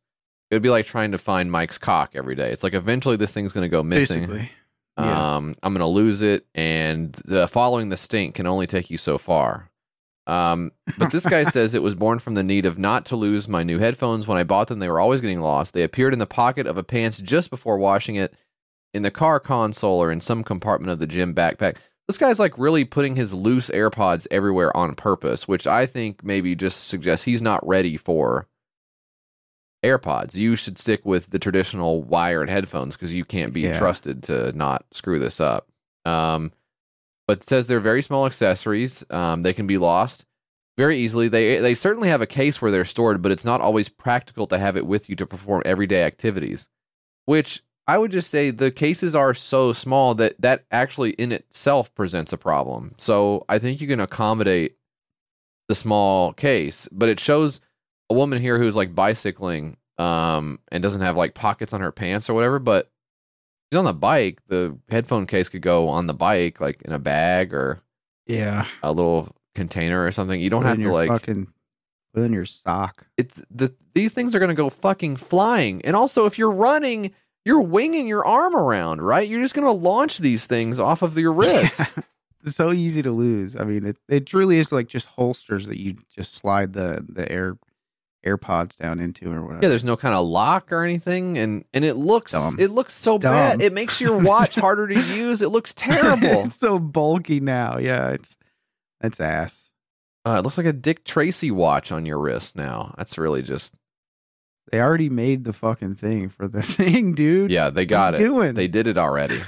It 0.48 0.54
would 0.54 0.62
be 0.62 0.70
like 0.70 0.86
trying 0.86 1.10
to 1.10 1.18
find 1.18 1.50
Mike's 1.50 1.78
cock 1.78 2.12
every 2.14 2.36
day. 2.36 2.52
It's 2.52 2.62
like 2.62 2.74
eventually 2.74 3.16
this 3.16 3.32
thing's 3.34 3.52
gonna 3.52 3.68
go 3.68 3.82
missing. 3.82 4.20
Basically. 4.20 4.50
Yeah. 4.98 5.36
Um, 5.36 5.56
I'm 5.62 5.74
gonna 5.74 5.86
lose 5.86 6.22
it, 6.22 6.46
and 6.54 7.12
the, 7.24 7.46
following 7.48 7.90
the 7.90 7.96
stink 7.96 8.34
can 8.36 8.46
only 8.46 8.66
take 8.66 8.90
you 8.90 8.98
so 8.98 9.18
far. 9.18 9.70
Um, 10.26 10.72
but 10.98 11.12
this 11.12 11.26
guy 11.26 11.44
says 11.50 11.74
it 11.74 11.82
was 11.82 11.94
born 11.94 12.18
from 12.18 12.34
the 12.34 12.42
need 12.42 12.66
of 12.66 12.78
not 12.78 13.04
to 13.06 13.16
lose 13.16 13.46
my 13.46 13.62
new 13.62 13.78
headphones. 13.78 14.26
When 14.26 14.38
I 14.38 14.44
bought 14.44 14.68
them, 14.68 14.78
they 14.78 14.88
were 14.88 15.00
always 15.00 15.20
getting 15.20 15.40
lost. 15.40 15.74
They 15.74 15.82
appeared 15.82 16.12
in 16.12 16.18
the 16.18 16.26
pocket 16.26 16.66
of 16.66 16.76
a 16.76 16.82
pants 16.82 17.18
just 17.18 17.50
before 17.50 17.78
washing 17.78 18.16
it, 18.16 18.34
in 18.94 19.02
the 19.02 19.10
car 19.10 19.38
console, 19.38 20.02
or 20.02 20.10
in 20.10 20.20
some 20.20 20.42
compartment 20.42 20.90
of 20.90 20.98
the 20.98 21.06
gym 21.06 21.34
backpack. 21.34 21.76
This 22.08 22.18
guy's 22.18 22.38
like 22.38 22.56
really 22.56 22.84
putting 22.84 23.16
his 23.16 23.34
loose 23.34 23.68
AirPods 23.70 24.26
everywhere 24.30 24.74
on 24.76 24.94
purpose, 24.94 25.46
which 25.48 25.66
I 25.66 25.86
think 25.86 26.24
maybe 26.24 26.54
just 26.54 26.84
suggests 26.86 27.24
he's 27.24 27.42
not 27.42 27.66
ready 27.66 27.96
for 27.96 28.46
AirPods. 29.86 30.34
You 30.34 30.56
should 30.56 30.78
stick 30.78 31.04
with 31.04 31.30
the 31.30 31.38
traditional 31.38 32.02
wired 32.02 32.50
headphones 32.50 32.96
because 32.96 33.14
you 33.14 33.24
can't 33.24 33.52
be 33.52 33.62
Yeah. 33.62 33.78
trusted 33.78 34.22
to 34.24 34.52
not 34.52 34.84
screw 34.92 35.18
this 35.18 35.40
up. 35.40 35.68
Um, 36.04 36.52
but 37.26 37.38
it 37.38 37.44
says 37.44 37.66
they're 37.66 37.80
very 37.80 38.02
small 38.02 38.26
accessories. 38.26 39.04
Um, 39.10 39.42
they 39.42 39.52
can 39.52 39.66
be 39.66 39.78
lost 39.78 40.26
very 40.78 40.96
easily. 40.98 41.28
They 41.28 41.58
they 41.58 41.74
certainly 41.74 42.08
have 42.08 42.20
a 42.20 42.26
case 42.26 42.60
where 42.62 42.70
they're 42.70 42.84
stored, 42.84 43.22
but 43.22 43.32
it's 43.32 43.44
not 43.44 43.60
always 43.60 43.88
practical 43.88 44.46
to 44.48 44.58
have 44.58 44.76
it 44.76 44.86
with 44.86 45.08
you 45.08 45.16
to 45.16 45.26
perform 45.26 45.62
everyday 45.64 46.02
activities. 46.04 46.68
Which 47.24 47.62
I 47.88 47.98
would 47.98 48.10
just 48.12 48.30
say 48.30 48.50
the 48.50 48.70
cases 48.70 49.14
are 49.14 49.34
so 49.34 49.72
small 49.72 50.14
that 50.16 50.40
that 50.40 50.64
actually 50.70 51.10
in 51.12 51.32
itself 51.32 51.94
presents 51.94 52.32
a 52.32 52.38
problem. 52.38 52.94
So 52.98 53.44
I 53.48 53.58
think 53.58 53.80
you 53.80 53.88
can 53.88 54.00
accommodate 54.00 54.76
the 55.68 55.74
small 55.74 56.32
case, 56.32 56.88
but 56.92 57.08
it 57.08 57.18
shows 57.18 57.60
a 58.10 58.14
woman 58.14 58.40
here 58.40 58.58
who's 58.58 58.76
like 58.76 58.94
bicycling 58.94 59.76
um 59.98 60.58
and 60.70 60.82
doesn't 60.82 61.00
have 61.00 61.16
like 61.16 61.34
pockets 61.34 61.72
on 61.72 61.80
her 61.80 61.92
pants 61.92 62.28
or 62.28 62.34
whatever, 62.34 62.58
but 62.58 62.90
she's 63.72 63.78
on 63.78 63.84
the 63.84 63.92
bike. 63.94 64.40
The 64.48 64.76
headphone 64.90 65.26
case 65.26 65.48
could 65.48 65.62
go 65.62 65.88
on 65.88 66.06
the 66.06 66.14
bike, 66.14 66.60
like 66.60 66.82
in 66.82 66.92
a 66.92 66.98
bag 66.98 67.54
or 67.54 67.80
Yeah. 68.26 68.66
a 68.82 68.92
little 68.92 69.34
container 69.54 70.04
or 70.04 70.12
something. 70.12 70.40
You 70.40 70.50
don't 70.50 70.62
Put 70.62 70.68
have 70.68 70.80
to 70.82 70.92
like 70.92 71.08
fucking 71.08 71.48
put 72.14 72.22
in 72.24 72.32
your 72.32 72.44
sock. 72.44 73.06
it's 73.16 73.40
the 73.50 73.74
these 73.94 74.12
things 74.12 74.34
are 74.34 74.38
going 74.38 74.50
to 74.50 74.54
go 74.54 74.68
fucking 74.68 75.16
flying. 75.16 75.80
And 75.82 75.96
also 75.96 76.26
if 76.26 76.38
you're 76.38 76.52
running, 76.52 77.12
you're 77.46 77.62
winging 77.62 78.06
your 78.06 78.26
arm 78.26 78.54
around, 78.54 79.00
right? 79.00 79.26
You're 79.26 79.40
just 79.40 79.54
going 79.54 79.64
to 79.66 79.70
launch 79.72 80.18
these 80.18 80.46
things 80.46 80.78
off 80.78 81.00
of 81.00 81.16
your 81.18 81.32
wrist. 81.40 81.80
It's 82.44 82.56
so 82.56 82.72
easy 82.72 83.02
to 83.02 83.10
lose. 83.10 83.56
I 83.56 83.64
mean, 83.64 83.86
it, 83.86 83.98
it 84.08 84.26
truly 84.26 84.58
is 84.58 84.70
like 84.70 84.88
just 84.88 85.06
holsters 85.06 85.66
that 85.68 85.80
you 85.80 85.96
just 86.14 86.34
slide 86.34 86.74
the 86.74 87.04
the 87.08 87.30
air 87.32 87.56
AirPods 88.26 88.76
down 88.76 88.98
into 89.00 89.30
or 89.32 89.42
whatever. 89.42 89.62
Yeah, 89.62 89.68
there's 89.68 89.84
no 89.84 89.96
kind 89.96 90.14
of 90.14 90.26
lock 90.26 90.72
or 90.72 90.82
anything, 90.82 91.38
and 91.38 91.64
and 91.72 91.84
it 91.84 91.94
looks 91.94 92.32
Dumb. 92.32 92.56
it 92.58 92.70
looks 92.70 92.92
so 92.94 93.16
It's 93.16 93.22
bad. 93.22 93.62
It 93.62 93.72
makes 93.72 94.00
your 94.00 94.18
watch 94.18 94.54
harder 94.56 94.88
to 94.88 95.00
use. 95.00 95.40
It 95.42 95.48
looks 95.50 95.72
terrible. 95.72 96.44
it's 96.46 96.56
so 96.56 96.78
bulky 96.78 97.40
now. 97.40 97.78
Yeah, 97.78 98.10
it's 98.10 98.36
that's 99.00 99.20
ass. 99.20 99.70
Uh, 100.26 100.36
it 100.38 100.42
looks 100.42 100.58
like 100.58 100.66
a 100.66 100.72
Dick 100.72 101.04
Tracy 101.04 101.50
watch 101.52 101.92
on 101.92 102.04
your 102.04 102.18
wrist 102.18 102.56
now. 102.56 102.92
That's 102.98 103.16
really 103.16 103.42
just 103.42 103.72
They 104.72 104.80
already 104.80 105.08
made 105.08 105.44
the 105.44 105.52
fucking 105.52 105.94
thing 105.94 106.28
for 106.30 106.48
the 106.48 106.62
thing, 106.64 107.14
dude. 107.14 107.50
yeah. 107.52 107.70
They 107.70 107.86
got 107.86 108.14
What 108.14 108.20
it. 108.20 108.24
doing? 108.24 108.54
They 108.54 108.66
did 108.66 108.88
it 108.88 108.98
already. 108.98 109.40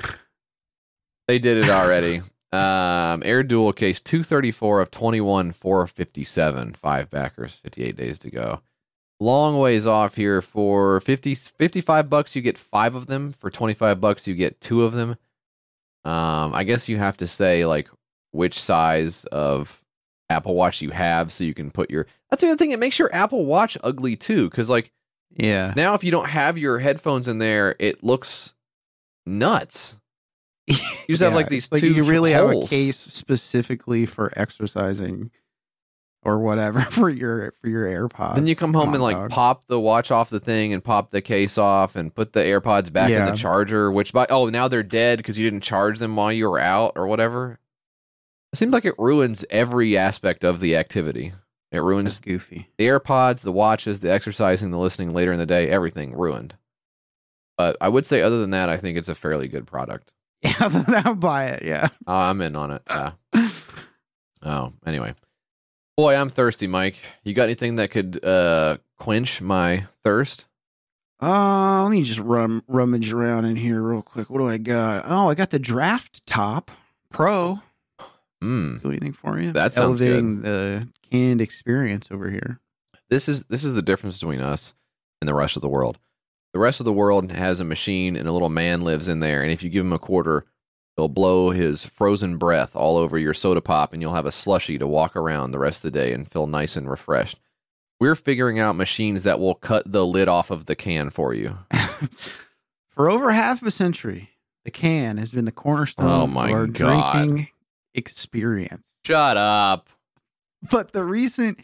they 1.26 1.38
did 1.40 1.56
it 1.58 1.68
already. 1.68 2.20
Um, 2.52 3.22
Air 3.26 3.42
Dual 3.42 3.72
Case 3.74 4.00
234 4.00 4.80
of 4.82 4.90
21 4.90 5.52
457. 5.52 6.74
Five 6.74 7.10
backers, 7.10 7.54
58 7.56 7.96
days 7.96 8.18
to 8.20 8.30
go. 8.30 8.60
Long 9.20 9.58
ways 9.58 9.84
off 9.86 10.14
here 10.14 10.40
for 10.40 11.00
50, 11.00 11.34
55 11.34 12.08
bucks. 12.08 12.36
You 12.36 12.42
get 12.42 12.56
five 12.56 12.94
of 12.94 13.06
them. 13.06 13.32
For 13.32 13.50
25 13.50 14.00
bucks, 14.00 14.28
you 14.28 14.34
get 14.34 14.60
two 14.60 14.82
of 14.84 14.92
them. 14.92 15.16
Um, 16.04 16.54
I 16.54 16.62
guess 16.64 16.88
you 16.88 16.96
have 16.98 17.16
to 17.18 17.26
say 17.26 17.66
like 17.66 17.88
which 18.30 18.60
size 18.60 19.24
of 19.32 19.82
Apple 20.30 20.54
Watch 20.54 20.80
you 20.82 20.90
have 20.90 21.32
so 21.32 21.42
you 21.44 21.54
can 21.54 21.70
put 21.70 21.90
your. 21.90 22.06
That's 22.30 22.42
the 22.42 22.48
other 22.48 22.56
thing. 22.56 22.70
It 22.70 22.78
makes 22.78 22.98
your 22.98 23.12
Apple 23.14 23.44
Watch 23.44 23.76
ugly 23.82 24.14
too. 24.14 24.48
Cause 24.50 24.70
like 24.70 24.92
Yeah. 25.36 25.72
now 25.76 25.94
if 25.94 26.04
you 26.04 26.10
don't 26.12 26.28
have 26.28 26.56
your 26.56 26.78
headphones 26.78 27.26
in 27.26 27.38
there, 27.38 27.74
it 27.80 28.04
looks 28.04 28.54
nuts. 29.26 29.96
You 30.68 30.76
just 31.08 31.22
have 31.22 31.32
like 31.34 31.48
these 31.48 31.72
like 31.72 31.80
two 31.80 31.92
you 31.92 32.04
really 32.04 32.32
have 32.32 32.50
a 32.50 32.66
case 32.66 32.98
specifically 32.98 34.04
for 34.06 34.30
exercising 34.36 35.30
or 36.24 36.38
whatever 36.40 36.80
for 36.90 37.08
your 37.08 37.54
for 37.60 37.68
your 37.68 37.84
AirPods. 37.86 38.34
Then 38.34 38.46
you 38.46 38.56
come 38.56 38.74
home 38.74 38.94
and 38.94 39.02
like 39.02 39.16
dog. 39.16 39.30
pop 39.30 39.66
the 39.66 39.80
watch 39.80 40.10
off 40.10 40.30
the 40.30 40.40
thing 40.40 40.72
and 40.72 40.82
pop 40.82 41.10
the 41.10 41.22
case 41.22 41.58
off 41.58 41.96
and 41.96 42.14
put 42.14 42.32
the 42.32 42.40
AirPods 42.40 42.92
back 42.92 43.10
in 43.10 43.24
the 43.24 43.36
charger. 43.36 43.90
Which 43.90 44.12
by 44.12 44.26
oh 44.30 44.46
now 44.46 44.68
they're 44.68 44.82
dead 44.82 45.18
because 45.18 45.38
you 45.38 45.48
didn't 45.48 45.62
charge 45.62 45.98
them 45.98 46.16
while 46.16 46.32
you 46.32 46.48
were 46.48 46.58
out 46.58 46.92
or 46.96 47.06
whatever. 47.06 47.58
It 48.52 48.56
seems 48.56 48.72
like 48.72 48.84
it 48.86 48.98
ruins 48.98 49.44
every 49.50 49.96
aspect 49.96 50.42
of 50.42 50.60
the 50.60 50.74
activity. 50.76 51.26
It 51.70 51.76
That's 51.76 51.82
ruins 51.84 52.20
goofy. 52.20 52.70
the 52.78 52.86
AirPods, 52.86 53.42
the 53.42 53.52
watches, 53.52 54.00
the 54.00 54.10
exercising, 54.10 54.70
the 54.70 54.78
listening 54.78 55.12
later 55.12 55.32
in 55.32 55.38
the 55.38 55.44
day. 55.44 55.68
Everything 55.68 56.16
ruined. 56.16 56.56
But 57.58 57.76
I 57.80 57.88
would 57.90 58.06
say 58.06 58.22
other 58.22 58.40
than 58.40 58.50
that, 58.50 58.70
I 58.70 58.78
think 58.78 58.96
it's 58.96 59.08
a 59.08 59.14
fairly 59.14 59.48
good 59.48 59.66
product. 59.66 60.14
Yeah, 60.42 61.02
I'll 61.04 61.16
buy 61.16 61.46
it. 61.46 61.64
Yeah. 61.64 61.88
Oh, 62.06 62.14
I'm 62.14 62.40
in 62.40 62.54
on 62.54 62.70
it. 62.70 62.82
Yeah. 62.88 63.12
Oh, 64.42 64.72
anyway. 64.86 65.14
Boy, 65.98 66.14
I'm 66.14 66.28
thirsty, 66.28 66.68
Mike. 66.68 66.96
You 67.24 67.34
got 67.34 67.42
anything 67.42 67.74
that 67.74 67.90
could 67.90 68.24
uh 68.24 68.78
quench 68.98 69.40
my 69.40 69.86
thirst? 70.04 70.46
Uh, 71.20 71.82
let 71.82 71.90
me 71.90 72.04
just 72.04 72.20
rum, 72.20 72.62
rummage 72.68 73.12
around 73.12 73.46
in 73.46 73.56
here 73.56 73.82
real 73.82 74.02
quick. 74.02 74.30
What 74.30 74.38
do 74.38 74.48
I 74.48 74.58
got? 74.58 75.06
Oh, 75.08 75.28
I 75.28 75.34
got 75.34 75.50
the 75.50 75.58
Draft 75.58 76.24
Top 76.24 76.70
Pro. 77.10 77.62
Mm. 78.40 78.80
Do 78.80 78.90
anything 78.90 79.12
for 79.12 79.40
you? 79.40 79.50
That 79.50 79.72
sounds 79.72 79.98
good. 79.98 80.12
Elevating 80.12 80.42
the 80.42 80.88
canned 81.10 81.40
experience 81.40 82.06
over 82.12 82.30
here. 82.30 82.60
This 83.10 83.28
is 83.28 83.42
this 83.46 83.64
is 83.64 83.74
the 83.74 83.82
difference 83.82 84.20
between 84.20 84.40
us 84.40 84.74
and 85.20 85.26
the 85.26 85.34
rest 85.34 85.56
of 85.56 85.62
the 85.62 85.68
world. 85.68 85.98
The 86.52 86.60
rest 86.60 86.78
of 86.78 86.84
the 86.84 86.92
world 86.92 87.32
has 87.32 87.58
a 87.58 87.64
machine 87.64 88.14
and 88.14 88.28
a 88.28 88.32
little 88.32 88.50
man 88.50 88.82
lives 88.82 89.08
in 89.08 89.18
there, 89.18 89.42
and 89.42 89.50
if 89.50 89.64
you 89.64 89.68
give 89.68 89.84
him 89.84 89.92
a 89.92 89.98
quarter, 89.98 90.46
he'll 90.98 91.08
blow 91.08 91.50
his 91.50 91.86
frozen 91.86 92.36
breath 92.38 92.74
all 92.74 92.96
over 92.96 93.16
your 93.16 93.32
soda 93.32 93.60
pop, 93.60 93.92
and 93.92 94.02
you'll 94.02 94.14
have 94.14 94.26
a 94.26 94.32
slushy 94.32 94.76
to 94.78 94.86
walk 94.86 95.14
around 95.14 95.52
the 95.52 95.58
rest 95.58 95.84
of 95.84 95.92
the 95.92 95.98
day 95.98 96.12
and 96.12 96.28
feel 96.28 96.48
nice 96.48 96.74
and 96.74 96.90
refreshed. 96.90 97.38
We're 98.00 98.16
figuring 98.16 98.58
out 98.58 98.74
machines 98.74 99.22
that 99.22 99.38
will 99.38 99.54
cut 99.54 99.90
the 99.90 100.04
lid 100.04 100.26
off 100.26 100.50
of 100.50 100.66
the 100.66 100.74
can 100.74 101.10
for 101.10 101.32
you. 101.32 101.58
For 102.90 103.08
over 103.08 103.30
half 103.30 103.62
a 103.62 103.70
century, 103.70 104.30
the 104.64 104.72
can 104.72 105.18
has 105.18 105.30
been 105.32 105.44
the 105.44 105.52
cornerstone 105.52 106.08
Oh 106.08 106.26
my 106.26 106.48
of 106.48 106.52
our 106.54 106.66
God. 106.66 107.12
drinking 107.14 107.48
experience. 107.94 108.88
Shut 109.06 109.36
up. 109.36 109.88
But 110.68 110.92
the 110.92 111.04
recent 111.04 111.60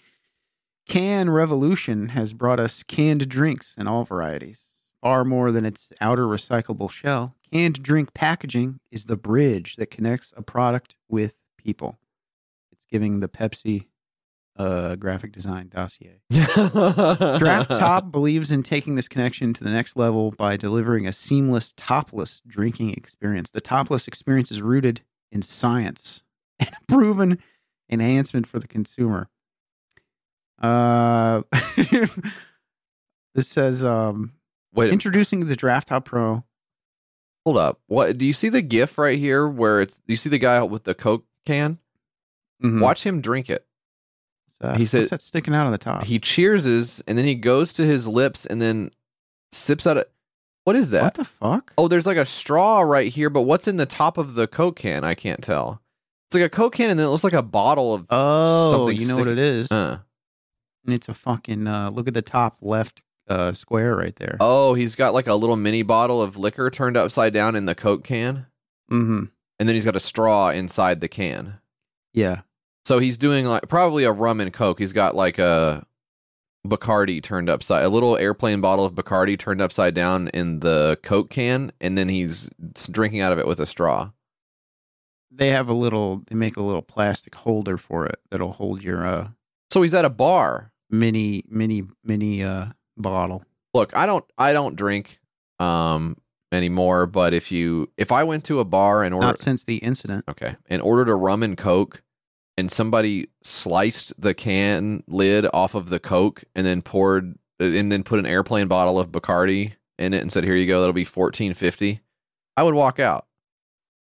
can 0.88 1.28
revolution 1.28 2.10
has 2.10 2.32
brought 2.34 2.60
us 2.60 2.84
canned 2.84 3.28
drinks 3.28 3.74
in 3.76 3.88
all 3.88 4.04
varieties. 4.04 4.60
Far 5.04 5.22
more 5.26 5.52
than 5.52 5.66
its 5.66 5.92
outer 6.00 6.24
recyclable 6.24 6.90
shell, 6.90 7.36
canned 7.52 7.82
drink 7.82 8.14
packaging 8.14 8.80
is 8.90 9.04
the 9.04 9.18
bridge 9.18 9.76
that 9.76 9.90
connects 9.90 10.32
a 10.34 10.40
product 10.40 10.96
with 11.10 11.42
people. 11.58 11.98
It's 12.72 12.86
giving 12.90 13.20
the 13.20 13.28
Pepsi 13.28 13.88
uh, 14.56 14.96
graphic 14.96 15.32
design 15.32 15.68
dossier. 15.68 16.22
Draft 16.30 17.68
Top 17.68 18.10
believes 18.10 18.50
in 18.50 18.62
taking 18.62 18.94
this 18.94 19.06
connection 19.06 19.52
to 19.52 19.62
the 19.62 19.68
next 19.68 19.94
level 19.94 20.30
by 20.30 20.56
delivering 20.56 21.06
a 21.06 21.12
seamless 21.12 21.74
topless 21.76 22.40
drinking 22.46 22.94
experience. 22.94 23.50
The 23.50 23.60
topless 23.60 24.08
experience 24.08 24.50
is 24.50 24.62
rooted 24.62 25.02
in 25.30 25.42
science 25.42 26.22
and 26.58 26.70
a 26.70 26.90
proven 26.90 27.40
enhancement 27.90 28.46
for 28.46 28.58
the 28.58 28.68
consumer. 28.68 29.28
Uh, 30.62 31.42
this 33.34 33.48
says 33.48 33.84
um, 33.84 34.32
Wait, 34.74 34.92
introducing 34.92 35.46
the 35.46 35.56
Draft 35.56 35.88
Top 35.88 36.04
Pro. 36.04 36.44
hold 37.46 37.56
up. 37.58 37.80
What 37.86 38.18
do 38.18 38.24
you 38.26 38.32
see 38.32 38.48
the 38.48 38.62
gif 38.62 38.96
right 38.98 39.18
here 39.18 39.46
where 39.48 39.80
it's 39.82 40.00
you 40.06 40.16
see 40.16 40.28
the 40.30 40.38
guy 40.38 40.62
with 40.62 40.84
the 40.84 40.94
Coke 40.94 41.24
can? 41.46 41.78
Mhm. 42.62 42.80
Watch 42.80 43.04
him 43.04 43.20
drink 43.20 43.50
it. 43.50 43.66
Uh, 44.60 44.74
he 44.76 44.86
says 44.86 45.02
what's 45.02 45.10
that 45.10 45.22
sticking 45.22 45.54
out 45.54 45.66
on 45.66 45.72
the 45.72 45.78
top? 45.78 46.04
He 46.04 46.18
cheerses 46.18 47.02
and 47.06 47.18
then 47.18 47.24
he 47.26 47.34
goes 47.34 47.72
to 47.74 47.84
his 47.84 48.08
lips 48.08 48.46
and 48.46 48.62
then 48.62 48.90
sips 49.52 49.86
out 49.86 49.96
a 49.98 50.06
what 50.64 50.74
is 50.76 50.88
that? 50.90 51.02
what 51.02 51.14
the 51.14 51.24
fuck? 51.24 51.72
Oh, 51.76 51.88
there's 51.88 52.06
like 52.06 52.16
a 52.16 52.24
straw 52.24 52.80
right 52.80 53.12
here, 53.12 53.28
but 53.28 53.42
what's 53.42 53.68
in 53.68 53.76
the 53.76 53.84
top 53.84 54.16
of 54.16 54.34
the 54.34 54.46
Coke 54.46 54.76
can? 54.76 55.04
I 55.04 55.14
can't 55.14 55.42
tell. 55.42 55.82
It's 56.30 56.34
like 56.40 56.44
a 56.44 56.48
Coke 56.48 56.74
can 56.76 56.88
and 56.88 56.98
then 56.98 57.06
it 57.06 57.10
looks 57.10 57.24
like 57.24 57.34
a 57.34 57.42
bottle 57.42 57.92
of 57.92 58.06
Oh, 58.08 58.70
something 58.72 58.98
you 58.98 59.06
know 59.06 59.18
what 59.18 59.28
it 59.28 59.38
is? 59.38 59.70
Uh. 59.70 59.98
And 60.86 60.94
it's 60.94 61.08
a 61.10 61.14
fucking 61.14 61.66
uh, 61.66 61.90
look 61.90 62.08
at 62.08 62.14
the 62.14 62.22
top 62.22 62.56
left 62.62 63.02
uh, 63.28 63.52
square 63.52 63.96
right 63.96 64.14
there. 64.16 64.36
Oh, 64.40 64.74
he's 64.74 64.94
got 64.96 65.14
like 65.14 65.26
a 65.26 65.34
little 65.34 65.56
mini 65.56 65.82
bottle 65.82 66.20
of 66.22 66.36
liquor 66.36 66.70
turned 66.70 66.96
upside 66.96 67.32
down 67.32 67.56
in 67.56 67.66
the 67.66 67.74
Coke 67.74 68.04
can, 68.04 68.46
Mm-hmm. 68.90 69.24
and 69.58 69.68
then 69.68 69.74
he's 69.74 69.84
got 69.84 69.96
a 69.96 70.00
straw 70.00 70.50
inside 70.50 71.00
the 71.00 71.08
can. 71.08 71.58
Yeah. 72.12 72.42
So 72.84 72.98
he's 72.98 73.16
doing 73.16 73.46
like 73.46 73.68
probably 73.68 74.04
a 74.04 74.12
rum 74.12 74.40
and 74.40 74.52
coke. 74.52 74.78
He's 74.78 74.92
got 74.92 75.14
like 75.14 75.38
a 75.38 75.86
Bacardi 76.66 77.22
turned 77.22 77.48
upside, 77.48 77.82
a 77.84 77.88
little 77.88 78.16
airplane 78.18 78.60
bottle 78.60 78.84
of 78.84 78.94
Bacardi 78.94 79.38
turned 79.38 79.60
upside 79.62 79.94
down 79.94 80.28
in 80.28 80.60
the 80.60 80.98
coke 81.02 81.30
can, 81.30 81.72
and 81.80 81.96
then 81.96 82.08
he's 82.10 82.50
drinking 82.90 83.20
out 83.22 83.32
of 83.32 83.38
it 83.38 83.46
with 83.46 83.58
a 83.58 83.66
straw. 83.66 84.10
They 85.30 85.48
have 85.48 85.68
a 85.68 85.72
little. 85.74 86.22
They 86.26 86.34
make 86.36 86.56
a 86.56 86.62
little 86.62 86.82
plastic 86.82 87.34
holder 87.34 87.76
for 87.78 88.06
it 88.06 88.20
that'll 88.30 88.52
hold 88.52 88.82
your 88.82 89.06
uh 89.06 89.28
So 89.72 89.82
he's 89.82 89.94
at 89.94 90.04
a 90.04 90.10
bar. 90.10 90.70
mini 90.90 91.42
mini 91.48 91.82
mini 92.04 92.42
uh 92.44 92.66
bottle. 92.96 93.44
Look, 93.72 93.94
I 93.96 94.06
don't 94.06 94.24
I 94.38 94.52
don't 94.52 94.76
drink 94.76 95.18
um 95.58 96.16
anymore, 96.52 97.06
but 97.06 97.34
if 97.34 97.50
you 97.50 97.90
if 97.96 98.12
I 98.12 98.22
went 98.24 98.44
to 98.44 98.60
a 98.60 98.64
bar 98.64 99.02
and 99.02 99.14
ordered 99.14 99.26
Not 99.26 99.38
since 99.38 99.64
the 99.64 99.76
incident. 99.78 100.24
okay, 100.28 100.56
and 100.68 100.80
ordered 100.82 101.08
a 101.08 101.14
rum 101.14 101.42
and 101.42 101.56
coke 101.56 102.02
and 102.56 102.70
somebody 102.70 103.28
sliced 103.42 104.12
the 104.20 104.32
can 104.34 105.02
lid 105.08 105.46
off 105.52 105.74
of 105.74 105.88
the 105.88 105.98
coke 105.98 106.44
and 106.54 106.64
then 106.66 106.82
poured 106.82 107.36
and 107.58 107.90
then 107.90 108.04
put 108.04 108.18
an 108.18 108.26
airplane 108.26 108.68
bottle 108.68 108.98
of 108.98 109.10
Bacardi 109.10 109.72
in 109.98 110.14
it 110.14 110.22
and 110.22 110.30
said, 110.30 110.44
"Here 110.44 110.54
you 110.56 110.66
go, 110.66 110.80
that'll 110.80 110.92
be 110.92 111.04
14.50." 111.04 112.00
I 112.56 112.62
would 112.62 112.74
walk 112.74 113.00
out. 113.00 113.26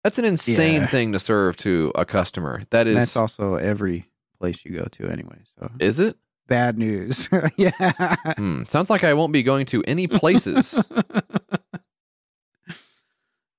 That's 0.02 0.18
an 0.18 0.24
insane 0.24 0.82
Yeah. 0.82 0.86
thing 0.88 1.12
to 1.12 1.20
serve 1.20 1.56
to 1.59 1.92
a 1.94 2.05
customer. 2.05 2.62
That 2.70 2.86
is 2.86 2.94
And 2.94 3.02
that's 3.02 3.16
also 3.16 3.55
every 3.55 4.09
place 4.40 4.64
you 4.64 4.72
go 4.76 4.84
to 4.84 5.09
anyway. 5.09 5.38
So 5.59 5.70
Is 5.80 5.98
it? 6.01 6.16
Bad 6.46 6.78
news. 6.78 7.28
yeah. 7.56 8.16
Hmm, 8.36 8.64
sounds 8.64 8.90
like 8.90 9.04
I 9.04 9.14
won't 9.14 9.32
be 9.32 9.42
going 9.42 9.66
to 9.66 9.82
any 9.86 10.06
places. 10.06 10.82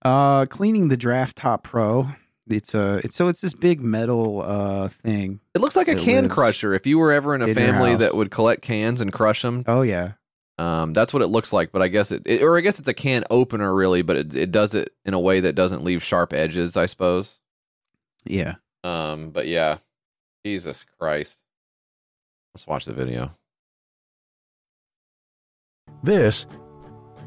uh 0.03 0.45
cleaning 0.47 0.89
the 0.89 0.97
draft 0.97 1.37
top 1.37 1.63
pro. 1.63 2.07
It's 2.47 2.75
a 2.75 3.01
it's 3.03 3.15
so 3.15 3.27
it's 3.27 3.41
this 3.41 3.53
big 3.53 3.81
metal 3.81 4.41
uh 4.43 4.87
thing. 4.89 5.39
It 5.55 5.61
looks 5.61 5.75
like 5.75 5.87
a 5.87 5.95
can 5.95 6.29
crusher. 6.29 6.73
If 6.73 6.85
you 6.85 6.99
were 6.99 7.11
ever 7.11 7.33
in 7.33 7.41
a 7.41 7.47
in 7.47 7.55
family 7.55 7.95
that 7.95 8.15
would 8.15 8.29
collect 8.29 8.61
cans 8.61 9.01
and 9.01 9.11
crush 9.11 9.41
them, 9.41 9.63
Oh 9.67 9.81
yeah. 9.81 10.11
um, 10.59 10.93
that's 10.93 11.11
what 11.11 11.23
it 11.23 11.27
looks 11.27 11.51
like. 11.51 11.71
But 11.71 11.81
I 11.81 11.87
guess 11.87 12.11
it, 12.11 12.21
it, 12.25 12.43
or 12.43 12.55
I 12.57 12.61
guess 12.61 12.77
it's 12.77 12.87
a 12.87 12.93
can 12.93 13.23
opener, 13.31 13.73
really. 13.73 14.03
But 14.03 14.17
it, 14.17 14.35
it 14.35 14.51
does 14.51 14.75
it 14.75 14.93
in 15.05 15.15
a 15.15 15.19
way 15.19 15.39
that 15.39 15.55
doesn't 15.55 15.83
leave 15.83 16.03
sharp 16.03 16.33
edges, 16.33 16.77
I 16.77 16.85
suppose. 16.85 17.39
Yeah. 18.25 18.55
Um, 18.83 19.31
but 19.31 19.47
yeah, 19.47 19.77
Jesus 20.45 20.85
Christ. 20.99 21.39
Let's 22.56 22.68
watch 22.68 22.86
the 22.86 22.94
video. 22.94 23.32
This 26.03 26.45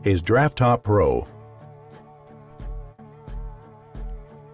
is 0.02 0.22
Draft 0.22 0.56
Top 0.56 0.82
Pro. 0.82 1.28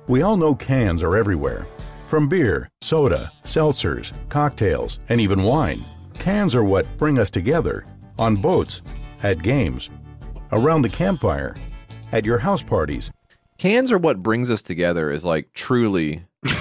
We 0.09 0.23
all 0.23 0.37
know 0.37 0.57
cans 0.57 1.01
are 1.05 1.17
everywhere. 1.17 1.69
From 2.09 2.29
beer, 2.29 2.69
soda, 2.81 3.31
seltzers, 3.45 4.13
cocktails, 4.29 4.99
and 5.09 5.21
even 5.21 5.45
wine. 5.45 5.87
Cans 6.19 6.57
are 6.57 6.65
what 6.65 6.97
bring 6.97 7.21
us 7.21 7.31
together 7.31 7.87
on 8.19 8.35
boats, 8.35 8.83
at 9.23 9.45
games, 9.45 9.91
around 10.51 10.83
the 10.83 10.89
campfire, 10.89 11.55
at 12.11 12.25
your 12.25 12.39
house 12.39 12.65
parties. 12.65 13.13
Cans 13.59 13.93
are 13.93 13.99
what 13.99 14.25
brings 14.25 14.51
us 14.51 14.61
together. 14.61 15.13
Is 15.13 15.25
like 15.25 15.53
truly. 15.53 16.25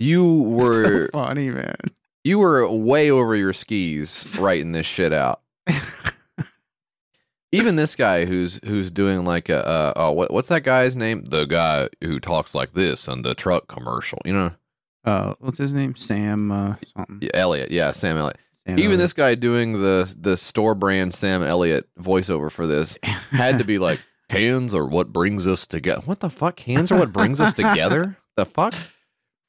You 0.00 0.42
were 0.42 0.72
so 0.72 0.90
were 0.90 1.08
funny, 1.12 1.50
man. 1.50 1.76
You 2.24 2.38
were 2.38 2.68
way 2.70 3.10
over 3.10 3.34
your 3.34 3.52
skis 3.52 4.26
writing 4.38 4.72
this 4.72 4.86
shit 4.86 5.12
out. 5.12 5.40
Even 7.52 7.74
this 7.74 7.96
guy 7.96 8.26
who's 8.26 8.60
who's 8.64 8.92
doing 8.92 9.24
like 9.24 9.48
a 9.48 9.66
uh, 9.66 9.92
oh 9.96 10.12
what 10.12 10.32
what's 10.32 10.46
that 10.48 10.62
guy's 10.62 10.96
name? 10.96 11.24
The 11.24 11.46
guy 11.46 11.88
who 12.00 12.20
talks 12.20 12.54
like 12.54 12.74
this 12.74 13.08
on 13.08 13.22
the 13.22 13.34
truck 13.34 13.66
commercial. 13.66 14.20
You 14.24 14.32
know, 14.34 14.50
Uh 15.04 15.34
what's 15.40 15.58
his 15.58 15.72
name? 15.74 15.96
Sam 15.96 16.52
uh 16.52 16.76
something. 16.96 17.18
Yeah, 17.22 17.30
Elliott. 17.34 17.72
Yeah, 17.72 17.90
Sam 17.90 18.18
Elliott. 18.18 18.38
Sam 18.66 18.74
Even 18.74 18.84
Elliott. 18.84 19.00
this 19.00 19.12
guy 19.14 19.34
doing 19.34 19.80
the 19.80 20.14
the 20.16 20.36
store 20.36 20.76
brand 20.76 21.12
Sam 21.12 21.42
Elliott 21.42 21.88
voiceover 21.98 22.52
for 22.52 22.68
this 22.68 22.96
had 23.32 23.58
to 23.58 23.64
be 23.64 23.78
like 23.80 24.00
cans 24.28 24.72
are 24.72 24.86
what 24.86 25.12
brings 25.12 25.44
us 25.48 25.66
together. 25.66 26.02
What 26.04 26.20
the 26.20 26.30
fuck? 26.30 26.54
Cans 26.54 26.92
are 26.92 26.98
what 27.00 27.12
brings 27.12 27.40
us 27.40 27.52
together? 27.52 28.16
The 28.36 28.46
fuck? 28.46 28.74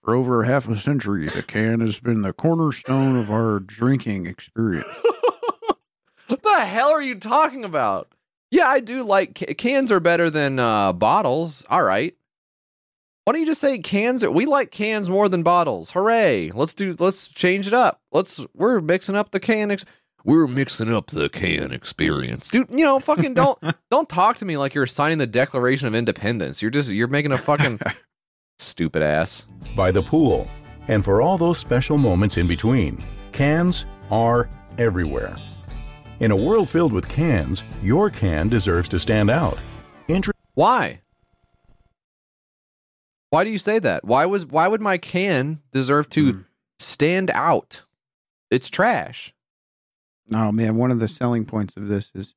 For 0.04 0.16
over 0.16 0.44
half 0.44 0.68
a 0.68 0.78
century, 0.78 1.28
the 1.28 1.44
can 1.44 1.80
has 1.82 2.00
been 2.00 2.22
the 2.24 2.34
cornerstone 2.34 3.16
of 3.18 3.30
our 3.30 3.60
drinking 3.60 4.26
experience. 4.26 4.88
What 6.32 6.44
the 6.44 6.66
hell 6.66 6.92
are 6.92 7.02
you 7.02 7.16
talking 7.16 7.66
about? 7.66 8.08
Yeah, 8.52 8.68
I 8.68 8.80
do 8.80 9.04
like 9.04 9.36
ca- 9.38 9.54
cans 9.54 9.92
are 9.92 10.00
better 10.00 10.30
than 10.30 10.60
uh, 10.60 10.94
bottles. 10.94 11.66
All 11.70 11.84
right. 11.84 12.16
Why 13.26 13.34
don't 13.34 13.42
you 13.42 13.46
just 13.46 13.60
say 13.60 13.80
cans? 13.80 14.24
Are, 14.24 14.32
we 14.32 14.46
like 14.46 14.72
cans 14.72 15.10
more 15.10 15.28
than 15.28 15.44
bottles. 15.44 15.92
Hooray! 15.92 16.52
Let's 16.56 16.74
do. 16.74 16.96
Let's 16.98 17.28
change 17.28 17.68
it 17.68 17.74
up. 17.74 18.00
Let's. 18.14 18.40
We're 18.56 18.80
mixing 18.80 19.18
up 19.18 19.32
the 19.32 19.42
can. 19.42 19.72
Ex- 19.72 19.84
we're 20.24 20.48
mixing 20.48 20.94
up 20.94 21.08
the 21.08 21.28
can 21.28 21.74
experience, 21.74 22.48
dude. 22.48 22.70
You 22.72 22.86
know, 22.86 23.02
fucking 23.02 23.34
don't 23.34 23.60
don't 23.92 24.08
talk 24.08 24.38
to 24.38 24.46
me 24.46 24.56
like 24.56 24.74
you're 24.74 24.88
signing 24.88 25.18
the 25.18 25.28
Declaration 25.28 25.90
of 25.90 25.96
Independence. 25.96 26.62
You're 26.62 26.72
just 26.72 26.90
you're 26.90 27.10
making 27.10 27.34
a 27.34 27.38
fucking 27.38 27.82
stupid 28.62 29.02
ass. 29.02 29.46
by 29.76 29.90
the 29.92 30.02
pool, 30.02 30.48
and 30.90 31.04
for 31.06 31.22
all 31.22 31.38
those 31.38 31.58
special 31.58 31.98
moments 31.98 32.36
in 32.38 32.48
between. 32.48 33.04
Cans 33.32 33.86
are 34.10 34.50
everywhere. 34.78 35.36
In 36.20 36.32
a 36.32 36.36
world 36.36 36.70
filled 36.70 36.92
with 36.94 37.08
cans, 37.08 37.64
your 37.82 38.10
can 38.10 38.50
deserves 38.50 38.90
to 38.90 39.00
stand 39.00 39.30
out. 39.30 39.58
Intro- 40.08 40.34
Why? 40.56 41.00
Why 43.30 43.44
do 43.46 43.50
you 43.50 43.58
say 43.60 43.80
that? 43.80 44.04
Why 44.04 44.26
was 44.26 44.46
why 44.46 44.68
would 44.68 44.82
my 44.82 44.98
can 44.98 45.62
deserve 45.72 46.10
to 46.12 46.32
Hmm. 46.34 46.40
stand 46.80 47.32
out? 47.32 47.84
It's 48.50 48.70
trash. 48.70 49.34
Oh 50.34 50.52
man, 50.52 50.76
one 50.76 50.92
of 50.92 51.00
the 51.00 51.08
selling 51.08 51.46
points 51.46 51.78
of 51.78 51.88
this 51.88 52.12
is 52.14 52.36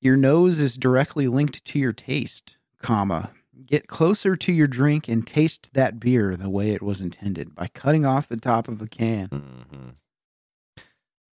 your 0.00 0.16
nose 0.16 0.58
is 0.60 0.76
directly 0.76 1.28
linked 1.28 1.64
to 1.66 1.78
your 1.78 1.92
taste, 1.92 2.56
comma. 2.82 3.30
Get 3.66 3.86
closer 3.86 4.36
to 4.36 4.52
your 4.52 4.66
drink 4.66 5.08
and 5.08 5.26
taste 5.26 5.70
that 5.72 6.00
beer 6.00 6.36
the 6.36 6.50
way 6.50 6.70
it 6.70 6.82
was 6.82 7.00
intended 7.00 7.54
by 7.54 7.68
cutting 7.68 8.04
off 8.06 8.28
the 8.28 8.36
top 8.36 8.68
of 8.68 8.78
the 8.78 8.88
can. 8.88 9.28
Mm-hmm. 9.28 9.88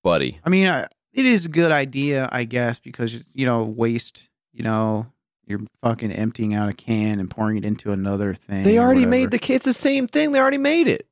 Buddy. 0.03 0.39
I 0.43 0.49
mean, 0.49 0.67
uh, 0.67 0.87
it 1.13 1.25
is 1.25 1.45
a 1.45 1.49
good 1.49 1.71
idea, 1.71 2.29
I 2.31 2.43
guess, 2.45 2.79
because 2.79 3.25
you 3.33 3.45
know, 3.45 3.63
waste, 3.63 4.29
you 4.53 4.63
know, 4.63 5.07
you're 5.45 5.61
fucking 5.81 6.11
emptying 6.11 6.53
out 6.53 6.69
a 6.69 6.73
can 6.73 7.19
and 7.19 7.29
pouring 7.29 7.57
it 7.57 7.65
into 7.65 7.91
another 7.91 8.33
thing. 8.33 8.63
They 8.63 8.77
already 8.77 9.05
made 9.05 9.31
the 9.31 9.39
it's 9.51 9.65
the 9.65 9.73
same 9.73 10.07
thing. 10.07 10.31
They 10.31 10.39
already 10.39 10.59
made 10.59 10.87
it. 10.87 11.07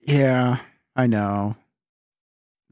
Yeah, 0.00 0.58
I 0.96 1.06
know. 1.06 1.56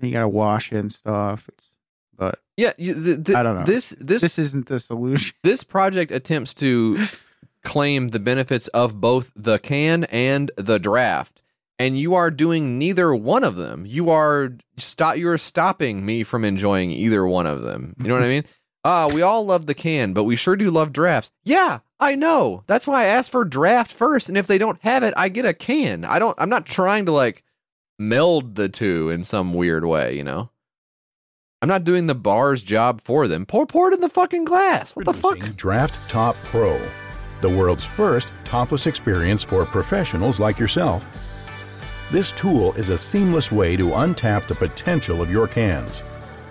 You 0.00 0.10
got 0.10 0.22
to 0.22 0.28
wash 0.28 0.72
it 0.72 0.78
and 0.78 0.92
stuff. 0.92 1.48
It's 1.48 1.76
but 2.16 2.40
Yeah, 2.56 2.72
you, 2.76 2.94
the, 2.94 3.14
the, 3.16 3.38
I 3.38 3.42
don't 3.42 3.56
know. 3.56 3.64
This 3.64 3.90
this 3.98 4.22
this 4.22 4.38
isn't 4.38 4.66
the 4.66 4.80
solution. 4.80 5.34
this 5.42 5.62
project 5.62 6.10
attempts 6.10 6.54
to 6.54 6.98
claim 7.62 8.08
the 8.08 8.18
benefits 8.18 8.68
of 8.68 9.00
both 9.00 9.32
the 9.36 9.58
can 9.58 10.04
and 10.04 10.50
the 10.56 10.78
draft. 10.78 11.40
And 11.78 11.98
you 11.98 12.14
are 12.14 12.30
doing 12.30 12.78
neither 12.78 13.14
one 13.14 13.42
of 13.42 13.56
them. 13.56 13.86
You 13.86 14.10
are 14.10 14.52
stop 14.76 15.16
you're 15.16 15.38
stopping 15.38 16.04
me 16.04 16.22
from 16.22 16.44
enjoying 16.44 16.90
either 16.90 17.26
one 17.26 17.46
of 17.46 17.62
them. 17.62 17.94
You 17.98 18.08
know 18.08 18.14
what 18.14 18.22
i 18.22 18.28
mean? 18.28 18.44
Uh 18.84 19.10
we 19.14 19.22
all 19.22 19.44
love 19.44 19.66
the 19.66 19.74
can 19.74 20.12
but 20.12 20.24
we 20.24 20.36
sure 20.36 20.56
do 20.56 20.70
love 20.70 20.92
drafts. 20.92 21.30
Yeah 21.44 21.78
i 21.98 22.14
know. 22.14 22.64
That's 22.66 22.86
why 22.86 23.02
i 23.02 23.06
asked 23.06 23.30
for 23.30 23.44
draft 23.44 23.92
first 23.92 24.28
and 24.28 24.36
if 24.36 24.46
they 24.46 24.58
don't 24.58 24.80
have 24.82 25.02
it 25.02 25.14
i 25.16 25.28
get 25.28 25.46
a 25.46 25.54
can. 25.54 26.04
I 26.04 26.18
don't 26.18 26.36
i'm 26.38 26.50
not 26.50 26.66
trying 26.66 27.06
to 27.06 27.12
like 27.12 27.42
meld 27.98 28.54
the 28.54 28.68
two 28.68 29.10
in 29.10 29.24
some 29.24 29.54
weird 29.54 29.84
way 29.84 30.16
you 30.16 30.24
know? 30.24 30.50
I'm 31.62 31.68
not 31.68 31.84
doing 31.84 32.06
the 32.06 32.14
bar's 32.14 32.62
job 32.62 33.02
for 33.02 33.28
them. 33.28 33.44
Pour 33.44 33.66
pour 33.66 33.90
it 33.90 33.94
in 33.94 34.00
the 34.00 34.08
fucking 34.08 34.44
glass. 34.46 34.96
What 34.96 35.04
the 35.04 35.12
fuck? 35.12 35.38
Draft 35.56 36.08
Top 36.08 36.34
Pro, 36.44 36.80
the 37.40 37.50
world's 37.50 37.84
first 37.84 38.28
topless 38.44 38.86
experience 38.86 39.42
for 39.42 39.64
professionals 39.64 40.40
like 40.40 40.58
yourself. 40.58 41.04
This 42.10 42.32
tool 42.32 42.72
is 42.72 42.90
a 42.90 42.98
seamless 42.98 43.52
way 43.52 43.76
to 43.76 43.90
untap 43.90 44.46
the 44.46 44.54
potential 44.54 45.22
of 45.22 45.30
your 45.30 45.46
cans. 45.46 46.02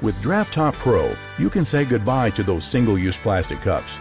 With 0.01 0.21
Draft 0.21 0.53
Top 0.53 0.73
Pro, 0.75 1.13
you 1.37 1.49
can 1.49 1.65
say 1.65 1.83
goodbye 1.83 2.29
to 2.31 2.43
those 2.43 2.65
single 2.65 2.97
use 2.97 3.17
plastic 3.17 3.59
cups. 3.59 3.91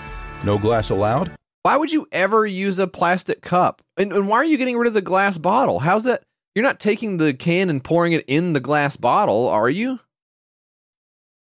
No 0.45 0.57
glass 0.59 0.91
allowed? 0.91 1.33
Why 1.63 1.77
would 1.77 1.93
you 1.93 2.07
ever 2.13 2.47
use 2.47 2.79
a 2.79 2.87
plastic 2.87 3.43
cup? 3.43 3.83
And, 3.97 4.13
and 4.13 4.29
why 4.29 4.37
are 4.37 4.45
you 4.45 4.57
getting 4.57 4.79
rid 4.79 4.87
of 4.87 4.95
the 4.95 5.03
glass 5.03 5.37
bottle? 5.39 5.81
How's 5.81 6.05
that? 6.05 6.23
You're 6.55 6.65
not 6.65 6.81
taking 6.81 7.17
the 7.17 7.35
can 7.35 7.69
and 7.71 7.83
pouring 7.83 8.13
it 8.13 8.25
in 8.27 8.53
the 8.53 8.61
glass 8.61 8.97
bottle, 8.97 9.49
are 9.49 9.69
you? 9.69 9.99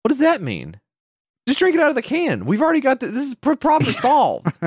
What 0.02 0.08
does 0.08 0.18
that 0.18 0.40
mean? 0.40 0.80
Just 1.48 1.58
drink 1.60 1.74
it 1.74 1.80
out 1.80 1.88
of 1.88 1.94
the 1.94 2.02
can. 2.02 2.44
We've 2.44 2.60
already 2.60 2.80
got 2.80 3.00
this. 3.00 3.10
This 3.10 3.24
is 3.28 3.34
pr- 3.34 3.54
problem 3.54 3.90
solved. 3.94 4.52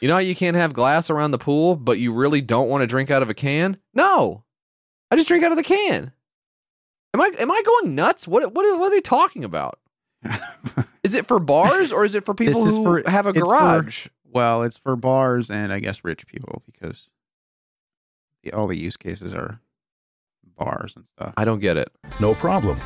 you 0.00 0.08
know 0.08 0.14
how 0.14 0.18
you 0.18 0.34
can't 0.34 0.56
have 0.56 0.72
glass 0.72 1.08
around 1.08 1.30
the 1.30 1.38
pool, 1.38 1.76
but 1.76 2.00
you 2.00 2.12
really 2.12 2.40
don't 2.40 2.68
want 2.68 2.80
to 2.82 2.88
drink 2.88 3.12
out 3.12 3.22
of 3.22 3.30
a 3.30 3.34
can? 3.34 3.76
No, 3.94 4.42
I 5.12 5.16
just 5.16 5.28
drink 5.28 5.44
out 5.44 5.52
of 5.52 5.56
the 5.56 5.62
can. 5.62 6.10
Am 7.14 7.20
I 7.20 7.30
am 7.38 7.48
I 7.48 7.62
going 7.64 7.94
nuts? 7.94 8.26
What 8.26 8.52
what 8.52 8.66
are, 8.66 8.76
what 8.76 8.88
are 8.88 8.90
they 8.90 9.00
talking 9.00 9.44
about? 9.44 9.78
is 11.04 11.14
it 11.14 11.28
for 11.28 11.38
bars 11.38 11.92
or 11.92 12.04
is 12.04 12.16
it 12.16 12.24
for 12.24 12.34
people 12.34 12.64
who 12.64 12.82
for- 13.02 13.08
have 13.08 13.26
a 13.26 13.28
it's 13.28 13.38
for- 13.38 13.44
garage? 13.44 14.08
well, 14.24 14.64
it's 14.64 14.76
for 14.76 14.96
bars 14.96 15.48
and 15.48 15.72
I 15.72 15.78
guess 15.78 16.02
rich 16.02 16.26
people 16.26 16.64
because 16.66 17.08
the, 18.42 18.52
all 18.52 18.66
the 18.66 18.76
use 18.76 18.96
cases 18.96 19.32
are 19.32 19.60
bars 20.58 20.96
and 20.96 21.06
stuff. 21.06 21.34
I 21.36 21.44
don't 21.44 21.60
get 21.60 21.76
it. 21.76 21.92
No 22.18 22.34
problem. 22.34 22.80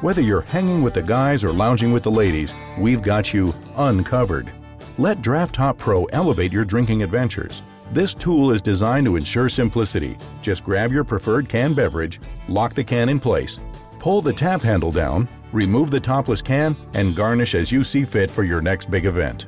Whether 0.00 0.22
you're 0.22 0.42
hanging 0.42 0.84
with 0.84 0.94
the 0.94 1.02
guys 1.02 1.42
or 1.42 1.50
lounging 1.50 1.92
with 1.92 2.04
the 2.04 2.10
ladies, 2.10 2.54
we've 2.78 3.02
got 3.02 3.34
you 3.34 3.52
uncovered. 3.74 4.52
Let 4.96 5.22
Draft 5.22 5.56
Top 5.56 5.76
Pro 5.76 6.04
elevate 6.06 6.52
your 6.52 6.64
drinking 6.64 7.02
adventures. 7.02 7.62
This 7.90 8.14
tool 8.14 8.52
is 8.52 8.62
designed 8.62 9.06
to 9.06 9.16
ensure 9.16 9.48
simplicity. 9.48 10.16
Just 10.40 10.62
grab 10.62 10.92
your 10.92 11.02
preferred 11.02 11.48
canned 11.48 11.74
beverage, 11.74 12.20
lock 12.46 12.74
the 12.74 12.84
can 12.84 13.08
in 13.08 13.18
place, 13.18 13.58
pull 13.98 14.22
the 14.22 14.32
tap 14.32 14.60
handle 14.60 14.92
down, 14.92 15.28
remove 15.50 15.90
the 15.90 15.98
topless 15.98 16.42
can, 16.42 16.76
and 16.94 17.16
garnish 17.16 17.56
as 17.56 17.72
you 17.72 17.82
see 17.82 18.04
fit 18.04 18.30
for 18.30 18.44
your 18.44 18.60
next 18.60 18.92
big 18.92 19.04
event. 19.04 19.46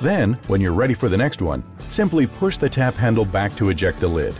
Then, 0.00 0.34
when 0.46 0.60
you're 0.60 0.72
ready 0.72 0.94
for 0.94 1.08
the 1.08 1.16
next 1.16 1.42
one, 1.42 1.64
simply 1.88 2.28
push 2.28 2.56
the 2.56 2.70
tap 2.70 2.94
handle 2.94 3.24
back 3.24 3.56
to 3.56 3.70
eject 3.70 3.98
the 3.98 4.06
lid. 4.06 4.36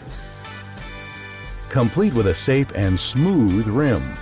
Complete 1.70 2.14
with 2.14 2.28
a 2.28 2.34
safe 2.34 2.70
and 2.76 2.98
smooth 2.98 3.66
rim. 3.66 4.16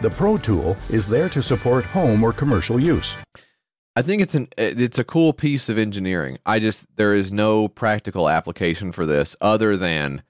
The 0.00 0.10
Pro 0.10 0.38
Tool 0.38 0.76
is 0.90 1.08
there 1.08 1.28
to 1.30 1.42
support 1.42 1.84
home 1.84 2.22
or 2.22 2.32
commercial 2.32 2.78
use. 2.78 3.16
I 3.96 4.02
think 4.02 4.22
it's 4.22 4.36
an 4.36 4.48
it's 4.56 4.98
a 4.98 5.04
cool 5.04 5.32
piece 5.32 5.68
of 5.68 5.76
engineering. 5.76 6.38
I 6.46 6.60
just 6.60 6.86
there 6.96 7.14
is 7.14 7.32
no 7.32 7.66
practical 7.66 8.28
application 8.28 8.92
for 8.92 9.06
this 9.06 9.34
other 9.40 9.76
than 9.76 10.22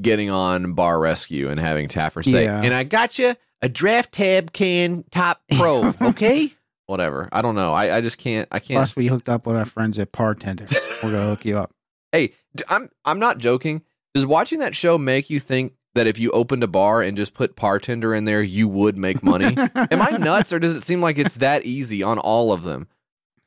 getting 0.00 0.30
on 0.30 0.74
Bar 0.74 1.00
Rescue 1.00 1.48
and 1.50 1.58
having 1.58 1.88
Taffer 1.88 2.24
say, 2.24 2.44
Yeah. 2.44 2.60
"And 2.62 2.72
I 2.72 2.84
got 2.84 3.18
you 3.18 3.34
a 3.60 3.68
draft 3.68 4.12
tab 4.12 4.52
can 4.52 5.02
top 5.10 5.42
pro, 5.56 5.92
okay?" 6.00 6.52
Whatever. 6.86 7.28
I 7.32 7.42
don't 7.42 7.56
know. 7.56 7.72
I, 7.72 7.96
I 7.96 8.00
just 8.00 8.18
can't. 8.18 8.48
I 8.52 8.60
can't. 8.60 8.78
Plus, 8.78 8.94
we 8.94 9.08
hooked 9.08 9.28
up 9.28 9.44
with 9.46 9.56
our 9.56 9.64
friends 9.66 9.98
at 9.98 10.12
Bartender. 10.12 10.66
We're 11.02 11.10
gonna 11.12 11.26
hook 11.26 11.44
you 11.44 11.58
up. 11.58 11.72
Hey, 12.12 12.32
d- 12.56 12.64
I'm 12.68 12.90
I'm 13.04 13.20
not 13.20 13.38
joking. 13.38 13.82
Does 14.14 14.26
watching 14.26 14.58
that 14.60 14.74
show 14.74 14.98
make 14.98 15.30
you 15.30 15.38
think 15.38 15.74
that 15.94 16.06
if 16.06 16.18
you 16.18 16.30
opened 16.30 16.62
a 16.62 16.68
bar 16.68 17.02
and 17.02 17.16
just 17.16 17.34
put 17.34 17.56
bartender 17.56 18.14
in 18.14 18.24
there, 18.24 18.42
you 18.42 18.68
would 18.68 18.96
make 18.96 19.22
money? 19.22 19.56
Am 19.74 20.00
I 20.02 20.16
nuts, 20.18 20.52
or 20.52 20.58
does 20.58 20.76
it 20.76 20.84
seem 20.84 21.00
like 21.00 21.18
it's 21.18 21.36
that 21.36 21.64
easy 21.64 22.02
on 22.02 22.18
all 22.18 22.52
of 22.52 22.62
them? 22.62 22.88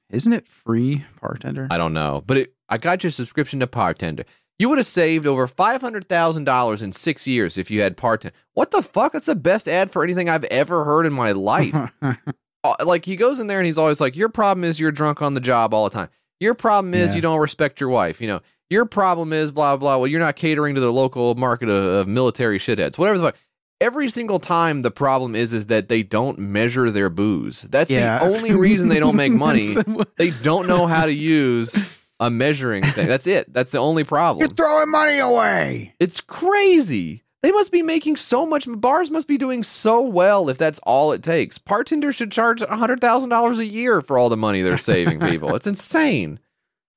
Isn't 0.09 0.33
it 0.33 0.47
free 0.47 1.03
Bartender? 1.21 1.67
I 1.71 1.77
don't 1.77 1.93
know, 1.93 2.23
but 2.25 2.37
it, 2.37 2.53
I 2.69 2.77
got 2.77 3.03
your 3.03 3.11
subscription 3.11 3.59
to 3.61 3.67
Bartender. 3.67 4.25
You 4.59 4.69
would 4.69 4.77
have 4.77 4.85
saved 4.85 5.25
over 5.25 5.47
five 5.47 5.81
hundred 5.81 6.07
thousand 6.07 6.43
dollars 6.43 6.83
in 6.83 6.91
six 6.93 7.25
years 7.25 7.57
if 7.57 7.71
you 7.71 7.81
had 7.81 7.95
Bartender. 7.95 8.35
What 8.53 8.71
the 8.71 8.83
fuck? 8.83 9.13
That's 9.13 9.25
the 9.25 9.35
best 9.35 9.67
ad 9.67 9.89
for 9.89 10.03
anything 10.03 10.29
I've 10.29 10.43
ever 10.45 10.85
heard 10.85 11.05
in 11.05 11.13
my 11.13 11.31
life. 11.31 11.75
Uh, 12.65 12.75
like 12.85 13.03
he 13.03 13.17
goes 13.17 13.41
in 13.41 13.47
there 13.47 13.59
and 13.59 13.65
he's 13.65 13.77
always 13.77 13.99
like, 13.99 14.15
"Your 14.15 14.29
problem 14.29 14.63
is 14.63 14.79
you're 14.79 14.89
drunk 14.89 15.21
on 15.21 15.33
the 15.33 15.41
job 15.41 15.73
all 15.73 15.83
the 15.83 15.89
time. 15.89 16.07
Your 16.43 16.53
problem 16.53 16.93
is 16.93 17.11
Yeah. 17.11 17.15
you 17.15 17.21
don't 17.21 17.39
respect 17.39 17.79
your 17.79 17.89
wife. 17.89 18.21
You 18.21 18.27
know, 18.27 18.41
your 18.69 18.85
problem 18.85 19.33
is 19.33 19.49
blah 19.51 19.77
blah. 19.77 19.97
Well, 19.97 20.07
you're 20.07 20.19
not 20.19 20.35
catering 20.35 20.75
to 20.75 20.81
the 20.81 20.91
local 20.91 21.35
market 21.35 21.69
of, 21.69 21.83
of 22.01 22.07
military 22.07 22.59
shitheads. 22.59 22.97
Whatever 22.97 23.17
the 23.17 23.23
fuck." 23.25 23.35
Every 23.81 24.09
single 24.09 24.39
time 24.39 24.81
the 24.81 24.91
problem 24.91 25.35
is 25.35 25.51
is 25.51 25.65
that 25.67 25.89
they 25.89 26.03
don't 26.03 26.39
measure 26.39 26.89
their 26.89 27.09
booze. 27.09 27.63
That's 27.63 27.89
Yeah. 27.91 28.19
the 28.19 28.25
only 28.25 28.53
reason 28.55 28.87
they 28.87 28.99
don't 28.99 29.15
make 29.17 29.31
money. 29.47 29.73
The- 29.73 30.07
they 30.17 30.29
don't 30.29 30.67
know 30.67 30.87
how 30.87 31.05
to 31.05 31.11
use 31.13 31.75
a 32.19 32.29
measuring 32.29 32.83
thing. 32.83 33.07
That's 33.07 33.27
it. 33.27 33.51
That's 33.51 33.71
the 33.71 33.79
only 33.79 34.05
problem. 34.05 34.39
You're 34.41 34.55
throwing 34.55 34.89
money 34.89 35.19
away. 35.19 35.95
It's 35.99 36.21
crazy. 36.21 37.23
They 37.43 37.51
must 37.51 37.71
be 37.71 37.83
making 37.83 38.15
so 38.15 38.45
much. 38.45 38.65
Bars 38.67 39.11
must 39.11 39.27
be 39.27 39.37
doing 39.37 39.63
so 39.63 40.01
well 40.01 40.49
if 40.49 40.57
that's 40.57 40.79
all 40.83 41.11
it 41.11 41.21
takes. 41.21 41.57
Bartenders 41.57 42.15
should 42.15 42.31
charge 42.31 42.63
hundred 42.63 43.01
thousand 43.01 43.29
dollars 43.29 43.59
a 43.59 43.65
year 43.65 44.01
for 44.01 44.17
all 44.17 44.29
the 44.29 44.37
money 44.37 44.61
they're 44.61 44.77
saving 44.77 45.19
people. 45.29 45.53
It's 45.55 45.67
insane, 45.67 46.39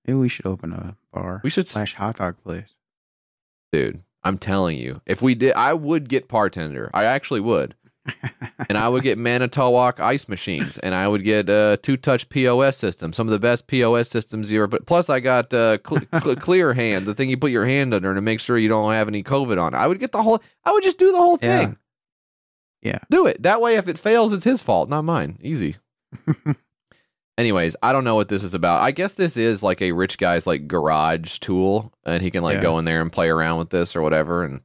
Maybe 0.06 0.16
we 0.18 0.28
should 0.28 0.46
open 0.46 0.72
a 0.72 0.96
bar. 1.12 1.40
We 1.42 1.50
should 1.50 1.66
slash 1.66 1.94
hot 1.94 2.16
dog 2.18 2.36
place. 2.42 2.68
dude. 3.72 4.02
I'm 4.22 4.38
telling 4.38 4.76
you, 4.76 5.02
if 5.06 5.22
we 5.22 5.36
did, 5.36 5.52
I 5.52 5.72
would 5.72 6.08
get 6.08 6.26
bartender. 6.26 6.90
I 6.92 7.04
actually 7.04 7.38
would, 7.40 7.76
and 8.68 8.76
I 8.78 8.88
would 8.88 9.02
get 9.02 9.18
Manitowoc 9.18 10.00
ice 10.00 10.28
machines, 10.28 10.78
and 10.78 10.94
I 10.94 11.08
would 11.08 11.24
get 11.24 11.48
uh, 11.50 11.76
two 11.82 11.96
touch 11.96 12.28
POS 12.28 12.76
system, 12.76 13.12
some 13.12 13.26
of 13.26 13.32
the 13.32 13.38
best 13.38 13.66
POS 13.66 14.08
systems 14.08 14.50
you 14.50 14.58
ever. 14.58 14.66
But 14.66 14.86
plus, 14.86 15.08
I 15.10 15.20
got 15.20 15.52
uh, 15.54 15.78
cl- 15.86 16.02
cl- 16.22 16.36
Clear 16.36 16.72
Hand, 16.74 17.06
the 17.06 17.14
thing 17.14 17.30
you 17.30 17.36
put 17.36 17.50
your 17.50 17.66
hand 17.66 17.92
under 17.94 18.14
to 18.14 18.20
make 18.20 18.40
sure 18.40 18.58
you 18.58 18.68
don't 18.68 18.92
have 18.92 19.08
any 19.08 19.22
COVID 19.22 19.60
on. 19.60 19.74
it. 19.74 19.76
I 19.76 19.86
would 19.86 19.98
get 20.00 20.12
the 20.12 20.22
whole. 20.22 20.40
I 20.64 20.72
would 20.72 20.82
just 20.82 20.98
do 20.98 21.10
the 21.12 21.18
whole 21.18 21.38
Yeah. 21.42 21.58
thing. 21.58 21.76
Yeah. 22.82 22.98
Do 23.10 23.26
it. 23.26 23.42
That 23.42 23.60
way, 23.60 23.76
if 23.76 23.88
it 23.88 23.98
fails, 23.98 24.32
it's 24.32 24.44
his 24.44 24.62
fault, 24.62 24.88
not 24.88 25.02
mine. 25.02 25.38
Easy. 25.42 25.76
Anyways, 27.38 27.76
I 27.82 27.92
don't 27.92 28.04
know 28.04 28.14
what 28.14 28.28
this 28.28 28.42
is 28.42 28.54
about. 28.54 28.80
I 28.80 28.92
guess 28.92 29.12
this 29.12 29.36
is 29.36 29.62
like 29.62 29.82
a 29.82 29.92
rich 29.92 30.16
guy's 30.16 30.46
like 30.46 30.66
garage 30.66 31.38
tool, 31.38 31.92
and 32.06 32.22
he 32.22 32.30
can 32.30 32.42
like 32.42 32.56
Yeah. 32.56 32.62
go 32.62 32.78
in 32.78 32.86
there 32.86 33.02
and 33.02 33.12
play 33.12 33.28
around 33.28 33.58
with 33.58 33.68
this 33.70 33.94
or 33.94 34.00
whatever. 34.00 34.42
And 34.42 34.60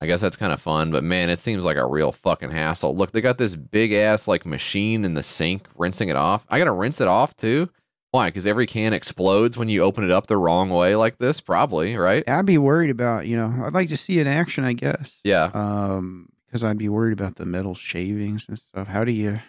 I 0.00 0.06
guess 0.06 0.20
that's 0.20 0.36
kind 0.36 0.52
of 0.52 0.60
fun. 0.60 0.90
But 0.90 1.04
man, 1.04 1.30
it 1.30 1.38
seems 1.38 1.62
like 1.62 1.76
a 1.76 1.86
real 1.86 2.12
fucking 2.12 2.50
hassle. 2.50 2.96
Look, 2.96 3.12
they 3.12 3.20
got 3.20 3.38
this 3.38 3.54
big 3.54 3.92
ass 3.92 4.26
like 4.26 4.46
machine 4.46 5.04
in 5.04 5.14
the 5.14 5.22
sink 5.22 5.66
rinsing 5.76 6.08
it 6.08 6.16
off. 6.16 6.46
I 6.48 6.58
gotta 6.58 6.72
rinse 6.72 7.00
it 7.00 7.08
off 7.08 7.36
too. 7.36 7.68
Why? 8.12 8.28
Because 8.28 8.46
every 8.46 8.66
can 8.66 8.92
explodes 8.92 9.56
when 9.56 9.68
you 9.68 9.82
open 9.82 10.02
it 10.02 10.10
up 10.10 10.26
the 10.26 10.36
wrong 10.36 10.68
way 10.70 10.96
like 10.96 11.18
this. 11.18 11.40
Probably 11.40 11.94
right. 11.96 12.28
I'd 12.28 12.46
be 12.46 12.58
worried 12.58 12.90
about, 12.90 13.26
you 13.26 13.36
know, 13.36 13.64
I'd 13.64 13.74
like 13.74 13.88
to 13.90 13.96
see 13.96 14.18
it 14.18 14.26
in 14.26 14.32
action, 14.32 14.64
I 14.64 14.72
guess. 14.72 15.20
Yeah. 15.22 15.50
Um, 15.54 16.28
because 16.46 16.64
I'd 16.64 16.78
be 16.78 16.88
worried 16.88 17.12
about 17.12 17.36
the 17.36 17.46
metal 17.46 17.76
shavings 17.76 18.48
and 18.48 18.58
stuff. 18.58 18.88
How 18.88 19.04
do 19.04 19.12
you? 19.12 19.40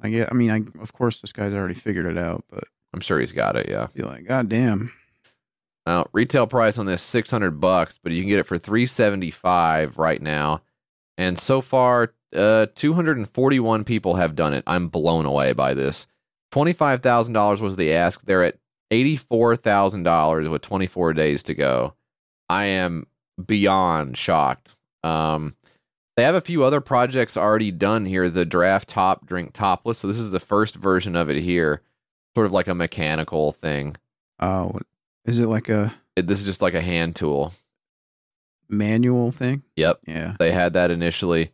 I 0.00 0.10
get. 0.10 0.28
I 0.30 0.34
mean, 0.34 0.50
I 0.50 0.80
of 0.80 0.92
course 0.92 1.20
this 1.20 1.32
guy's 1.32 1.54
already 1.54 1.74
figured 1.74 2.06
it 2.06 2.18
out, 2.18 2.44
but 2.48 2.64
I'm 2.94 3.00
sure 3.00 3.18
he's 3.18 3.32
got 3.32 3.56
it. 3.56 3.68
Yeah. 3.68 3.86
Feel 3.86 4.06
like, 4.06 4.28
God 4.28 4.48
damn. 4.48 4.92
Now, 5.86 6.08
retail 6.12 6.46
price 6.46 6.78
on 6.78 6.86
this 6.86 7.00
six 7.02 7.30
hundred 7.30 7.60
bucks, 7.60 7.98
but 8.02 8.12
you 8.12 8.22
can 8.22 8.28
get 8.28 8.40
it 8.40 8.46
for 8.46 8.58
three 8.58 8.86
seventy 8.86 9.30
five 9.30 9.98
right 9.98 10.20
now. 10.20 10.62
And 11.16 11.38
so 11.38 11.60
far, 11.60 12.12
uh, 12.34 12.66
two 12.74 12.94
hundred 12.94 13.16
and 13.18 13.30
forty 13.30 13.60
one 13.60 13.84
people 13.84 14.16
have 14.16 14.34
done 14.34 14.52
it. 14.52 14.64
I'm 14.66 14.88
blown 14.88 15.26
away 15.26 15.52
by 15.52 15.74
this. 15.74 16.06
Twenty 16.50 16.72
five 16.72 17.02
thousand 17.02 17.34
dollars 17.34 17.60
was 17.60 17.76
the 17.76 17.92
ask. 17.94 18.22
They're 18.24 18.42
at 18.42 18.58
eighty 18.90 19.16
four 19.16 19.56
thousand 19.56 20.02
dollars 20.02 20.48
with 20.48 20.62
twenty 20.62 20.86
four 20.86 21.12
days 21.12 21.42
to 21.44 21.54
go. 21.54 21.94
I 22.48 22.64
am 22.64 23.06
beyond 23.44 24.18
shocked. 24.18 24.74
Um, 25.04 25.54
they 26.16 26.22
have 26.22 26.34
a 26.34 26.40
few 26.40 26.64
other 26.64 26.80
projects 26.80 27.36
already 27.36 27.70
done 27.70 28.06
here. 28.06 28.28
The 28.28 28.44
draft 28.44 28.88
top 28.88 29.26
drink 29.26 29.52
topless. 29.52 29.98
So 29.98 30.08
this 30.08 30.18
is 30.18 30.30
the 30.30 30.40
first 30.40 30.76
version 30.76 31.14
of 31.14 31.30
it 31.30 31.40
here, 31.40 31.82
sort 32.34 32.46
of 32.46 32.52
like 32.52 32.68
a 32.68 32.74
mechanical 32.74 33.52
thing. 33.52 33.96
Oh, 34.40 34.80
is 35.26 35.38
it 35.38 35.46
like 35.46 35.68
a 35.68 35.94
It, 36.16 36.26
this 36.26 36.40
is 36.40 36.46
just 36.46 36.62
like 36.62 36.74
a 36.74 36.80
hand 36.80 37.16
tool. 37.16 37.52
manual 38.68 39.30
thing? 39.30 39.62
Yep. 39.76 40.00
Yeah. 40.06 40.36
They 40.38 40.52
had 40.52 40.72
that 40.74 40.90
initially. 40.90 41.52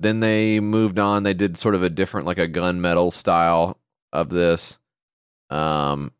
Then 0.00 0.20
they 0.20 0.60
moved 0.60 0.98
on. 0.98 1.22
They 1.22 1.34
did 1.34 1.56
sort 1.56 1.74
of 1.74 1.82
a 1.82 1.90
different, 1.90 2.26
like 2.26 2.38
a 2.38 2.48
gunmetal 2.48 3.12
style 3.12 3.78
of 4.12 4.30
this. 4.30 4.78
Um, 5.50 6.12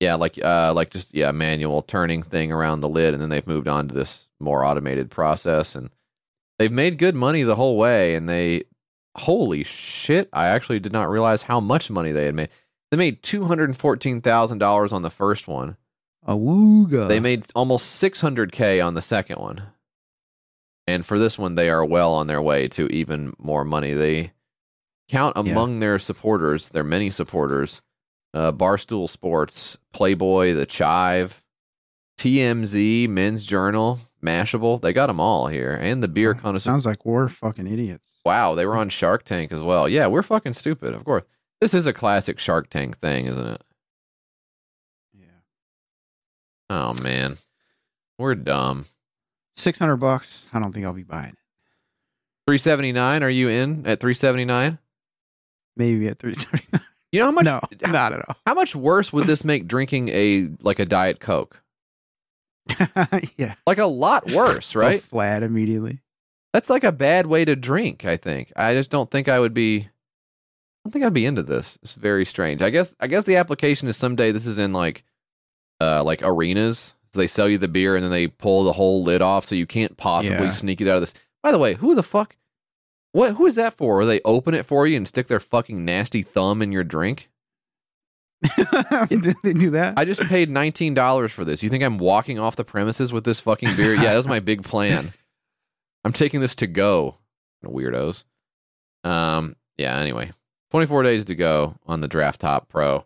yeah, 0.00 0.14
like 0.14 0.38
uh, 0.42 0.72
like 0.74 0.90
just 0.90 1.14
yeah, 1.14 1.30
manual 1.30 1.82
turning 1.82 2.22
thing 2.22 2.52
around 2.52 2.80
the 2.80 2.88
lid, 2.88 3.14
and 3.14 3.22
then 3.22 3.30
they've 3.30 3.46
moved 3.46 3.68
on 3.68 3.88
to 3.88 3.94
this 3.94 4.28
more 4.40 4.64
automated 4.64 5.10
process, 5.10 5.74
and 5.74 5.90
they've 6.58 6.72
made 6.72 6.98
good 6.98 7.14
money 7.14 7.42
the 7.42 7.56
whole 7.56 7.76
way. 7.78 8.14
And 8.14 8.28
they, 8.28 8.64
holy 9.16 9.64
shit, 9.64 10.28
I 10.32 10.48
actually 10.48 10.80
did 10.80 10.92
not 10.92 11.08
realize 11.10 11.42
how 11.42 11.60
much 11.60 11.90
money 11.90 12.12
they 12.12 12.26
had 12.26 12.34
made. 12.34 12.48
They 12.94 12.98
made 12.98 13.24
two 13.24 13.46
hundred 13.46 13.70
and 13.70 13.76
fourteen 13.76 14.20
thousand 14.20 14.58
dollars 14.58 14.92
on 14.92 15.02
the 15.02 15.10
first 15.10 15.48
one. 15.48 15.76
A 16.28 16.36
wooga. 16.36 17.08
They 17.08 17.18
made 17.18 17.44
almost 17.52 18.00
600k 18.00 18.86
on 18.86 18.94
the 18.94 19.02
second 19.02 19.40
one. 19.40 19.64
And 20.86 21.04
for 21.04 21.18
this 21.18 21.36
one 21.36 21.56
they 21.56 21.70
are 21.70 21.84
well 21.84 22.14
on 22.14 22.28
their 22.28 22.40
way 22.40 22.68
to 22.68 22.86
even 22.92 23.34
more 23.36 23.64
money. 23.64 23.94
They 23.94 24.30
count 25.08 25.36
among 25.36 25.80
their 25.80 25.98
supporters, 25.98 26.68
their 26.68 26.84
many 26.84 27.10
supporters, 27.10 27.82
uh, 28.32 28.52
Barstool 28.52 29.10
Sports, 29.10 29.76
Playboy, 29.92 30.54
The 30.54 30.64
Chive, 30.64 31.42
TMZ, 32.16 33.08
Men's 33.08 33.44
Journal, 33.44 33.98
Mashable. 34.22 34.80
They 34.80 34.92
got 34.92 35.08
them 35.08 35.18
all 35.18 35.48
here. 35.48 35.76
And 35.82 36.00
the 36.00 36.06
Beer 36.06 36.32
Connoisseur. 36.34 36.70
Sounds 36.70 36.86
like 36.86 37.04
we're 37.04 37.28
fucking 37.28 37.66
idiots. 37.66 38.20
Wow, 38.24 38.54
they 38.54 38.66
were 38.66 38.76
on 38.76 38.88
Shark 38.88 39.24
Tank 39.24 39.50
as 39.50 39.62
well. 39.62 39.88
Yeah, 39.88 40.06
we're 40.06 40.22
fucking 40.22 40.52
stupid, 40.52 40.94
of 40.94 41.04
course. 41.04 41.24
This 41.64 41.72
is 41.72 41.86
a 41.86 41.94
classic 41.94 42.38
Shark 42.38 42.68
Tank 42.68 42.98
thing, 42.98 43.24
isn't 43.24 43.46
it? 43.46 43.62
Yeah. 45.18 45.24
Oh 46.68 46.92
man. 47.02 47.38
We're 48.18 48.34
dumb. 48.34 48.84
Six 49.54 49.78
hundred 49.78 49.96
bucks. 49.96 50.44
I 50.52 50.58
don't 50.58 50.72
think 50.74 50.84
I'll 50.84 50.92
be 50.92 51.04
buying 51.04 51.30
it. 51.30 51.38
379 52.46 53.22
are 53.22 53.30
you 53.30 53.48
in 53.48 53.86
at 53.86 53.98
379 53.98 54.78
Maybe 55.74 56.06
at 56.06 56.18
three 56.18 56.34
seventy 56.34 56.66
nine. 56.70 56.82
you 57.12 57.20
know 57.20 57.26
how 57.28 57.32
much 57.32 57.44
No, 57.46 57.60
not 57.90 58.12
at 58.12 58.28
all. 58.28 58.36
how 58.44 58.52
much 58.52 58.76
worse 58.76 59.10
would 59.10 59.26
this 59.26 59.42
make 59.42 59.66
drinking 59.66 60.10
a 60.10 60.50
like 60.60 60.80
a 60.80 60.84
diet 60.84 61.18
coke 61.18 61.62
yeah. 63.38 63.54
like 63.66 63.78
a 63.78 63.86
lot 63.86 64.30
worse 64.32 64.74
right 64.74 65.00
flat 65.02 65.42
immediately. 65.42 66.02
that's 66.52 66.68
like 66.68 66.84
a 66.84 66.92
bad 66.92 67.26
way 67.26 67.46
to 67.46 67.56
drink 67.56 68.04
i 68.04 68.18
think 68.18 68.52
i 68.54 68.74
just 68.74 68.90
don't 68.90 69.10
think 69.10 69.30
i 69.30 69.40
would 69.40 69.54
be 69.54 69.88
don't 70.84 70.92
think 70.92 71.04
i'd 71.04 71.12
be 71.14 71.26
into 71.26 71.42
this 71.42 71.78
it's 71.82 71.94
very 71.94 72.24
strange 72.24 72.60
i 72.62 72.70
guess 72.70 72.94
i 73.00 73.06
guess 73.06 73.24
the 73.24 73.36
application 73.36 73.88
is 73.88 73.96
someday 73.96 74.30
this 74.32 74.46
is 74.46 74.58
in 74.58 74.72
like 74.72 75.02
uh 75.80 76.02
like 76.04 76.20
arenas 76.22 76.94
so 77.12 77.20
they 77.20 77.26
sell 77.26 77.48
you 77.48 77.58
the 77.58 77.68
beer 77.68 77.94
and 77.96 78.04
then 78.04 78.10
they 78.10 78.26
pull 78.26 78.64
the 78.64 78.72
whole 78.72 79.02
lid 79.02 79.22
off 79.22 79.44
so 79.44 79.54
you 79.54 79.66
can't 79.66 79.96
possibly 79.96 80.46
Yeah. 80.46 80.50
sneak 80.50 80.80
it 80.80 80.88
out 80.88 80.96
of 80.96 81.02
this 81.02 81.14
by 81.42 81.52
the 81.52 81.58
way 81.58 81.74
who 81.74 81.94
the 81.94 82.02
fuck 82.02 82.36
what 83.12 83.36
who 83.36 83.46
is 83.46 83.54
that 83.54 83.74
for? 83.74 84.00
Or 84.00 84.04
they 84.06 84.20
open 84.24 84.54
it 84.54 84.66
for 84.66 84.88
you 84.88 84.96
and 84.96 85.06
stick 85.06 85.28
their 85.28 85.38
fucking 85.38 85.84
nasty 85.84 86.20
thumb 86.22 86.60
in 86.60 86.72
your 86.72 86.82
drink? 86.82 87.30
Did 89.08 89.36
they 89.44 89.52
do 89.52 89.70
that? 89.70 89.94
I 89.96 90.04
just 90.04 90.20
paid 90.22 90.50
nineteen 90.50 90.94
dollars 90.94 91.30
for 91.30 91.44
this. 91.44 91.62
You 91.62 91.70
think 91.70 91.84
I'm 91.84 91.98
walking 91.98 92.40
off 92.40 92.56
the 92.56 92.64
premises 92.64 93.12
with 93.12 93.22
this 93.22 93.38
fucking 93.38 93.76
beer? 93.76 93.94
Yeah, 93.94 94.10
that 94.10 94.16
was 94.16 94.26
my 94.26 94.40
big 94.40 94.64
plan. 94.64 95.12
I'm 96.04 96.12
taking 96.12 96.40
this 96.40 96.56
to 96.56 96.66
go. 96.66 97.16
Weirdos. 97.64 98.24
Um. 99.04 99.54
Yeah. 99.78 99.96
Anyway, 99.96 100.32
24 100.74 101.04
days 101.04 101.24
to 101.26 101.36
go 101.36 101.76
on 101.86 102.00
the 102.00 102.08
Draft 102.08 102.40
Top 102.40 102.68
Pro. 102.68 103.04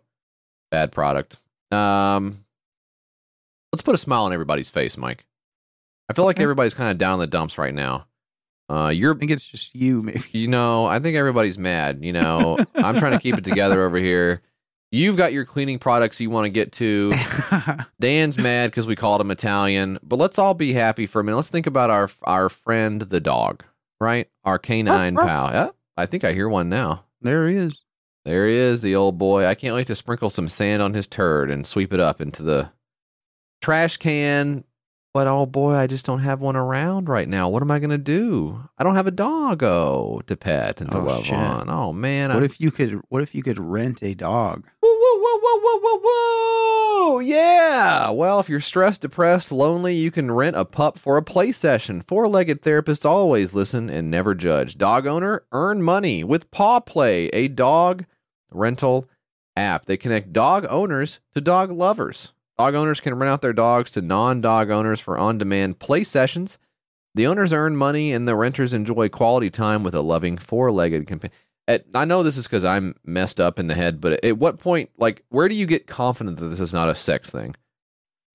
Bad 0.71 0.91
product. 0.91 1.37
Um. 1.71 2.43
Let's 3.71 3.83
put 3.83 3.93
a 3.93 3.99
smile 3.99 4.23
on 4.23 4.33
everybody's 4.33 4.71
face, 4.71 4.97
Mike. 4.97 5.23
I 6.09 6.13
feel 6.13 6.25
like 6.25 6.39
everybody's 6.39 6.73
kind 6.73 6.89
of 6.89 6.97
down 6.97 7.13
in 7.13 7.19
the 7.19 7.27
dumps 7.27 7.59
right 7.59 7.71
now. 7.71 8.07
Uh, 8.67 8.89
you're 8.89 9.13
I 9.13 9.19
think 9.19 9.29
it's 9.29 9.45
just 9.45 9.75
you, 9.75 10.01
maybe. 10.01 10.23
you 10.31 10.47
know, 10.47 10.85
I 10.85 10.97
think 10.97 11.15
everybody's 11.15 11.59
mad. 11.59 12.03
You 12.03 12.11
know, 12.11 12.57
I'm 12.75 12.97
trying 12.97 13.11
to 13.11 13.19
keep 13.19 13.37
it 13.37 13.43
together 13.43 13.85
over 13.85 13.97
here. 13.97 14.41
You've 14.91 15.15
got 15.15 15.31
your 15.31 15.45
cleaning 15.45 15.77
products 15.77 16.19
you 16.19 16.31
want 16.31 16.45
to 16.45 16.49
get 16.49 16.71
to. 16.71 17.11
Dan's 17.99 18.39
mad 18.39 18.71
because 18.71 18.87
we 18.87 18.95
called 18.95 19.21
him 19.21 19.29
Italian. 19.29 19.99
But 20.01 20.15
let's 20.15 20.39
all 20.39 20.55
be 20.55 20.73
happy 20.73 21.05
for 21.05 21.19
a 21.19 21.23
minute. 21.23 21.35
Let's 21.35 21.49
think 21.51 21.67
about 21.67 21.91
our 21.91 22.09
our 22.23 22.49
friend 22.49 22.99
the 23.03 23.19
dog, 23.19 23.63
right? 23.99 24.27
Our 24.43 24.57
canine 24.57 25.15
pal. 25.17 25.51
Yeah, 25.51 25.69
I 25.95 26.07
think 26.07 26.23
I 26.23 26.33
hear 26.33 26.49
one 26.49 26.67
now. 26.67 27.05
There 27.21 27.47
he 27.49 27.55
is. 27.57 27.83
There 28.25 28.47
he 28.47 28.55
is, 28.55 28.81
the 28.81 28.95
old 28.95 29.17
boy. 29.17 29.45
I 29.45 29.55
can't 29.55 29.75
wait 29.75 29.87
to 29.87 29.95
sprinkle 29.95 30.29
some 30.29 30.49
sand 30.49 30.81
on 30.81 30.93
his 30.93 31.07
turd 31.07 31.49
and 31.49 31.65
sweep 31.65 31.93
it 31.93 31.99
up 31.99 32.19
into 32.21 32.43
the 32.43 32.71
trash 33.61 33.97
can. 33.97 34.63
But 35.11 35.25
oh 35.25 35.47
boy, 35.47 35.73
I 35.73 35.87
just 35.87 36.05
don't 36.05 36.19
have 36.19 36.39
one 36.39 36.55
around 36.55 37.09
right 37.09 37.27
now. 37.27 37.49
What 37.49 37.63
am 37.63 37.71
I 37.71 37.79
going 37.79 37.89
to 37.89 37.97
do? 37.97 38.61
I 38.77 38.83
don't 38.83 38.93
have 38.95 39.07
a 39.07 39.11
doggo 39.11 40.21
to 40.27 40.37
pet 40.37 40.81
and 40.81 40.91
to 40.91 40.99
Oh, 40.99 41.03
love 41.03 41.25
shit. 41.25 41.33
on. 41.35 41.67
Oh 41.69 41.91
man. 41.93 42.31
What 42.31 42.43
I- 42.43 42.45
if 42.45 42.61
you 42.61 42.69
could? 42.69 43.01
What 43.09 43.23
if 43.23 43.33
you 43.33 43.41
could 43.41 43.59
rent 43.59 44.03
a 44.03 44.13
dog? 44.13 44.65
Whoa, 44.81 44.98
whoa, 45.21 45.39
whoa, 45.41 45.59
whoa, 45.61 45.79
whoa, 45.81 45.99
whoa. 46.03 47.19
Yeah. 47.19 48.09
Well, 48.11 48.39
if 48.39 48.49
you're 48.49 48.59
stressed, 48.59 49.01
depressed, 49.01 49.51
lonely, 49.51 49.95
you 49.95 50.11
can 50.11 50.31
rent 50.31 50.55
a 50.55 50.65
pup 50.65 50.97
for 50.97 51.17
a 51.17 51.23
play 51.23 51.51
session. 51.51 52.01
Four 52.01 52.27
legged 52.27 52.61
therapists 52.61 53.05
always 53.05 53.53
listen 53.53 53.89
and 53.89 54.09
never 54.09 54.35
judge. 54.35 54.77
Dog 54.77 55.07
owner, 55.07 55.43
earn 55.51 55.81
money 55.81 56.23
with 56.23 56.51
Paw 56.51 56.79
Play, 56.79 57.27
a 57.27 57.47
dog 57.47 58.05
rental 58.51 59.07
app. 59.55 59.85
They 59.85 59.97
connect 59.97 60.33
dog 60.33 60.65
owners 60.69 61.19
to 61.33 61.41
dog 61.41 61.71
lovers. 61.71 62.33
Dog 62.57 62.75
owners 62.75 62.99
can 62.99 63.17
rent 63.17 63.31
out 63.31 63.41
their 63.41 63.53
dogs 63.53 63.91
to 63.91 64.01
non 64.01 64.41
dog 64.41 64.69
owners 64.69 64.99
for 64.99 65.17
on 65.17 65.37
demand 65.37 65.79
play 65.79 66.03
sessions. 66.03 66.57
The 67.15 67.25
owners 67.25 67.53
earn 67.53 67.75
money 67.75 68.11
and 68.11 68.27
the 68.27 68.35
renters 68.35 68.73
enjoy 68.73 69.09
quality 69.09 69.49
time 69.49 69.83
with 69.83 69.95
a 69.95 70.01
loving 70.01 70.37
four 70.37 70.71
legged 70.71 71.07
companion. 71.07 71.35
At, 71.69 71.85
I 71.93 72.03
know 72.05 72.23
this 72.23 72.35
is 72.35 72.45
because 72.47 72.65
I'm 72.65 72.95
messed 73.05 73.39
up 73.39 73.59
in 73.59 73.67
the 73.67 73.75
head, 73.75 74.01
but 74.01 74.25
at 74.25 74.37
what 74.37 74.57
point, 74.59 74.89
like, 74.97 75.23
where 75.29 75.47
do 75.47 75.53
you 75.55 75.65
get 75.67 75.85
confident 75.87 76.37
that 76.39 76.47
this 76.47 76.59
is 76.59 76.73
not 76.73 76.89
a 76.89 76.95
sex 76.95 77.29
thing? 77.29 77.55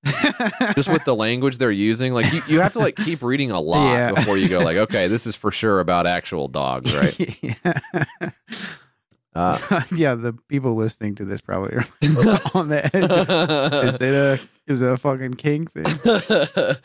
Just 0.74 0.88
with 0.88 1.04
the 1.04 1.14
language 1.16 1.58
they're 1.58 1.70
using, 1.72 2.12
like 2.14 2.32
you, 2.32 2.42
you 2.46 2.60
have 2.60 2.74
to 2.74 2.78
like 2.78 2.94
keep 2.94 3.22
reading 3.22 3.50
a 3.50 3.60
lot 3.60 3.92
Yeah. 3.94 4.12
before 4.12 4.38
you 4.38 4.48
go 4.48 4.60
like, 4.60 4.76
okay, 4.88 5.08
this 5.08 5.26
is 5.26 5.34
for 5.34 5.50
sure 5.50 5.80
about 5.80 6.06
actual 6.06 6.46
dogs, 6.46 6.94
right? 6.94 7.38
yeah. 7.42 8.30
Uh, 9.34 9.82
yeah, 9.96 10.14
the 10.14 10.32
people 10.48 10.76
listening 10.76 11.16
to 11.16 11.24
this 11.24 11.40
probably 11.40 11.74
are 11.74 11.86
on 12.54 12.68
the 12.68 12.84
edge. 12.94 13.84
Is 13.88 13.94
it 13.96 14.02
a 14.02 14.40
is 14.68 14.80
it 14.80 14.88
a 14.88 14.96
fucking 14.96 15.34
king 15.34 15.66
thing? 15.66 16.76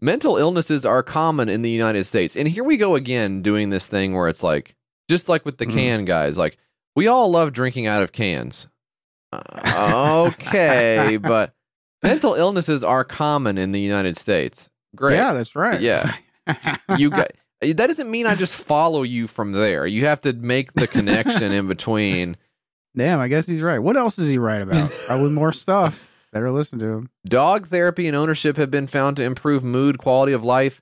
Mental 0.00 0.36
illnesses 0.36 0.84
are 0.84 1.02
common 1.02 1.48
in 1.48 1.62
the 1.62 1.70
United 1.70 2.04
States. 2.04 2.36
And 2.36 2.46
here 2.46 2.64
we 2.64 2.76
go 2.76 2.96
again 2.96 3.40
doing 3.40 3.70
this 3.70 3.86
thing 3.86 4.14
where 4.14 4.28
it's 4.28 4.42
like, 4.42 4.75
just 5.08 5.28
like 5.28 5.44
with 5.44 5.58
the 5.58 5.66
Mhm. 5.66 5.72
can 5.72 6.04
guys, 6.04 6.36
like, 6.38 6.58
we 6.94 7.06
all 7.08 7.30
love 7.30 7.52
drinking 7.52 7.86
out 7.86 8.02
of 8.02 8.12
cans. 8.12 8.68
Uh, 9.32 10.28
okay, 10.32 11.16
but 11.22 11.54
mental 12.02 12.34
illnesses 12.34 12.82
are 12.84 13.04
common 13.04 13.58
in 13.58 13.72
the 13.72 13.80
United 13.80 14.16
States. 14.16 14.70
Great. 14.94 15.16
Yeah, 15.16 15.32
that's 15.34 15.54
right. 15.56 15.80
Yeah. 15.80 16.14
You 16.96 17.10
got 17.10 17.32
that 17.60 17.74
doesn't 17.88 18.08
mean 18.08 18.24
I 18.26 18.36
just 18.36 18.54
follow 18.54 19.02
you 19.02 19.26
from 19.26 19.50
there. 19.50 19.84
You 19.84 20.04
have 20.04 20.20
to 20.20 20.32
make 20.32 20.74
the 20.74 20.86
connection 20.86 21.50
in 21.50 21.66
between. 21.66 22.36
Damn, 22.96 23.18
I 23.18 23.26
guess 23.26 23.46
he's 23.48 23.62
right. 23.62 23.80
What 23.80 23.96
else 23.96 24.16
is 24.18 24.28
he 24.28 24.38
right 24.38 24.62
about? 24.62 24.90
Probably 25.06 25.30
more 25.30 25.52
stuff. 25.52 25.98
Better 26.32 26.52
listen 26.52 26.78
to 26.78 26.86
him. 26.86 27.10
Dog 27.28 27.66
therapy 27.68 28.06
and 28.06 28.14
ownership 28.16 28.56
have 28.58 28.70
been 28.70 28.86
found 28.86 29.16
to 29.16 29.24
improve 29.24 29.64
mood, 29.64 29.98
quality 29.98 30.32
of 30.32 30.44
life, 30.44 30.80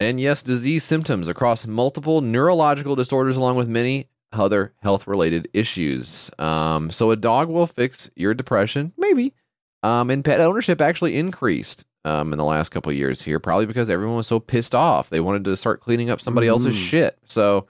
and 0.00 0.20
yes, 0.20 0.42
disease 0.42 0.84
symptoms 0.84 1.28
across 1.28 1.66
multiple 1.66 2.20
neurological 2.20 2.94
disorders, 2.96 3.36
along 3.36 3.56
with 3.56 3.68
many 3.68 4.08
other 4.32 4.72
health 4.82 5.06
related 5.06 5.48
issues. 5.52 6.30
Um, 6.38 6.90
so, 6.90 7.10
a 7.10 7.16
dog 7.16 7.48
will 7.48 7.66
fix 7.66 8.10
your 8.14 8.34
depression, 8.34 8.92
maybe. 8.98 9.34
Um, 9.82 10.10
and 10.10 10.24
pet 10.24 10.40
ownership 10.40 10.80
actually 10.80 11.16
increased 11.16 11.84
um, 12.04 12.32
in 12.32 12.38
the 12.38 12.44
last 12.44 12.70
couple 12.70 12.90
of 12.90 12.96
years 12.98 13.22
here, 13.22 13.38
probably 13.38 13.66
because 13.66 13.88
everyone 13.88 14.16
was 14.16 14.26
so 14.26 14.40
pissed 14.40 14.74
off. 14.74 15.08
They 15.10 15.20
wanted 15.20 15.44
to 15.44 15.56
start 15.56 15.80
cleaning 15.80 16.10
up 16.10 16.20
somebody 16.20 16.48
else's 16.48 16.74
Mm. 16.76 16.88
shit. 16.88 17.18
So, 17.26 17.66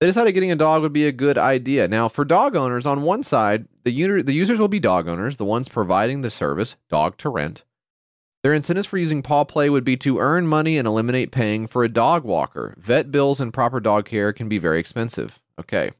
they 0.00 0.06
decided 0.06 0.32
getting 0.32 0.52
a 0.52 0.56
dog 0.56 0.82
would 0.82 0.92
be 0.92 1.06
a 1.06 1.12
good 1.12 1.38
idea. 1.38 1.88
Now, 1.88 2.08
for 2.08 2.24
dog 2.24 2.54
owners, 2.54 2.84
on 2.86 3.02
one 3.02 3.22
side, 3.22 3.66
the, 3.84 3.90
user, 3.90 4.22
the 4.22 4.34
users 4.34 4.58
will 4.58 4.68
be 4.68 4.78
dog 4.80 5.08
owners, 5.08 5.36
the 5.36 5.44
ones 5.44 5.68
providing 5.68 6.20
the 6.20 6.30
service, 6.30 6.76
dog 6.90 7.16
to 7.18 7.28
rent. 7.30 7.64
Their 8.46 8.54
incentives 8.54 8.86
for 8.86 8.96
using 8.96 9.22
Paw 9.22 9.42
Play 9.42 9.68
would 9.68 9.82
be 9.82 9.96
to 9.96 10.20
earn 10.20 10.46
money 10.46 10.78
and 10.78 10.86
eliminate 10.86 11.32
paying 11.32 11.66
for 11.66 11.82
a 11.82 11.88
dog 11.88 12.22
walker. 12.22 12.76
Vet 12.78 13.10
bills 13.10 13.40
and 13.40 13.52
proper 13.52 13.80
dog 13.80 14.04
care 14.04 14.32
can 14.32 14.48
be 14.48 14.58
very 14.58 14.78
expensive. 14.78 15.40
Okay. 15.58 15.90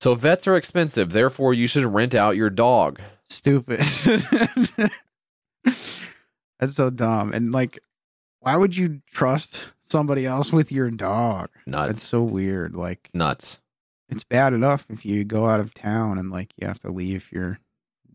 So, 0.00 0.14
vets 0.14 0.46
are 0.46 0.56
expensive, 0.56 1.12
therefore, 1.12 1.52
you 1.52 1.68
should 1.68 1.84
rent 1.84 2.14
out 2.14 2.36
your 2.36 2.48
dog. 2.48 3.02
Stupid. 3.28 3.80
That's 5.62 6.74
so 6.74 6.88
dumb. 6.88 7.34
And 7.34 7.52
like, 7.52 7.78
why 8.40 8.56
would 8.56 8.74
you 8.74 9.02
trust 9.12 9.72
somebody 9.82 10.24
else 10.24 10.54
with 10.54 10.72
your 10.72 10.90
dog? 10.90 11.50
Nuts. 11.66 11.86
That's 11.88 12.02
so 12.02 12.22
weird. 12.22 12.74
Like, 12.74 13.10
Nuts. 13.12 13.60
it's 14.08 14.24
bad 14.24 14.54
enough 14.54 14.86
if 14.88 15.04
you 15.04 15.24
go 15.24 15.48
out 15.48 15.60
of 15.60 15.74
town 15.74 16.16
and 16.16 16.30
like 16.30 16.54
you 16.56 16.66
have 16.66 16.78
to 16.78 16.90
leave 16.90 17.30
your 17.30 17.58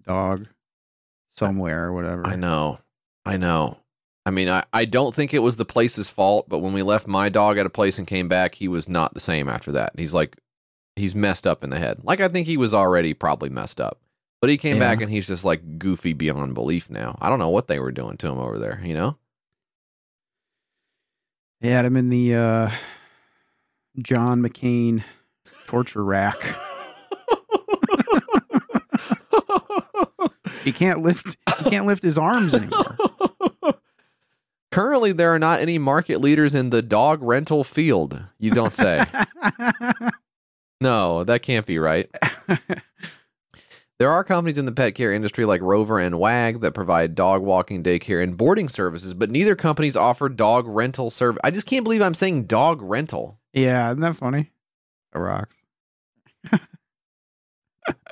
dog 0.08 0.48
somewhere 1.38 1.86
or 1.86 1.94
whatever. 1.94 2.26
I 2.28 2.36
know. 2.36 2.80
I 3.26 3.38
know. 3.38 3.78
I 4.26 4.32
mean, 4.32 4.48
I, 4.50 4.64
I 4.72 4.86
don't 4.86 5.14
think 5.14 5.34
it 5.34 5.40
was 5.40 5.58
the 5.58 5.66
place's 5.66 6.10
fault, 6.10 6.48
but 6.48 6.60
when 6.60 6.72
we 6.74 6.82
left 6.82 7.08
my 7.08 7.28
dog 7.30 7.58
at 7.58 7.66
a 7.66 7.70
place 7.70 7.98
and 7.98 8.08
came 8.08 8.28
back, 8.30 8.56
he 8.56 8.68
was 8.68 8.88
not 8.88 9.14
the 9.14 9.20
same 9.20 9.50
after 9.50 9.72
that. 9.74 9.94
He's 9.98 10.14
like, 10.14 10.38
he's 10.96 11.14
messed 11.16 11.46
up 11.46 11.64
in 11.64 11.70
the 11.72 11.80
head. 11.80 12.00
Like, 12.04 12.22
I 12.22 12.28
think 12.30 12.48
he 12.48 12.56
was 12.58 12.74
already 12.74 13.14
probably 13.14 13.50
messed 13.50 13.82
up. 13.82 14.00
But 14.40 14.50
he 14.50 14.58
came 14.58 14.76
Yeah. 14.76 14.80
back 14.82 15.02
and 15.02 15.10
he's 15.12 15.28
just 15.28 15.44
like 15.46 15.78
goofy 15.80 16.14
beyond 16.14 16.54
belief 16.54 16.90
now. 16.90 17.18
I 17.22 17.30
don't 17.30 17.40
know 17.40 17.50
what 17.50 17.68
they 17.68 17.80
were 17.80 17.92
doing 17.92 18.18
to 18.18 18.28
him 18.30 18.38
over 18.40 18.60
there, 18.60 18.80
you 18.84 18.94
know? 18.94 19.18
They 21.62 21.70
had 21.70 21.86
him 21.86 21.96
in 21.96 22.10
the 22.10 22.36
uh, 22.36 22.72
John 24.02 24.42
McCain 24.42 25.04
torture 25.68 26.04
rack. 26.04 26.38
he 30.64 30.72
can't 30.72 31.02
lift. 31.02 31.38
He 31.58 31.70
can't 31.70 31.86
lift 31.86 32.04
his 32.04 32.18
arms 32.18 32.54
anymore. 32.54 32.98
Currently, 34.72 35.12
there 35.12 35.34
are 35.34 35.40
not 35.40 35.60
any 35.60 35.78
market 35.78 36.20
leaders 36.20 36.56
in 36.56 36.72
the 36.72 36.82
dog 36.82 37.22
rental 37.22 37.64
field. 37.64 38.20
You 38.40 38.52
don't 38.52 38.74
say. 38.74 39.06
no, 40.82 41.24
that 41.24 41.44
can't 41.44 41.66
be 41.66 41.78
right. 41.78 42.10
There 44.00 44.10
are 44.10 44.24
companies 44.24 44.58
in 44.58 44.66
the 44.66 44.72
pet 44.74 44.96
care 44.96 45.14
industry 45.14 45.46
like 45.46 45.62
Rover 45.62 45.98
and 45.98 46.20
Wag 46.20 46.60
that 46.60 46.74
provide 46.74 47.16
dog 47.16 47.42
walking, 47.42 47.84
daycare, 47.84 48.22
and 48.22 48.36
boarding 48.36 48.68
services, 48.68 49.14
but 49.14 49.30
neither 49.30 49.56
companies 49.56 49.96
offer 49.96 50.28
dog 50.28 50.68
rental 50.68 51.10
service. 51.10 51.40
I 51.44 51.52
just 51.52 51.68
can't 51.68 51.86
believe 51.86 52.02
I'm 52.02 52.16
saying 52.16 52.46
dog 52.46 52.82
rental. 52.82 53.40
yeah, 53.54 53.88
isn't 53.92 54.02
that 54.02 54.18
funny? 54.18 54.52
It 55.16 55.20
rocks. 55.20 55.56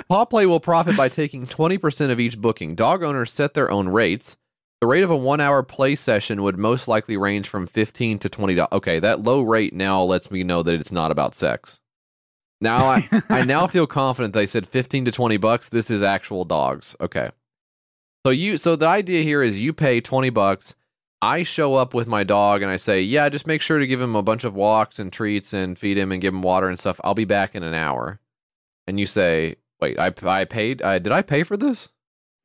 Paw 0.07 0.25
Play 0.25 0.45
will 0.45 0.59
profit 0.59 0.97
by 0.97 1.09
taking 1.09 1.47
20% 1.47 2.09
of 2.09 2.19
each 2.19 2.39
booking. 2.39 2.75
Dog 2.75 3.03
owners 3.03 3.31
set 3.31 3.53
their 3.53 3.71
own 3.71 3.89
rates. 3.89 4.35
The 4.81 4.87
rate 4.87 5.03
of 5.03 5.11
a 5.11 5.15
one 5.15 5.39
hour 5.39 5.61
play 5.61 5.95
session 5.95 6.41
would 6.41 6.57
most 6.57 6.87
likely 6.87 7.15
range 7.15 7.47
from 7.47 7.67
15 7.67 8.17
to 8.19 8.29
$20. 8.29 8.67
Okay, 8.71 8.99
that 8.99 9.21
low 9.21 9.41
rate 9.41 9.73
now 9.73 10.01
lets 10.01 10.31
me 10.31 10.43
know 10.43 10.63
that 10.63 10.73
it's 10.73 10.91
not 10.91 11.11
about 11.11 11.35
sex. 11.35 11.81
Now 12.59 12.85
I, 12.85 13.07
I 13.29 13.43
now 13.45 13.67
feel 13.67 13.85
confident 13.85 14.33
they 14.33 14.47
said 14.47 14.67
15 14.67 15.05
to 15.05 15.11
20 15.11 15.37
bucks. 15.37 15.69
This 15.69 15.91
is 15.91 16.01
actual 16.01 16.45
dogs. 16.45 16.95
Okay. 16.99 17.29
So 18.25 18.31
you 18.31 18.57
so 18.57 18.75
the 18.75 18.87
idea 18.87 19.23
here 19.23 19.43
is 19.43 19.59
you 19.59 19.71
pay 19.71 20.01
20 20.01 20.29
bucks. 20.31 20.75
I 21.23 21.43
show 21.43 21.75
up 21.75 21.93
with 21.93 22.07
my 22.07 22.23
dog 22.23 22.63
and 22.63 22.71
I 22.71 22.77
say, 22.77 23.01
"Yeah, 23.03 23.29
just 23.29 23.45
make 23.45 23.61
sure 23.61 23.77
to 23.77 23.85
give 23.85 24.01
him 24.01 24.15
a 24.15 24.23
bunch 24.23 24.43
of 24.43 24.55
walks 24.55 24.97
and 24.97 25.13
treats 25.13 25.53
and 25.53 25.77
feed 25.77 25.97
him 25.97 26.11
and 26.11 26.19
give 26.21 26.33
him 26.33 26.41
water 26.41 26.67
and 26.67 26.79
stuff. 26.79 26.99
I'll 27.03 27.13
be 27.13 27.25
back 27.25 27.55
in 27.55 27.61
an 27.61 27.75
hour." 27.75 28.19
And 28.87 28.99
you 28.99 29.05
say, 29.05 29.57
"Wait, 29.81 29.99
I 29.99 30.13
I 30.23 30.45
paid 30.45 30.81
I 30.81 30.99
did 30.99 31.11
I 31.11 31.21
pay 31.21 31.43
for 31.43 31.57
this?" 31.57 31.89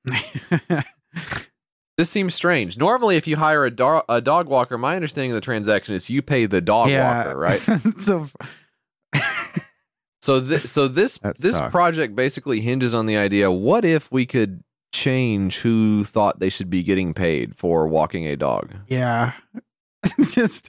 This 1.98 2.10
seems 2.10 2.34
strange. 2.34 2.76
Normally 2.76 3.16
if 3.16 3.26
you 3.26 3.36
hire 3.36 3.64
a, 3.64 3.70
do- 3.70 4.02
a 4.06 4.20
dog 4.20 4.48
walker, 4.48 4.76
my 4.76 4.96
understanding 4.96 5.30
of 5.30 5.34
the 5.36 5.40
transaction 5.40 5.94
is 5.94 6.10
you 6.10 6.20
pay 6.20 6.44
the 6.44 6.60
dog 6.60 6.90
walker, 6.90 7.38
right? 7.38 7.60
so 7.98 8.28
So 10.20 10.46
th- 10.46 10.66
so 10.66 10.88
this 10.88 11.16
That 11.22 11.38
this 11.38 11.56
sucks. 11.56 11.70
project 11.72 12.14
basically 12.14 12.60
hinges 12.60 12.92
on 12.92 13.06
the 13.06 13.16
idea: 13.16 13.50
what 13.50 13.86
if 13.86 14.12
we 14.12 14.26
could 14.26 14.62
change 14.92 15.58
who 15.60 16.04
thought 16.04 16.38
they 16.38 16.50
should 16.50 16.68
be 16.68 16.82
getting 16.82 17.14
paid 17.14 17.56
for 17.56 17.86
walking 17.88 18.26
a 18.26 18.36
dog? 18.36 18.74
Yeah. 18.88 19.32
Just 20.32 20.68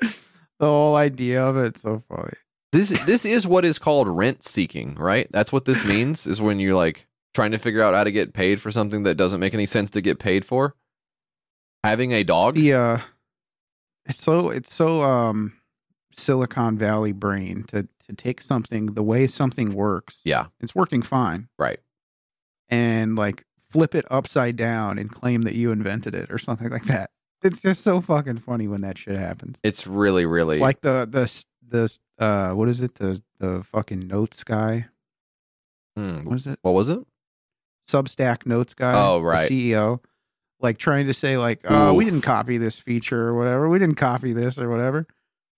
the 0.00 0.14
whole 0.60 0.96
idea 0.96 1.44
of 1.44 1.58
it 1.58 1.76
so 1.76 2.02
funny. 2.08 2.32
This 2.74 2.88
this 3.06 3.24
is 3.24 3.46
what 3.46 3.64
is 3.64 3.78
called 3.78 4.08
rent 4.08 4.42
seeking, 4.42 4.96
right? 4.96 5.28
That's 5.30 5.52
what 5.52 5.64
this 5.64 5.84
means. 5.84 6.26
Is 6.26 6.42
when 6.42 6.58
you're 6.58 6.74
like 6.74 7.06
trying 7.32 7.52
to 7.52 7.58
figure 7.58 7.80
out 7.80 7.94
how 7.94 8.02
to 8.02 8.10
get 8.10 8.32
paid 8.32 8.60
for 8.60 8.72
something 8.72 9.04
that 9.04 9.14
doesn't 9.14 9.38
make 9.38 9.54
any 9.54 9.64
sense 9.64 9.90
to 9.90 10.00
get 10.00 10.18
paid 10.18 10.44
for. 10.44 10.74
Having 11.84 12.10
a 12.12 12.24
dog. 12.24 12.56
The 12.56 12.72
uh 12.72 12.98
it's 14.06 14.24
so 14.24 14.50
it's 14.50 14.74
so 14.74 15.02
um 15.02 15.52
Silicon 16.16 16.76
Valley 16.76 17.12
brain 17.12 17.62
to 17.68 17.86
to 18.08 18.12
take 18.12 18.40
something 18.40 18.86
the 18.86 19.04
way 19.04 19.28
something 19.28 19.70
works. 19.72 20.20
Yeah. 20.24 20.46
It's 20.60 20.74
working 20.74 21.02
fine. 21.02 21.46
Right. 21.56 21.78
And 22.68 23.14
like 23.14 23.44
flip 23.70 23.94
it 23.94 24.04
upside 24.10 24.56
down 24.56 24.98
and 24.98 25.08
claim 25.08 25.42
that 25.42 25.54
you 25.54 25.70
invented 25.70 26.16
it 26.16 26.28
or 26.28 26.38
something 26.38 26.70
like 26.70 26.86
that. 26.86 27.10
It's 27.44 27.62
just 27.62 27.82
so 27.82 28.00
fucking 28.00 28.38
funny 28.38 28.66
when 28.66 28.80
that 28.80 28.98
shit 28.98 29.16
happens. 29.16 29.58
It's 29.62 29.86
really 29.86 30.26
really 30.26 30.58
Like 30.58 30.80
the 30.80 31.06
the 31.08 31.28
the 31.68 31.96
uh 32.18 32.50
what 32.52 32.68
is 32.68 32.80
it? 32.80 32.94
The 32.96 33.22
the 33.38 33.62
fucking 33.64 34.06
notes 34.06 34.44
guy. 34.44 34.86
Hmm. 35.96 36.24
What 36.24 36.36
is 36.36 36.46
it? 36.46 36.58
What 36.62 36.72
was 36.72 36.88
it? 36.88 37.00
Substack 37.88 38.46
notes 38.46 38.74
guy. 38.74 38.92
Oh, 38.94 39.18
the 39.18 39.24
right. 39.24 39.50
CEO. 39.50 40.00
Like 40.60 40.78
trying 40.78 41.06
to 41.08 41.14
say 41.14 41.36
like, 41.36 41.60
oh, 41.64 41.92
we 41.94 42.04
didn't 42.04 42.22
copy 42.22 42.56
this 42.58 42.78
feature 42.78 43.28
or 43.28 43.36
whatever. 43.36 43.68
We 43.68 43.78
didn't 43.78 43.96
copy 43.96 44.32
this 44.32 44.58
or 44.58 44.70
whatever. 44.70 45.06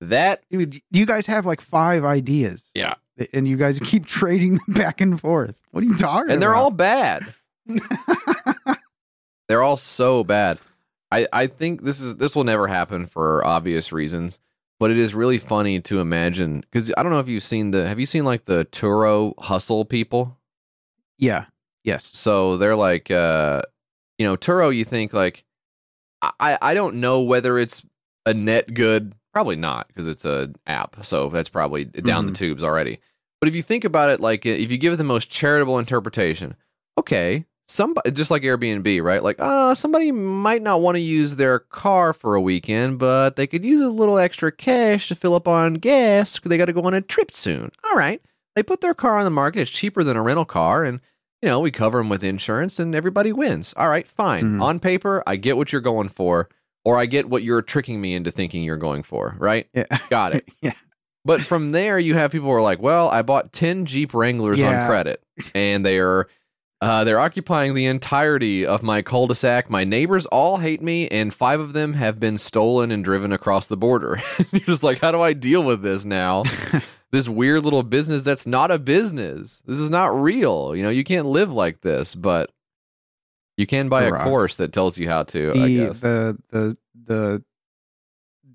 That 0.01 0.43
Dude, 0.51 0.83
you 0.91 1.07
guys 1.07 1.27
have 1.27 1.47
like 1.47 1.61
five 1.61 2.05
ideas. 2.05 2.70
yeah, 2.74 2.95
And 3.33 3.47
you 3.47 3.57
guys 3.57 3.78
keep 3.81 4.05
trading 4.19 4.55
them 4.55 4.74
back 4.74 5.01
and 5.01 5.19
forth. 5.20 5.61
What 5.70 5.85
are 5.85 5.87
you 5.87 5.97
talking 5.97 6.33
and 6.33 6.43
they're 6.43 6.55
all 6.57 6.70
bad. 6.73 7.33
they're 9.49 9.62
all 9.62 9.77
so 9.77 10.24
bad. 10.24 10.59
I 11.11 11.27
I 11.33 11.47
think 11.47 11.83
this 11.83 12.01
is 12.01 12.16
this 12.16 12.35
will 12.35 12.45
never 12.45 12.66
happen 12.66 13.07
for 13.07 13.45
obvious 13.45 13.93
reasons, 13.93 14.41
but 14.78 14.90
it 14.90 14.98
is 14.98 15.15
really 15.15 15.39
funny 15.39 15.81
to 15.82 16.01
imagine 16.01 16.61
because 16.61 16.93
I 16.97 17.03
don't 17.03 17.12
know 17.12 17.19
if 17.20 17.28
you've 17.28 17.43
seen 17.43 17.70
the 17.70 17.86
have 17.89 17.98
you 18.01 18.07
seen 18.07 18.24
like 18.24 18.44
the 18.44 18.65
Turo 18.66 19.35
hustle 19.39 19.85
people? 19.85 20.39
Yeah. 21.19 21.47
Yes. 21.85 22.05
So 22.12 22.57
they're 22.57 22.77
like, 22.77 23.11
uh, 23.11 23.62
you 24.19 24.27
know, 24.27 24.36
Turo. 24.36 24.74
You 24.74 24.85
think 24.85 25.12
like, 25.12 25.44
I 26.23 26.59
I 26.61 26.74
don't 26.74 26.97
know 26.97 27.20
whether 27.20 27.59
it's 27.59 27.82
a 28.24 28.35
net 28.35 28.73
good. 28.74 29.15
Probably 29.32 29.57
not 29.57 29.86
because 29.89 30.07
it's 30.07 30.24
a 30.24 30.51
app. 30.66 31.05
So 31.05 31.28
that's 31.28 31.48
probably 31.51 31.85
down 31.85 32.27
the 32.27 32.32
Mhm. 32.32 32.36
tubes 32.36 32.62
already. 32.62 32.98
But 33.40 33.48
if 33.48 33.55
you 33.55 33.62
think 33.62 33.85
about 33.85 34.11
it, 34.11 34.20
like 34.20 34.47
if 34.47 34.70
you 34.70 34.78
give 34.78 34.94
it 34.94 34.97
the 34.97 35.05
most 35.05 35.28
charitable 35.31 35.78
interpretation, 35.78 36.57
okay, 36.98 37.44
somebody 37.69 38.11
just 38.13 38.31
like 38.31 38.43
Airbnb, 38.43 39.03
right? 39.03 39.23
Like, 39.23 39.37
uh, 39.39 39.75
somebody 39.75 40.13
might 40.13 40.63
not 40.63 40.81
want 40.81 40.97
to 40.97 41.01
use 41.01 41.37
their 41.37 41.59
car 41.61 42.13
for 42.13 42.35
a 42.35 42.41
weekend, 42.41 42.99
but 42.99 43.37
they 43.37 43.47
could 43.47 43.65
use 43.65 43.81
a 43.83 43.89
little 43.89 44.19
extra 44.19 44.53
cash 44.53 45.09
to 45.09 45.15
fill 45.15 45.35
up 45.35 45.49
on 45.49 45.75
gas 45.75 46.37
because 46.37 46.49
They 46.51 46.59
got 46.59 46.67
to 46.67 46.73
go 46.73 46.83
on 46.83 46.95
a 46.95 47.01
trip 47.01 47.35
soon. 47.35 47.71
All 47.85 47.97
right, 47.97 48.21
they 48.55 48.63
put 48.63 48.81
their 48.81 48.95
car 48.95 49.19
on 49.19 49.25
the 49.25 49.31
market. 49.31 49.61
It's 49.63 49.71
cheaper 49.71 50.03
than 50.05 50.17
a 50.17 50.23
rental 50.23 50.45
car, 50.45 50.85
and 50.85 51.01
you 51.43 51.49
know 51.49 51.61
we 51.61 51.71
cover 51.71 51.99
them 51.99 52.09
with 52.09 52.25
insurance, 52.25 52.79
and 52.79 52.95
everybody 52.95 53.33
wins. 53.33 53.75
All 53.77 53.89
right, 53.89 54.07
fine. 54.07 54.57
Mhm. 54.59 54.63
On 54.63 54.81
paper, 54.81 55.23
I 55.27 55.37
get 55.37 55.57
what 55.57 55.73
you're 55.73 55.81
going 55.83 56.09
for, 56.09 56.49
or 56.85 56.99
I 56.99 57.07
get 57.07 57.29
what 57.29 57.43
you're 57.43 57.63
tricking 57.63 58.01
me 58.01 58.15
into 58.15 58.31
thinking 58.31 58.63
you're 58.63 58.77
going 58.77 59.03
for. 59.03 59.35
Right? 59.39 59.67
Yeah. 59.75 59.87
Got 60.11 60.35
it. 60.37 60.49
yeah. 60.63 60.73
But 61.25 61.41
from 61.43 61.73
there, 61.73 61.99
you 61.99 62.15
have 62.15 62.31
people 62.31 62.47
who 62.49 62.55
are 62.55 62.63
like, 62.63 62.81
"Well, 62.81 63.09
I 63.11 63.23
bought 63.23 63.53
ten 63.53 63.85
Jeep 63.85 64.15
Wranglers 64.15 64.61
Yeah. 64.61 64.83
on 64.83 64.87
credit, 64.89 65.21
and 65.57 65.85
they 65.85 65.99
are 65.99 66.29
uh, 66.81 67.05
they're 67.05 67.20
occupying 67.20 67.74
the 67.74 67.86
entirety 67.86 68.66
of 68.66 68.82
my 68.82 69.03
cul-de-sac. 69.03 69.70
My 69.70 69.85
neighbors 69.85 70.27
all 70.27 70.59
hate 70.59 70.82
me, 70.82 71.09
and 71.09 71.32
five 71.32 71.61
of 71.61 71.73
them 71.73 71.94
have 71.94 72.20
been 72.20 72.39
stolen 72.39 72.90
and 72.90 73.03
driven 73.03 73.32
across 73.32 73.66
the 73.66 73.77
border." 73.77 74.20
You're 74.53 74.61
just 74.61 74.82
like, 74.82 75.01
"How 75.01 75.12
do 75.12 75.20
I 75.20 75.32
deal 75.32 75.62
with 75.62 75.82
this 75.82 76.05
now? 76.05 76.44
this 77.12 77.28
weird 77.28 77.62
little 77.62 77.82
business 77.82 78.24
that's 78.24 78.47
not 78.47 78.70
a 78.70 78.78
business. 78.78 79.62
This 79.66 79.78
is 79.78 79.90
not 79.90 80.20
real. 80.20 80.77
You 80.77 80.82
know, 80.82 80.90
you 80.90 81.05
can't 81.05 81.27
live 81.27 81.53
like 81.53 81.81
this, 81.81 82.15
but." 82.15 82.51
You 83.59 83.66
can 83.66 83.89
buy 83.89 84.03
a 84.03 84.12
course 84.12 84.57
that 84.57 84.74
tells 84.74 84.98
you 84.98 85.09
how 85.09 85.23
to. 85.23 85.53
I 85.59 85.73
guess. 85.73 86.01
the 86.01 86.36
the 86.51 86.77
the 87.07 87.43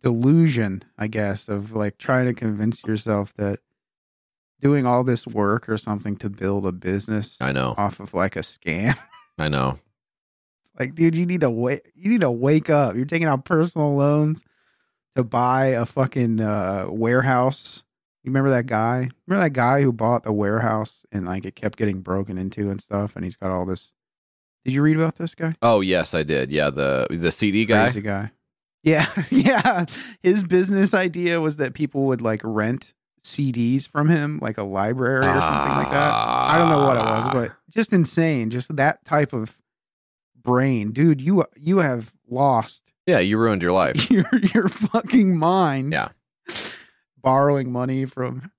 delusion, 0.01 0.83
I 0.97 1.07
guess, 1.07 1.47
of 1.47 1.73
like 1.73 1.97
trying 1.97 2.25
to 2.25 2.33
convince 2.33 2.83
yourself 2.83 3.33
that 3.37 3.59
doing 4.61 4.85
all 4.85 5.03
this 5.03 5.25
work 5.27 5.67
or 5.67 5.77
something 5.77 6.15
to 6.17 6.29
build 6.29 6.65
a 6.65 6.71
business 6.71 7.35
I 7.41 7.51
know. 7.51 7.73
off 7.77 7.99
of 7.99 8.13
like 8.13 8.35
a 8.35 8.39
scam. 8.39 8.97
I 9.37 9.47
know. 9.47 9.77
like, 10.79 10.95
dude, 10.95 11.15
you 11.15 11.25
need 11.25 11.41
to 11.41 11.49
wait. 11.49 11.81
You 11.95 12.09
need 12.09 12.21
to 12.21 12.31
wake 12.31 12.69
up. 12.69 12.95
You're 12.95 13.05
taking 13.05 13.27
out 13.27 13.45
personal 13.45 13.95
loans 13.95 14.43
to 15.15 15.23
buy 15.23 15.67
a 15.67 15.85
fucking 15.85 16.39
uh, 16.39 16.87
warehouse. 16.89 17.83
You 18.23 18.29
remember 18.29 18.51
that 18.51 18.67
guy? 18.67 19.09
Remember 19.27 19.43
that 19.45 19.53
guy 19.53 19.81
who 19.81 19.91
bought 19.91 20.23
the 20.23 20.31
warehouse 20.31 21.01
and 21.11 21.25
like 21.25 21.45
it 21.45 21.55
kept 21.55 21.77
getting 21.77 22.01
broken 22.01 22.37
into 22.37 22.69
and 22.69 22.79
stuff, 22.79 23.15
and 23.15 23.25
he's 23.25 23.35
got 23.35 23.51
all 23.51 23.65
this. 23.65 23.91
Did 24.63 24.75
you 24.75 24.83
read 24.83 24.95
about 24.95 25.15
this 25.15 25.33
guy? 25.33 25.53
Oh 25.63 25.81
yes, 25.81 26.13
I 26.13 26.21
did. 26.21 26.51
Yeah, 26.51 26.69
the 26.69 27.07
the 27.09 27.31
CD 27.31 27.65
guy. 27.65 27.85
Crazy 27.85 28.01
guy. 28.01 28.31
Yeah, 28.83 29.07
yeah. 29.31 29.85
His 30.21 30.43
business 30.43 30.93
idea 30.93 31.41
was 31.41 31.57
that 31.57 31.73
people 31.73 32.03
would 32.05 32.21
like 32.21 32.41
rent 32.43 32.93
CDs 33.23 33.87
from 33.87 34.09
him, 34.09 34.39
like 34.41 34.57
a 34.57 34.63
library 34.63 35.19
or 35.19 35.41
something 35.41 35.75
like 35.75 35.91
that. 35.91 36.13
I 36.13 36.57
don't 36.57 36.69
know 36.69 36.85
what 36.85 36.97
it 36.97 37.03
was, 37.03 37.29
but 37.29 37.51
ah. 37.51 37.57
just 37.73 37.93
insane. 37.93 38.49
Just 38.49 38.75
that 38.75 39.03
type 39.05 39.33
of 39.33 39.57
brain, 40.41 40.91
dude. 40.91 41.21
You 41.21 41.45
you 41.55 41.79
have 41.79 42.13
lost 42.27 42.91
Yeah, 43.05 43.19
you 43.19 43.37
ruined 43.37 43.61
your 43.61 43.73
life. 43.73 44.09
your 44.11 44.25
your 44.53 44.67
fucking 44.67 45.37
mind. 45.37 45.93
Yeah. 45.93 46.09
borrowing 47.21 47.71
money 47.71 48.05
from 48.05 48.51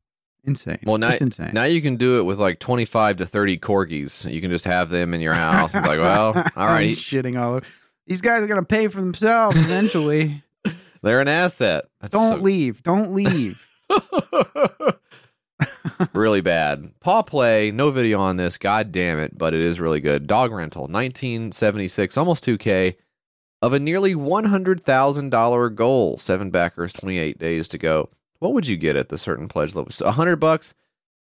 insane. 0.44 0.78
Well, 0.84 0.98
now, 0.98 1.10
insane. 1.20 1.51
now 1.52 1.64
you 1.64 1.82
can 1.82 1.97
do 1.97 2.20
it 2.20 2.22
with 2.22 2.39
like 2.39 2.60
25 2.60 3.16
to 3.16 3.26
30 3.26 3.59
corgis. 3.59 4.32
You 4.32 4.40
can 4.40 4.51
just 4.51 4.64
have 4.64 4.89
them 4.89 5.14
in 5.14 5.20
your 5.20 5.34
house 5.34 5.74
and 5.74 5.82
be 5.82 5.89
like, 5.89 6.01
well, 6.01 6.28
all 6.56 6.66
right, 6.66 6.97
shitting 6.97 7.40
all 7.40 7.55
over. 7.55 7.66
These 8.06 8.20
guys 8.20 8.43
are 8.43 8.47
gonna 8.47 8.62
pay 8.62 8.89
for 8.89 9.01
themselves 9.01 9.56
eventually. 9.56 10.43
they're 11.02 11.20
an 11.20 11.28
asset. 11.28 11.86
That's 12.01 12.12
Don't 12.12 12.36
so- 12.36 12.43
leave. 12.43 12.82
Don't 12.82 13.12
leave. 13.12 13.66
really 16.14 16.40
bad. 16.40 16.93
Paw 17.01 17.23
Play, 17.23 17.70
no 17.70 17.90
video 17.90 18.20
on 18.20 18.36
this. 18.36 18.59
God 18.59 18.93
damn 18.93 19.19
it, 19.19 19.36
but 19.36 19.55
it 19.55 19.60
is 19.60 19.81
really 19.81 20.01
good. 20.01 20.27
Dog 20.27 20.52
rental, 20.52 20.82
1976, 20.82 22.16
almost 22.16 22.44
2K, 22.44 22.97
of 23.60 23.73
a 23.73 23.78
nearly 23.78 24.14
$100,000 24.14 25.74
goal. 25.74 26.19
Seven 26.19 26.51
backers, 26.51 26.93
28 26.93 27.39
days 27.39 27.69
to 27.69 27.78
go. 27.78 28.09
What 28.39 28.55
would 28.55 28.66
you 28.66 28.77
get 28.77 28.97
at 28.97 29.09
the 29.09 29.19
certain 29.19 29.48
pledge 29.48 29.74
level? 29.74 29.93
So 29.93 30.06
100 30.06 30.36
bucks. 30.36 30.74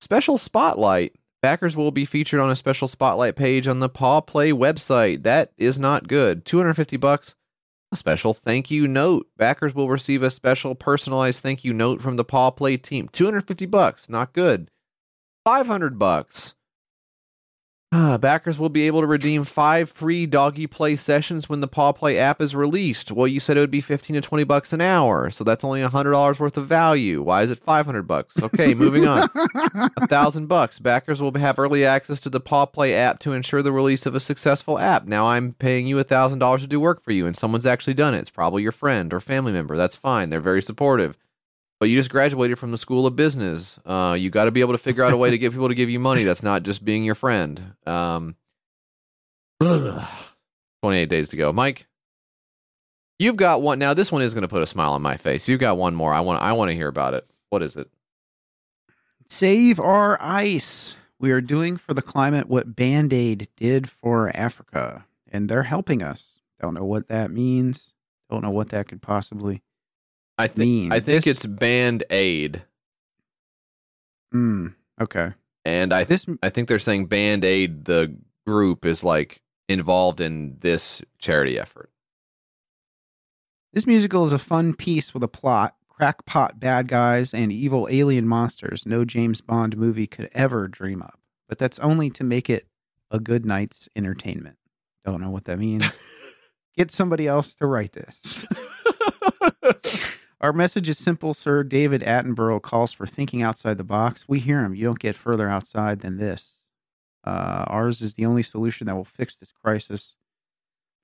Special 0.00 0.38
spotlight. 0.38 1.14
Backers 1.40 1.76
will 1.76 1.92
be 1.92 2.04
featured 2.04 2.40
on 2.40 2.50
a 2.50 2.56
special 2.56 2.88
spotlight 2.88 3.36
page 3.36 3.68
on 3.68 3.80
the 3.80 3.88
Paw 3.88 4.20
Play 4.20 4.50
website. 4.50 5.22
That 5.22 5.52
is 5.56 5.78
not 5.78 6.08
good. 6.08 6.44
250 6.44 6.96
bucks. 6.96 7.36
A 7.90 7.96
special 7.96 8.34
thank 8.34 8.70
you 8.70 8.86
note. 8.86 9.28
Backers 9.38 9.74
will 9.74 9.88
receive 9.88 10.22
a 10.22 10.30
special 10.30 10.74
personalized 10.74 11.42
thank 11.42 11.64
you 11.64 11.72
note 11.72 12.02
from 12.02 12.16
the 12.16 12.24
Paw 12.24 12.50
Play 12.50 12.76
team. 12.76 13.08
250 13.12 13.64
bucks, 13.66 14.08
not 14.10 14.34
good. 14.34 14.70
500 15.44 15.98
bucks. 15.98 16.54
Ah, 17.90 18.18
backers 18.18 18.58
will 18.58 18.68
be 18.68 18.86
able 18.86 19.00
to 19.00 19.06
redeem 19.06 19.44
five 19.44 19.88
free 19.88 20.26
doggy 20.26 20.66
play 20.66 20.94
sessions 20.94 21.48
when 21.48 21.62
the 21.62 21.66
Paw 21.66 21.92
Play 21.92 22.18
app 22.18 22.38
is 22.42 22.54
released. 22.54 23.10
Well, 23.10 23.26
you 23.26 23.40
said 23.40 23.56
it 23.56 23.60
would 23.60 23.70
be 23.70 23.80
15 23.80 24.12
to 24.14 24.20
20 24.20 24.44
bucks 24.44 24.74
an 24.74 24.82
hour, 24.82 25.30
so 25.30 25.42
that's 25.42 25.64
only 25.64 25.80
$100 25.80 26.38
worth 26.38 26.58
of 26.58 26.66
value. 26.66 27.22
Why 27.22 27.42
is 27.42 27.50
it 27.50 27.58
500 27.60 28.02
bucks? 28.02 28.34
Okay, 28.42 28.74
moving 28.74 29.06
on. 29.06 29.30
A 29.96 30.06
thousand 30.06 30.48
bucks. 30.48 30.78
Backers 30.78 31.22
will 31.22 31.32
have 31.38 31.58
early 31.58 31.82
access 31.86 32.20
to 32.20 32.28
the 32.28 32.40
Paw 32.40 32.66
Play 32.66 32.94
app 32.94 33.20
to 33.20 33.32
ensure 33.32 33.62
the 33.62 33.72
release 33.72 34.04
of 34.04 34.14
a 34.14 34.20
successful 34.20 34.78
app. 34.78 35.06
Now 35.06 35.28
I'm 35.28 35.54
paying 35.54 35.86
you 35.86 35.98
a 35.98 36.04
thousand 36.04 36.40
dollars 36.40 36.60
to 36.60 36.66
do 36.68 36.78
work 36.78 37.02
for 37.02 37.12
you, 37.12 37.26
and 37.26 37.34
someone's 37.34 37.64
actually 37.64 37.94
done 37.94 38.12
it. 38.12 38.18
It's 38.18 38.28
probably 38.28 38.62
your 38.62 38.72
friend 38.72 39.14
or 39.14 39.20
family 39.20 39.52
member. 39.52 39.78
That's 39.78 39.96
fine. 39.96 40.28
They're 40.28 40.40
very 40.40 40.60
supportive. 40.60 41.16
But 41.80 41.88
you 41.88 41.96
just 41.96 42.10
graduated 42.10 42.58
from 42.58 42.72
the 42.72 42.78
school 42.78 43.06
of 43.06 43.14
business. 43.14 43.78
Uh, 43.86 44.16
you 44.18 44.30
got 44.30 44.46
to 44.46 44.50
be 44.50 44.60
able 44.60 44.74
to 44.74 44.78
figure 44.78 45.04
out 45.04 45.12
a 45.12 45.16
way 45.16 45.30
to 45.30 45.38
get 45.38 45.52
people 45.52 45.68
to 45.68 45.74
give 45.74 45.90
you 45.90 46.00
money. 46.00 46.24
That's 46.24 46.42
not 46.42 46.64
just 46.64 46.84
being 46.84 47.04
your 47.04 47.14
friend. 47.14 47.74
Um, 47.86 48.34
28 49.60 51.08
days 51.08 51.28
to 51.28 51.36
go. 51.36 51.52
Mike, 51.52 51.86
you've 53.18 53.36
got 53.36 53.62
one. 53.62 53.78
Now 53.78 53.94
this 53.94 54.10
one 54.10 54.22
is 54.22 54.34
going 54.34 54.42
to 54.42 54.48
put 54.48 54.62
a 54.62 54.66
smile 54.66 54.92
on 54.92 55.02
my 55.02 55.16
face. 55.16 55.48
You've 55.48 55.60
got 55.60 55.76
one 55.76 55.94
more. 55.94 56.12
I 56.12 56.20
want. 56.20 56.42
I 56.42 56.52
want 56.52 56.70
to 56.70 56.76
hear 56.76 56.88
about 56.88 57.14
it. 57.14 57.26
What 57.50 57.62
is 57.62 57.76
it? 57.76 57.88
Save 59.28 59.78
our 59.78 60.20
ice. 60.20 60.96
We 61.20 61.32
are 61.32 61.40
doing 61.40 61.76
for 61.76 61.94
the 61.94 62.02
climate 62.02 62.48
what 62.48 62.76
Band 62.76 63.12
Aid 63.12 63.48
did 63.56 63.90
for 63.90 64.34
Africa, 64.36 65.06
and 65.30 65.48
they're 65.48 65.64
helping 65.64 66.02
us. 66.02 66.38
Don't 66.60 66.74
know 66.74 66.84
what 66.84 67.08
that 67.08 67.30
means. 67.30 67.92
Don't 68.30 68.42
know 68.42 68.50
what 68.50 68.68
that 68.70 68.88
could 68.88 69.02
possibly 69.02 69.62
I 70.38 70.46
think. 70.46 70.58
mean. 70.58 70.92
I 70.92 71.00
think 71.00 71.24
This- 71.24 71.36
it's 71.36 71.46
band 71.46 72.04
aid. 72.10 72.62
Mm. 74.34 74.74
Okay. 75.00 75.32
And 75.64 75.92
I 75.92 76.04
This 76.04 76.26
I 76.42 76.48
think 76.50 76.68
they're 76.68 76.78
saying 76.78 77.06
Band 77.06 77.44
Aid, 77.44 77.84
the 77.84 78.14
group, 78.46 78.84
is 78.86 79.04
like 79.04 79.42
involved 79.68 80.20
in 80.20 80.56
this 80.60 81.02
charity 81.18 81.58
effort. 81.58 81.90
This 83.72 83.86
musical 83.86 84.24
is 84.24 84.32
a 84.32 84.38
fun 84.38 84.72
piece 84.74 85.12
with 85.12 85.22
a 85.22 85.28
plot, 85.28 85.76
crackpot 85.88 86.58
bad 86.58 86.88
guys, 86.88 87.34
and 87.34 87.52
evil 87.52 87.86
alien 87.90 88.26
monsters 88.26 88.86
no 88.86 89.04
James 89.04 89.40
Bond 89.42 89.76
movie 89.76 90.06
could 90.06 90.30
ever 90.32 90.68
dream 90.68 91.02
up. 91.02 91.18
But 91.48 91.58
that's 91.58 91.78
only 91.80 92.08
to 92.10 92.24
make 92.24 92.48
it 92.48 92.66
a 93.10 93.18
good 93.20 93.44
night's 93.44 93.88
entertainment. 93.96 94.56
Don't 95.04 95.20
know 95.20 95.30
what 95.30 95.44
that 95.44 95.58
means. 95.58 95.84
Get 96.76 96.90
somebody 96.90 97.26
else 97.26 97.54
to 97.56 97.66
write 97.66 97.92
this. 97.92 98.44
Our 100.40 100.52
message 100.52 100.88
is 100.88 100.98
simple, 100.98 101.34
sir. 101.34 101.64
David 101.64 102.02
Attenborough 102.02 102.62
calls 102.62 102.92
for 102.92 103.06
thinking 103.06 103.42
outside 103.42 103.76
the 103.76 103.84
box. 103.84 104.28
We 104.28 104.38
hear 104.38 104.64
him. 104.64 104.74
You 104.74 104.84
don't 104.84 104.98
get 104.98 105.16
further 105.16 105.48
outside 105.48 106.00
than 106.00 106.18
this. 106.18 106.58
Uh, 107.24 107.64
ours 107.66 108.00
is 108.00 108.14
the 108.14 108.24
only 108.24 108.44
solution 108.44 108.86
that 108.86 108.94
will 108.94 109.04
fix 109.04 109.36
this 109.36 109.52
crisis. 109.52 110.14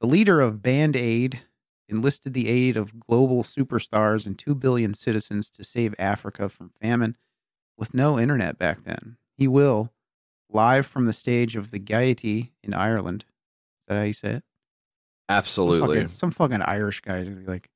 The 0.00 0.06
leader 0.06 0.40
of 0.40 0.62
Band 0.62 0.94
Aid 0.94 1.40
enlisted 1.88 2.32
the 2.32 2.48
aid 2.48 2.76
of 2.76 3.00
global 3.00 3.42
superstars 3.42 4.24
and 4.24 4.38
2 4.38 4.54
billion 4.54 4.94
citizens 4.94 5.50
to 5.50 5.64
save 5.64 5.94
Africa 5.98 6.48
from 6.48 6.70
famine 6.80 7.16
with 7.76 7.92
no 7.92 8.18
internet 8.18 8.56
back 8.56 8.84
then. 8.84 9.16
He 9.36 9.48
will, 9.48 9.92
live 10.48 10.86
from 10.86 11.06
the 11.06 11.12
stage 11.12 11.56
of 11.56 11.72
the 11.72 11.80
Gaiety 11.80 12.52
in 12.62 12.72
Ireland. 12.72 13.24
Is 13.24 13.88
that 13.88 13.96
how 13.96 14.04
you 14.04 14.12
say 14.12 14.28
it? 14.28 14.44
Some 15.28 15.36
Absolutely. 15.36 15.96
fucking, 16.00 16.14
some 16.14 16.30
fucking 16.30 16.62
Irish 16.62 17.00
guys 17.00 17.26
are 17.26 17.32
gonna 17.32 17.44
be 17.44 17.50
like, 17.50 17.68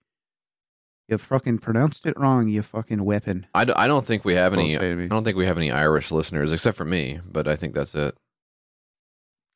you 1.09 1.17
fucking 1.19 1.59
pronounced 1.59 2.05
it 2.07 2.19
wrong, 2.19 2.49
you 2.49 2.63
fucking 2.63 3.05
weapon. 3.05 3.47
I, 3.55 3.65
d- 3.65 3.73
I 3.75 3.87
don't 3.87 4.07
think 4.07 4.25
we 4.25 4.35
have 4.35 4.53
any. 4.53 4.75
say 4.75 4.91
to 4.91 4.97
me. 4.97 5.05
I 5.05 5.09
don't 5.09 5.25
think 5.25 5.37
we 5.37 5.47
have 5.47 5.57
any 5.57 5.71
Irish 5.71 6.11
listeners 6.11 6.53
except 6.53 6.77
for 6.77 6.85
me, 6.85 7.21
but 7.25 7.49
I 7.49 7.57
think 7.57 7.75
that's 7.75 7.95
it. 7.95 8.17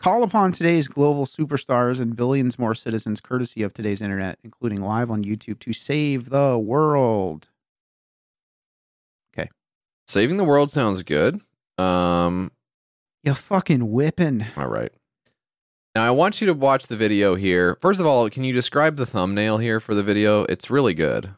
Call 0.01 0.23
upon 0.25 0.51
today's 0.51 0.89
global 0.89 1.27
superstars 1.27 2.01
and 2.01 2.17
billions 2.17 2.59
more 2.59 2.75
citizens, 2.75 3.21
courtesy 3.21 3.63
of 3.63 3.73
today's 3.73 4.03
internet, 4.03 4.39
including 4.43 4.81
live 4.83 5.11
on 5.11 5.23
YouTube, 5.25 5.61
to 5.61 5.73
save 5.73 6.31
the 6.31 6.59
world. 6.59 7.49
Okay. 9.39 9.49
Saving 10.09 10.39
the 10.39 10.45
world 10.45 10.71
sounds 10.73 11.03
good. 11.05 11.41
Um, 11.79 12.51
You 13.23 13.35
fucking 13.35 13.93
whipping. 13.93 14.47
all 14.57 14.67
right. 14.67 14.91
Now 15.95 16.05
I 16.05 16.11
want 16.11 16.41
you 16.41 16.47
to 16.49 16.55
watch 16.55 16.87
the 16.87 16.97
video 16.97 17.35
here. 17.35 17.77
First 17.83 18.01
of 18.01 18.07
all, 18.07 18.29
can 18.31 18.43
you 18.45 18.53
describe 18.55 18.97
the 18.97 19.07
thumbnail 19.07 19.59
here 19.59 19.79
for 19.79 19.95
the 19.95 20.03
video? 20.03 20.45
It's 20.45 20.71
really 20.71 20.95
good. 20.95 21.35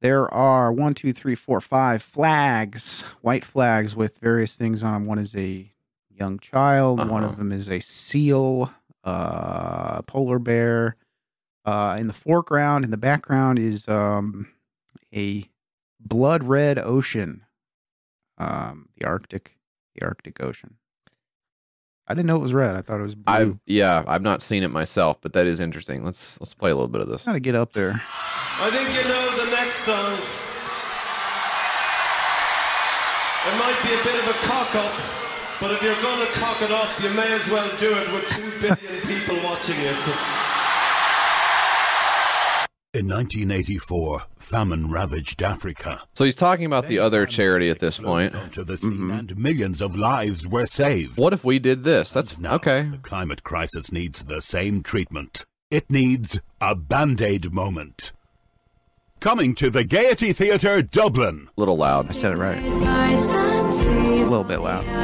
There 0.00 0.32
are 0.32 0.72
one, 0.72 0.94
two, 0.94 1.12
three, 1.12 1.34
four, 1.34 1.60
five 1.60 2.02
flags, 2.02 3.02
white 3.20 3.44
flags 3.44 3.94
with 3.94 4.16
various 4.18 4.56
things 4.56 4.82
on 4.82 4.92
them. 4.94 5.04
One 5.04 5.18
is 5.18 5.34
a 5.36 5.70
young 6.10 6.38
child. 6.38 6.98
One 7.10 7.22
Uh-huh. 7.22 7.32
of 7.32 7.36
them 7.38 7.52
is 7.52 7.68
a 7.68 7.80
seal, 7.80 8.72
uh, 9.04 10.02
polar 10.02 10.38
bear. 10.38 10.96
Uh, 11.66 11.96
in 12.00 12.06
the 12.06 12.12
foreground, 12.14 12.84
in 12.86 12.90
the 12.90 12.96
background 12.96 13.58
is 13.58 13.86
um, 13.88 14.48
a 15.14 15.44
blood 16.00 16.42
red 16.44 16.78
ocean, 16.78 17.44
um, 18.38 18.88
the 18.96 19.04
Arctic, 19.06 19.58
the 19.94 20.04
Arctic 20.06 20.42
Ocean. 20.42 20.76
I 22.08 22.14
didn't 22.14 22.26
know 22.26 22.36
it 22.36 22.40
was 22.40 22.54
red. 22.54 22.74
I 22.74 22.80
thought 22.82 22.98
it 22.98 23.04
was 23.04 23.14
blue. 23.14 23.32
I've 23.32 23.58
yeah, 23.66 24.02
I've 24.06 24.22
not 24.22 24.40
seen 24.42 24.62
it 24.64 24.70
myself, 24.70 25.18
but 25.20 25.34
that 25.34 25.46
is 25.46 25.60
interesting. 25.60 26.02
Let's 26.04 26.40
let's 26.40 26.54
play 26.54 26.70
a 26.70 26.74
little 26.74 26.88
bit 26.88 27.02
of 27.02 27.08
this. 27.08 27.24
Gotta 27.26 27.38
get 27.40 27.54
up 27.54 27.72
there. 27.72 28.02
I 28.62 28.70
think 28.72 28.88
you 28.88 29.08
know 29.08 29.29
the 29.70 29.76
next 29.76 29.84
song. 29.84 30.18
It 33.46 33.56
might 33.58 33.78
be 33.82 33.92
a 33.94 34.02
bit 34.04 34.20
of 34.20 34.28
a 34.28 34.38
cock 34.46 34.74
up, 34.74 34.92
but 35.60 35.70
if 35.72 35.82
you're 35.82 35.94
gonna 36.02 36.26
cock 36.32 36.60
it 36.62 36.70
up, 36.70 37.02
you 37.02 37.10
may 37.10 37.32
as 37.32 37.48
well 37.48 37.68
do 37.78 37.90
it 37.90 38.12
with 38.12 38.28
two 38.28 38.50
billion 38.60 39.00
people 39.06 39.36
watching 39.44 39.80
you. 39.80 39.92
So. 39.92 40.12
In 42.92 43.06
1984, 43.06 44.22
famine 44.40 44.90
ravaged 44.90 45.42
Africa. 45.42 46.02
So 46.14 46.24
he's 46.24 46.34
talking 46.34 46.66
about 46.66 46.88
the 46.88 46.98
other 46.98 47.24
charity 47.24 47.68
at 47.68 47.78
this 47.78 47.98
point. 47.98 48.34
To 48.54 48.64
the 48.64 48.76
sea, 48.76 48.88
mm-hmm. 48.88 49.10
and 49.12 49.36
millions 49.36 49.80
of 49.80 49.96
lives 49.96 50.44
were 50.44 50.66
saved. 50.66 51.16
What 51.16 51.32
if 51.32 51.44
we 51.44 51.60
did 51.60 51.84
this? 51.84 52.12
That's 52.12 52.36
now, 52.40 52.56
okay. 52.56 52.88
The 52.90 52.98
climate 52.98 53.44
crisis 53.44 53.92
needs 53.92 54.24
the 54.24 54.42
same 54.42 54.82
treatment. 54.82 55.44
It 55.70 55.88
needs 55.88 56.40
a 56.60 56.74
band 56.74 57.22
aid 57.22 57.52
moment. 57.52 58.10
Coming 59.20 59.54
to 59.56 59.68
the 59.68 59.84
Gaiety 59.84 60.32
Theatre, 60.32 60.80
Dublin. 60.80 61.48
A 61.56 61.60
little 61.60 61.76
loud. 61.76 62.08
I 62.08 62.12
said 62.12 62.32
it 62.32 62.38
right. 62.38 62.62
A 62.64 64.24
little 64.24 64.44
bit 64.44 64.58
loud. 64.58 64.84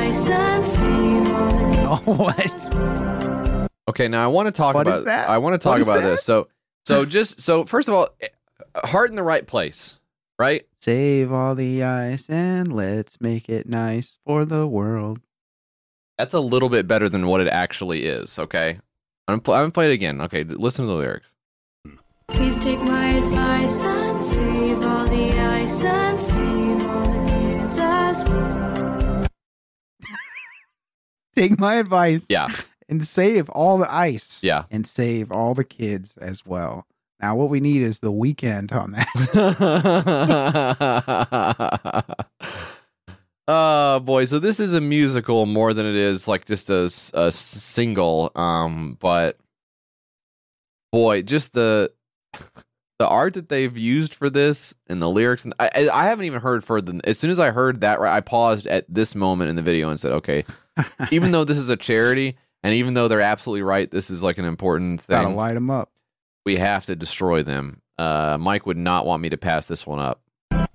Oh, 1.88 2.02
what? 2.05 3.70
Okay, 3.88 4.09
now 4.09 4.24
I 4.24 4.26
want 4.26 4.47
to 4.47 4.52
talk 4.52 4.74
What 4.74 4.88
is 4.88 4.94
about 4.94 5.05
that? 5.05 5.28
I 5.30 5.38
want 5.38 5.55
to 5.55 5.59
talk 5.59 5.78
about 5.80 6.01
that? 6.01 6.02
this. 6.02 6.24
So 6.24 6.48
so 6.84 7.05
just 7.06 7.40
so 7.40 7.64
first 7.64 7.86
of 7.86 7.94
all, 7.94 8.09
eh, 8.20 8.26
heart 8.84 9.10
in 9.10 9.14
the 9.16 9.22
right 9.22 9.47
place, 9.47 10.01
right? 10.36 10.66
Save 10.80 11.30
all 11.30 11.55
the 11.55 11.84
ice 11.84 12.28
and 12.28 12.74
let's 12.74 13.20
make 13.20 13.48
it 13.48 13.68
nice 13.68 14.18
for 14.26 14.44
the 14.44 14.66
world. 14.66 15.20
That's 16.18 16.34
a 16.34 16.40
little 16.40 16.68
bit 16.70 16.88
better 16.88 17.09
than 17.09 17.28
what 17.28 17.40
it 17.40 17.47
actually 17.48 18.05
is, 18.06 18.36
okay? 18.36 18.80
I'm 19.28 19.38
pl- 19.38 19.55
I'm 19.55 19.60
gonna 19.62 19.70
play 19.70 19.88
it 19.88 19.94
again. 19.94 20.20
Okay, 20.22 20.43
listen 20.43 20.86
to 20.86 20.90
the 20.90 20.97
lyrics. 20.98 21.35
Please 22.28 22.59
take 22.59 22.81
my 22.82 23.09
advice 23.11 23.81
and 23.82 24.23
save 24.23 24.82
all 24.82 25.07
the 25.07 25.39
ice 25.39 25.85
and 25.85 26.20
save 26.20 26.82
all 26.86 27.05
the 27.05 27.31
kids 27.31 27.78
as 27.78 28.24
well. 28.24 29.27
Take 31.35 31.59
my 31.59 31.77
advice. 31.77 32.27
Yeah. 32.28 32.48
And 32.89 33.07
save 33.07 33.48
all 33.51 33.78
the 33.78 33.93
ice. 33.93 34.43
Yeah. 34.43 34.65
And 34.70 34.86
save 34.86 35.31
all 35.32 35.55
the 35.55 35.65
kids 35.65 36.16
as 36.19 36.44
well. 36.47 36.86
Now, 37.20 37.35
what 37.36 37.48
we 37.48 37.61
need 37.61 37.82
is 37.82 38.01
the 38.01 38.12
weekend 38.12 38.73
on 38.73 38.93
that. 38.93 39.07
Oh 43.48 44.01
boy, 44.01 44.24
so 44.24 44.40
this 44.40 44.59
is 44.59 44.74
a 44.74 44.81
musical 44.81 45.47
more 45.47 45.73
than 45.73 45.86
it 45.86 45.94
is 45.94 46.27
like 46.27 46.47
just 46.47 46.69
a, 46.69 46.90
a 47.15 47.31
single. 47.31 48.32
Um, 48.35 48.97
but 48.98 49.39
boy, 50.90 51.23
just 51.23 51.53
the 51.53 51.93
the 52.98 53.06
art 53.08 53.34
that 53.34 53.48
they've 53.48 53.76
used 53.76 54.14
for 54.14 54.30
this 54.30 54.74
and 54.86 55.02
the 55.02 55.08
lyrics, 55.10 55.44
and 55.44 55.52
I, 55.58 55.70
I 55.74 55.88
I 55.88 56.04
haven't 56.06 56.24
even 56.24 56.40
heard 56.40 56.64
further. 56.64 56.92
Than, 56.92 57.00
as 57.04 57.18
soon 57.18 57.30
as 57.30 57.38
I 57.38 57.50
heard 57.50 57.80
that, 57.82 58.00
right, 58.00 58.14
I 58.14 58.20
paused 58.20 58.66
at 58.66 58.86
this 58.88 59.14
moment 59.14 59.50
in 59.50 59.56
the 59.56 59.62
video 59.62 59.90
and 59.90 60.00
said, 60.00 60.12
okay, 60.12 60.44
even 61.10 61.32
though 61.32 61.44
this 61.44 61.58
is 61.58 61.68
a 61.68 61.76
charity, 61.76 62.36
and 62.62 62.74
even 62.74 62.94
though 62.94 63.08
they're 63.08 63.20
absolutely 63.20 63.62
right, 63.62 63.90
this 63.90 64.10
is 64.10 64.22
like 64.22 64.38
an 64.38 64.44
important 64.44 65.00
thing 65.02 65.14
Gotta 65.14 65.28
thing. 65.28 65.36
light 65.36 65.54
them 65.54 65.70
up. 65.70 65.90
We 66.44 66.56
have 66.56 66.84
to 66.86 66.96
destroy 66.96 67.42
them. 67.42 67.82
Uh, 67.98 68.36
Mike 68.40 68.66
would 68.66 68.76
not 68.76 69.04
want 69.06 69.22
me 69.22 69.28
to 69.30 69.36
pass 69.36 69.66
this 69.66 69.86
one 69.86 69.98
up. 69.98 70.20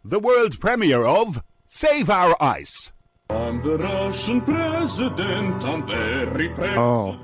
The 0.04 0.20
world 0.20 0.60
premiere 0.60 1.06
of 1.06 1.42
Save 1.68 2.10
Our 2.10 2.36
Ice. 2.42 2.92
I'm 3.32 3.62
the 3.62 3.78
Russian 3.78 4.42
president, 4.42 5.64
I'm 5.64 5.88
very 5.88 6.52
Oh. 6.78 7.18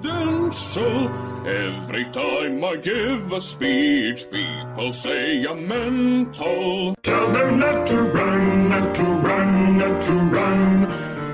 Every 1.46 2.06
time 2.12 2.64
I 2.64 2.76
give 2.76 3.32
a 3.32 3.42
speech, 3.42 4.30
people 4.32 4.94
say 4.94 5.46
I'm 5.46 5.68
mental. 5.68 6.96
Tell 7.04 7.28
them 7.28 7.60
not 7.60 7.88
to 7.88 8.02
run, 8.02 8.70
not 8.70 8.96
to 8.96 9.04
run, 9.04 9.78
not 9.78 10.02
to 10.02 10.14
run. 10.14 10.82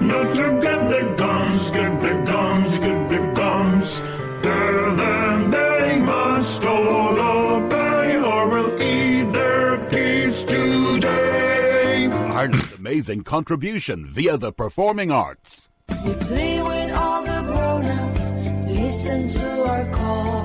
Not 0.07 0.35
to 0.35 0.59
get 0.61 0.89
the 0.89 1.13
guns, 1.17 1.71
get 1.71 2.01
the 2.01 2.13
guns, 2.31 2.77
get 2.79 3.09
the 3.09 3.31
guns. 3.33 4.01
Tell 4.41 4.95
them 4.95 5.51
they 5.51 5.99
must 5.99 6.65
all 6.65 7.19
obey 7.19 8.17
or 8.17 8.49
we'll 8.49 8.81
eat 8.81 9.31
their 9.33 9.77
peace 9.89 10.43
today. 10.43 12.07
Ireland's 12.11 12.72
amazing 12.84 13.23
contribution 13.23 14.05
via 14.05 14.35
the 14.35 14.51
performing 14.51 15.10
arts. 15.10 15.69
We 16.05 16.14
play 16.15 16.61
with 16.61 16.93
all 16.93 17.23
the 17.23 17.41
grown-ups, 17.45 18.31
listen 18.68 19.30
to 19.30 19.64
our 19.64 19.85
call. 19.91 20.43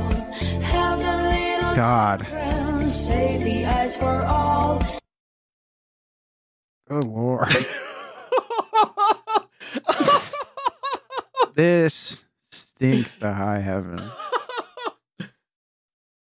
Help 0.63 1.01
the 1.01 1.17
little 1.35 1.75
God. 1.75 2.25
children, 2.25 2.91
save 2.91 3.43
the 3.43 3.65
ice 3.65 3.97
for 3.97 4.25
all. 4.25 4.81
Good 6.89 7.03
lord. 7.03 7.49
this 11.57 12.25
stinks 12.53 13.17
to 13.17 13.33
high 13.33 13.59
heaven. 13.59 14.01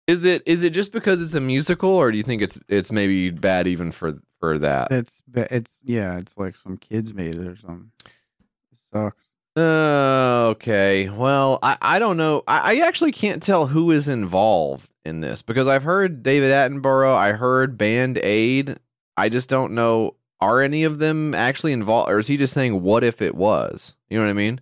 Is 0.05 0.25
it 0.25 0.43
is 0.45 0.61
it 0.61 0.73
just 0.73 0.91
because 0.91 1.23
it's 1.23 1.33
a 1.33 1.41
musical, 1.41 1.89
or 1.89 2.11
do 2.11 2.17
you 2.17 2.23
think 2.23 2.43
it's 2.43 2.59
it's 2.67 2.91
maybe 2.91 3.31
bad 3.31 3.67
even 3.67 3.91
for 3.91 4.19
for 4.43 4.59
that? 4.59 4.91
It's 4.91 5.21
it's 5.33 5.79
yeah, 5.85 6.17
it's 6.17 6.37
like 6.37 6.57
some 6.57 6.75
kids 6.75 7.13
made 7.13 7.35
it 7.35 7.47
or 7.47 7.55
something. 7.55 7.91
It 8.05 8.79
sucks. 8.91 9.23
Uh, 9.55 10.47
okay. 10.49 11.07
Well, 11.07 11.59
I, 11.63 11.77
I 11.81 11.99
don't 11.99 12.17
know. 12.17 12.43
I, 12.45 12.73
I 12.73 12.87
actually 12.87 13.13
can't 13.13 13.41
tell 13.41 13.67
who 13.67 13.91
is 13.91 14.09
involved 14.09 14.89
in 15.05 15.21
this 15.21 15.41
because 15.43 15.69
I've 15.69 15.83
heard 15.83 16.23
David 16.23 16.51
Attenborough. 16.51 17.15
I 17.15 17.31
heard 17.31 17.77
Band 17.77 18.17
Aid. 18.17 18.77
I 19.15 19.29
just 19.29 19.47
don't 19.47 19.75
know. 19.75 20.15
are 20.41 20.59
any 20.59 20.83
of 20.83 20.99
them 20.99 21.33
actually 21.33 21.71
involved, 21.71 22.11
or 22.11 22.19
is 22.19 22.27
he 22.27 22.35
just 22.35 22.53
saying, 22.53 22.81
"What 22.81 23.05
if 23.05 23.21
it 23.21 23.35
was"? 23.35 23.95
You 24.09 24.17
know 24.17 24.25
what 24.25 24.31
I 24.31 24.33
mean? 24.33 24.59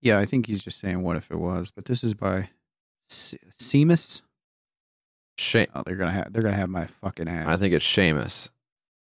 Yeah, 0.00 0.18
I 0.18 0.26
think 0.26 0.46
he's 0.46 0.64
just 0.64 0.80
saying 0.80 1.02
what 1.02 1.16
if 1.16 1.30
it 1.30 1.38
was, 1.38 1.70
but 1.70 1.84
this 1.84 2.02
is 2.02 2.14
by 2.14 2.48
Se- 3.06 3.38
Seamus. 3.56 4.22
Shame. 5.38 5.68
Oh, 5.74 5.82
they're 5.86 5.96
gonna 5.96 6.10
have 6.12 6.32
they're 6.32 6.42
gonna 6.42 6.56
have 6.56 6.68
my 6.68 6.86
fucking 6.86 7.28
ass. 7.28 7.46
I 7.46 7.56
think 7.56 7.72
it's 7.72 7.84
Seamus. 7.86 8.50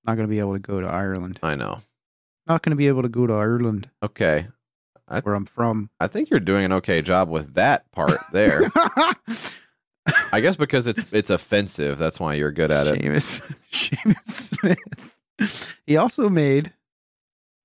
Not 0.04 0.16
gonna 0.16 0.28
be 0.28 0.40
able 0.40 0.54
to 0.54 0.58
go 0.58 0.80
to 0.80 0.86
Ireland. 0.86 1.38
I 1.42 1.54
know. 1.54 1.80
Not 2.46 2.62
gonna 2.62 2.76
be 2.76 2.88
able 2.88 3.02
to 3.02 3.08
go 3.08 3.26
to 3.26 3.34
Ireland, 3.34 3.88
Okay, 4.02 4.48
where 5.22 5.34
I'm 5.34 5.44
from. 5.46 5.90
I 6.00 6.08
think 6.08 6.28
you're 6.30 6.40
doing 6.40 6.64
an 6.64 6.72
okay 6.72 7.02
job 7.02 7.28
with 7.28 7.54
that 7.54 7.90
part 7.92 8.18
there. 8.32 8.62
I 10.32 10.40
guess 10.40 10.56
because 10.56 10.86
it's 10.88 11.04
it's 11.12 11.30
offensive, 11.30 11.98
that's 11.98 12.18
why 12.18 12.34
you're 12.34 12.52
good 12.52 12.72
at 12.72 12.86
it. 12.88 13.00
Seamus 13.00 13.42
Seamus 13.70 14.24
Smith. 15.38 15.76
He 15.86 15.96
also 15.96 16.28
made 16.28 16.72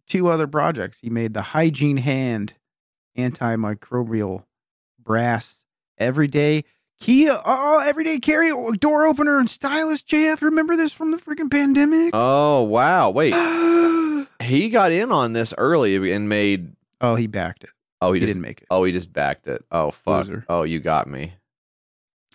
two 0.07 0.27
other 0.27 0.45
projects. 0.47 0.99
He 1.01 1.09
made 1.09 1.33
the 1.33 1.41
Hygiene 1.41 1.97
Hand 1.97 2.53
antimicrobial 3.17 4.43
brass 5.01 5.55
everyday 5.97 6.65
key 7.03 7.29
oh 7.29 7.41
uh, 7.43 7.83
everyday 7.85 8.17
carry 8.17 8.51
door 8.77 9.05
opener 9.05 9.37
and 9.37 9.49
stylus. 9.49 10.01
JF, 10.01 10.41
remember 10.41 10.75
this 10.75 10.93
from 10.93 11.11
the 11.11 11.17
freaking 11.17 11.51
pandemic? 11.51 12.11
Oh 12.13 12.63
wow! 12.63 13.09
Wait, 13.09 13.35
he 14.41 14.69
got 14.69 14.91
in 14.91 15.11
on 15.11 15.33
this 15.33 15.53
early 15.57 16.11
and 16.11 16.29
made. 16.29 16.73
Oh, 17.01 17.15
he 17.15 17.27
backed 17.27 17.65
it. 17.65 17.71
Oh, 18.01 18.13
he, 18.13 18.19
He 18.19 18.25
just, 18.25 18.29
didn't 18.33 18.41
make 18.41 18.61
it. 18.61 18.67
Oh, 18.69 18.83
he 18.85 18.93
just 18.93 19.11
backed 19.11 19.47
it. 19.47 19.65
Oh 19.71 19.91
fuck! 19.91 20.27
Loser. 20.27 20.45
Oh, 20.47 20.63
you 20.63 20.79
got 20.79 21.07
me. 21.07 21.33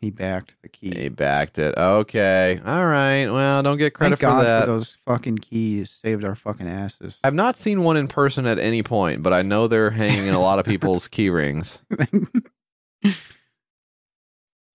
He 0.01 0.11
backed 0.11 0.55
the 0.63 0.69
key. 0.69 0.93
He 0.95 1.09
backed 1.09 1.59
it. 1.59 1.75
Okay. 1.77 2.61
All 2.65 2.87
right. 2.87 3.27
Well, 3.27 3.63
don't 3.65 3.79
get 3.79 3.95
credit 3.95 4.21
Thank 4.21 4.33
God 4.33 4.39
for 4.41 4.45
that. 4.45 4.67
those 4.67 4.97
fucking 5.05 5.39
keys 5.39 5.91
saved 5.91 6.23
our 6.23 6.37
fucking 6.37 6.69
asses. 6.69 7.19
I've 7.25 7.35
not 7.35 7.57
seen 7.57 7.83
one 7.83 7.97
in 7.97 8.07
person 8.07 8.47
at 8.47 8.61
any 8.61 8.85
point, 8.85 9.25
but 9.25 9.33
I 9.33 9.43
know 9.43 9.67
they're 9.67 9.91
hanging 9.91 10.27
in 10.27 10.35
a 10.35 10.41
lot 10.41 10.61
of 10.61 10.67
people's 10.67 11.09
key 11.09 11.31
rings. 11.31 11.83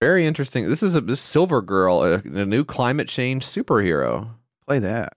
Very 0.00 0.26
interesting. 0.26 0.68
This 0.68 0.82
is 0.82 0.96
a 0.96 1.00
this 1.00 1.20
Silver 1.20 1.62
Girl, 1.62 2.02
a, 2.02 2.14
a 2.16 2.44
new 2.44 2.64
climate 2.64 3.08
change 3.08 3.46
superhero. 3.46 4.28
Play 4.66 4.78
that. 4.80 5.14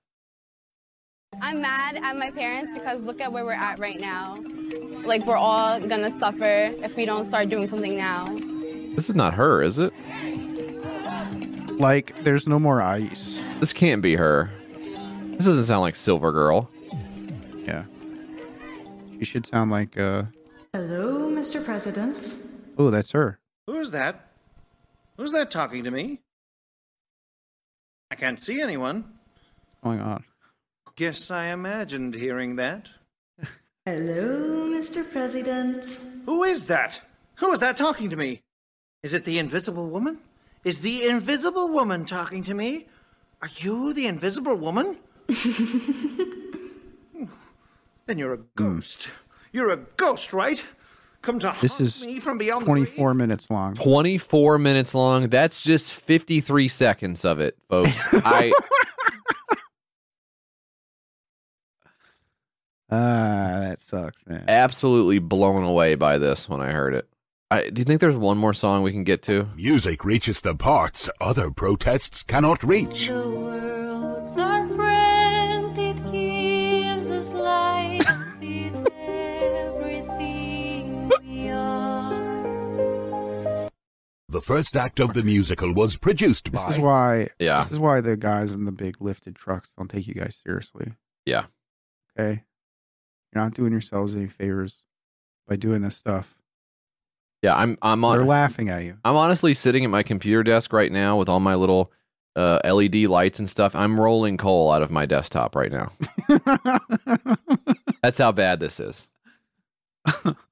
I'm 1.41 1.61
mad 1.61 1.97
at 1.97 2.15
my 2.15 2.31
parents 2.31 2.73
because 2.73 3.03
look 3.03 3.19
at 3.21 3.31
where 3.31 3.45
we're 3.45 3.51
at 3.51 3.79
right 3.79 3.99
now. 3.99 4.35
Like, 5.05 5.25
we're 5.25 5.35
all 5.37 5.79
gonna 5.79 6.11
suffer 6.17 6.73
if 6.83 6.95
we 6.95 7.05
don't 7.05 7.25
start 7.25 7.49
doing 7.49 7.67
something 7.67 7.95
now. 7.97 8.25
This 8.95 9.09
is 9.09 9.15
not 9.15 9.33
her, 9.35 9.61
is 9.61 9.77
it? 9.77 9.93
Like, 11.79 12.23
there's 12.23 12.47
no 12.47 12.57
more 12.57 12.81
ice. 12.81 13.41
This 13.59 13.71
can't 13.73 14.01
be 14.01 14.15
her. 14.15 14.49
This 14.73 15.45
doesn't 15.45 15.65
sound 15.65 15.81
like 15.81 15.95
Silver 15.95 16.31
Girl. 16.31 16.69
Yeah. 17.65 17.83
She 19.19 19.25
should 19.25 19.45
sound 19.45 19.69
like 19.69 19.99
uh 19.99 20.23
Hello, 20.73 21.29
Mr. 21.29 21.63
President. 21.63 22.35
oh, 22.77 22.89
that's 22.89 23.11
her. 23.11 23.39
Who's 23.67 23.91
that? 23.91 24.26
Who's 25.17 25.31
that 25.31 25.49
talking 25.49 25.83
to 25.83 25.91
me? 25.91 26.21
I 28.11 28.15
can't 28.15 28.39
see 28.39 28.61
anyone. 28.61 29.05
Oh 29.83 29.89
What's 29.89 29.97
going 29.97 29.99
on? 29.99 30.23
Guess 30.95 31.31
I 31.31 31.47
imagined 31.47 32.13
hearing 32.13 32.55
that. 32.57 32.89
Hello, 33.85 34.69
Mr. 34.69 35.09
President. 35.09 35.85
Who 36.25 36.43
is 36.43 36.65
that? 36.65 37.01
Who 37.35 37.51
is 37.51 37.59
that 37.59 37.77
talking 37.77 38.09
to 38.11 38.15
me? 38.15 38.43
Is 39.01 39.13
it 39.13 39.25
the 39.25 39.39
invisible 39.39 39.89
woman? 39.89 40.19
Is 40.63 40.81
the 40.81 41.07
invisible 41.07 41.67
woman 41.67 42.05
talking 42.05 42.43
to 42.43 42.53
me? 42.53 42.87
Are 43.41 43.49
you 43.57 43.93
the 43.93 44.07
invisible 44.07 44.55
woman? 44.55 44.97
then 48.05 48.17
you're 48.17 48.33
a 48.33 48.37
hmm. 48.37 48.43
ghost. 48.55 49.09
You're 49.51 49.71
a 49.71 49.77
ghost, 49.77 50.33
right? 50.33 50.63
Come 51.27 51.39
to 51.39 51.53
This 51.59 51.81
is 51.81 52.05
me 52.05 52.21
from 52.21 52.37
beyond 52.37 52.61
the 52.61 52.67
24 52.67 53.13
minutes 53.13 53.49
long. 53.49 53.73
24 53.73 54.57
minutes 54.59 54.95
long. 54.95 55.27
That's 55.27 55.61
just 55.61 55.93
53 55.93 56.69
seconds 56.69 57.25
of 57.25 57.41
it, 57.41 57.57
folks. 57.69 58.07
I 58.13 58.53
Ah, 62.89 63.59
that 63.59 63.81
sucks, 63.81 64.25
man. 64.25 64.45
absolutely 64.47 65.19
blown 65.19 65.63
away 65.63 65.95
by 65.95 66.17
this 66.17 66.47
when 66.47 66.61
I 66.61 66.71
heard 66.71 66.93
it. 66.93 67.09
I, 67.51 67.69
do 67.69 67.81
you 67.81 67.83
think 67.83 67.99
there's 67.99 68.15
one 68.15 68.37
more 68.37 68.53
song 68.53 68.81
we 68.83 68.93
can 68.93 69.03
get 69.03 69.21
to? 69.23 69.49
Music 69.53 70.05
reaches 70.05 70.39
the 70.39 70.55
parts 70.55 71.09
other 71.19 71.51
protests 71.51 72.23
cannot 72.23 72.63
reach. 72.63 73.09
The 84.37 84.43
first 84.43 84.77
act 84.77 84.99
of 84.99 85.15
the 85.15 85.23
musical 85.23 85.73
was 85.73 85.95
produced 85.97 86.51
by. 86.51 86.67
This 86.67 86.75
is 86.75 86.79
why 86.83 87.29
Yeah. 87.39 87.63
This 87.63 87.71
is 87.71 87.79
why 87.79 88.01
the 88.01 88.15
guys 88.15 88.51
in 88.51 88.65
the 88.65 88.71
big 88.71 89.01
lifted 89.01 89.35
trucks 89.35 89.73
don't 89.75 89.89
take 89.89 90.05
you 90.05 90.13
guys 90.13 90.39
seriously. 90.45 90.91
Yeah. 91.25 91.45
Okay. 92.15 92.43
You're 93.33 93.43
not 93.43 93.55
doing 93.55 93.71
yourselves 93.71 94.15
any 94.15 94.27
favors 94.27 94.85
by 95.47 95.55
doing 95.55 95.81
this 95.81 95.97
stuff. 95.97 96.35
Yeah, 97.41 97.55
I'm 97.55 97.79
I'm 97.81 98.01
They're 98.01 98.25
laughing 98.25 98.69
at 98.69 98.83
you. 98.83 98.97
I'm 99.03 99.15
honestly 99.15 99.55
sitting 99.55 99.83
at 99.83 99.89
my 99.89 100.03
computer 100.03 100.43
desk 100.43 100.71
right 100.71 100.91
now 100.91 101.17
with 101.17 101.29
all 101.29 101.39
my 101.39 101.55
little 101.55 101.91
uh, 102.35 102.59
LED 102.63 103.05
lights 103.05 103.39
and 103.39 103.49
stuff. 103.49 103.75
I'm 103.75 103.99
rolling 103.99 104.37
coal 104.37 104.71
out 104.71 104.83
of 104.83 104.91
my 104.91 105.07
desktop 105.07 105.55
right 105.55 105.71
now. 105.71 105.91
That's 108.03 108.19
how 108.19 108.31
bad 108.33 108.59
this 108.59 108.79
is. 108.79 109.09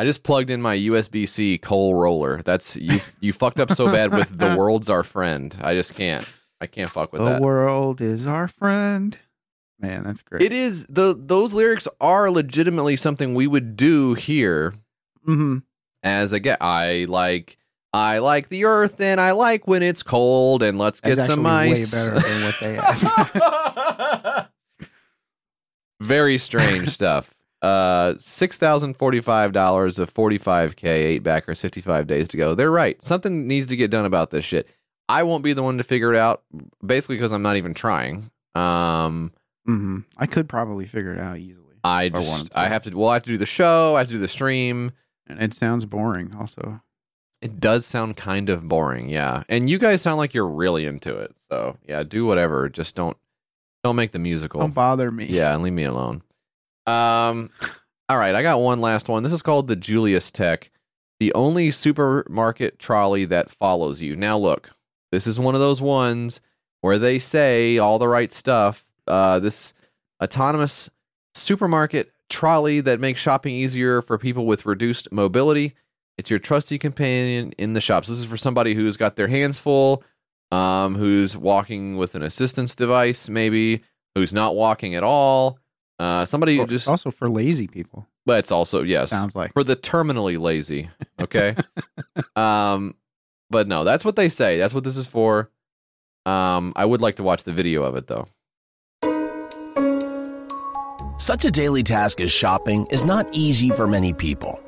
I 0.00 0.04
just 0.04 0.22
plugged 0.22 0.48
in 0.48 0.62
my 0.62 0.78
USB 0.78 1.28
C 1.28 1.58
coal 1.58 1.94
roller. 1.94 2.40
That's 2.40 2.74
you. 2.74 3.02
You 3.20 3.34
fucked 3.34 3.60
up 3.60 3.70
so 3.72 3.84
bad 3.84 4.14
with 4.14 4.38
the 4.38 4.56
world's 4.58 4.88
our 4.88 5.02
friend. 5.02 5.54
I 5.60 5.74
just 5.74 5.94
can't. 5.94 6.26
I 6.58 6.68
can't 6.68 6.90
fuck 6.90 7.12
with 7.12 7.20
the 7.20 7.26
that. 7.26 7.36
The 7.36 7.42
world 7.42 8.00
is 8.00 8.26
our 8.26 8.48
friend. 8.48 9.18
Man, 9.78 10.02
that's 10.02 10.22
great. 10.22 10.40
It 10.40 10.52
is 10.54 10.86
the 10.86 11.14
those 11.18 11.52
lyrics 11.52 11.86
are 12.00 12.30
legitimately 12.30 12.96
something 12.96 13.34
we 13.34 13.46
would 13.46 13.76
do 13.76 14.14
here 14.14 14.72
hmm 15.26 15.58
as 16.02 16.32
a 16.32 16.40
get. 16.40 16.62
I 16.62 17.04
like 17.04 17.58
I 17.92 18.20
like 18.20 18.48
the 18.48 18.64
earth 18.64 19.02
and 19.02 19.20
I 19.20 19.32
like 19.32 19.68
when 19.68 19.82
it's 19.82 20.02
cold 20.02 20.62
and 20.62 20.78
let's 20.78 21.00
get 21.02 21.18
some 21.18 21.44
ice. 21.44 21.92
Way 21.92 22.10
better 22.10 22.26
than 22.26 22.44
what 22.44 22.54
they 22.58 22.74
have. 24.40 24.48
Very 26.00 26.38
strange 26.38 26.88
stuff. 26.88 27.34
Uh, 27.62 28.14
six 28.18 28.56
thousand 28.56 28.94
forty-five 28.96 29.52
dollars 29.52 29.98
of 29.98 30.08
forty-five 30.10 30.76
k 30.76 30.88
eight 31.04 31.22
backers, 31.22 31.60
fifty-five 31.60 32.06
days 32.06 32.28
to 32.28 32.36
go. 32.36 32.54
They're 32.54 32.70
right. 32.70 33.00
Something 33.02 33.46
needs 33.46 33.66
to 33.66 33.76
get 33.76 33.90
done 33.90 34.06
about 34.06 34.30
this 34.30 34.44
shit. 34.44 34.66
I 35.08 35.24
won't 35.24 35.42
be 35.44 35.52
the 35.52 35.62
one 35.62 35.76
to 35.78 35.84
figure 35.84 36.14
it 36.14 36.18
out, 36.18 36.42
basically 36.84 37.16
because 37.16 37.32
I'm 37.32 37.42
not 37.42 37.56
even 37.56 37.74
trying. 37.74 38.30
Um, 38.54 39.32
mm-hmm. 39.68 39.98
I 40.16 40.26
could 40.26 40.48
probably 40.48 40.86
figure 40.86 41.12
it 41.12 41.20
out 41.20 41.38
easily. 41.38 41.74
I 41.84 42.08
just. 42.08 42.50
I 42.54 42.68
have 42.68 42.82
to. 42.84 42.96
Well, 42.96 43.10
I 43.10 43.14
have 43.14 43.24
to 43.24 43.30
do 43.30 43.38
the 43.38 43.46
show. 43.46 43.94
I 43.96 43.98
have 44.00 44.08
to 44.08 44.14
do 44.14 44.20
the 44.20 44.28
stream. 44.28 44.92
And 45.26 45.42
it 45.42 45.54
sounds 45.54 45.84
boring. 45.84 46.34
Also, 46.38 46.80
It 47.40 47.60
does 47.60 47.86
sound 47.86 48.16
kind 48.16 48.48
of 48.48 48.68
boring, 48.68 49.08
yeah. 49.08 49.44
And 49.48 49.70
you 49.70 49.78
guys 49.78 50.02
sound 50.02 50.18
like 50.18 50.34
you're 50.34 50.48
really 50.48 50.86
into 50.86 51.16
it. 51.16 51.34
So 51.48 51.76
yeah, 51.86 52.02
do 52.02 52.26
whatever. 52.26 52.68
Just 52.68 52.96
don't 52.96 53.16
don't 53.84 53.96
make 53.96 54.10
the 54.12 54.18
musical. 54.18 54.60
don't 54.60 54.74
bother 54.74 55.10
me. 55.10 55.26
Yeah, 55.26 55.54
and 55.54 55.62
leave 55.62 55.72
me 55.72 55.84
alone. 55.84 56.22
Um, 56.90 57.50
all 58.08 58.18
right, 58.18 58.34
I 58.34 58.42
got 58.42 58.60
one 58.60 58.80
last 58.80 59.08
one. 59.08 59.22
This 59.22 59.32
is 59.32 59.42
called 59.42 59.68
the 59.68 59.76
Julius 59.76 60.30
Tech, 60.30 60.70
the 61.20 61.32
only 61.34 61.70
supermarket 61.70 62.78
trolley 62.78 63.24
that 63.26 63.50
follows 63.50 64.02
you. 64.02 64.16
Now, 64.16 64.36
look, 64.36 64.70
this 65.12 65.26
is 65.26 65.38
one 65.38 65.54
of 65.54 65.60
those 65.60 65.80
ones 65.80 66.40
where 66.80 66.98
they 66.98 67.18
say 67.18 67.78
all 67.78 67.98
the 67.98 68.08
right 68.08 68.32
stuff. 68.32 68.84
Uh, 69.06 69.38
this 69.38 69.72
autonomous 70.22 70.90
supermarket 71.34 72.12
trolley 72.28 72.80
that 72.80 73.00
makes 73.00 73.20
shopping 73.20 73.54
easier 73.54 74.02
for 74.02 74.18
people 74.18 74.46
with 74.46 74.66
reduced 74.66 75.10
mobility. 75.12 75.74
It's 76.18 76.30
your 76.30 76.38
trusty 76.38 76.78
companion 76.78 77.52
in 77.58 77.72
the 77.72 77.80
shops. 77.80 78.08
This 78.08 78.18
is 78.18 78.26
for 78.26 78.36
somebody 78.36 78.74
who's 78.74 78.96
got 78.96 79.16
their 79.16 79.28
hands 79.28 79.58
full, 79.58 80.02
um, 80.50 80.96
who's 80.96 81.36
walking 81.36 81.96
with 81.96 82.14
an 82.14 82.22
assistance 82.22 82.74
device, 82.74 83.28
maybe, 83.28 83.82
who's 84.14 84.32
not 84.32 84.56
walking 84.56 84.94
at 84.94 85.04
all. 85.04 85.58
Uh, 86.00 86.24
somebody 86.24 86.56
who 86.56 86.66
just 86.66 86.88
also 86.88 87.10
for 87.10 87.28
lazy 87.28 87.66
people. 87.66 88.06
but 88.24 88.38
it's 88.38 88.50
also 88.50 88.82
yes, 88.82 89.10
Sounds 89.10 89.36
like. 89.36 89.52
for 89.52 89.62
the 89.62 89.76
terminally 89.76 90.40
lazy. 90.40 90.88
Okay. 91.20 91.54
um, 92.36 92.94
but 93.50 93.68
no, 93.68 93.84
that's 93.84 94.02
what 94.02 94.16
they 94.16 94.30
say. 94.30 94.56
That's 94.56 94.72
what 94.72 94.82
this 94.82 94.96
is 94.96 95.06
for. 95.06 95.50
Um, 96.24 96.72
I 96.74 96.86
would 96.86 97.02
like 97.02 97.16
to 97.16 97.22
watch 97.22 97.42
the 97.42 97.52
video 97.52 97.82
of 97.82 97.96
it 97.96 98.06
though. 98.06 98.26
Such 101.18 101.44
a 101.44 101.50
daily 101.50 101.82
task 101.82 102.22
as 102.22 102.30
shopping 102.32 102.86
is 102.86 103.04
not 103.04 103.26
easy 103.32 103.68
for 103.68 103.86
many 103.86 104.14
people. 104.14 104.58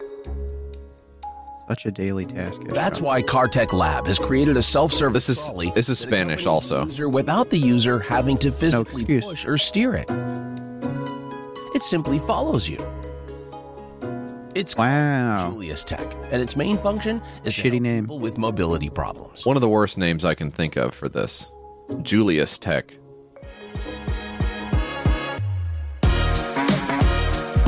Such 1.68 1.86
a 1.86 1.90
daily 1.90 2.26
task. 2.26 2.60
That's 2.68 3.00
why 3.00 3.22
CarTech 3.22 3.72
Lab 3.72 4.06
has 4.06 4.18
created 4.18 4.58
a 4.58 4.62
self-service 4.62 5.28
This 5.28 5.38
is 5.38 5.74
this 5.74 5.88
is 5.88 5.98
Spanish 5.98 6.44
also. 6.44 6.84
user 6.84 7.08
without 7.08 7.48
the 7.48 7.56
user 7.58 8.00
having 8.00 8.36
to 8.38 8.52
physically 8.52 9.06
push 9.06 9.46
or 9.46 9.56
steer 9.56 9.94
it. 9.94 10.10
It 11.74 11.82
simply 11.82 12.18
follows 12.20 12.68
you. 12.68 12.78
It's 14.54 14.76
wow. 14.76 15.48
Julius 15.50 15.82
Tech, 15.82 16.06
and 16.30 16.42
its 16.42 16.56
main 16.56 16.76
function 16.76 17.22
is 17.44 17.54
to 17.54 17.62
Shitty 17.62 17.72
help 17.72 17.82
name. 17.82 18.04
people 18.04 18.18
with 18.18 18.36
mobility 18.36 18.90
problems. 18.90 19.46
One 19.46 19.56
of 19.56 19.62
the 19.62 19.68
worst 19.68 19.96
names 19.96 20.24
I 20.26 20.34
can 20.34 20.50
think 20.50 20.76
of 20.76 20.94
for 20.94 21.08
this. 21.08 21.48
Julius 22.02 22.58
Tech. 22.58 22.94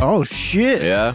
Oh 0.06 0.22
shit! 0.22 0.82
Yeah. 0.82 1.14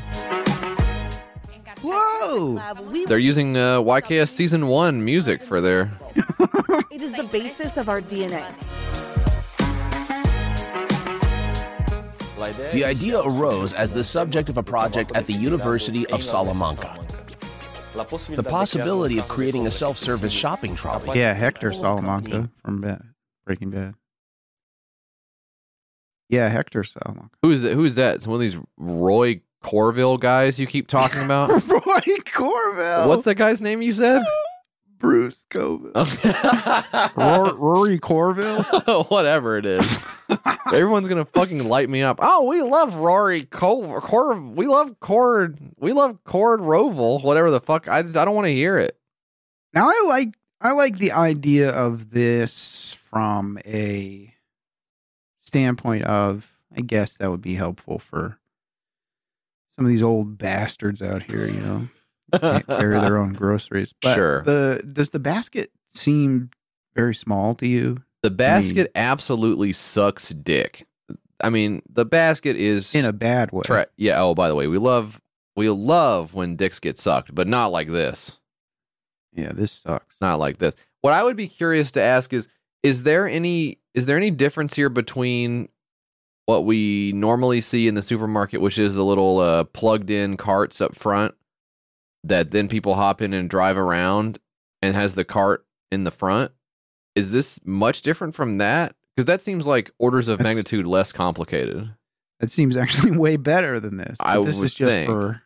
Whoa! 1.84 2.60
They're 3.06 3.20
using 3.20 3.56
uh, 3.56 3.80
YKS 3.82 4.30
season 4.30 4.68
one 4.68 5.06
music 5.06 5.44
for 5.44 5.62
their. 5.62 5.92
It 6.92 7.04
is 7.04 7.14
the 7.14 7.24
basis 7.24 7.78
of 7.78 7.88
our 7.88 8.02
DNA. 8.02 8.44
The 12.40 12.86
idea 12.86 13.20
arose 13.20 13.74
as 13.74 13.92
the 13.92 14.04
subject 14.04 14.48
of 14.50 14.58
a 14.58 14.64
project 14.64 15.12
at 15.16 15.28
the 15.28 15.34
University 15.34 16.08
of 16.08 16.24
Salamanca. 16.24 16.98
The 17.94 18.44
possibility 18.48 19.18
of 19.18 19.28
creating 19.28 19.68
a 19.68 19.72
self-service 19.72 20.32
shopping 20.32 20.74
trolley. 20.76 21.20
Yeah, 21.20 21.34
Hector 21.34 21.74
Salamanca 21.74 22.50
from 22.64 22.80
Ba- 22.80 23.04
Breaking 23.46 23.72
Bad. 23.72 23.96
Yeah, 26.30 26.48
Hector 26.48 26.84
Salamanca. 26.86 27.30
Who's 27.42 27.64
that? 27.64 27.74
Who's 27.74 27.96
that? 27.96 28.16
It's 28.16 28.28
one 28.28 28.36
of 28.36 28.42
these 28.42 28.58
Roy 28.78 29.42
Corville 29.62 30.18
guys 30.18 30.58
you 30.60 30.68
keep 30.68 30.88
talking 30.88 31.22
about. 31.24 31.50
Roy 31.68 32.02
Corville. 32.26 33.08
What's 33.10 33.26
the 33.26 33.36
guy's 33.36 33.60
name 33.60 33.82
you 33.82 33.92
said? 33.92 34.24
Bruce 35.00 35.46
Coville. 35.50 35.92
Rory, 37.16 37.54
Rory 37.54 38.00
Corville. 38.00 39.06
Whatever 39.10 39.58
it 39.58 39.66
is. 39.66 39.98
Everyone's 40.68 41.08
gonna 41.08 41.26
fucking 41.26 41.68
light 41.68 41.90
me 41.90 42.04
up. 42.04 42.20
Oh, 42.22 42.44
we 42.44 42.62
love 42.62 42.96
Rory 42.96 43.44
Cor. 43.44 44.02
Cor 44.02 44.36
we 44.36 44.68
love 44.68 45.00
Cord. 45.00 45.58
We 45.78 45.94
love 45.94 46.24
Cord 46.26 46.60
Roval. 46.60 47.24
Whatever 47.24 47.50
the 47.50 47.62
fuck. 47.62 47.88
I, 47.88 48.00
I 48.00 48.02
don't 48.04 48.36
want 48.36 48.48
to 48.48 48.54
hear 48.54 48.78
it. 48.78 48.98
Now 49.74 49.88
I 49.90 50.04
like 50.08 50.38
I 50.62 50.72
like 50.74 50.98
the 50.98 51.14
idea 51.14 51.70
of 51.72 52.12
this 52.12 52.94
from 52.94 53.58
a 53.66 54.34
standpoint 55.40 56.04
of 56.06 56.52
I 56.76 56.82
guess 56.82 57.16
that 57.16 57.32
would 57.32 57.42
be 57.42 57.56
helpful 57.56 58.00
for 58.00 58.38
some 59.76 59.86
of 59.86 59.90
these 59.90 60.04
old 60.04 60.38
bastards 60.38 61.02
out 61.02 61.24
here, 61.24 61.48
you 61.48 61.62
know. 61.62 61.88
Can't 62.34 62.68
carry 62.68 63.00
their 63.00 63.18
own 63.18 63.34
groceries. 63.34 63.94
But 64.02 64.16
Sure. 64.16 64.42
The 64.44 64.84
does 64.92 65.12
the 65.12 65.20
basket 65.20 65.72
seem 65.88 66.50
very 66.96 67.16
small 67.16 67.56
to 67.56 67.68
you? 67.68 68.04
The 68.22 68.30
basket 68.30 68.92
absolutely 68.96 69.74
sucks 69.74 70.30
dick. 70.30 70.86
I 71.42 71.50
mean, 71.50 71.82
the 71.90 72.06
basket 72.06 72.58
is 72.58 72.94
In 72.94 73.06
a 73.06 73.14
bad 73.14 73.52
way. 73.52 73.62
Tra- 73.64 73.88
yeah. 73.98 74.22
Oh, 74.22 74.36
by 74.36 74.50
the 74.50 74.56
way, 74.56 74.68
we 74.68 74.78
love 74.78 75.22
we 75.56 75.70
love 75.70 76.34
when 76.34 76.56
dicks 76.56 76.80
get 76.80 76.98
sucked, 76.98 77.34
but 77.34 77.48
not 77.48 77.72
like 77.72 77.88
this. 77.88 78.38
Yeah, 79.34 79.52
this 79.54 79.72
sucks. 79.72 80.16
Not 80.20 80.40
like 80.40 80.58
this. 80.58 80.76
What 81.02 81.14
I 81.14 81.24
would 81.24 81.38
be 81.38 81.48
curious 81.48 81.92
to 81.92 82.02
ask 82.02 82.34
is: 82.34 82.48
is 82.84 83.04
there 83.04 83.28
any 83.28 83.80
is 83.94 84.06
there 84.06 84.18
any 84.18 84.32
difference 84.32 84.76
here 84.76 84.90
between 84.90 85.70
what 86.46 86.66
we 86.66 87.12
normally 87.14 87.62
see 87.62 87.88
in 87.88 87.94
the 87.94 88.02
supermarket, 88.02 88.60
which 88.60 88.80
is 88.80 88.96
the 88.96 89.06
little 89.06 89.40
uh, 89.40 89.64
plugged-in 89.66 90.36
carts 90.36 90.82
up 90.82 90.96
front 90.96 91.36
that 92.24 92.52
then 92.52 92.68
people 92.68 92.96
hop 92.96 93.22
in 93.22 93.34
and 93.34 93.50
drive 93.50 93.78
around, 93.78 94.40
and 94.82 94.96
has 94.96 95.16
the 95.16 95.26
cart 95.26 95.66
in 95.92 96.04
the 96.04 96.12
front? 96.12 96.52
Is 97.16 97.32
this 97.32 97.60
much 97.66 98.02
different 98.02 98.36
from 98.36 98.58
that? 98.60 98.96
Because 99.16 99.26
that 99.26 99.42
seems 99.42 99.68
like 99.68 99.92
orders 100.00 100.28
of 100.28 100.38
That's- 100.38 100.56
magnitude 100.56 100.86
less 100.88 101.12
complicated. 101.12 101.94
It 102.42 102.50
seems 102.50 102.78
actually 102.78 103.12
way 103.18 103.36
better 103.36 103.80
than 103.80 103.98
this. 103.98 104.16
I 104.22 104.42
this 104.42 104.58
is 104.60 104.74
just 104.74 104.90
think. 104.90 105.10
for 105.10 105.42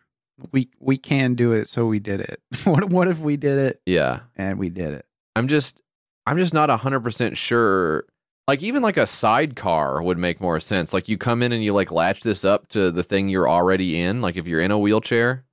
we 0.52 0.70
we 0.80 0.98
can 0.98 1.34
do 1.34 1.52
it, 1.54 1.68
so 1.68 1.86
we 1.88 2.00
did 2.00 2.20
it. 2.20 2.40
what 2.66 2.90
what 2.90 3.08
if 3.08 3.20
we 3.20 3.38
did 3.38 3.58
it 3.58 3.82
Yeah. 3.86 4.20
and 4.36 4.60
we 4.60 4.70
did 4.70 4.94
it? 4.94 5.06
I'm 5.36 5.48
just 5.48 5.82
I'm 6.28 6.38
just 6.38 6.54
not 6.54 6.70
100% 6.70 7.36
sure 7.36 8.06
like 8.48 8.62
even 8.62 8.84
like 8.84 8.98
a 8.98 9.08
sidecar 9.08 10.04
would 10.04 10.18
make 10.20 10.40
more 10.42 10.60
sense. 10.60 10.94
Like 10.94 11.08
you 11.10 11.18
come 11.18 11.42
in 11.42 11.52
and 11.52 11.64
you 11.64 11.74
like 11.74 11.92
latch 11.92 12.22
this 12.22 12.46
up 12.46 12.68
to 12.70 12.92
the 12.92 13.02
thing 13.04 13.30
you're 13.30 13.50
already 13.50 14.00
in, 14.00 14.22
like 14.22 14.36
if 14.38 14.46
you're 14.46 14.62
in 14.62 14.70
a 14.72 14.78
wheelchair. 14.78 15.46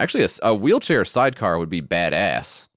Actually 0.00 0.26
a 0.42 0.54
wheelchair 0.54 1.04
sidecar 1.04 1.58
would 1.58 1.68
be 1.68 1.82
badass. 1.82 2.68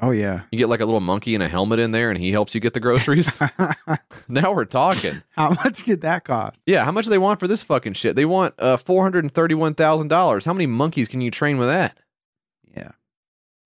Oh 0.00 0.10
yeah. 0.10 0.42
You 0.50 0.58
get 0.58 0.70
like 0.70 0.80
a 0.80 0.84
little 0.86 1.00
monkey 1.00 1.34
in 1.34 1.42
a 1.42 1.48
helmet 1.48 1.78
in 1.78 1.92
there 1.92 2.10
and 2.10 2.18
he 2.18 2.32
helps 2.32 2.54
you 2.54 2.60
get 2.60 2.72
the 2.72 2.80
groceries. 2.80 3.38
now 4.28 4.52
we're 4.52 4.64
talking. 4.64 5.22
How 5.36 5.50
much 5.50 5.84
could 5.84 6.00
that 6.00 6.24
cost? 6.24 6.60
Yeah, 6.66 6.84
how 6.84 6.90
much 6.90 7.04
do 7.04 7.10
they 7.10 7.18
want 7.18 7.38
for 7.38 7.46
this 7.46 7.62
fucking 7.62 7.92
shit? 7.92 8.16
They 8.16 8.24
want 8.24 8.54
uh 8.58 8.78
$431,000. 8.78 10.44
How 10.44 10.52
many 10.54 10.66
monkeys 10.66 11.06
can 11.06 11.20
you 11.20 11.30
train 11.30 11.58
with 11.58 11.68
that? 11.68 11.98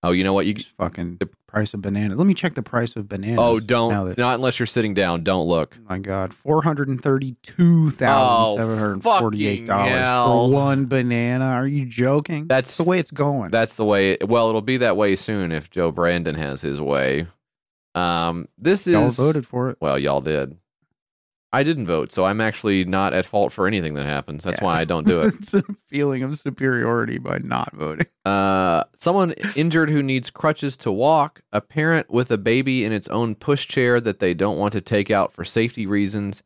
Oh, 0.03 0.11
you 0.11 0.23
know 0.23 0.33
what? 0.33 0.45
You 0.45 0.53
Just 0.53 0.69
fucking 0.77 1.17
the 1.19 1.27
price 1.47 1.73
of 1.73 1.81
banana. 1.81 2.15
Let 2.15 2.27
me 2.27 2.33
check 2.35 2.53
the 2.53 2.61
price 2.61 2.95
of 2.95 3.09
bananas. 3.09 3.39
Oh, 3.39 3.55
now 3.55 3.59
don't 3.65 4.07
that- 4.09 4.17
not 4.17 4.35
unless 4.35 4.59
you're 4.59 4.67
sitting 4.67 4.93
down. 4.93 5.23
Don't 5.23 5.47
look. 5.47 5.77
my 5.89 5.97
God, 5.97 6.33
four 6.33 6.61
hundred 6.61 6.87
and 6.87 7.01
thirty-two 7.01 7.89
thousand 7.91 8.59
seven 8.59 8.77
hundred 8.77 9.03
forty-eight 9.03 9.65
dollars 9.65 9.91
hell. 9.91 10.47
for 10.47 10.53
one 10.53 10.85
banana. 10.85 11.45
Are 11.45 11.67
you 11.67 11.85
joking? 11.85 12.47
That's 12.47 12.77
the 12.77 12.83
way 12.83 12.99
it's 12.99 13.11
going. 13.11 13.49
That's 13.51 13.75
the 13.75 13.85
way. 13.85 14.17
Well, 14.21 14.49
it'll 14.49 14.61
be 14.61 14.77
that 14.77 14.97
way 14.97 15.15
soon 15.15 15.51
if 15.51 15.69
Joe 15.71 15.91
Brandon 15.91 16.35
has 16.35 16.61
his 16.61 16.79
way. 16.79 17.27
Um, 17.95 18.47
this 18.59 18.85
is 18.85 18.93
Y'all 18.93 19.09
voted 19.09 19.47
for 19.47 19.69
it. 19.69 19.77
Well, 19.81 19.97
y'all 19.97 20.21
did. 20.21 20.57
I 21.53 21.63
didn't 21.63 21.87
vote, 21.87 22.11
so 22.11 22.25
I'm 22.25 22.41
actually 22.41 22.83
not 22.83 23.13
at 23.13 23.25
fault 23.25 23.53
for 23.53 23.67
anything 23.67 23.93
that 23.93 24.05
happens. 24.05 24.43
That's 24.43 24.61
why 24.61 24.75
I 24.79 24.85
don't 24.85 25.07
do 25.07 25.21
it. 25.21 25.33
it's 25.39 25.53
a 25.53 25.63
feeling 25.87 26.21
of 26.23 26.37
superiority 26.37 27.19
by 27.19 27.37
not 27.37 27.73
voting. 27.73 28.07
Uh, 28.25 28.83
someone 28.93 29.33
injured 29.55 29.89
who 29.89 30.03
needs 30.03 30.29
crutches 30.29 30.75
to 30.77 30.91
walk, 30.91 31.41
a 31.53 31.61
parent 31.61 32.09
with 32.09 32.31
a 32.31 32.37
baby 32.37 32.83
in 32.83 32.91
its 32.91 33.07
own 33.07 33.33
pushchair 33.33 34.03
that 34.03 34.19
they 34.19 34.33
don't 34.33 34.57
want 34.57 34.73
to 34.73 34.81
take 34.81 35.09
out 35.09 35.31
for 35.31 35.45
safety 35.45 35.85
reasons, 35.85 36.43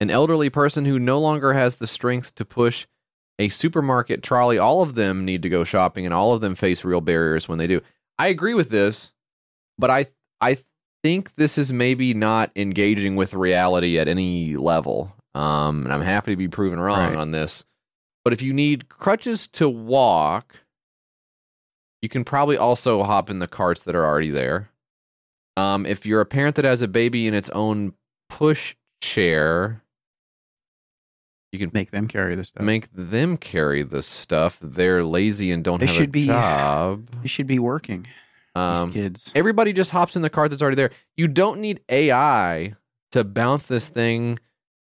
an 0.00 0.08
elderly 0.08 0.50
person 0.50 0.84
who 0.84 1.00
no 1.00 1.18
longer 1.18 1.52
has 1.52 1.76
the 1.76 1.86
strength 1.88 2.34
to 2.36 2.44
push 2.44 2.86
a 3.40 3.48
supermarket 3.48 4.22
trolley. 4.22 4.58
All 4.58 4.82
of 4.82 4.94
them 4.94 5.24
need 5.24 5.42
to 5.42 5.48
go 5.48 5.64
shopping, 5.64 6.04
and 6.04 6.14
all 6.14 6.32
of 6.32 6.40
them 6.40 6.54
face 6.54 6.84
real 6.84 7.00
barriers 7.00 7.48
when 7.48 7.58
they 7.58 7.66
do. 7.66 7.80
I 8.20 8.28
agree 8.28 8.54
with 8.54 8.70
this, 8.70 9.12
but 9.78 9.90
I 9.90 10.06
I 10.40 10.58
think 11.04 11.34
this 11.36 11.58
is 11.58 11.70
maybe 11.70 12.14
not 12.14 12.50
engaging 12.56 13.14
with 13.14 13.34
reality 13.34 13.98
at 13.98 14.08
any 14.08 14.56
level. 14.56 15.14
Um, 15.34 15.84
and 15.84 15.92
I'm 15.92 16.00
happy 16.00 16.32
to 16.32 16.36
be 16.36 16.48
proven 16.48 16.80
wrong 16.80 17.10
Right. 17.10 17.16
on 17.18 17.30
this. 17.30 17.64
But 18.24 18.32
if 18.32 18.40
you 18.40 18.54
need 18.54 18.88
crutches 18.88 19.46
to 19.48 19.68
walk, 19.68 20.54
you 22.00 22.08
can 22.08 22.24
probably 22.24 22.56
also 22.56 23.02
hop 23.02 23.28
in 23.28 23.38
the 23.38 23.46
carts 23.46 23.84
that 23.84 23.94
are 23.94 24.04
already 24.06 24.30
there. 24.30 24.70
Um, 25.58 25.84
if 25.84 26.06
you're 26.06 26.22
a 26.22 26.26
parent 26.26 26.56
that 26.56 26.64
has 26.64 26.80
a 26.80 26.88
baby 26.88 27.26
in 27.26 27.34
its 27.34 27.50
own 27.50 27.92
push 28.30 28.74
chair, 29.02 29.82
you 31.52 31.58
can 31.58 31.70
make 31.74 31.90
them 31.90 32.08
carry 32.08 32.34
this 32.34 32.48
stuff. 32.48 32.64
Make 32.64 32.88
them 32.92 33.36
carry 33.36 33.82
this 33.82 34.06
stuff. 34.06 34.58
They're 34.62 35.04
lazy 35.04 35.50
and 35.52 35.62
don't 35.62 35.80
They 35.80 35.86
have 35.86 35.94
should 35.94 36.08
a 36.08 36.12
be- 36.12 36.26
job. 36.26 37.10
You 37.22 37.28
should 37.28 37.46
be 37.46 37.58
working. 37.58 38.06
Um, 38.54 38.92
kids. 38.92 39.32
Everybody 39.34 39.72
just 39.72 39.90
hops 39.90 40.16
in 40.16 40.22
the 40.22 40.30
cart 40.30 40.50
that's 40.50 40.62
already 40.62 40.76
there. 40.76 40.90
You 41.16 41.28
don't 41.28 41.60
need 41.60 41.80
AI 41.88 42.74
to 43.12 43.24
bounce 43.24 43.66
this 43.66 43.88
thing 43.88 44.38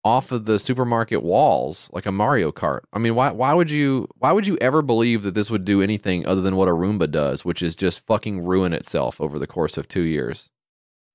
off 0.04 0.32
of 0.32 0.44
the 0.46 0.58
supermarket 0.58 1.22
walls 1.22 1.90
like 1.92 2.06
a 2.06 2.12
Mario 2.12 2.50
Kart. 2.52 2.80
I 2.92 2.98
mean, 2.98 3.14
why 3.14 3.32
why 3.32 3.52
would 3.52 3.70
you 3.70 4.08
why 4.16 4.32
would 4.32 4.46
you 4.46 4.56
ever 4.60 4.80
believe 4.80 5.22
that 5.24 5.34
this 5.34 5.50
would 5.50 5.64
do 5.64 5.82
anything 5.82 6.24
other 6.24 6.40
than 6.40 6.56
what 6.56 6.68
a 6.68 6.72
Roomba 6.72 7.10
does, 7.10 7.44
which 7.44 7.62
is 7.62 7.74
just 7.74 8.06
fucking 8.06 8.40
ruin 8.44 8.72
itself 8.72 9.20
over 9.20 9.38
the 9.38 9.46
course 9.46 9.76
of 9.76 9.88
2 9.88 10.02
years? 10.02 10.48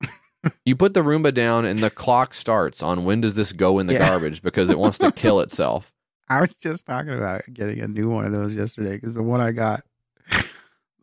you 0.66 0.76
put 0.76 0.94
the 0.94 1.02
Roomba 1.04 1.34
down 1.34 1.66
and 1.66 1.80
the 1.80 1.90
clock 1.90 2.34
starts 2.34 2.84
on 2.84 3.06
when 3.06 3.22
does 3.22 3.36
this 3.36 3.52
go 3.52 3.80
in 3.80 3.88
the 3.88 3.94
Yeah. 3.94 4.10
garbage 4.10 4.42
because 4.44 4.70
it 4.70 4.78
wants 4.78 4.98
to 5.00 5.12
kill 5.12 5.40
itself. 5.40 5.92
I 6.30 6.42
was 6.42 6.56
just 6.56 6.86
talking 6.86 7.14
about 7.14 7.42
getting 7.54 7.80
a 7.82 7.88
new 7.88 8.10
one 8.10 8.26
of 8.26 8.32
those 8.32 8.56
yesterday 8.56 8.96
because 8.96 9.16
the 9.16 9.24
one 9.24 9.42
I 9.42 9.52
got, 9.52 9.84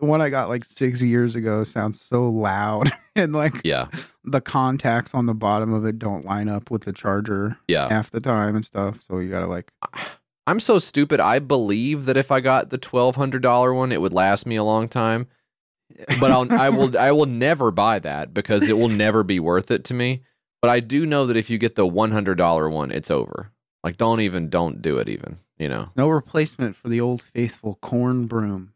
the 0.01 0.06
one 0.06 0.20
I 0.20 0.28
got 0.31 0.48
like 0.48 0.64
six 0.64 1.02
years 1.02 1.36
ago 1.36 1.62
sounds 1.64 2.01
so 2.01 2.28
loud 2.28 2.90
and 3.16 3.32
like 3.32 3.55
Yeah. 3.64 3.86
the 4.24 4.40
contacts 4.40 5.14
on 5.14 5.27
the 5.27 5.35
bottom 5.35 5.72
of 5.72 5.85
it 5.85 5.98
don't 5.98 6.24
line 6.24 6.48
up 6.48 6.70
with 6.70 6.82
the 6.85 6.93
charger 6.93 7.56
Yeah. 7.68 7.89
half 7.89 8.10
the 8.10 8.20
time 8.20 8.56
and 8.56 8.64
stuff. 8.64 9.01
So 9.06 9.18
you 9.18 9.31
gotta 9.31 9.47
like 9.47 9.70
I'm 10.47 10.59
so 10.60 10.78
stupid. 10.78 11.20
I 11.20 11.39
believe 11.39 12.06
that 12.06 12.16
if 12.16 12.32
I 12.32 12.40
got 12.40 12.70
the 12.70 12.78
twelve 12.78 13.14
hundred 13.16 13.43
dollar 13.43 13.72
one, 13.72 13.93
it 13.93 14.01
would 14.01 14.12
last 14.12 14.47
me 14.47 14.56
a 14.56 14.64
long 14.64 14.89
time. 14.89 15.28
But 16.18 16.31
I'll, 16.31 16.51
I 16.52 16.70
will 16.70 16.97
I 16.98 17.12
will 17.12 17.27
never 17.27 17.70
buy 17.70 17.98
that 18.01 18.32
because 18.35 18.68
it 18.68 18.77
will 18.78 18.89
never 18.89 19.22
be 19.22 19.39
worth 19.39 19.70
it 19.70 19.85
to 19.85 19.94
me. 19.94 20.22
But 20.62 20.70
I 20.70 20.81
do 20.81 21.06
know 21.06 21.27
that 21.27 21.36
if 21.36 21.51
you 21.51 21.59
get 21.59 21.74
the 21.77 21.86
one 21.86 22.10
hundred 22.10 22.36
dollar 22.36 22.68
one, 22.68 22.90
it's 22.90 23.10
over. 23.10 23.52
Like 23.85 23.97
don't 23.97 24.20
even 24.20 24.48
don't 24.51 24.82
do 24.82 24.98
it 24.98 25.09
even. 25.09 25.39
You 25.59 25.68
know. 25.68 25.90
no 25.94 26.09
replacement 26.09 26.74
for 26.74 26.89
the 26.89 27.02
old 27.02 27.20
faithful 27.20 27.78
corn 27.82 28.27
broom. 28.27 28.72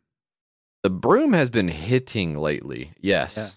The 0.85 0.90
broom 0.90 1.32
has 1.32 1.51
been 1.51 1.69
hitting 1.69 2.36
lately. 2.39 2.93
Yes. 3.01 3.36
Yeah. 3.36 3.48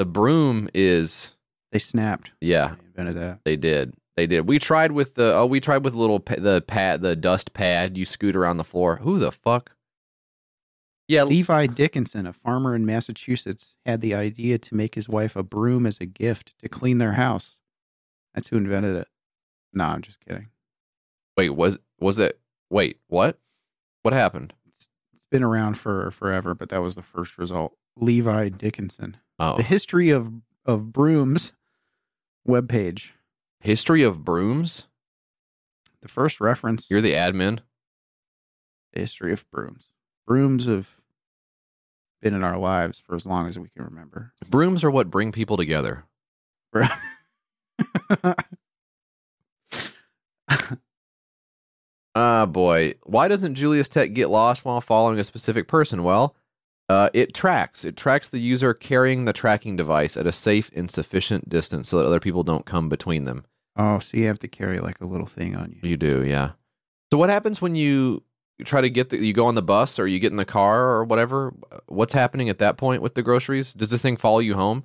The 0.00 0.04
broom 0.06 0.68
is 0.74 1.30
They 1.72 1.78
snapped. 1.78 2.32
yeah, 2.40 2.74
They 2.74 2.86
invented 3.02 3.16
that. 3.16 3.38
they 3.44 3.56
did. 3.56 3.94
They 4.16 4.26
did. 4.26 4.46
We 4.46 4.58
tried 4.58 4.92
with 4.92 5.14
the 5.14 5.32
oh, 5.34 5.46
we 5.46 5.60
tried 5.60 5.82
with 5.84 5.94
the 5.94 5.98
little 5.98 6.20
pa- 6.20 6.34
the 6.38 6.60
pad, 6.66 7.00
the 7.00 7.16
dust 7.16 7.54
pad 7.54 7.96
you 7.96 8.04
scoot 8.04 8.36
around 8.36 8.56
the 8.58 8.64
floor. 8.64 8.96
Who 8.96 9.18
the 9.18 9.32
fuck? 9.32 9.70
Yeah, 11.08 11.22
Levi 11.24 11.66
Dickinson, 11.68 12.26
a 12.26 12.32
farmer 12.32 12.74
in 12.74 12.84
Massachusetts, 12.86 13.74
had 13.86 14.00
the 14.00 14.14
idea 14.14 14.58
to 14.58 14.74
make 14.76 14.94
his 14.94 15.08
wife 15.08 15.36
a 15.36 15.42
broom 15.42 15.86
as 15.86 15.98
a 16.00 16.06
gift 16.06 16.54
to 16.58 16.68
clean 16.68 16.98
their 16.98 17.12
house. 17.14 17.58
That's 18.34 18.48
who 18.48 18.56
invented 18.58 18.96
it. 18.96 19.08
No, 19.72 19.84
I'm 19.84 20.02
just 20.02 20.20
kidding. 20.20 20.48
wait, 21.36 21.50
was 21.50 21.78
was 22.00 22.18
it 22.18 22.38
wait, 22.68 22.98
what? 23.08 23.38
What 24.02 24.12
happened? 24.14 24.54
Been 25.30 25.42
around 25.42 25.78
for 25.78 26.10
forever, 26.10 26.54
but 26.54 26.68
that 26.70 26.82
was 26.82 26.96
the 26.96 27.02
first 27.02 27.38
result. 27.38 27.76
Levi 27.96 28.48
Dickinson. 28.48 29.16
Oh. 29.38 29.56
The 29.56 29.62
history 29.62 30.10
of 30.10 30.32
of 30.64 30.92
brooms 30.92 31.52
webpage. 32.46 33.10
History 33.60 34.02
of 34.02 34.24
brooms? 34.24 34.86
The 36.02 36.08
first 36.08 36.40
reference. 36.40 36.90
You're 36.90 37.00
the 37.00 37.12
admin. 37.12 37.60
The 38.92 39.00
history 39.00 39.32
of 39.32 39.48
brooms. 39.50 39.84
Brooms 40.26 40.66
have 40.66 40.96
been 42.20 42.34
in 42.34 42.42
our 42.44 42.58
lives 42.58 43.02
for 43.04 43.14
as 43.14 43.26
long 43.26 43.48
as 43.48 43.58
we 43.58 43.68
can 43.68 43.84
remember. 43.84 44.32
Brooms 44.48 44.82
are 44.84 44.90
what 44.90 45.10
bring 45.10 45.32
people 45.32 45.56
together. 45.56 46.04
Ah, 52.14 52.46
boy. 52.46 52.94
Why 53.04 53.28
doesn't 53.28 53.54
Julius 53.54 53.88
Tech 53.88 54.12
get 54.12 54.28
lost 54.28 54.64
while 54.64 54.80
following 54.80 55.18
a 55.18 55.24
specific 55.24 55.68
person? 55.68 56.02
Well, 56.02 56.34
uh, 56.88 57.08
it 57.14 57.34
tracks. 57.34 57.84
It 57.84 57.96
tracks 57.96 58.28
the 58.28 58.40
user 58.40 58.74
carrying 58.74 59.24
the 59.24 59.32
tracking 59.32 59.76
device 59.76 60.16
at 60.16 60.26
a 60.26 60.32
safe 60.32 60.70
and 60.74 60.90
sufficient 60.90 61.48
distance 61.48 61.88
so 61.88 61.98
that 61.98 62.06
other 62.06 62.18
people 62.20 62.42
don't 62.42 62.66
come 62.66 62.88
between 62.88 63.24
them. 63.24 63.44
Oh, 63.76 64.00
so 64.00 64.16
you 64.16 64.26
have 64.26 64.40
to 64.40 64.48
carry 64.48 64.80
like 64.80 65.00
a 65.00 65.06
little 65.06 65.26
thing 65.26 65.54
on 65.54 65.70
you. 65.70 65.88
You 65.88 65.96
do, 65.96 66.24
yeah. 66.26 66.52
So 67.12 67.18
what 67.18 67.30
happens 67.30 67.62
when 67.62 67.76
you 67.76 68.24
try 68.64 68.80
to 68.80 68.90
get 68.90 69.10
the 69.10 69.24
you 69.24 69.32
go 69.32 69.46
on 69.46 69.54
the 69.54 69.62
bus 69.62 69.98
or 69.98 70.06
you 70.06 70.18
get 70.18 70.32
in 70.32 70.36
the 70.36 70.44
car 70.44 70.90
or 70.90 71.04
whatever? 71.04 71.54
What's 71.86 72.12
happening 72.12 72.48
at 72.48 72.58
that 72.58 72.76
point 72.76 73.02
with 73.02 73.14
the 73.14 73.22
groceries? 73.22 73.72
Does 73.72 73.90
this 73.90 74.02
thing 74.02 74.16
follow 74.16 74.40
you 74.40 74.54
home? 74.54 74.84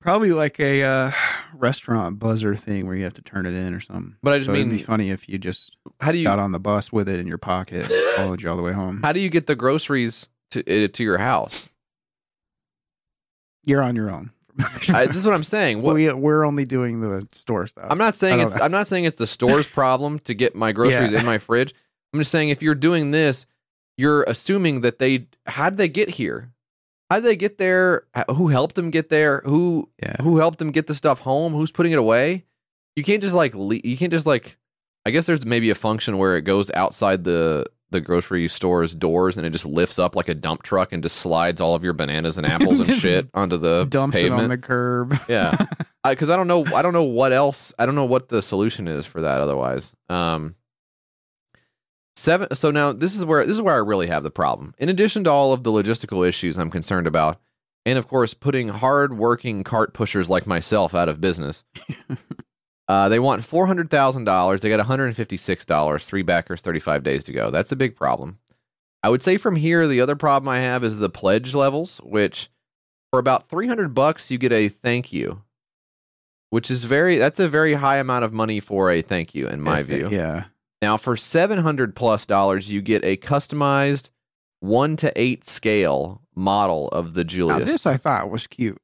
Probably 0.00 0.32
like 0.32 0.60
a 0.60 0.82
uh, 0.82 1.12
restaurant 1.54 2.18
buzzer 2.18 2.54
thing 2.56 2.86
where 2.86 2.94
you 2.96 3.04
have 3.04 3.14
to 3.14 3.22
turn 3.22 3.46
it 3.46 3.54
in 3.54 3.74
or 3.74 3.80
something. 3.80 4.16
But 4.22 4.32
I 4.34 4.38
just 4.38 4.46
So 4.46 4.52
it'd 4.54 4.66
mean- 4.68 4.76
be 4.78 4.82
funny 4.82 5.10
if 5.10 5.28
you 5.28 5.38
just 5.38 5.76
How 6.00 6.12
do 6.12 6.18
you 6.18 6.24
got 6.24 6.38
on 6.38 6.52
the 6.52 6.60
bus 6.60 6.92
with 6.92 7.08
it 7.08 7.18
in 7.20 7.26
your 7.26 7.38
pocket, 7.38 7.90
and 7.90 8.14
followed 8.16 8.42
you 8.42 8.50
all 8.50 8.56
the 8.56 8.62
way 8.62 8.72
home. 8.72 9.00
how 9.02 9.12
do 9.12 9.20
you 9.20 9.28
get 9.30 9.46
the 9.46 9.56
groceries 9.56 10.28
to 10.52 10.60
uh, 10.84 10.88
to 10.88 11.02
your 11.04 11.18
house? 11.18 11.68
You're 13.64 13.82
on 13.82 13.96
your 13.96 14.10
own. 14.10 14.30
I, 14.88 15.06
this 15.06 15.16
is 15.16 15.24
what 15.26 15.34
I'm 15.34 15.44
saying. 15.44 15.82
What, 15.82 15.94
we 15.94 16.12
we're 16.12 16.44
only 16.44 16.64
doing 16.64 17.00
the 17.00 17.26
store 17.32 17.66
stuff. 17.66 17.86
I'm 17.88 17.98
not 17.98 18.16
saying 18.16 18.34
I 18.34 18.36
don't 18.38 18.46
it's 18.46 18.56
know. 18.56 18.64
I'm 18.64 18.72
not 18.72 18.88
saying 18.88 19.04
it's 19.04 19.16
the 19.18 19.26
store's 19.26 19.66
problem 19.80 20.18
to 20.20 20.34
get 20.34 20.54
my 20.54 20.72
groceries 20.72 21.12
Yeah. 21.12 21.20
in 21.20 21.26
my 21.26 21.38
fridge. 21.38 21.74
I'm 22.12 22.20
just 22.20 22.30
saying 22.30 22.48
if 22.48 22.62
you're 22.62 22.74
doing 22.74 23.10
this, 23.10 23.46
you're 23.96 24.22
assuming 24.24 24.80
that 24.80 24.98
they 24.98 25.26
how 25.46 25.70
did 25.70 25.76
they 25.78 25.88
get 25.88 26.10
here? 26.10 26.50
How 27.10 27.16
did 27.16 27.24
they 27.24 27.36
get 27.36 27.58
there? 27.58 28.04
Who 28.28 28.48
helped 28.48 28.76
them 28.76 28.90
get 28.90 29.08
there? 29.08 29.42
Who 29.44 29.88
who 30.20 30.36
helped 30.36 30.58
them 30.58 30.70
get 30.70 30.86
the 30.86 30.94
stuff 30.94 31.18
home? 31.18 31.52
Who's 31.52 31.72
putting 31.72 31.92
it 31.92 31.98
away? 31.98 32.44
You 32.94 33.02
can't 33.02 33.22
just 33.22 33.34
like 33.34 33.54
le- 33.54 33.80
you 33.82 33.96
can't 33.96 34.12
just 34.12 34.26
like 34.26 34.56
I 35.04 35.10
guess 35.10 35.26
there's 35.26 35.44
maybe 35.44 35.70
a 35.70 35.74
function 35.74 36.18
where 36.18 36.36
it 36.36 36.42
goes 36.42 36.70
outside 36.70 37.24
the 37.24 37.66
the 37.90 38.00
grocery 38.00 38.46
store's 38.46 38.94
doors 38.94 39.36
and 39.36 39.44
it 39.44 39.50
just 39.50 39.66
lifts 39.66 39.98
up 39.98 40.14
like 40.14 40.28
a 40.28 40.34
dump 40.34 40.62
truck 40.62 40.92
and 40.92 41.02
just 41.02 41.16
slides 41.16 41.60
all 41.60 41.74
of 41.74 41.82
your 41.82 41.92
bananas 41.92 42.38
and 42.38 42.46
apples 42.50 42.78
and 42.78 42.94
shit 42.94 43.28
onto 43.34 43.56
the 43.56 43.86
dumps 43.86 44.16
pavement. 44.16 44.40
it 44.40 44.44
on 44.44 44.50
the 44.50 44.58
curb. 44.58 45.18
Yeah, 45.28 45.66
because 46.08 46.30
I, 46.30 46.36
don't 46.36 46.46
know. 46.46 46.64
I 46.66 46.82
don't 46.82 46.92
know 46.92 47.02
what 47.02 47.32
else. 47.32 47.72
I 47.78 47.86
don't 47.86 47.96
know 47.96 48.04
what 48.04 48.28
the 48.28 48.42
solution 48.42 48.86
is 48.86 49.06
for 49.06 49.22
that. 49.22 49.40
Otherwise, 49.40 49.92
um, 50.08 50.54
seven. 52.20 52.54
So 52.54 52.70
now 52.70 52.92
this 52.92 53.16
is 53.16 53.24
where 53.24 53.44
this 53.44 53.56
is 53.56 53.62
where 53.62 53.74
I 53.74 53.78
really 53.78 54.06
have 54.06 54.22
the 54.22 54.30
problem. 54.30 54.74
In 54.78 54.88
addition 54.88 55.24
to 55.24 55.30
all 55.30 55.52
of 55.52 55.62
the 55.62 55.72
logistical 55.72 56.26
issues 56.26 56.58
I'm 56.58 56.70
concerned 56.70 57.06
about, 57.06 57.40
and 57.84 57.98
of 57.98 58.08
course 58.08 58.34
putting 58.34 58.68
hard-working 58.68 59.64
cart 59.64 59.94
pushers 59.94 60.28
like 60.28 60.46
myself 60.46 60.94
out 60.94 61.08
of 61.08 61.20
business. 61.20 61.64
Uh, 62.88 63.08
they 63.08 63.20
want 63.20 63.44
four 63.44 63.68
hundred 63.68 63.88
thousand 63.88 64.24
dollars. 64.24 64.62
They 64.62 64.68
got 64.68 64.78
one 64.78 64.86
hundred 64.86 65.06
and 65.06 65.14
fifty-six 65.14 65.64
dollars. 65.64 66.06
Three 66.06 66.22
backers, 66.22 66.60
thirty-five 66.60 67.04
days 67.04 67.22
to 67.22 67.32
go. 67.32 67.48
That's 67.52 67.70
a 67.70 67.76
big 67.76 67.94
problem. 67.94 68.40
I 69.04 69.10
would 69.10 69.22
say 69.22 69.36
from 69.36 69.54
here, 69.54 69.86
the 69.86 70.00
other 70.00 70.16
problem 70.16 70.48
I 70.48 70.58
have 70.58 70.82
is 70.82 70.98
the 70.98 71.08
pledge 71.08 71.54
levels, 71.54 71.98
which 72.02 72.50
for 73.10 73.20
about 73.20 73.48
300 73.48 73.94
bucks 73.94 74.30
you 74.30 74.38
get 74.38 74.52
a 74.52 74.68
thank 74.68 75.12
you 75.12 75.42
which 76.50 76.70
is 76.70 76.84
very 76.84 77.16
that's 77.16 77.40
a 77.40 77.48
very 77.48 77.74
high 77.74 77.98
amount 77.98 78.24
of 78.24 78.32
money 78.32 78.60
for 78.60 78.90
a 78.90 79.02
thank 79.02 79.34
you 79.34 79.48
in 79.48 79.60
my 79.60 79.80
If 79.80 79.86
view 79.86 80.08
yeah. 80.10 80.44
Now 80.82 80.96
for 80.96 81.16
700 81.16 81.94
plus 81.94 82.26
dollars 82.26 82.70
you 82.72 82.80
get 82.82 83.04
a 83.04 83.16
customized 83.16 84.10
1 84.60 84.96
to 84.96 85.12
8 85.20 85.44
scale 85.46 86.22
model 86.34 86.88
of 86.88 87.14
the 87.14 87.24
Now, 87.24 87.28
julius 87.28 87.68
this 87.68 87.86
I 87.86 87.96
thought 87.96 88.30
was 88.30 88.46
cute. 88.46 88.78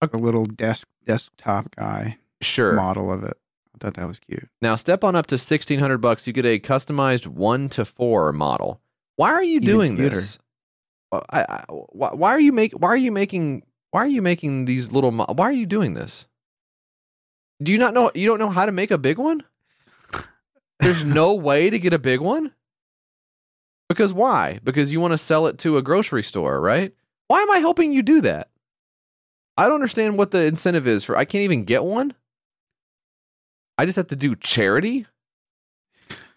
A 0.00 0.16
little 0.16 0.44
desk 0.44 0.86
desktop 1.06 1.74
guy 1.74 2.18
sure 2.40 2.74
model 2.74 3.12
of 3.12 3.24
it. 3.24 3.36
I 3.74 3.78
thought 3.84 3.94
that 3.94 4.06
was 4.06 4.18
cute. 4.18 4.48
now 4.62 4.76
step 4.76 5.02
on 5.04 5.16
up 5.16 5.26
to 5.28 5.34
1600 5.34 5.98
bucks 5.98 6.26
you 6.26 6.32
get 6.32 6.44
a 6.46 6.58
customized 6.60 7.26
1 7.26 7.68
to 7.70 7.84
4 7.84 8.32
model 8.32 8.80
why 9.16 9.30
are 9.32 9.42
you 9.42 9.56
Even 9.56 9.66
doing 9.66 9.96
cuter. 9.96 10.14
this 10.16 10.38
Uh, 11.10 11.20
I, 11.30 11.40
I, 11.42 11.64
why, 11.70 12.10
why 12.12 12.30
are 12.30 12.40
you 12.40 12.52
make 12.52 12.72
why 12.72 12.88
are 12.88 12.96
you 12.96 13.10
making 13.12 13.62
why 13.90 14.02
are 14.02 14.06
you 14.08 14.20
making 14.22 14.66
these 14.66 14.92
little 14.92 15.10
mo- 15.10 15.26
why 15.34 15.46
are 15.46 15.52
you 15.52 15.66
doing 15.66 15.94
this 15.94 16.26
do 17.62 17.72
you 17.72 17.78
not 17.78 17.94
know 17.94 18.10
you 18.14 18.26
don't 18.26 18.38
know 18.38 18.50
how 18.50 18.66
to 18.66 18.72
make 18.72 18.90
a 18.90 18.98
big 18.98 19.18
one 19.18 19.42
there's 20.80 21.04
no 21.04 21.34
way 21.34 21.70
to 21.70 21.78
get 21.78 21.92
a 21.92 21.98
big 21.98 22.20
one 22.20 22.52
because 23.88 24.12
why 24.12 24.60
because 24.64 24.92
you 24.92 25.00
want 25.00 25.12
to 25.12 25.18
sell 25.18 25.46
it 25.46 25.58
to 25.58 25.76
a 25.76 25.82
grocery 25.82 26.22
store 26.22 26.60
right 26.60 26.92
why 27.26 27.40
am 27.40 27.50
i 27.50 27.58
helping 27.58 27.92
you 27.92 28.02
do 28.02 28.20
that 28.20 28.48
i 29.56 29.64
don't 29.64 29.74
understand 29.74 30.18
what 30.18 30.30
the 30.30 30.44
incentive 30.44 30.86
is 30.86 31.04
for 31.04 31.16
i 31.16 31.24
can't 31.24 31.44
even 31.44 31.64
get 31.64 31.84
one 31.84 32.12
i 33.76 33.84
just 33.86 33.96
have 33.96 34.06
to 34.08 34.16
do 34.16 34.34
charity 34.36 35.06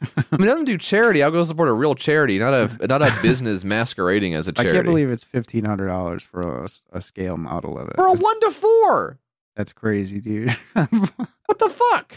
I 0.04 0.38
mean, 0.38 0.50
I 0.50 0.54
don't 0.56 0.66
do 0.66 0.80
charity. 0.80 1.22
I'll 1.22 1.30
go 1.30 1.44
support 1.44 1.70
a 1.70 1.74
real 1.74 1.94
charity, 1.94 2.40
not 2.40 2.56
a 2.56 2.88
not 2.88 3.04
a 3.04 3.14
business 3.22 3.64
masquerading 3.64 4.34
as 4.34 4.48
a 4.48 4.52
charity. 4.52 4.72
I 4.72 4.74
can't 4.74 4.86
believe 4.88 5.12
it's 5.12 5.24
fifteen 5.24 5.64
hundred 5.64 5.88
dollars 5.90 6.24
for 6.24 6.42
a, 6.42 6.70
a 6.92 7.02
scale 7.02 7.38
model 7.38 7.78
of 7.78 7.88
it. 7.88 7.98
For 7.98 8.08
a 8.08 8.10
That's- 8.10 8.24
one 8.24 8.40
to 8.40 8.50
four. 8.52 9.20
That's 9.56 9.74
crazy, 9.74 10.20
dude. 10.20 10.58
what 10.74 11.60
the 11.60 11.70
fuck? 11.70 12.16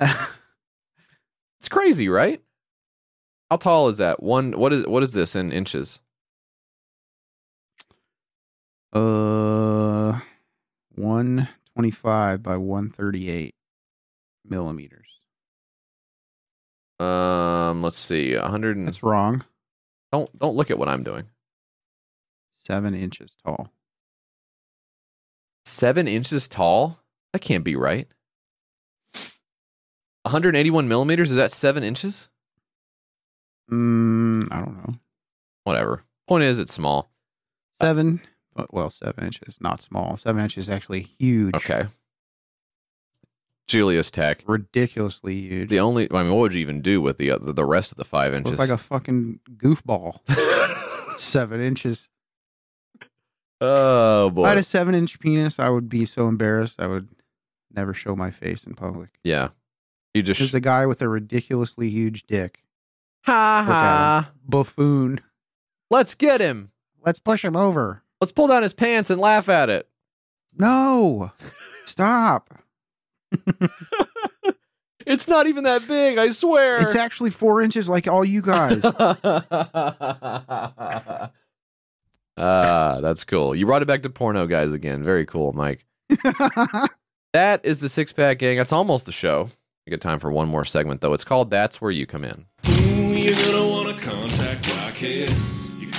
it's 1.64 1.68
crazy, 1.70 2.10
right? 2.10 2.42
How 3.48 3.56
tall 3.56 3.88
is 3.88 3.96
that? 3.96 4.22
One. 4.22 4.52
What 4.52 4.74
is 4.74 4.86
what 4.86 5.02
is 5.02 5.12
this 5.12 5.34
in 5.34 5.50
inches? 5.50 5.98
Uh, 8.92 10.20
one 10.94 11.48
twenty-five 11.74 12.42
by 12.42 12.58
one 12.58 12.90
thirty-eight 12.90 13.54
millimeters. 14.44 15.06
Um, 17.00 17.82
let's 17.82 17.96
see, 17.96 18.34
a 18.34 18.46
hundred. 18.46 18.76
That's 18.86 19.02
wrong. 19.02 19.42
Don't 20.12 20.38
don't 20.38 20.56
look 20.56 20.70
at 20.70 20.78
what 20.78 20.90
I'm 20.90 21.02
doing. 21.02 21.24
Seven 22.58 22.94
inches 22.94 23.38
tall. 23.42 23.72
Seven 25.64 26.08
inches 26.08 26.46
tall? 26.46 27.00
That 27.32 27.38
can't 27.38 27.64
be 27.64 27.74
right. 27.74 28.06
181 30.24 30.88
millimeters? 30.88 31.30
Is 31.30 31.36
that 31.36 31.52
seven 31.52 31.82
inches? 31.82 32.28
Mm, 33.70 34.48
I 34.52 34.58
don't 34.58 34.76
know. 34.76 34.94
Whatever. 35.64 36.02
Point 36.26 36.44
is, 36.44 36.58
it's 36.58 36.72
small. 36.72 37.10
Seven. 37.80 38.20
Well, 38.70 38.90
seven 38.90 39.24
inches, 39.24 39.58
not 39.60 39.82
small. 39.82 40.16
Seven 40.16 40.42
inches 40.42 40.64
is 40.64 40.70
actually 40.70 41.02
huge. 41.02 41.54
Okay. 41.56 41.86
Julius 43.66 44.10
Tech. 44.10 44.42
Ridiculously 44.46 45.40
huge. 45.40 45.70
The 45.70 45.80
only, 45.80 46.08
I 46.10 46.22
mean, 46.22 46.32
what 46.32 46.40
would 46.40 46.52
you 46.52 46.60
even 46.60 46.82
do 46.82 47.00
with 47.00 47.18
the 47.18 47.30
other, 47.30 47.52
the 47.52 47.64
rest 47.64 47.92
of 47.92 47.98
the 47.98 48.04
five 48.04 48.34
inches? 48.34 48.58
Looks 48.58 48.70
like 48.70 48.78
a 48.78 48.78
fucking 48.78 49.40
goofball. 49.56 50.20
seven 51.18 51.60
inches. 51.60 52.08
oh 53.60 54.28
If 54.28 54.38
I 54.38 54.48
had 54.50 54.58
a 54.58 54.62
seven-inch 54.62 55.18
penis, 55.18 55.58
I 55.58 55.68
would 55.68 55.88
be 55.88 56.04
so 56.04 56.28
embarrassed. 56.28 56.76
I 56.78 56.86
would 56.86 57.08
never 57.74 57.94
show 57.94 58.14
my 58.14 58.30
face 58.30 58.64
in 58.64 58.74
public. 58.74 59.10
Yeah. 59.24 59.48
You 60.14 60.22
just 60.22 60.38
There's 60.38 60.54
a 60.54 60.60
guy 60.60 60.86
with 60.86 61.02
a 61.02 61.08
ridiculously 61.08 61.90
huge 61.90 62.24
dick. 62.26 62.62
ha 63.24 63.64
Look 63.66 63.68
at 63.68 63.74
ha. 63.74 64.30
him. 64.30 64.40
Buffoon. 64.48 65.20
Let's 65.90 66.14
get 66.14 66.40
him. 66.40 66.70
Let's 67.04 67.18
push 67.18 67.44
him 67.44 67.56
over. 67.56 68.02
Let's 68.20 68.32
pull 68.32 68.46
down 68.46 68.62
his 68.62 68.72
pants 68.72 69.10
and 69.10 69.20
laugh 69.20 69.48
at 69.48 69.68
it. 69.68 69.88
No. 70.56 71.32
Stop. 71.84 72.54
It's 75.06 75.28
not 75.28 75.46
even 75.46 75.64
that 75.64 75.86
big, 75.86 76.16
I 76.16 76.30
swear. 76.30 76.80
It's 76.80 76.94
actually 76.94 77.28
four 77.28 77.60
inches 77.60 77.90
like 77.90 78.08
all 78.08 78.24
you 78.24 78.40
guys. 78.40 78.82
Ah, 82.36 82.98
that's 83.00 83.22
cool. 83.22 83.54
You 83.54 83.64
brought 83.64 83.82
it 83.82 83.86
back 83.86 84.02
to 84.02 84.10
porno 84.10 84.48
guys 84.48 84.72
again. 84.72 85.04
Very 85.04 85.24
cool, 85.24 85.52
Mike. 85.52 85.86
that 87.32 87.60
is 87.62 87.78
the 87.78 87.88
six 87.88 88.12
pack 88.12 88.38
gang. 88.38 88.56
That's 88.56 88.72
almost 88.72 89.06
the 89.06 89.12
show. 89.12 89.50
Got 89.90 90.00
time 90.00 90.18
for 90.18 90.32
one 90.32 90.48
more 90.48 90.64
segment 90.64 91.02
though. 91.02 91.12
It's 91.12 91.24
called 91.24 91.50
That's 91.50 91.78
Where 91.78 91.90
You 91.90 92.06
Come 92.06 92.24
In. 92.24 92.46
Ooh, 92.68 93.12
you're 93.12 93.34
gonna 93.34 93.68
wanna 93.68 93.94
contact. 93.94 94.66
You're 95.02 95.28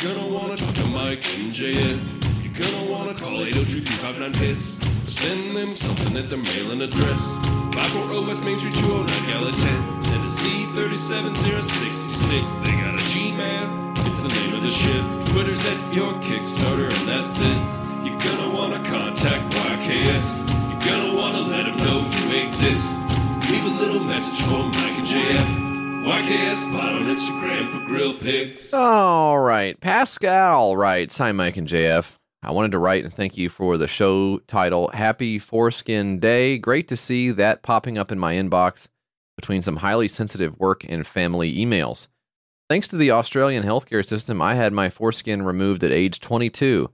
gonna 0.02 0.28
wanna 0.28 0.57
talk 0.57 0.74
to 0.74 0.88
Mike 0.88 1.24
and 1.38 1.53
JF. 1.53 2.02
You're 2.44 2.53
gonna 2.53 2.91
wanna 2.91 3.14
call 3.14 3.44
802 3.44 4.40
piss 4.40 4.80
send 5.06 5.56
them 5.56 5.70
something 5.70 6.18
at 6.18 6.30
their 6.30 6.40
mailing 6.40 6.82
address. 6.82 7.38
540 7.78 8.26
West 8.26 8.44
Main 8.44 8.57
Street, 8.57 8.74
209 8.74 9.30
Gallatin. 9.30 10.03
Tennessee 10.10 10.66
37066. 10.74 12.53
They 12.66 12.72
got 12.82 12.95
a 12.95 13.03
Gmail. 13.14 13.98
It's 13.99 14.20
the 14.22 14.30
name 14.30 14.53
of 14.56 14.64
the 14.64 14.72
ship. 14.72 15.06
Twitter's 15.30 15.64
at 15.64 15.94
your 15.94 16.12
Kickstarter, 16.26 16.90
and 16.90 17.07
that's 17.07 17.38
it. 17.38 17.60
You're 18.02 18.18
gonna 18.18 18.49
wanna 18.49 18.82
contact 18.90 19.53
YKS. 19.53 20.41
You're 20.72 20.86
gonna 20.90 21.14
wanna 21.14 21.41
let 21.41 21.66
them 21.66 21.78
know 21.78 22.02
you 22.18 22.45
exist. 22.45 23.05
Leave 23.66 23.80
a 23.80 23.84
little 23.84 24.04
message 24.04 24.42
for 24.44 24.64
Mike 24.64 25.00
and 25.00 25.08
JF. 25.08 26.06
YKS 26.06 26.68
on 26.80 27.06
Instagram 27.06 27.72
for 27.72 27.84
grill 27.88 28.14
pics. 28.14 28.72
All 28.76 29.40
right. 29.40 29.80
Pascal 29.82 30.78
writes 30.78 31.18
Hi, 31.18 31.32
Mike 31.32 31.58
and 31.58 31.68
JF. 31.68 32.12
I 32.44 32.52
wanted 32.52 32.74
to 32.74 32.78
write 32.78 33.06
and 33.06 33.12
thank 33.14 33.40
you 33.40 33.50
for 33.50 33.78
the 33.78 33.88
show 33.88 34.38
title 34.46 34.90
Happy 34.90 35.40
Foreskin 35.40 36.20
Day. 36.20 36.60
Great 36.60 36.88
to 36.90 36.96
see 36.96 37.32
that 37.32 37.64
popping 37.64 37.98
up 37.98 38.12
in 38.12 38.20
my 38.20 38.36
inbox 38.36 38.88
between 39.36 39.64
some 39.64 39.78
highly 39.78 40.10
sensitive 40.10 40.60
work 40.60 40.84
and 40.88 41.08
family 41.08 41.52
emails. 41.58 42.08
Thanks 42.70 42.88
to 42.90 42.98
the 42.98 43.10
Australian 43.10 43.64
healthcare 43.64 44.06
system, 44.06 44.44
I 44.44 44.54
had 44.54 44.74
my 44.74 44.92
foreskin 44.92 45.42
removed 45.42 45.84
at 45.84 45.92
age 45.92 46.20
22. 46.20 46.92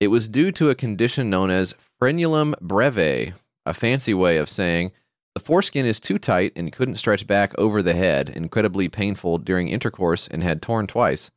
It 0.00 0.08
was 0.08 0.28
due 0.28 0.52
to 0.52 0.68
a 0.68 0.74
condition 0.74 1.30
known 1.30 1.50
as 1.50 1.74
frenulum 1.98 2.52
breve, 2.60 3.32
a 3.64 3.72
fancy 3.72 4.12
way 4.12 4.36
of 4.36 4.50
saying 4.50 4.92
the 5.34 5.40
foreskin 5.40 5.86
is 5.86 6.00
too 6.00 6.18
tight 6.18 6.52
and 6.56 6.72
couldn't 6.72 6.96
stretch 6.96 7.26
back 7.26 7.56
over 7.58 7.82
the 7.82 7.94
head, 7.94 8.30
incredibly 8.30 8.88
painful 8.88 9.38
during 9.38 9.68
intercourse, 9.68 10.26
and 10.28 10.42
had 10.42 10.60
torn 10.60 10.86
twice. 10.86 11.30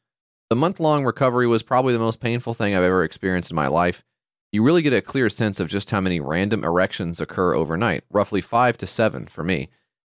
The 0.50 0.56
month 0.56 0.80
long 0.80 1.06
recovery 1.06 1.48
was 1.48 1.64
probably 1.64 1.94
the 1.94 2.00
most 2.00 2.20
painful 2.20 2.54
thing 2.54 2.76
I've 2.76 2.84
ever 2.84 3.04
experienced 3.04 3.52
in 3.52 3.56
my 3.56 3.68
life. 3.68 4.04
You 4.52 4.64
really 4.64 4.82
get 4.82 4.94
a 4.94 5.02
clear 5.02 5.30
sense 5.30 5.60
of 5.60 5.68
just 5.68 5.90
how 5.90 6.00
many 6.00 6.20
random 6.20 6.64
erections 6.64 7.20
occur 7.20 7.56
overnight, 7.56 8.04
roughly 8.12 8.42
five 8.42 8.78
to 8.78 8.88
seven 8.88 9.28
for 9.28 9.44
me, 9.44 9.70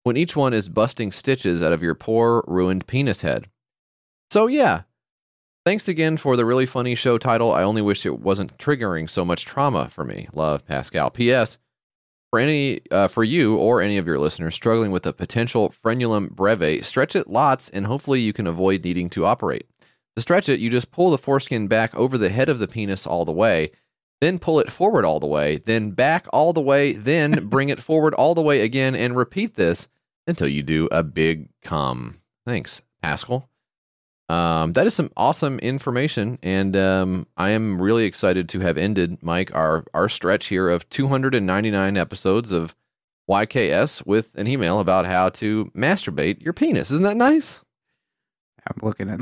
when 0.02 0.16
each 0.16 0.36
one 0.36 0.52
is 0.52 0.68
busting 0.68 1.12
stitches 1.12 1.62
out 1.62 1.72
of 1.72 1.82
your 1.82 1.94
poor, 1.94 2.44
ruined 2.46 2.86
penis 2.86 3.22
head. 3.22 3.48
So, 4.30 4.46
yeah. 4.46 4.82
Thanks 5.64 5.88
again 5.88 6.16
for 6.16 6.36
the 6.36 6.44
really 6.44 6.66
funny 6.66 6.94
show 6.94 7.18
title. 7.18 7.52
I 7.52 7.62
only 7.62 7.82
wish 7.82 8.06
it 8.06 8.20
wasn't 8.20 8.56
triggering 8.58 9.08
so 9.08 9.24
much 9.24 9.44
trauma 9.44 9.88
for 9.88 10.04
me. 10.04 10.28
Love, 10.32 10.66
Pascal. 10.66 11.10
P.S. 11.10 11.58
For 12.30 12.40
any, 12.40 12.80
uh, 12.90 13.08
for 13.08 13.24
you 13.24 13.56
or 13.56 13.80
any 13.80 13.98
of 13.98 14.06
your 14.06 14.18
listeners 14.18 14.54
struggling 14.54 14.90
with 14.90 15.06
a 15.06 15.12
potential 15.12 15.72
frenulum 15.84 16.30
breve, 16.30 16.84
stretch 16.84 17.14
it 17.14 17.28
lots, 17.28 17.68
and 17.68 17.86
hopefully 17.86 18.20
you 18.20 18.32
can 18.32 18.46
avoid 18.46 18.84
needing 18.84 19.08
to 19.10 19.24
operate. 19.24 19.66
To 20.16 20.22
stretch 20.22 20.48
it, 20.48 20.60
you 20.60 20.68
just 20.68 20.90
pull 20.90 21.10
the 21.10 21.18
foreskin 21.18 21.68
back 21.68 21.94
over 21.94 22.18
the 22.18 22.30
head 22.30 22.48
of 22.48 22.58
the 22.58 22.66
penis 22.66 23.06
all 23.06 23.24
the 23.24 23.32
way, 23.32 23.70
then 24.20 24.38
pull 24.38 24.58
it 24.60 24.72
forward 24.72 25.04
all 25.04 25.20
the 25.20 25.26
way, 25.26 25.58
then 25.58 25.92
back 25.92 26.26
all 26.32 26.52
the 26.52 26.60
way, 26.60 26.92
then 26.92 27.46
bring 27.48 27.68
it 27.68 27.80
forward 27.82 28.14
all 28.14 28.34
the 28.34 28.42
way 28.42 28.62
again, 28.62 28.96
and 28.96 29.16
repeat 29.16 29.54
this 29.54 29.88
until 30.26 30.48
you 30.48 30.62
do 30.62 30.88
a 30.90 31.02
big 31.02 31.48
cum. 31.62 32.20
Thanks, 32.46 32.82
Pascal. 33.02 33.48
Um, 34.28 34.72
that 34.72 34.86
is 34.86 34.94
some 34.94 35.12
awesome 35.16 35.58
information, 35.60 36.38
and 36.42 36.76
um, 36.76 37.26
I 37.36 37.50
am 37.50 37.80
really 37.80 38.04
excited 38.04 38.48
to 38.50 38.60
have 38.60 38.76
ended, 38.76 39.22
Mike, 39.22 39.54
our 39.54 39.84
our 39.94 40.08
stretch 40.08 40.46
here 40.46 40.68
of 40.68 40.88
299 40.90 41.96
episodes 41.96 42.50
of 42.50 42.74
YKS 43.30 44.04
with 44.04 44.34
an 44.34 44.48
email 44.48 44.80
about 44.80 45.06
how 45.06 45.28
to 45.30 45.70
masturbate 45.76 46.42
your 46.42 46.52
penis. 46.52 46.90
Isn't 46.90 47.04
that 47.04 47.16
nice? 47.16 47.60
I'm 48.66 48.78
looking 48.82 49.10
at 49.10 49.20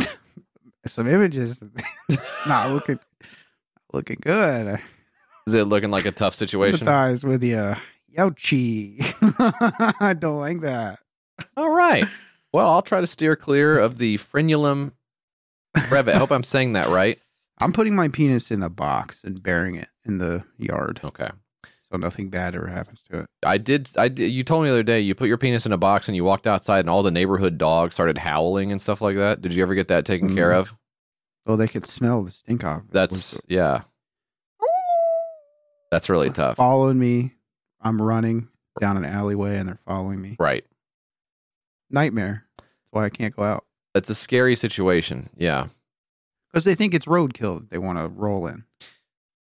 some 0.86 1.06
images. 1.06 1.62
Not 2.47 2.70
looking 2.70 2.98
looking 3.93 4.18
good. 4.22 4.81
Is 5.47 5.55
it 5.55 5.64
looking 5.64 5.90
like 5.90 6.06
a 6.06 6.12
tough 6.12 6.35
situation? 6.35 6.78
Sympathize 6.78 7.24
with 7.24 7.43
you. 7.44 7.74
Youchie. 8.16 9.05
I 10.01 10.14
don't 10.14 10.39
like 10.39 10.60
that. 10.60 11.01
All 11.56 11.70
right. 11.70 12.05
Well, 12.55 12.70
I'll 12.70 12.82
try 12.82 13.01
to 13.01 13.06
steer 13.09 13.35
clear 13.35 13.76
of 13.81 13.98
the 13.98 14.16
frenulum 14.18 14.93
breve. 15.89 16.06
I 16.06 16.12
hope 16.16 16.31
I'm 16.31 16.44
saying 16.44 16.74
that 16.74 16.86
right. 16.86 17.18
I'm 17.59 17.72
putting 17.72 17.97
my 17.97 18.06
penis 18.06 18.52
in 18.52 18.62
a 18.62 18.68
box 18.68 19.22
and 19.24 19.43
burying 19.43 19.74
it 19.74 19.89
in 20.05 20.18
the 20.18 20.44
yard. 20.56 21.01
Okay. 21.02 21.31
So 21.90 21.98
nothing 21.98 22.31
bad 22.31 22.55
ever 22.55 22.68
happens 22.68 23.02
to 23.10 23.22
it. 23.22 23.26
I 23.44 23.59
did. 23.59 23.89
I 23.98 24.06
did. 24.06 24.28
You 24.31 24.44
told 24.44 24.62
me 24.62 24.68
the 24.68 24.74
other 24.74 24.82
day 24.85 25.01
you 25.01 25.16
put 25.16 25.26
your 25.26 25.36
penis 25.36 25.66
in 25.66 25.72
a 25.72 25.76
box 25.76 26.06
and 26.09 26.14
you 26.14 26.22
walked 26.22 26.47
outside 26.47 26.78
and 26.81 26.90
all 26.90 27.02
the 27.02 27.10
neighborhood 27.10 27.59
dogs 27.59 27.94
started 27.94 28.18
howling 28.18 28.70
and 28.70 28.81
stuff 28.81 29.01
like 29.01 29.16
that. 29.16 29.43
Did 29.43 29.52
you 29.52 29.62
ever 29.64 29.74
get 29.74 29.89
that 29.89 30.05
taken 30.05 30.36
care 30.36 30.51
Mhm. 30.52 30.59
of? 30.60 30.74
Oh, 31.47 31.56
they 31.56 31.66
could 31.66 31.86
smell 31.86 32.22
the 32.22 32.31
stink 32.31 32.62
off. 32.62 32.82
it. 32.82 32.93
That's 32.93 33.36
yeah. 33.48 33.82
That's 35.90 36.09
really 36.09 36.31
tough. 36.31 36.56
following 36.56 37.01
me. 37.01 37.32
I'm 37.81 38.01
running 38.01 38.47
down 38.81 38.97
an 38.97 39.05
alleyway 39.05 39.56
and 39.59 39.68
they're 39.68 39.81
following 39.86 40.20
me. 40.22 40.36
Right. 40.39 40.64
Nightmare. 41.90 42.44
Why 42.95 43.05
I 43.07 43.11
can't 43.11 43.35
go 43.35 43.43
out. 43.43 43.65
That's 43.93 44.11
a 44.11 44.15
scary 44.15 44.57
situation. 44.57 45.31
Yeah. 45.37 45.69
Because 46.53 46.65
they 46.65 46.75
think 46.75 46.95
it's 46.95 47.07
roadkill 47.07 47.61
that 47.61 47.71
they 47.71 47.79
want 47.79 47.99
to 47.99 48.09
roll 48.09 48.47
in. 48.47 48.65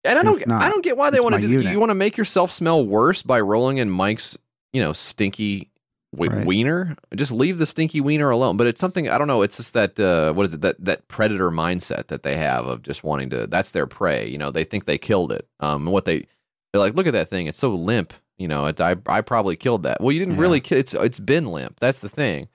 And 0.04 0.18
I 0.20 0.24
don't. 0.24 0.50
I 0.50 0.70
don't 0.70 0.84
get 0.84 0.96
why 0.98 1.10
they 1.10 1.18
It's 1.18 1.24
want 1.24 1.36
to 1.36 1.42
do. 1.42 1.48
that. 1.48 1.54
unit. 1.54 1.72
You 1.74 1.80
want 1.80 1.90
to 1.90 1.96
make 1.96 2.16
yourself 2.18 2.52
smell 2.52 2.86
worse 2.86 3.22
by 3.22 3.40
rolling 3.42 3.78
in 3.80 3.90
Mike's, 3.90 4.38
you 4.72 4.82
know, 4.82 4.94
stinky 4.94 5.72
w- 6.16 6.32
Right. 6.32 6.46
wiener. 6.46 6.96
Just 7.16 7.32
leave 7.34 7.58
the 7.58 7.66
stinky 7.66 8.00
wiener 8.00 8.30
alone. 8.30 8.56
But 8.56 8.68
it's 8.68 8.80
something 8.80 9.10
I 9.10 9.18
don't 9.18 9.28
know. 9.28 9.42
It's 9.42 9.58
just 9.58 9.74
that 9.74 10.00
uh, 10.00 10.32
what 10.34 10.46
is 10.46 10.54
it? 10.54 10.62
That 10.62 10.78
that 10.86 11.08
predator 11.10 11.52
mindset 11.52 12.08
that 12.08 12.24
they 12.24 12.38
have 12.38 12.66
of 12.66 12.82
just 12.82 13.04
wanting 13.04 13.30
to. 13.32 13.48
That's 13.48 13.72
their 13.72 13.88
prey. 13.88 14.28
You 14.30 14.38
know, 14.38 14.52
they 14.52 14.64
think 14.64 14.86
they 14.86 14.98
killed 14.98 15.32
it. 15.34 15.48
Um, 15.60 15.84
and 15.88 15.92
what 15.94 16.06
they 16.06 16.26
they're 16.72 16.80
like, 16.80 16.96
look 16.96 17.08
at 17.08 17.14
that 17.14 17.30
thing. 17.30 17.48
It's 17.48 17.60
so 17.60 17.74
limp. 17.76 18.14
You 18.38 18.48
know, 18.48 18.68
it, 18.68 18.80
I 18.80 18.96
I 19.06 19.20
probably 19.20 19.58
killed 19.58 19.84
that. 19.84 20.00
Well, 20.02 20.14
you 20.14 20.20
didn't 20.20 20.36
Yeah. 20.36 20.42
really 20.42 20.62
kill. 20.62 20.78
It's 20.78 20.94
it's 20.94 21.20
been 21.20 21.48
limp. 21.48 21.80
That's 21.82 22.00
the 22.00 22.10
thing. 22.10 22.48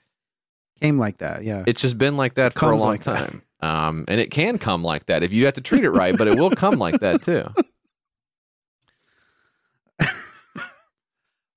Came 0.81 0.99
like 0.99 1.19
that. 1.19 1.45
Yeah. 1.45 1.65
It's 1.67 1.81
just 1.81 1.97
been 1.99 2.17
like 2.17 2.35
that 2.35 2.53
for 2.53 2.71
a 2.73 2.77
long 2.77 2.89
like 2.89 3.05
that. 3.05 3.29
time. 3.31 3.43
Um, 3.61 4.05
and 4.09 4.21
it 4.21 4.31
can 4.31 4.59
come 4.59 4.83
like 4.85 5.07
that 5.07 5.23
if 5.23 5.33
you 5.33 5.45
have 5.47 5.55
to 5.55 5.61
treat 5.61 5.85
it 5.85 5.91
right, 5.91 6.17
but 6.17 6.29
it 6.29 6.37
will 6.37 6.51
come 6.51 6.79
like 6.79 7.01
that 7.01 7.23
too. 7.23 7.45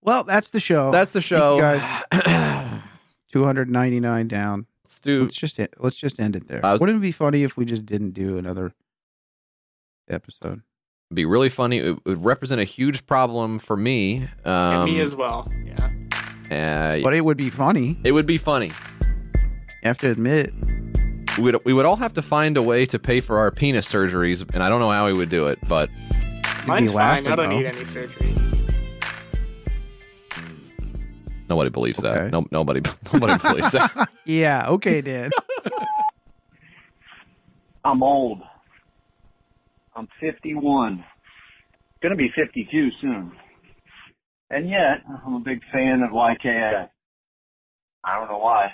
Well, 0.02 0.24
that's 0.24 0.52
the 0.52 0.62
show. 0.62 0.90
That's 0.92 1.12
the 1.12 1.20
Thank 1.20 1.32
you 1.32 1.38
show. 1.38 1.60
guys. 1.60 2.82
299 3.34 4.28
down. 4.30 4.66
Let's 4.86 5.00
do. 5.02 5.24
Let's 5.24 5.36
just 5.36 5.60
e- 5.60 5.68
let's 5.80 5.98
just 5.98 6.18
end 6.20 6.38
it 6.38 6.48
there. 6.48 6.62
Was- 6.64 6.80
Wouldn't 6.80 7.00
it 7.00 7.02
be 7.02 7.12
funny 7.12 7.44
if 7.44 7.58
we 7.58 7.66
just 7.66 7.86
didn't 7.86 8.12
do 8.12 8.38
another 8.38 8.72
episode? 10.10 10.62
be 11.14 11.26
really 11.26 11.50
funny. 11.50 11.78
It 11.80 12.06
would 12.06 12.24
represent 12.24 12.62
a 12.62 12.64
huge 12.66 13.06
problem 13.06 13.60
for 13.60 13.76
me. 13.76 14.30
Um, 14.46 14.54
and 14.82 14.86
me 14.86 15.00
as 15.02 15.14
well. 15.16 15.52
Yeah. 15.66 15.90
uh, 17.00 17.04
But 17.04 17.14
it 17.14 17.26
would 17.26 17.38
be 17.38 17.50
funny. 17.50 17.98
it 18.06 18.12
would 18.14 18.26
be 18.26 18.38
funny. 18.38 18.72
You 19.84 19.88
have 19.90 19.98
to 20.00 20.10
admit. 20.12 20.54
We 21.38 21.44
would, 21.44 21.66
we 21.66 21.74
would 21.74 21.86
all 21.86 21.96
have 21.98 22.14
to 22.16 22.22
find 22.22 22.58
a 22.58 22.64
way 22.64 22.86
to 22.88 22.98
pay 22.98 23.20
for 23.22 23.38
our 23.38 23.52
penis 23.52 23.92
surgeries, 23.92 24.44
and 24.54 24.64
I 24.64 24.70
don't 24.70 24.80
know 24.80 24.90
how 24.90 25.06
we 25.06 25.14
would 25.14 25.30
do 25.30 25.48
it, 25.48 25.60
but 25.68 25.90
Mine's 26.66 26.92
fine. 26.92 27.24
laughing, 27.24 27.28
I 27.28 27.36
don't 27.36 27.50
though. 27.50 27.58
need 27.58 27.66
any 27.68 27.86
surgery. 27.86 28.36
nobody 31.50 31.70
believes 31.70 32.00
Okay. 32.00 32.10
that. 32.10 32.32
No, 32.32 32.46
nobody, 32.52 32.82
nobody 33.14 33.38
believes 33.42 33.72
that. 33.72 34.10
Yeah. 34.26 34.68
Okay, 34.70 35.00
Dan. 35.02 35.32
I'm 37.86 38.04
old. 38.04 38.42
I'm 39.96 40.08
51. 40.20 41.04
Gonna 42.04 42.16
be 42.16 42.30
52 42.36 42.90
soon. 43.00 43.32
And 44.50 44.70
yet, 44.70 45.04
I'm 45.26 45.36
a 45.36 45.40
big 45.40 45.62
fan 45.72 46.02
of 46.04 46.12
YKS. 46.12 46.90
I 48.04 48.16
don't 48.20 48.28
know 48.30 48.38
why. 48.40 48.72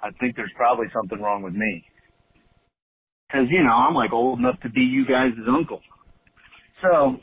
I 0.00 0.10
think 0.20 0.36
there's 0.36 0.52
probably 0.56 0.86
something 0.94 1.20
wrong 1.20 1.42
with 1.42 1.54
me. 1.54 1.84
Cause, 3.32 3.46
you 3.50 3.62
know, 3.62 3.72
I'm 3.72 3.94
like 3.94 4.12
old 4.12 4.38
enough 4.38 4.60
to 4.62 4.70
be 4.70 4.82
you 4.82 5.04
guys' 5.06 5.32
uncle. 5.48 5.80
So, 6.82 7.16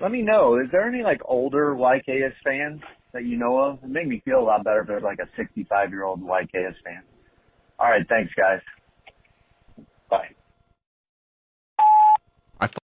let 0.00 0.10
me 0.10 0.22
know, 0.22 0.58
is 0.58 0.68
there 0.72 0.88
any 0.88 1.02
like 1.02 1.20
older 1.24 1.74
YKS 1.74 2.32
fans 2.44 2.80
that 3.12 3.24
you 3.24 3.38
know 3.38 3.58
of? 3.58 3.78
It'd 3.78 3.90
make 3.90 4.08
me 4.08 4.22
feel 4.24 4.40
a 4.40 4.44
lot 4.44 4.64
better 4.64 4.80
if 4.80 4.88
there's 4.88 5.02
like 5.02 5.18
a 5.20 5.28
65 5.36 5.90
year 5.90 6.04
old 6.04 6.20
YKS 6.22 6.74
fan. 6.84 7.02
Alright, 7.80 8.06
thanks 8.08 8.32
guys. 8.36 8.60
Bye. 10.10 10.28